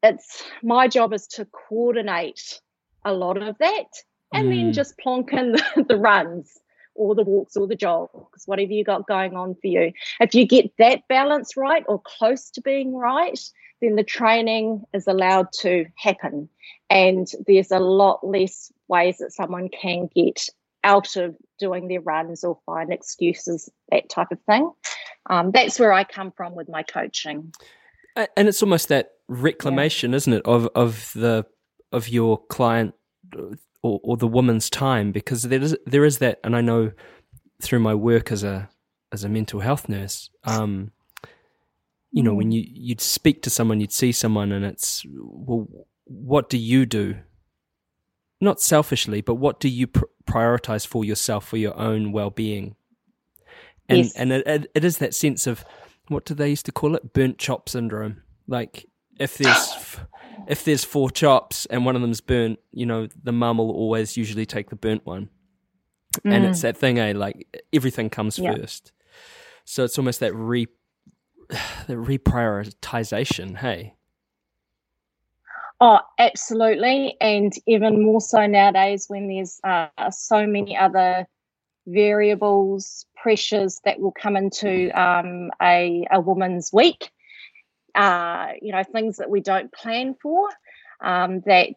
it's 0.04 0.44
my 0.64 0.88
job 0.88 1.14
is 1.14 1.28
to 1.28 1.46
coordinate 1.46 2.62
a 3.06 3.14
lot 3.14 3.42
of 3.42 3.58
that 3.60 3.86
and 4.34 4.52
then 4.52 4.72
Mm. 4.72 4.74
just 4.74 4.98
plonk 4.98 5.34
in 5.34 5.52
the, 5.76 5.86
the 5.88 5.98
runs 5.98 6.58
or 6.96 7.16
the 7.16 7.24
walks 7.24 7.56
or 7.56 7.68
the 7.68 7.76
jogs 7.76 8.44
whatever 8.46 8.72
you 8.72 8.84
got 8.84 9.08
going 9.08 9.36
on 9.36 9.56
for 9.56 9.68
you. 9.68 9.92
If 10.20 10.34
you 10.34 10.46
get 10.48 10.72
that 10.80 11.08
balance 11.08 11.56
right 11.56 11.84
or 11.88 12.02
close 12.04 12.50
to 12.52 12.62
being 12.62 12.96
right 12.96 13.40
then 13.82 13.96
the 13.96 14.04
training 14.04 14.84
is 14.94 15.08
allowed 15.08 15.52
to 15.60 15.86
happen. 15.96 16.50
And 16.90 17.28
there's 17.46 17.72
a 17.72 17.80
lot 17.80 18.26
less 18.26 18.72
ways 18.88 19.18
that 19.20 19.34
someone 19.34 19.70
can 19.70 20.10
get 20.16 20.48
out 20.84 21.16
of 21.16 21.36
doing 21.60 21.88
their 21.88 22.02
runs 22.02 22.44
or 22.44 22.60
find 22.66 22.92
excuses 22.92 23.70
that 23.92 24.10
type 24.10 24.32
of 24.32 24.40
thing. 24.42 24.72
Um, 25.30 25.52
that's 25.52 25.80
where 25.80 25.92
i 25.92 26.04
come 26.04 26.32
from 26.32 26.56
with 26.56 26.70
my 26.70 26.84
coaching. 26.84 27.54
And 28.16 28.48
it's 28.48 28.64
almost 28.64 28.90
that 28.90 29.12
reclamation, 29.28 30.14
isn't 30.14 30.34
it, 30.34 30.42
of 30.46 30.68
of 30.76 31.12
the 31.14 31.46
of 31.92 32.10
your 32.10 32.46
client 32.48 32.94
or, 33.84 34.00
or 34.04 34.18
the 34.18 34.28
woman's 34.28 34.70
time, 34.70 35.12
because 35.12 35.44
there 35.44 35.62
is 35.62 35.78
there 35.86 36.06
is 36.06 36.18
that, 36.20 36.40
and 36.44 36.56
I 36.56 36.62
know 36.62 36.92
through 37.62 37.80
my 37.80 37.94
work 37.96 38.32
as 38.32 38.44
a 38.44 38.70
as 39.12 39.24
a 39.24 39.30
mental 39.30 39.60
health 39.62 39.88
nurse, 39.88 40.30
um, 40.44 40.92
you 42.12 42.24
know, 42.24 42.34
when 42.34 42.52
you 42.52 42.64
you'd 42.68 43.02
speak 43.02 43.42
to 43.44 43.50
someone, 43.50 43.80
you'd 43.80 43.92
see 43.92 44.12
someone, 44.12 44.52
and 44.52 44.66
it's 44.66 45.06
well, 45.08 45.68
what 46.06 46.50
do 46.50 46.58
you 46.58 46.86
do? 46.86 47.16
Not 48.40 48.62
selfishly, 48.62 49.22
but 49.22 49.36
what 49.36 49.60
do 49.60 49.68
you 49.68 49.88
pr- 49.88 50.06
prioritize 50.26 50.86
for 50.86 51.04
yourself 51.04 51.48
for 51.48 51.58
your 51.58 51.78
own 51.78 52.12
well 52.12 52.30
being? 52.30 52.76
And 53.90 54.00
Yes. 54.00 54.16
and 54.16 54.32
it, 54.32 54.48
it, 54.48 54.72
it 54.76 54.84
is 54.84 54.98
that 54.98 55.16
sense 55.16 55.48
of 55.48 55.66
what 56.10 56.26
do 56.26 56.34
they 56.34 56.50
used 56.50 56.66
to 56.66 56.72
call 56.72 56.96
it 56.96 57.14
burnt 57.14 57.38
chop 57.38 57.70
syndrome 57.70 58.22
like 58.48 58.86
if 59.20 59.38
there's 59.38 59.98
if 60.48 60.64
there's 60.64 60.84
four 60.84 61.10
chops 61.10 61.66
and 61.68 61.86
one 61.86 61.96
of 61.96 62.02
them's 62.02 62.22
burnt 62.22 62.60
you 62.72 62.86
know 62.86 63.08
the 63.24 63.32
mum 63.32 63.58
will 63.58 63.72
always 63.72 64.18
usually 64.18 64.46
take 64.46 64.70
the 64.70 64.76
burnt 64.76 65.06
one 65.06 65.30
and 66.26 66.46
it's 66.46 66.62
that 66.62 66.78
thing 66.78 66.98
eh 67.00 67.14
like 67.16 67.48
everything 67.74 68.10
comes 68.10 68.38
Yeah. 68.38 68.56
first 68.56 68.92
so 69.66 69.84
it's 69.84 69.98
almost 69.98 70.20
that 70.20 70.34
re 70.34 70.68
the 71.88 71.94
reprioritization 71.94 73.58
hey 73.58 73.94
Oh, 75.80 76.00
absolutely. 76.18 77.16
And 77.22 77.54
even 77.68 78.04
more 78.04 78.20
so 78.20 78.48
nowadays 78.48 79.06
when 79.10 79.28
there's 79.28 79.60
uh, 79.64 79.90
so 80.10 80.48
many 80.48 80.76
other 80.76 81.28
variables, 81.86 83.06
pressures 83.16 83.80
that 83.86 84.00
will 84.00 84.12
come 84.12 84.36
into 84.36 84.90
um, 85.00 85.52
a, 85.62 86.06
a 86.12 86.20
woman's 86.20 86.72
week, 86.74 87.12
uh, 87.98 88.54
you 88.62 88.72
know, 88.72 88.84
things 88.84 89.18
that 89.18 89.30
we 89.30 89.42
don't 89.42 89.72
plan 89.74 90.16
for 90.22 90.48
um, 91.02 91.42
that 91.42 91.76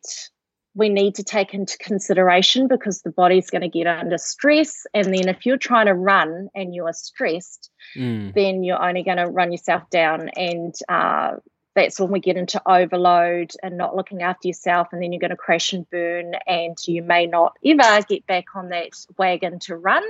we 0.74 0.88
need 0.88 1.16
to 1.16 1.24
take 1.24 1.52
into 1.52 1.76
consideration 1.78 2.68
because 2.68 3.02
the 3.02 3.10
body's 3.10 3.50
going 3.50 3.62
to 3.62 3.68
get 3.68 3.86
under 3.86 4.18
stress. 4.18 4.86
And 4.94 5.06
then 5.06 5.28
if 5.28 5.44
you're 5.44 5.56
trying 5.56 5.86
to 5.86 5.94
run 5.94 6.48
and 6.54 6.74
you 6.74 6.86
are 6.86 6.92
stressed, 6.92 7.70
mm. 7.96 8.32
then 8.34 8.62
you're 8.62 8.82
only 8.82 9.02
going 9.02 9.16
to 9.16 9.26
run 9.26 9.50
yourself 9.50 9.88
down 9.90 10.28
and 10.36 10.74
uh, 10.88 11.32
that's 11.74 11.98
when 11.98 12.10
we 12.10 12.20
get 12.20 12.36
into 12.36 12.60
overload 12.66 13.52
and 13.62 13.76
not 13.76 13.96
looking 13.96 14.22
after 14.22 14.48
yourself 14.48 14.88
and 14.92 15.02
then 15.02 15.12
you're 15.12 15.20
going 15.20 15.30
to 15.30 15.36
crash 15.36 15.72
and 15.72 15.88
burn 15.90 16.34
and 16.46 16.76
you 16.86 17.02
may 17.02 17.26
not 17.26 17.56
ever 17.64 18.04
get 18.08 18.26
back 18.26 18.44
on 18.54 18.68
that 18.68 18.90
wagon 19.18 19.58
to 19.60 19.76
run 19.76 20.04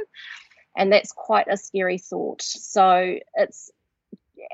and 0.76 0.92
that's 0.92 1.12
quite 1.12 1.46
a 1.48 1.56
scary 1.56 1.98
thought 1.98 2.42
so 2.42 3.16
it's 3.34 3.70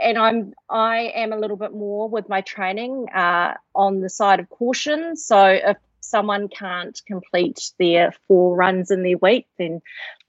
and 0.01 0.19
i'm 0.19 0.53
i 0.69 1.13
am 1.15 1.33
a 1.33 1.39
little 1.39 1.57
bit 1.57 1.73
more 1.73 2.09
with 2.09 2.29
my 2.29 2.41
training 2.41 3.07
uh, 3.15 3.55
on 3.75 4.01
the 4.01 4.11
side 4.11 4.41
of 4.41 4.49
caution 4.51 5.17
so 5.17 5.47
if 5.47 5.77
someone 6.01 6.49
can't 6.49 7.01
complete 7.07 7.73
their 7.79 8.13
four 8.29 8.55
runs 8.55 8.91
in 8.91 9.03
their 9.03 9.19
week 9.19 9.47
then 9.59 9.81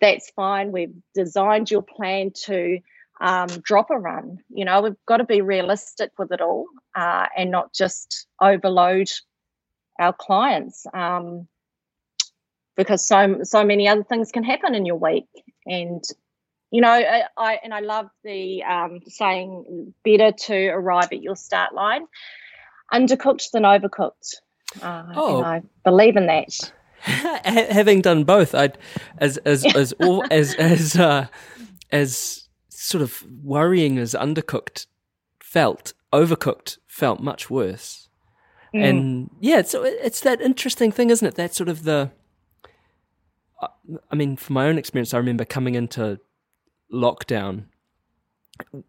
that's 0.01 0.31
fine 0.31 0.71
we've 0.71 0.95
designed 1.13 1.69
your 1.69 1.83
plan 1.83 2.31
to 2.31 2.79
um, 3.19 3.47
drop 3.47 3.89
a 3.89 3.97
run. 3.97 4.39
You 4.49 4.65
know, 4.65 4.81
we've 4.81 5.05
got 5.05 5.17
to 5.17 5.23
be 5.23 5.41
realistic 5.41 6.11
with 6.17 6.31
it 6.31 6.41
all 6.41 6.67
uh, 6.95 7.25
and 7.35 7.51
not 7.51 7.73
just 7.73 8.27
overload 8.41 9.09
our 9.99 10.13
clients 10.13 10.85
um, 10.93 11.47
because 12.75 13.07
so 13.07 13.39
so 13.43 13.63
many 13.63 13.87
other 13.87 14.03
things 14.03 14.31
can 14.31 14.43
happen 14.43 14.75
in 14.75 14.85
your 14.85 14.97
week. 14.97 15.27
And 15.65 16.03
you 16.71 16.81
know, 16.81 16.89
I, 16.89 17.23
I 17.37 17.59
and 17.63 17.73
I 17.73 17.79
love 17.79 18.09
the 18.23 18.63
um, 18.63 18.99
saying 19.07 19.93
better 20.03 20.31
to 20.31 20.67
arrive 20.67 21.09
at 21.11 21.21
your 21.21 21.35
start 21.35 21.73
line 21.73 22.05
undercooked 22.93 23.51
than 23.51 23.63
overcooked. 23.63 24.35
Uh, 24.81 25.03
Oh. 25.15 25.43
I 25.43 25.61
believe 25.83 26.15
in 26.17 26.27
that. 26.27 26.71
Having 27.01 28.01
done 28.01 28.23
both, 28.23 28.53
I 28.55 28.71
as 29.17 29.37
as 29.37 29.65
as 29.75 29.93
all 29.93 30.23
as 30.31 30.55
as 30.55 30.95
uh, 30.97 31.27
as 31.91 32.47
sort 32.69 33.01
of 33.01 33.23
worrying 33.43 33.97
as 33.97 34.13
undercooked 34.13 34.87
felt, 35.39 35.93
overcooked 36.11 36.77
felt 36.87 37.19
much 37.19 37.49
worse. 37.49 38.09
And 38.73 39.29
yeah, 39.39 39.59
it's 39.59 39.73
it's 39.73 40.19
that 40.21 40.39
interesting 40.41 40.91
thing, 40.91 41.09
isn't 41.09 41.27
it? 41.27 41.35
That 41.35 41.55
sort 41.55 41.69
of 41.69 41.83
the. 41.83 42.11
uh, 43.61 43.67
I 44.11 44.15
mean, 44.15 44.35
from 44.35 44.53
my 44.55 44.67
own 44.67 44.77
experience, 44.77 45.13
I 45.13 45.17
remember 45.17 45.45
coming 45.45 45.73
into 45.75 46.19
lockdown 46.91 47.65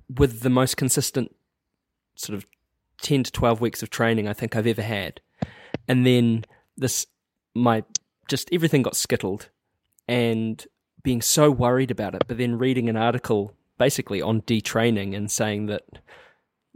with 0.08 0.40
the 0.40 0.50
most 0.50 0.76
consistent 0.76 1.34
sort 2.14 2.36
of 2.36 2.46
10 3.02 3.24
to 3.24 3.32
12 3.32 3.60
weeks 3.60 3.82
of 3.82 3.90
training 3.90 4.26
I 4.26 4.32
think 4.32 4.56
I've 4.56 4.66
ever 4.66 4.82
had. 4.82 5.20
And 5.86 6.06
then 6.06 6.44
this, 6.76 7.06
my, 7.54 7.84
just 8.28 8.48
everything 8.52 8.82
got 8.82 8.96
skittled 8.96 9.50
and 10.06 10.64
being 11.02 11.22
so 11.22 11.50
worried 11.50 11.90
about 11.90 12.14
it, 12.14 12.24
but 12.26 12.38
then 12.38 12.58
reading 12.58 12.88
an 12.88 12.96
article 12.96 13.54
basically 13.78 14.20
on 14.20 14.42
detraining 14.42 15.16
and 15.16 15.30
saying 15.30 15.66
that 15.66 15.82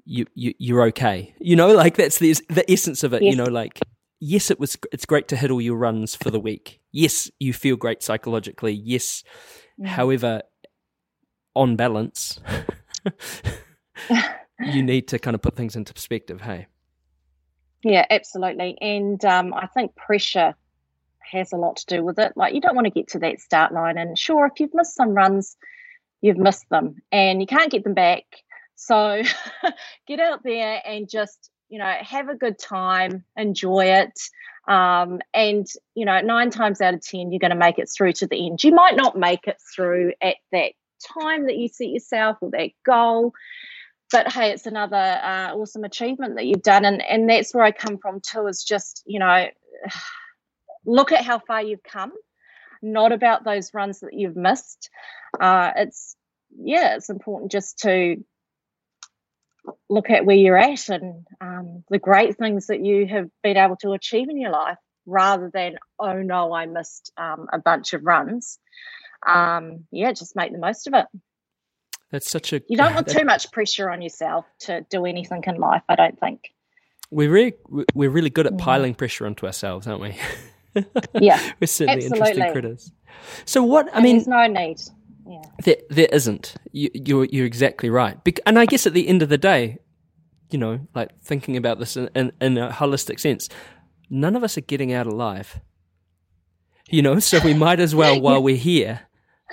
you, 0.05 0.27
you 0.35 0.55
you're 0.59 0.83
okay. 0.89 1.35
You 1.39 1.57
know, 1.57 1.73
like 1.75 1.97
that's 1.97 2.19
the 2.19 2.35
the 2.49 2.71
essence 2.71 3.05
of 3.05 3.13
it. 3.13 3.23
You 3.23 3.37
know, 3.37 3.45
like 3.45 3.81
yes, 4.21 4.51
it 4.51 4.59
was 4.59 4.77
it's 4.93 5.07
great 5.07 5.29
to 5.29 5.37
hit 5.37 5.51
all 5.51 5.61
your 5.61 5.77
runs 5.77 6.15
for 6.15 6.31
the 6.31 6.41
week. 6.41 6.81
Yes, 6.91 7.31
you 7.39 7.53
feel 7.53 7.77
great 7.77 8.03
psychologically. 8.03 8.73
Yes, 8.73 9.23
mm. 9.81 9.87
however, 9.87 10.43
on 11.55 11.77
balance, 11.77 12.41
you 14.61 14.83
need 14.83 15.09
to 15.09 15.19
kind 15.19 15.35
of 15.35 15.43
put 15.43 15.57
things 15.57 15.77
into 15.77 15.93
perspective. 15.93 16.41
Hey, 16.41 16.67
Yeah, 17.85 18.07
absolutely. 18.11 18.79
And 18.81 19.25
um, 19.25 19.53
I 19.55 19.67
think 19.67 19.95
pressure 19.97 20.55
has 21.21 21.53
a 21.53 21.57
lot 21.57 21.77
to 21.77 21.87
do 21.87 22.05
with 22.05 22.19
it. 22.19 22.33
Like, 22.37 22.55
you 22.55 22.61
don't 22.61 22.75
want 22.75 22.87
to 22.87 22.93
get 22.93 23.09
to 23.09 23.19
that 23.21 23.41
start 23.41 23.73
line. 23.73 23.99
And 23.99 24.19
sure, 24.19 24.47
if 24.47 24.61
you've 24.61 24.75
missed 24.75 24.95
some 24.95 25.11
runs, 25.11 25.57
you've 26.21 26.39
missed 26.39 26.69
them 26.71 26.97
and 27.11 27.41
you 27.41 27.47
can't 27.47 27.71
get 27.71 27.85
them 27.85 27.95
back. 27.95 28.25
So 28.77 29.23
get 30.07 30.21
out 30.21 30.43
there 30.45 30.81
and 30.87 31.09
just, 31.09 31.51
you 31.69 31.79
know, 31.79 31.93
have 32.01 32.29
a 32.29 32.37
good 32.37 32.59
time, 32.59 33.25
enjoy 33.37 33.87
it. 33.87 34.19
Um, 34.69 35.21
and, 35.35 35.67
you 35.95 36.05
know, 36.05 36.21
nine 36.21 36.51
times 36.51 36.81
out 36.81 36.95
of 36.95 37.03
10, 37.03 37.33
you're 37.33 37.41
going 37.41 37.51
to 37.51 37.57
make 37.57 37.79
it 37.79 37.91
through 37.95 38.13
to 38.15 38.27
the 38.29 38.47
end. 38.47 38.63
You 38.63 38.73
might 38.73 38.95
not 38.95 39.19
make 39.19 39.49
it 39.49 39.57
through 39.75 40.13
at 40.23 40.37
that 40.53 40.73
time 41.23 41.47
that 41.47 41.57
you 41.57 41.69
set 41.69 41.89
yourself 41.89 42.39
or 42.41 42.51
that 42.51 42.71
goal 42.85 43.33
but 44.13 44.31
hey, 44.31 44.51
it's 44.51 44.67
another 44.67 44.97
uh, 44.97 45.55
awesome 45.55 45.85
achievement 45.85 46.37
that 46.37 46.45
you've 46.45 46.63
done, 46.63 46.85
and 46.85 47.03
and 47.03 47.29
that's 47.29 47.55
where 47.55 47.65
I 47.65 47.73
come 47.73 47.99
from 47.99 48.21
too. 48.21 48.47
Is 48.47 48.63
just 48.63 49.03
you 49.07 49.19
know, 49.19 49.47
look 50.87 51.11
at 51.11 51.25
how 51.25 51.41
far 51.41 51.63
you've 51.63 51.83
come, 51.83 52.13
not 52.83 53.11
about 53.11 53.45
those 53.45 53.75
runs 53.75 54.01
that 54.01 54.13
you've 54.13 54.37
missed. 54.37 54.91
Uh, 55.41 55.73
it's 55.77 56.15
yeah, 56.55 56.97
it's 56.97 57.09
important 57.09 57.51
just 57.51 57.79
to 57.81 58.23
look 59.89 60.11
at 60.11 60.27
where 60.27 60.37
you're 60.37 60.59
at 60.59 60.89
and 60.89 61.27
um, 61.41 61.85
the 61.89 61.99
great 61.99 62.37
things 62.37 62.67
that 62.67 62.85
you 62.85 63.07
have 63.07 63.29
been 63.43 63.57
able 63.57 63.77
to 63.77 63.93
achieve 63.93 64.29
in 64.29 64.39
your 64.39 64.51
life, 64.51 64.79
rather 65.07 65.51
than 65.53 65.77
oh 65.99 66.21
no, 66.21 66.53
I 66.53 66.67
missed 66.67 67.13
um, 67.17 67.47
a 67.51 67.59
bunch 67.59 67.95
of 67.95 68.05
runs. 68.05 68.59
Um, 69.27 69.85
yeah, 69.91 70.13
just 70.13 70.35
make 70.37 70.53
the 70.53 70.59
most 70.59 70.87
of 70.87 70.95
it. 70.95 71.07
that's 72.11 72.31
such 72.31 72.53
a 72.53 72.61
You 72.69 72.77
don't 72.77 72.95
want 72.95 73.07
that- 73.07 73.17
too 73.19 73.25
much 73.25 73.51
pressure 73.53 73.91
on 73.91 74.03
yourself 74.03 74.45
to 74.61 74.85
do 74.91 75.07
anything 75.07 75.43
in 75.47 75.57
life, 75.57 75.83
I 75.89 75.95
don't 75.97 76.19
think. 76.19 76.53
We're 77.11 77.31
really 77.31 77.55
we're 77.95 78.11
really 78.11 78.31
good 78.31 78.47
at 78.47 78.55
Mm. 78.55 78.59
piling 78.59 78.95
pressure 78.95 79.27
onto 79.27 79.47
ourselves, 79.47 79.87
aren't 79.87 80.01
we? 80.01 80.17
Yeah, 81.21 81.39
we're 81.61 81.67
certainly 81.67 82.07
interesting 82.07 82.51
critters. 82.51 82.91
So 83.45 83.63
what 83.63 83.89
I 83.93 83.97
and 83.97 84.05
mean, 84.05 84.17
there's 84.17 84.27
no 84.27 84.47
need. 84.47 84.81
Yeah. 85.29 85.43
There, 85.65 85.77
there 85.91 86.09
isn't. 86.11 86.55
You, 86.73 86.89
you're, 86.95 87.27
you're 87.27 87.45
exactly 87.45 87.91
right. 87.91 88.23
Bec- 88.25 88.41
and 88.47 88.59
I 88.59 88.65
guess 88.65 88.87
at 88.87 88.95
the 88.95 89.07
end 89.07 89.21
of 89.21 89.29
the 89.29 89.37
day, 89.37 89.77
you 90.51 90.59
know, 90.59 90.81
like 90.95 91.11
thinking 91.23 91.59
about 91.59 91.79
this 91.79 91.99
in, 91.99 92.09
in, 92.15 92.33
in 92.41 92.57
a 92.57 92.71
holistic 92.71 93.21
sense, 93.21 93.51
none 94.09 94.35
of 94.35 94.43
us 94.43 94.57
are 94.57 94.63
getting 94.63 94.95
out 94.95 95.07
alive. 95.07 95.61
You 96.89 97.03
know, 97.03 97.19
so 97.19 97.39
we 97.45 97.53
might 97.53 97.79
as 97.79 97.95
well 97.95 98.19
while 98.23 98.43
we're 98.43 98.57
here. 98.57 99.01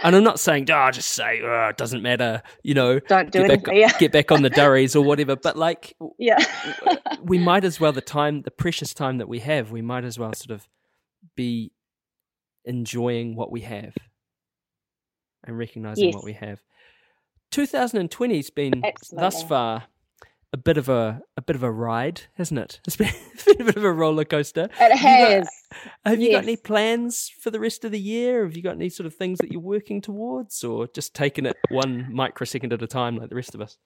And 0.03 0.15
I'm 0.15 0.23
not 0.23 0.39
saying, 0.39 0.69
oh, 0.71 0.91
just 0.91 1.09
say, 1.09 1.41
oh, 1.43 1.67
it 1.69 1.77
doesn't 1.77 2.01
matter. 2.01 2.41
You 2.63 2.73
know, 2.73 2.99
Don't 2.99 3.31
do 3.31 3.45
get 3.47 3.63
back. 3.63 3.76
Yeah. 3.76 3.91
get 3.97 4.11
back 4.11 4.31
on 4.31 4.41
the 4.43 4.49
durries 4.49 4.95
or 4.95 5.03
whatever. 5.03 5.35
But 5.35 5.57
like, 5.57 5.95
Yeah. 6.17 6.38
we 7.21 7.38
might 7.38 7.63
as 7.65 7.80
well 7.80 7.91
the 7.91 8.01
time, 8.01 8.41
the 8.43 8.51
precious 8.51 8.93
time 8.93 9.17
that 9.17 9.27
we 9.27 9.39
have, 9.39 9.71
we 9.71 9.81
might 9.81 10.05
as 10.05 10.17
well 10.17 10.34
sort 10.34 10.51
of 10.51 10.67
be 11.35 11.71
enjoying 12.65 13.35
what 13.35 13.51
we 13.51 13.61
have 13.61 13.93
and 15.43 15.57
recognizing 15.57 16.05
Yes. 16.05 16.15
what 16.15 16.23
we 16.23 16.34
have. 16.34 16.61
2020's 17.51 18.51
been 18.51 18.84
thus 19.11 19.43
far 19.43 19.84
a 20.51 20.57
bit 20.57 20.77
of 20.77 20.89
a 20.89 21.21
a 21.38 21.41
bit 21.41 21.55
of 21.55 21.63
a 21.63 21.71
ride, 21.71 22.21
hasn't 22.35 22.59
it? 22.59 22.80
It's 22.88 22.95
been, 22.95 23.13
a 23.59 23.63
bit 23.63 23.77
of 23.77 23.84
a 23.84 23.91
roller 23.91 24.26
coaster. 24.26 24.69
It 24.80 24.97
Have 24.97 25.19
you 25.19 25.26
got- 25.26 25.30
has. 25.31 25.49
Have 26.05 26.19
you 26.19 26.31
got 26.31 26.43
any 26.43 26.55
plans 26.57 27.31
for 27.41 27.51
the 27.51 27.59
rest 27.59 27.85
of 27.85 27.91
the 27.91 27.99
year? 27.99 28.43
Have 28.43 28.57
you 28.57 28.63
got 28.63 28.76
any 28.76 28.89
sort 28.89 29.05
of 29.05 29.13
things 29.15 29.38
that 29.39 29.51
you're 29.51 29.61
working 29.61 30.01
towards, 30.01 30.63
or 30.63 30.88
just 30.88 31.13
taking 31.13 31.45
it 31.45 31.55
one 31.69 32.07
microsecond 32.11 32.73
at 32.73 32.81
a 32.81 32.88
time 32.88 33.17
like 33.17 33.30
the 33.30 33.35
rest 33.35 33.53
of 33.53 33.61
us? 33.61 33.77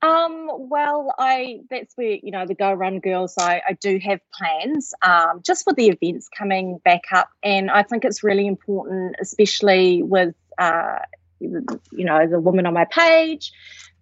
Um, 0.00 0.48
well, 0.68 1.12
I 1.18 1.60
that's 1.70 1.92
where 1.96 2.18
you 2.22 2.30
know 2.30 2.46
the 2.46 2.54
Go 2.54 2.72
Run 2.72 3.00
Girls. 3.00 3.34
I, 3.38 3.62
I 3.68 3.72
do 3.72 3.98
have 4.04 4.20
plans, 4.32 4.94
um, 5.02 5.42
just 5.44 5.64
for 5.64 5.72
the 5.72 5.88
events 5.88 6.28
coming 6.28 6.78
back 6.84 7.02
up, 7.12 7.28
and 7.42 7.68
I 7.70 7.82
think 7.82 8.04
it's 8.04 8.22
really 8.22 8.46
important, 8.46 9.16
especially 9.20 10.02
with 10.04 10.36
uh, 10.58 10.98
you 11.40 11.64
know 11.92 12.26
the 12.28 12.38
women 12.40 12.64
on 12.66 12.74
my 12.74 12.84
page, 12.84 13.52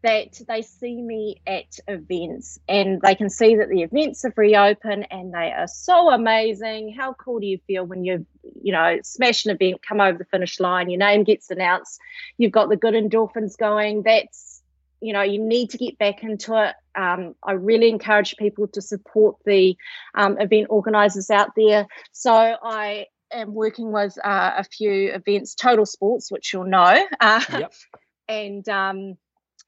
that 0.06 0.40
they 0.46 0.62
see 0.62 1.02
me 1.02 1.40
at 1.48 1.80
events 1.88 2.60
and 2.68 3.00
they 3.02 3.16
can 3.16 3.28
see 3.28 3.56
that 3.56 3.68
the 3.68 3.82
events 3.82 4.22
have 4.22 4.38
reopened 4.38 5.08
and 5.10 5.34
they 5.34 5.50
are 5.50 5.66
so 5.66 6.10
amazing. 6.10 6.94
How 6.96 7.12
cool 7.14 7.40
do 7.40 7.46
you 7.46 7.58
feel 7.66 7.84
when 7.84 8.04
you 8.04 8.24
you 8.62 8.72
know 8.72 8.98
smash 9.02 9.44
an 9.44 9.50
event, 9.50 9.82
come 9.86 10.00
over 10.00 10.16
the 10.16 10.24
finish 10.24 10.60
line, 10.60 10.88
your 10.88 11.00
name 11.00 11.24
gets 11.24 11.50
announced, 11.50 12.00
you've 12.38 12.52
got 12.52 12.68
the 12.68 12.76
good 12.76 12.94
endorphins 12.94 13.58
going. 13.58 14.02
That's 14.04 14.62
you 15.00 15.12
know 15.12 15.22
you 15.22 15.42
need 15.42 15.70
to 15.70 15.78
get 15.78 15.98
back 15.98 16.22
into 16.22 16.54
it 16.54 16.74
um, 16.98 17.34
i 17.44 17.52
really 17.52 17.90
encourage 17.90 18.34
people 18.38 18.66
to 18.66 18.80
support 18.80 19.36
the 19.44 19.76
um, 20.14 20.40
event 20.40 20.68
organizers 20.70 21.28
out 21.28 21.50
there 21.54 21.86
so 22.12 22.32
i 22.32 23.04
am 23.30 23.52
working 23.52 23.92
with 23.92 24.16
uh, 24.24 24.52
a 24.56 24.64
few 24.64 25.12
events 25.12 25.54
total 25.54 25.84
sports 25.84 26.32
which 26.32 26.50
you'll 26.54 26.64
know 26.64 27.06
uh, 27.20 27.42
Yep. 27.50 27.74
and 28.28 28.68
um, 28.70 29.18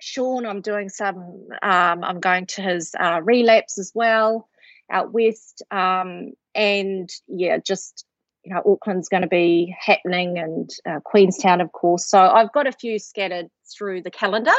sean 0.00 0.46
i'm 0.46 0.60
doing 0.60 0.88
some 0.88 1.16
um, 1.62 2.04
i'm 2.04 2.20
going 2.20 2.46
to 2.46 2.62
his 2.62 2.94
uh, 2.98 3.20
relapse 3.22 3.78
as 3.78 3.92
well 3.94 4.48
out 4.90 5.12
west 5.12 5.62
um, 5.70 6.32
and 6.54 7.10
yeah 7.26 7.58
just 7.58 8.04
you 8.44 8.54
know 8.54 8.62
auckland's 8.64 9.08
going 9.08 9.22
to 9.22 9.28
be 9.28 9.74
happening 9.78 10.38
and 10.38 10.70
uh, 10.86 11.00
queenstown 11.00 11.60
of 11.60 11.72
course 11.72 12.06
so 12.06 12.18
i've 12.18 12.52
got 12.52 12.66
a 12.66 12.72
few 12.72 12.98
scattered 12.98 13.48
through 13.70 14.02
the 14.02 14.10
calendar 14.10 14.54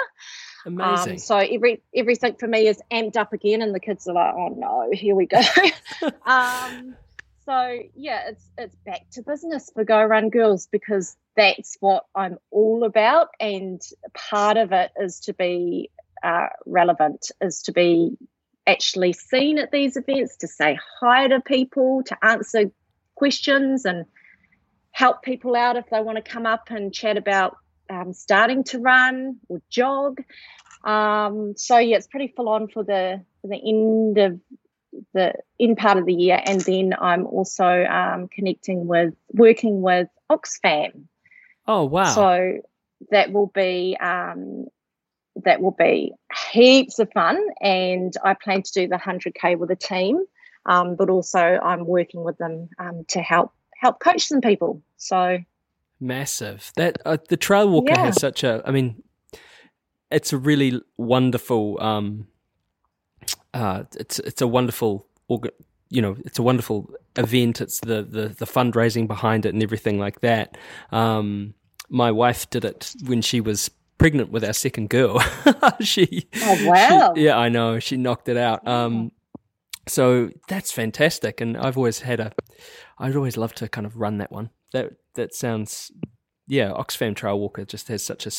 Amazing. 0.65 1.13
um, 1.13 1.17
so 1.17 1.37
every 1.37 1.81
everything 1.95 2.35
for 2.35 2.47
me 2.47 2.67
is 2.67 2.81
amped 2.91 3.15
up 3.15 3.33
again, 3.33 3.61
and 3.61 3.73
the 3.73 3.79
kids 3.79 4.07
are 4.07 4.13
like, 4.13 4.33
"Oh 4.35 4.49
no, 4.49 4.89
here 4.91 5.15
we 5.15 5.25
go." 5.25 5.39
um, 6.25 6.95
so 7.49 7.79
yeah, 7.95 8.29
it's 8.29 8.51
it's 8.59 8.75
back 8.85 9.09
to 9.13 9.23
business 9.23 9.71
for 9.73 9.83
Go 9.83 10.03
Run 10.03 10.29
Girls 10.29 10.67
because 10.71 11.17
that's 11.35 11.77
what 11.79 12.05
I'm 12.13 12.37
all 12.51 12.83
about, 12.83 13.29
and 13.39 13.81
part 14.13 14.57
of 14.57 14.71
it 14.71 14.91
is 15.01 15.21
to 15.21 15.33
be 15.33 15.89
uh, 16.23 16.49
relevant, 16.67 17.31
is 17.41 17.63
to 17.63 17.71
be 17.71 18.15
actually 18.67 19.13
seen 19.13 19.57
at 19.57 19.71
these 19.71 19.97
events, 19.97 20.37
to 20.37 20.47
say 20.47 20.77
hi 21.01 21.27
to 21.27 21.41
people, 21.41 22.03
to 22.05 22.17
answer 22.23 22.71
questions, 23.15 23.83
and 23.83 24.05
help 24.91 25.23
people 25.23 25.55
out 25.55 25.75
if 25.75 25.85
they 25.89 26.01
want 26.01 26.23
to 26.23 26.31
come 26.31 26.45
up 26.45 26.69
and 26.69 26.93
chat 26.93 27.17
about 27.17 27.57
um, 27.89 28.13
starting 28.13 28.63
to 28.65 28.77
run 28.77 29.37
or 29.47 29.59
jog. 29.71 30.21
Um, 30.83 31.55
so 31.57 31.79
yeah, 31.79 31.97
it's 31.97 32.05
pretty 32.05 32.31
full 32.35 32.47
on 32.47 32.67
for 32.67 32.83
the 32.83 33.25
for 33.41 33.47
the 33.47 33.57
end 33.57 34.19
of 34.19 34.39
the 35.13 35.33
in 35.57 35.75
part 35.75 35.97
of 35.97 36.05
the 36.05 36.13
year, 36.13 36.41
and 36.43 36.61
then 36.61 36.93
I'm 36.99 37.25
also 37.25 37.65
um, 37.65 38.27
connecting 38.27 38.87
with 38.87 39.13
working 39.31 39.81
with 39.81 40.07
Oxfam. 40.31 41.05
oh 41.67 41.85
wow. 41.85 42.13
So 42.13 42.59
that 43.11 43.31
will 43.31 43.47
be 43.47 43.97
um, 44.01 44.67
that 45.43 45.61
will 45.61 45.75
be 45.77 46.13
heaps 46.51 46.99
of 46.99 47.11
fun, 47.13 47.39
and 47.61 48.13
I 48.23 48.33
plan 48.33 48.63
to 48.63 48.71
do 48.73 48.87
the 48.87 48.97
100k 48.97 49.57
with 49.57 49.71
a 49.71 49.75
team, 49.75 50.23
um, 50.65 50.95
but 50.95 51.09
also 51.09 51.39
I'm 51.39 51.85
working 51.85 52.23
with 52.23 52.37
them 52.37 52.69
um, 52.77 53.05
to 53.09 53.21
help 53.21 53.53
help 53.75 53.99
coach 53.99 54.23
some 54.23 54.41
people. 54.41 54.81
So 54.97 55.39
massive. 55.99 56.71
That 56.75 56.99
uh, 57.05 57.17
the 57.27 57.37
Trail 57.37 57.69
Walker 57.69 57.93
Yeah. 57.93 58.05
has 58.05 58.19
such 58.19 58.43
a. 58.43 58.61
I 58.65 58.71
mean, 58.71 59.03
it's 60.11 60.33
a 60.33 60.37
really 60.37 60.81
wonderful. 60.97 61.81
Um, 61.81 62.27
uh, 63.53 63.83
it's 63.97 64.19
it's 64.19 64.41
a 64.41 64.47
wonderful. 64.47 65.05
You 65.91 66.01
know, 66.03 66.17
it's 66.25 66.37
a 66.39 66.43
wonderful 66.43 66.89
event. 67.15 67.61
It's 67.61 67.79
the 67.79 68.03
the 68.03 68.29
the 68.29 68.45
fundraising 68.45 69.07
behind 69.07 69.45
it 69.45 69.53
and 69.53 69.63
everything 69.63 69.97
like 69.99 70.21
that. 70.21 70.57
Um, 70.91 71.53
my 71.89 72.11
wife 72.11 72.49
did 72.49 72.63
it 72.65 72.93
when 73.05 73.21
she 73.21 73.41
was 73.41 73.69
pregnant 73.97 74.31
with 74.31 74.43
our 74.43 74.53
second 74.53 74.89
girl. 74.89 75.19
she. 75.81 76.27
Oh, 76.41 76.67
wow. 76.67 77.13
she- 77.15 77.23
yeah, 77.25 77.37
I 77.37 77.49
know. 77.49 77.79
She 77.79 77.97
knocked 77.97 78.29
it 78.29 78.37
out. 78.37 78.67
Um, 78.67 79.11
so 79.87 80.29
that's 80.47 80.71
fantastic, 80.71 81.41
and 81.41 81.57
I've 81.57 81.77
always 81.77 82.01
had 82.01 82.19
a. 82.19 82.31
I'd 82.99 83.15
always 83.15 83.37
love 83.37 83.53
to 83.55 83.67
kind 83.67 83.87
of 83.87 83.97
run 83.97 84.19
that 84.19 84.31
one. 84.31 84.51
That 84.73 84.93
that 85.15 85.33
sounds, 85.33 85.91
yeah. 86.47 86.71
Oxfam 86.71 87.15
Trail 87.15 87.39
Walker 87.39 87.65
just 87.65 87.87
has 87.87 88.03
such 88.03 88.27
a, 88.27 88.31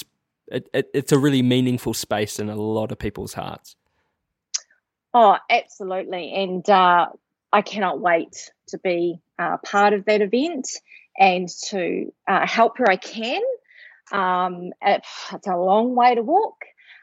It, 0.49 0.69
it, 0.73 0.91
it's 0.95 1.13
a 1.13 1.19
really 1.19 1.43
meaningful 1.43 1.95
space 1.95 2.39
in 2.39 2.49
a 2.49 2.55
lot 2.55 2.93
of 2.93 2.99
people's 3.01 3.35
hearts. 3.35 3.75
Oh, 5.13 5.37
absolutely. 5.49 6.33
And 6.35 6.69
uh, 6.69 7.09
I 7.53 7.63
cannot 7.63 8.01
wait 8.01 8.51
to 8.69 8.79
be 8.79 9.21
uh, 9.39 9.57
part 9.59 9.93
of 9.93 10.05
that 10.05 10.21
event 10.23 10.69
and 11.19 11.49
to 11.69 12.13
uh, 12.29 12.47
help 12.47 12.79
where 12.79 12.91
I 12.91 12.97
can. 12.97 13.43
Um, 14.13 14.73
it's 14.83 15.47
a 15.47 15.57
long 15.57 15.95
way 15.95 16.15
to 16.15 16.23
walk, 16.23 16.59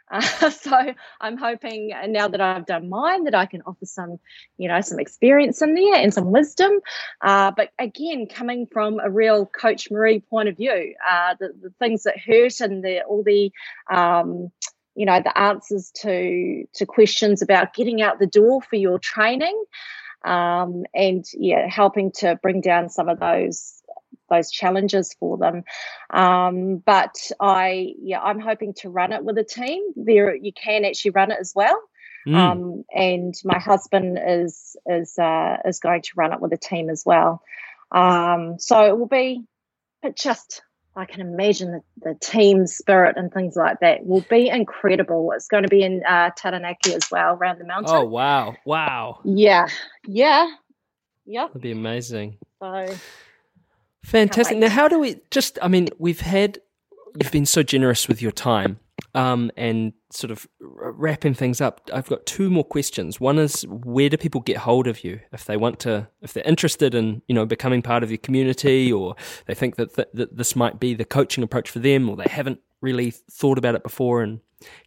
Uh, 0.10 0.22
so 0.50 0.94
I'm 1.20 1.38
hoping 1.38 1.94
now 2.08 2.28
that 2.30 2.40
I've 2.42 2.66
done 2.66 2.90
mine 2.90 3.26
that 3.26 3.36
I 3.36 3.46
can 3.46 3.62
offer 3.66 3.86
some, 3.86 4.20
you 4.58 4.70
know, 4.70 4.80
some 4.82 5.00
experience 5.00 5.62
in 5.62 5.74
there 5.76 5.96
and 5.96 6.14
some 6.14 6.32
wisdom. 6.32 6.80
Uh, 7.22 7.52
but 7.56 7.72
again, 7.80 8.28
coming 8.28 8.68
from 8.68 9.00
a 9.00 9.10
real 9.10 9.46
Coach 9.46 9.92
Marie 9.92 10.20
point 10.22 10.50
of 10.50 10.58
view, 10.58 10.96
uh, 11.10 11.36
the, 11.40 11.54
the 11.62 11.70
things 11.80 12.04
that 12.04 12.18
hurt 12.20 12.62
and 12.62 12.84
the 12.84 13.02
all 13.04 13.24
the 13.24 13.52
um, 13.94 14.52
you 14.98 15.06
know 15.06 15.22
the 15.22 15.38
answers 15.38 15.92
to 16.02 16.66
to 16.74 16.86
questions 16.86 17.42
about 17.42 17.74
getting 17.74 18.02
out 18.02 18.20
the 18.20 18.28
door 18.28 18.62
for 18.62 18.76
your 18.76 19.00
training 19.00 19.64
um, 20.26 20.84
and 20.94 21.24
yeah 21.34 21.68
helping 21.70 22.12
to 22.12 22.38
bring 22.42 22.60
down 22.60 22.90
some 22.90 23.08
of 23.08 23.20
those 23.20 23.78
those 24.30 24.52
challenges 24.52 25.16
for 25.20 25.38
them. 25.38 25.64
Um, 26.10 26.78
but 26.78 27.16
I, 27.40 27.94
yeah, 28.02 28.20
I'm 28.22 28.40
hoping 28.40 28.74
to 28.80 28.90
run 28.90 29.14
it 29.14 29.24
with 29.24 29.38
a 29.38 29.44
team. 29.44 29.82
There, 29.96 30.36
you 30.36 30.52
can 30.52 30.84
actually 30.84 31.12
run 31.12 31.32
it 31.32 31.38
as 31.40 31.54
well. 31.56 31.80
Mm. 32.28 32.36
Um, 32.36 32.84
and 32.94 33.34
my 33.46 33.58
husband 33.58 34.20
is 34.22 34.76
is 34.86 35.18
uh, 35.18 35.58
is 35.64 35.80
going 35.80 36.02
to 36.02 36.12
run 36.18 36.34
it 36.34 36.42
with 36.42 36.52
a 36.52 36.58
team 36.58 36.90
as 36.90 37.04
well. 37.06 37.42
Um, 37.90 38.60
so 38.60 38.84
it 38.86 38.98
will 38.98 39.08
be, 39.08 39.44
just 40.16 40.62
I 40.98 41.06
can 41.06 41.22
imagine 41.22 41.72
the, 41.72 42.10
the 42.10 42.16
team 42.20 42.66
spirit 42.66 43.18
and 43.18 43.32
things 43.32 43.56
like 43.56 43.80
that 43.82 44.06
will 44.06 44.26
be 44.30 44.50
incredible. 44.50 45.32
It's 45.36 45.48
going 45.48 45.62
to 45.62 45.70
be 45.70 45.84
in 45.84 46.02
uh, 46.08 46.32
Taranaki 46.36 46.96
as 46.96 47.10
well, 47.12 47.36
around 47.36 47.60
the 47.60 47.66
mountain. 47.66 47.96
Oh 47.96 48.04
wow, 48.04 48.56
wow, 48.66 49.20
Yeah, 49.24 49.68
yeah, 50.08 50.50
yeah. 51.26 51.48
that'd 51.48 51.62
be 51.62 51.72
amazing. 51.72 52.40
So 52.60 52.96
Fantastic. 54.04 54.58
Now, 54.58 54.70
how 54.70 54.88
do 54.88 55.00
we 55.00 55.20
just? 55.32 55.60
I 55.62 55.68
mean, 55.68 55.90
we've 56.00 56.22
had 56.22 56.60
you've 57.22 57.32
been 57.32 57.46
so 57.46 57.62
generous 57.62 58.08
with 58.08 58.22
your 58.22 58.32
time, 58.32 58.80
um, 59.14 59.52
and 59.58 59.94
sort 60.12 60.32
of 60.32 60.48
wrapping 60.60 61.34
things 61.34 61.62
up. 61.62 61.82
I've 61.94 62.08
got 62.08 62.26
two 62.26 62.50
more 62.50 62.64
questions. 62.64 63.20
One 63.20 63.40
is, 63.40 63.64
where 63.68 64.10
do 64.10 64.18
people 64.18 64.42
get 64.42 64.58
hold 64.58 64.88
of 64.88 65.04
you 65.04 65.20
if 65.32 65.46
they 65.46 65.58
want 65.58 65.80
to, 65.82 66.08
if 66.22 66.34
they're 66.34 66.44
interested 66.44 66.94
in, 66.96 67.22
you 67.28 67.36
know, 67.36 67.46
becoming 67.46 67.82
part 67.82 68.04
of 68.04 68.12
your 68.12 68.20
community, 68.20 68.92
or 68.92 69.16
they 69.46 69.54
think 69.54 69.76
that 69.76 69.96
th- 69.96 70.10
that 70.14 70.38
this 70.38 70.56
might 70.56 70.80
be 70.80 70.94
the 70.94 71.06
coaching 71.06 71.44
approach 71.44 71.70
for 71.70 71.80
them, 71.80 72.10
or 72.10 72.16
they 72.16 72.30
haven't 72.30 72.60
really 72.82 73.12
thought 73.12 73.58
about 73.58 73.76
it 73.76 73.84
before 73.84 74.22
and 74.22 74.40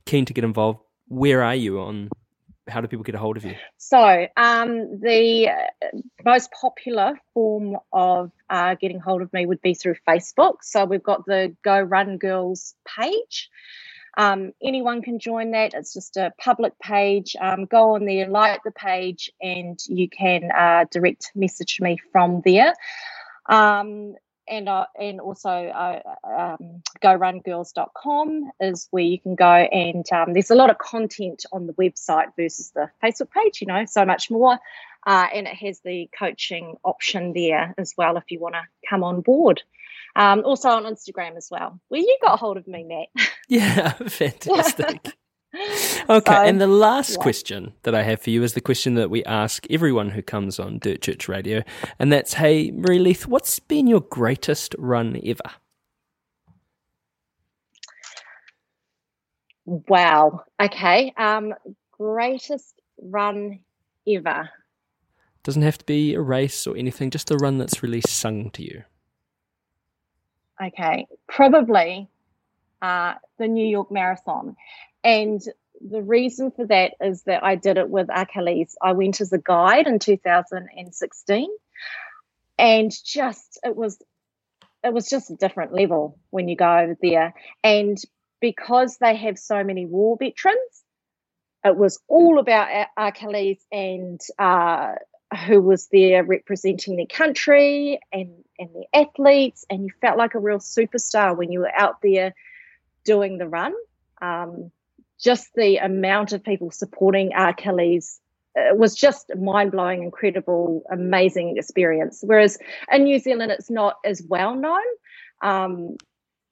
keen 0.05 0.25
to 0.25 0.33
get 0.33 0.45
involved. 0.45 0.81
Where 1.09 1.43
are 1.43 1.55
you 1.55 1.81
on? 1.81 2.11
How 2.69 2.81
do 2.81 2.87
people 2.87 3.03
get 3.03 3.17
a 3.17 3.19
hold 3.19 3.37
of 3.37 3.45
you? 3.45 3.57
So, 3.79 4.29
um, 4.37 5.01
the 5.01 5.49
uh, 5.49 5.99
most 6.25 6.53
popular 6.53 7.19
form 7.35 7.77
of 7.93 8.31
uh, 8.49 8.77
getting 8.77 9.01
hold 9.01 9.23
of 9.23 9.33
me 9.33 9.45
would 9.45 9.61
be 9.61 9.75
through 9.75 9.97
Facebook. 10.09 10.59
So, 10.63 10.85
we've 10.85 11.03
got 11.03 11.27
the 11.27 11.57
Go 11.65 11.81
Run 11.81 12.17
Girls 12.17 12.77
page. 12.87 13.51
Um, 14.17 14.53
anyone 14.63 15.03
can 15.03 15.19
join 15.19 15.53
that. 15.53 15.75
It's 15.75 15.95
just 15.95 16.17
a 16.17 16.33
public 16.39 16.79
page. 16.79 17.37
Um, 17.41 17.67
go 17.67 17.95
on 17.95 18.05
there, 18.05 18.29
like 18.29 18.63
the 18.65 18.73
page, 18.73 19.31
and 19.41 19.79
you 19.89 20.09
can 20.09 20.51
uh, 20.51 20.85
direct 20.91 21.33
message 21.35 21.81
me 21.81 21.99
from 22.13 22.43
there. 22.45 22.75
Um, 23.49 24.15
and 24.51 24.69
uh, 24.69 24.87
and 24.99 25.21
also 25.21 25.49
uh, 25.49 26.01
um, 26.25 26.83
gorungirls.com 27.03 28.51
is 28.61 28.89
where 28.91 29.05
you 29.05 29.19
can 29.19 29.37
go 29.37 29.45
and 29.45 30.05
um, 30.13 30.33
there's 30.33 30.51
a 30.51 30.55
lot 30.55 30.71
of 30.71 30.79
content 30.79 31.47
on 31.53 31.67
the 31.67 31.73
website 31.75 32.35
versus 32.37 32.73
the 32.75 32.91
facebook 33.03 33.31
page 33.31 33.61
you 33.61 33.67
know 33.67 33.85
so 33.87 34.05
much 34.05 34.31
more 34.31 34.59
uh, 35.07 35.27
and 35.33 35.47
it 35.47 35.55
has 35.55 35.81
the 35.81 36.11
coaching 36.19 36.75
option 36.85 37.33
there 37.33 37.75
as 37.79 37.95
well 37.97 38.17
if 38.17 38.25
you 38.29 38.41
want 38.41 38.55
to 38.55 38.63
come 38.89 39.05
on 39.05 39.21
board 39.21 39.63
um, 40.17 40.43
also 40.45 40.69
on 40.71 40.85
instagram 40.85 41.37
as 41.37 41.49
well 41.51 41.81
where 41.89 42.01
you 42.01 42.19
got 42.23 42.39
hold 42.39 42.57
of 42.57 42.67
me 42.67 42.85
matt 42.85 43.29
Yeah, 43.51 43.91
fantastic. 44.09 45.17
Okay, 46.09 46.33
So, 46.33 46.45
and 46.45 46.61
the 46.61 46.69
last 46.69 47.17
yeah. 47.17 47.23
question 47.23 47.73
that 47.83 47.97
I 47.97 48.05
have 48.05 48.23
for 48.23 48.31
you 48.31 48.45
is 48.45 48.55
the 48.55 48.61
question 48.61 48.95
that 48.95 49.11
we 49.11 49.25
ask 49.25 49.67
everyone 49.69 50.11
who 50.11 50.23
comes 50.23 50.61
on 50.61 50.79
Dirt 50.79 51.03
Church 51.03 51.29
Radio, 51.29 51.65
and 51.99 52.13
that's, 52.13 52.35
"Hey, 52.35 52.71
Marie 52.71 53.01
Leith, 53.01 53.27
what's 53.27 53.59
been 53.59 53.89
your 53.89 54.03
greatest 54.03 54.77
run 54.79 55.21
ever?" 55.25 55.41
wow 59.67 60.41
okay 60.61 61.13
um, 61.17 61.55
greatest 61.93 62.81
run 63.03 63.61
ever 64.09 64.49
Doesn't 65.43 65.63
have 65.63 65.79
to 65.79 65.85
be 65.85 66.15
a 66.15 66.21
race 66.21 66.67
or 66.67 66.77
anything, 66.77 67.11
just 67.11 67.31
a 67.31 67.37
run 67.37 67.59
that's 67.59 67.83
really 67.83 68.03
sung 68.07 68.51
to 68.53 68.63
you. 68.63 68.85
Okay, 70.63 71.07
probably 71.29 72.09
uh, 72.83 73.15
the 73.39 73.49
New 73.49 73.67
York 73.67 73.91
Marathon. 73.91 74.57
And 75.03 75.41
the 75.81 76.03
reason 76.03 76.51
for 76.51 76.67
that 76.67 76.95
is 77.01 77.23
that 77.23 77.43
I 77.43 77.55
did 77.55 77.79
it 77.79 77.89
with 77.89 78.09
Achilles. 78.15 78.77
I 78.83 78.93
went 78.93 79.21
as 79.21 79.33
a 79.33 79.39
guide 79.39 79.87
in 79.87 79.99
2016 79.99 81.49
and 82.59 82.93
just 83.05 83.59
it 83.65 83.75
was 83.75 83.99
it 84.85 84.93
was 84.93 85.09
just 85.09 85.31
a 85.31 85.37
different 85.37 85.75
level 85.75 86.19
when 86.31 86.49
you 86.49 86.57
go 86.57 86.79
over 86.79 86.97
there. 87.03 87.35
And 87.65 87.99
because 88.41 88.97
they 88.99 89.17
have 89.17 89.39
so 89.39 89.63
many 89.63 89.87
war 89.87 90.17
veterans, 90.19 90.85
it 91.65 91.77
was 91.77 92.01
all 92.09 92.39
about 92.39 92.87
Achilles 92.97 93.63
and 93.71 94.21
uh, 94.39 94.93
who 95.47 95.61
was 95.61 95.89
there 95.89 96.25
representing 96.25 96.97
their 96.97 97.07
country 97.07 98.01
and 98.13 98.31
and 98.59 98.69
the 98.75 98.87
athletes, 98.93 99.65
and 99.71 99.85
you 99.85 99.91
felt 100.01 100.19
like 100.19 100.35
a 100.35 100.39
real 100.41 100.59
superstar 100.59 101.37
when 101.37 101.51
you 101.53 101.61
were 101.61 101.75
out 101.75 102.03
there 102.03 102.35
doing 103.05 103.39
the 103.39 103.49
run. 103.49 103.75
Um, 104.21 104.71
just 105.19 105.53
the 105.55 105.77
amount 105.79 106.33
of 106.33 106.43
people 106.43 106.71
supporting 106.71 107.33
Achilles 107.35 108.21
it 108.55 108.77
was 108.77 108.95
just 108.97 109.31
mind 109.37 109.71
blowing, 109.73 110.03
incredible, 110.03 110.83
amazing 110.91 111.57
experience. 111.57 112.21
Whereas 112.25 112.59
in 112.93 113.05
New 113.05 113.19
Zealand, 113.21 113.53
it's 113.53 113.71
not 113.71 113.97
as 114.05 114.23
well 114.23 114.55
known. 114.57 114.83
Um, 115.41 115.97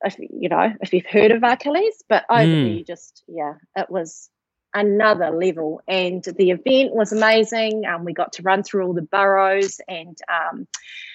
if 0.04 0.16
you 0.18 0.48
know, 0.48 0.72
if 0.80 0.92
you've 0.92 1.06
heard 1.06 1.32
of 1.32 1.42
Achilles, 1.42 2.04
but 2.08 2.24
over 2.30 2.44
Mm. 2.44 2.62
there, 2.62 2.72
you 2.72 2.84
just 2.84 3.24
yeah, 3.26 3.54
it 3.76 3.90
was 3.90 4.30
another 4.74 5.30
level. 5.30 5.80
And 5.88 6.22
the 6.22 6.50
event 6.50 6.94
was 6.94 7.12
amazing. 7.12 7.86
Um, 7.86 8.04
we 8.04 8.12
got 8.12 8.32
to 8.34 8.42
run 8.42 8.62
through 8.62 8.86
all 8.86 8.94
the 8.94 9.02
boroughs, 9.02 9.80
and 9.88 10.16
um, 10.28 10.66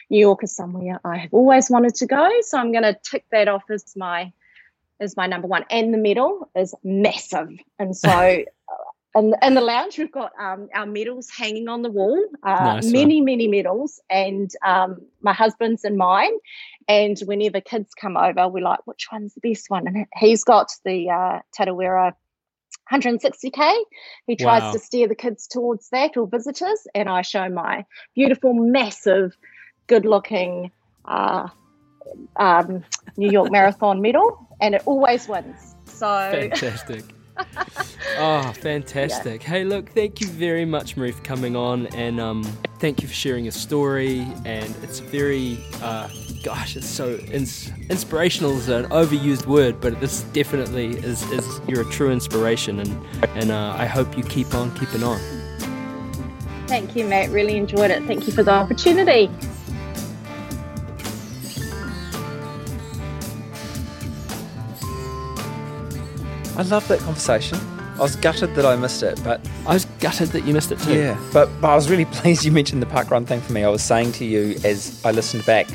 New 0.09 0.19
York 0.19 0.43
is 0.43 0.55
somewhere 0.55 0.99
I 1.03 1.17
have 1.17 1.33
always 1.33 1.69
wanted 1.69 1.95
to 1.95 2.05
go. 2.05 2.29
So 2.41 2.57
I'm 2.57 2.71
going 2.71 2.83
to 2.83 2.97
tick 3.09 3.25
that 3.31 3.47
off 3.47 3.63
as 3.69 3.95
my 3.95 4.31
as 4.99 5.17
my 5.17 5.27
number 5.27 5.47
one. 5.47 5.65
And 5.69 5.93
the 5.93 5.97
medal 5.97 6.49
is 6.55 6.73
massive, 6.83 7.49
and 7.79 7.95
so. 7.95 8.43
In, 9.15 9.35
in 9.43 9.53
the 9.53 9.61
lounge, 9.61 9.99
we've 9.99 10.11
got 10.11 10.31
um, 10.39 10.69
our 10.73 10.87
medals 10.87 11.29
hanging 11.29 11.67
on 11.67 11.83
the 11.83 11.91
wall, 11.91 12.19
uh, 12.41 12.49
Nice 12.49 12.83
one. 12.85 12.93
many, 12.93 13.21
many 13.21 13.47
medals, 13.47 14.01
and 14.09 14.49
um, 14.65 15.03
my 15.21 15.33
husband's 15.33 15.83
and 15.83 15.97
mine. 15.97 16.31
And 16.87 17.19
whenever 17.25 17.61
kids 17.61 17.93
come 17.93 18.17
over, 18.17 18.47
we're 18.47 18.63
like, 18.63 18.79
which 18.85 19.09
one's 19.11 19.35
the 19.35 19.41
best 19.47 19.69
one? 19.69 19.85
And 19.85 20.07
he's 20.15 20.43
got 20.43 20.71
the 20.83 21.11
uh, 21.11 21.39
Tarawera 21.55 22.15
160k. 22.91 23.73
He 24.27 24.35
tries 24.35 24.61
Wow. 24.61 24.71
to 24.73 24.79
steer 24.79 25.07
the 25.07 25.15
kids 25.15 25.47
towards 25.47 25.89
that 25.89 26.17
or 26.17 26.27
visitors, 26.27 26.85
and 26.93 27.09
I 27.09 27.21
show 27.21 27.47
my 27.49 27.85
beautiful, 28.15 28.53
massive, 28.53 29.35
good-looking 29.87 30.71
uh, 31.05 31.47
um, 32.37 32.83
New 33.17 33.29
York 33.31 33.51
Marathon 33.51 34.01
medal, 34.01 34.37
and 34.59 34.75
it 34.75 34.83
always 34.85 35.27
wins. 35.27 35.75
So 35.85 36.05
Fantastic. 36.31 37.03
oh, 38.17 38.51
fantastic. 38.61 39.43
Hey, 39.43 39.63
look, 39.63 39.89
thank 39.89 40.21
you 40.21 40.27
very 40.27 40.65
much, 40.65 40.97
Marie, 40.97 41.11
for 41.11 41.23
coming 41.23 41.55
on, 41.55 41.87
and 41.87 42.19
um, 42.19 42.43
thank 42.79 43.01
you 43.01 43.07
for 43.07 43.13
sharing 43.13 43.45
your 43.45 43.51
story. 43.51 44.27
And 44.45 44.75
it's 44.83 44.99
very, 44.99 45.57
uh, 45.81 46.09
gosh, 46.43 46.75
it's 46.75 46.87
so 46.87 47.15
ins- 47.31 47.71
inspirational 47.89 48.57
is 48.57 48.67
an 48.67 48.85
overused 48.89 49.45
word, 49.47 49.79
but 49.79 49.99
this 50.01 50.23
definitely 50.33 50.97
is, 50.97 51.23
is 51.31 51.61
you're 51.67 51.81
a 51.81 51.91
true 51.91 52.11
inspiration, 52.11 52.79
and, 52.79 53.05
and 53.35 53.49
uh, 53.49 53.73
I 53.77 53.85
hope 53.85 54.17
you 54.17 54.23
keep 54.23 54.53
on 54.53 54.75
keeping 54.75 55.03
on. 55.03 55.19
thank 56.67 56.95
you, 56.95 57.05
Matt. 57.05 57.29
Really 57.31 57.55
enjoyed 57.55 57.91
it. 57.91 58.03
Thank 58.03 58.27
you 58.27 58.33
for 58.33 58.43
the 58.43 58.51
opportunity. 58.51 59.31
I 66.55 66.61
love 66.63 66.87
that 66.89 66.99
conversation. 66.99 67.57
I 67.95 67.99
was 67.99 68.15
gutted 68.15 68.53
that 68.55 68.65
I 68.65 68.75
missed 68.75 69.01
it, 69.01 69.19
but 69.23 69.39
I 69.65 69.73
was 69.75 69.85
gutted 69.99 70.29
that 70.29 70.43
you 70.45 70.53
missed 70.53 70.71
it 70.71 70.79
too. 70.79 70.93
yeah, 70.93 71.19
but, 71.31 71.49
but 71.61 71.69
I 71.69 71.75
was 71.75 71.89
really 71.89 72.05
pleased 72.11 72.43
you 72.43 72.51
mentioned 72.51 72.81
the 72.81 72.85
parkrun 72.87 73.25
thing 73.25 73.39
for 73.39 73.53
me. 73.53 73.63
I 73.63 73.69
was 73.69 73.83
saying 73.83 74.11
to 74.13 74.25
you 74.25 74.59
as 74.63 75.01
I 75.05 75.11
listened 75.11 75.45
back, 75.45 75.67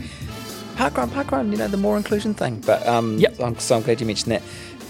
parkrun, 0.79 1.09
parkrun, 1.09 1.51
you 1.51 1.59
know, 1.59 1.69
the 1.69 1.77
more 1.77 1.97
inclusion 1.97 2.35
thing. 2.35 2.61
But 2.65 2.87
um, 2.87 3.19
Yep. 3.19 3.35
so 3.37 3.45
I'm, 3.45 3.59
so 3.59 3.77
I'm 3.77 3.83
glad 3.83 4.01
you 4.01 4.07
mentioned 4.07 4.33
that. 4.33 4.43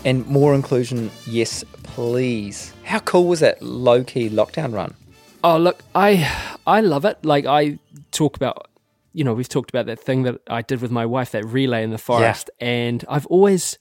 And 0.04 0.26
more 0.26 0.54
inclusion, 0.54 1.10
yes, 1.26 1.64
please. 1.82 2.72
How 2.84 3.00
cool 3.00 3.26
was 3.26 3.40
that 3.40 3.60
low 3.62 4.04
key 4.04 4.28
lockdown 4.30 4.72
run? 4.74 4.94
Oh, 5.42 5.56
look, 5.58 5.82
I 5.94 6.30
I 6.66 6.80
love 6.80 7.04
it. 7.04 7.24
Like 7.24 7.46
I 7.46 7.78
talk 8.12 8.36
about, 8.36 8.68
you 9.12 9.24
know, 9.24 9.34
we've 9.34 9.48
talked 9.48 9.70
about 9.70 9.86
that 9.86 9.98
thing 10.00 10.22
that 10.24 10.36
I 10.48 10.62
did 10.62 10.80
with 10.82 10.90
my 10.90 11.06
wife, 11.06 11.30
that 11.32 11.44
relay 11.44 11.82
in 11.82 11.90
the 11.90 11.98
forest, 11.98 12.50
and 12.60 13.04
I've 13.08 13.26
always 13.26 13.78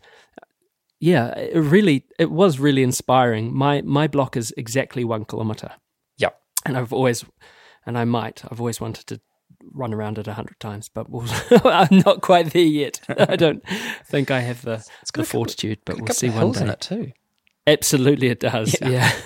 yeah, 1.00 1.28
it 1.38 1.60
really, 1.60 2.06
it 2.18 2.32
was 2.32 2.58
really 2.60 2.82
inspiring. 2.84 3.54
My 3.54 3.82
my 3.84 4.08
block 4.08 4.36
is 4.36 4.52
exactly 4.58 5.04
one 5.04 5.26
kilometer, 5.26 5.72
Yep. 6.18 6.40
and 6.66 6.76
I've 6.78 6.92
always, 6.94 7.24
and 7.86 7.98
I 7.98 8.06
might, 8.06 8.44
I've 8.50 8.60
always 8.60 8.82
wanted 8.82 9.06
to 9.08 9.22
run 9.74 9.94
around 9.94 10.18
it 10.18 10.28
a 10.28 10.34
hundred 10.34 10.60
times, 10.60 10.90
but 10.90 11.10
we'll, 11.10 11.26
I'm 11.66 12.02
not 12.06 12.22
quite 12.22 12.52
there 12.54 12.62
yet. 12.62 13.02
I 13.18 13.36
don't 13.36 13.64
think 14.06 14.32
I 14.32 14.40
have 14.42 14.62
the, 14.62 14.86
the 15.14 15.24
fortitude, 15.24 15.80
but 15.86 15.96
we'll 15.96 16.08
couple 16.08 16.16
see 16.16 16.30
one 16.30 16.52
day. 16.52 16.62
in 16.62 16.70
it 16.70 16.82
too. 16.82 17.12
Absolutely, 17.66 18.28
it 18.28 18.40
does. 18.40 18.76
Yeah. 18.82 19.12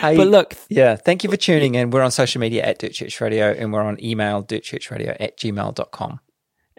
Hey, 0.00 0.16
But 0.16 0.26
look, 0.26 0.54
yeah, 0.68 0.96
thank 0.96 1.22
you 1.22 1.30
for 1.30 1.36
tuning 1.36 1.76
in. 1.76 1.90
We're 1.90 2.02
on 2.02 2.10
social 2.10 2.40
media 2.40 2.64
at 2.64 2.80
Dirt 2.80 2.94
Church 2.94 3.20
Radio 3.20 3.52
and 3.52 3.72
we're 3.72 3.82
on 3.82 4.02
email 4.02 4.42
dirtchurchradio 4.42 5.16
at 5.20 5.38
gmail.com. 5.38 6.18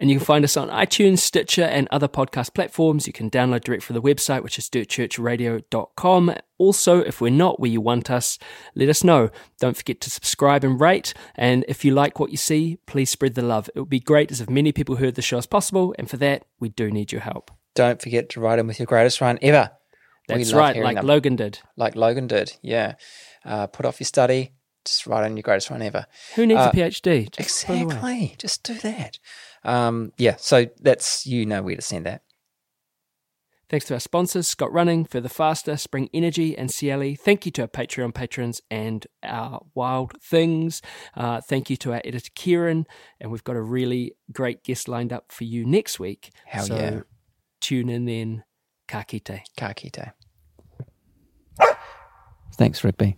And 0.04 0.10
you 0.10 0.18
can 0.18 0.26
find 0.26 0.44
us 0.44 0.54
on 0.58 0.68
iTunes, 0.68 1.20
Stitcher, 1.20 1.62
and 1.64 1.88
other 1.90 2.08
podcast 2.08 2.52
platforms. 2.52 3.06
You 3.06 3.14
can 3.14 3.30
download 3.30 3.64
direct 3.64 3.82
from 3.84 3.94
the 3.94 4.02
website, 4.02 4.42
which 4.42 4.58
is 4.58 4.68
dirtchurchradio.com. 4.68 6.34
Also, 6.58 6.98
if 7.00 7.22
we're 7.22 7.30
not 7.30 7.58
where 7.58 7.70
you 7.70 7.80
want 7.80 8.10
us, 8.10 8.38
let 8.74 8.90
us 8.90 9.02
know. 9.02 9.30
Don't 9.60 9.78
forget 9.78 10.02
to 10.02 10.10
subscribe 10.10 10.62
and 10.62 10.78
rate. 10.78 11.14
And 11.36 11.64
if 11.68 11.86
you 11.86 11.94
like 11.94 12.20
what 12.20 12.30
you 12.30 12.36
see, 12.36 12.76
please 12.84 13.08
spread 13.08 13.34
the 13.34 13.40
love. 13.40 13.70
It 13.74 13.80
would 13.80 13.88
be 13.88 13.98
great 13.98 14.30
as 14.30 14.42
if 14.42 14.50
many 14.50 14.72
people 14.72 14.96
heard 14.96 15.14
the 15.14 15.22
show 15.22 15.38
as 15.38 15.46
possible. 15.46 15.94
And 15.98 16.10
for 16.10 16.18
that, 16.18 16.44
we 16.60 16.68
do 16.68 16.90
need 16.90 17.10
your 17.10 17.22
help. 17.22 17.50
Don't 17.74 18.02
forget 18.02 18.28
to 18.30 18.40
write 18.40 18.58
in 18.58 18.66
with 18.66 18.78
your 18.78 18.84
greatest 18.84 19.22
run 19.22 19.38
ever. 19.40 19.70
That's 20.28 20.52
right, 20.52 20.76
like 20.76 20.96
them. 20.96 21.06
Logan 21.06 21.36
did. 21.36 21.60
like 21.78 21.96
Logan 21.96 22.26
did. 22.26 22.52
Yeah. 22.60 22.96
Uh, 23.42 23.68
put 23.68 23.86
off 23.86 24.00
your 24.00 24.04
study, 24.06 24.52
just 24.84 25.06
write 25.06 25.24
in 25.26 25.34
your 25.36 25.42
greatest 25.42 25.70
run 25.70 25.80
ever. 25.80 26.04
Who 26.34 26.44
needs 26.44 26.60
Uh, 26.60 26.70
a 26.72 26.76
PhD? 26.76 27.30
Just 27.30 27.66
put 27.66 27.76
it 27.76 27.82
away. 27.84 27.94
Exactly. 27.94 28.34
Just 28.38 28.62
do 28.62 28.74
that. 28.74 29.18
Um, 29.64 30.12
yeah. 30.18 30.36
So 30.38 30.66
that's, 30.80 31.26
you 31.26 31.46
know 31.46 31.62
where 31.62 31.76
to 31.76 31.82
send 31.82 32.06
that. 32.06 32.22
Thanks 33.70 33.86
to 33.86 33.94
our 33.94 34.00
sponsors, 34.00 34.46
Scott 34.46 34.72
Running, 34.72 35.04
Further 35.06 35.28
Faster, 35.28 35.76
Spring 35.78 36.10
Energy, 36.12 36.56
and 36.56 36.68
Ciele. 36.68 37.18
Thank 37.18 37.46
you 37.46 37.52
to 37.52 37.62
our 37.62 37.68
Patreon 37.68 38.14
patrons 38.14 38.60
and 38.70 39.06
our 39.22 39.64
Wild 39.74 40.12
Things. 40.22 40.82
Uh, 41.16 41.40
thank 41.40 41.70
you 41.70 41.76
to 41.78 41.94
our 41.94 42.02
editor, 42.04 42.30
Kieran. 42.34 42.86
And 43.20 43.32
we've 43.32 43.42
got 43.42 43.56
a 43.56 43.62
really 43.62 44.12
great 44.30 44.62
guest 44.64 44.86
lined 44.86 45.12
up 45.12 45.32
for 45.32 45.44
you 45.44 45.64
next 45.64 45.98
week. 45.98 46.30
Hell 46.44 46.66
so 46.66 46.76
yeah. 46.76 47.00
tune 47.60 47.88
in 47.88 48.04
then. 48.04 48.44
Ka 48.86 49.02
kite. 49.02 49.40
Ka 49.56 49.72
kite. 49.72 50.12
Thanks, 52.56 52.84
Rigby. 52.84 53.16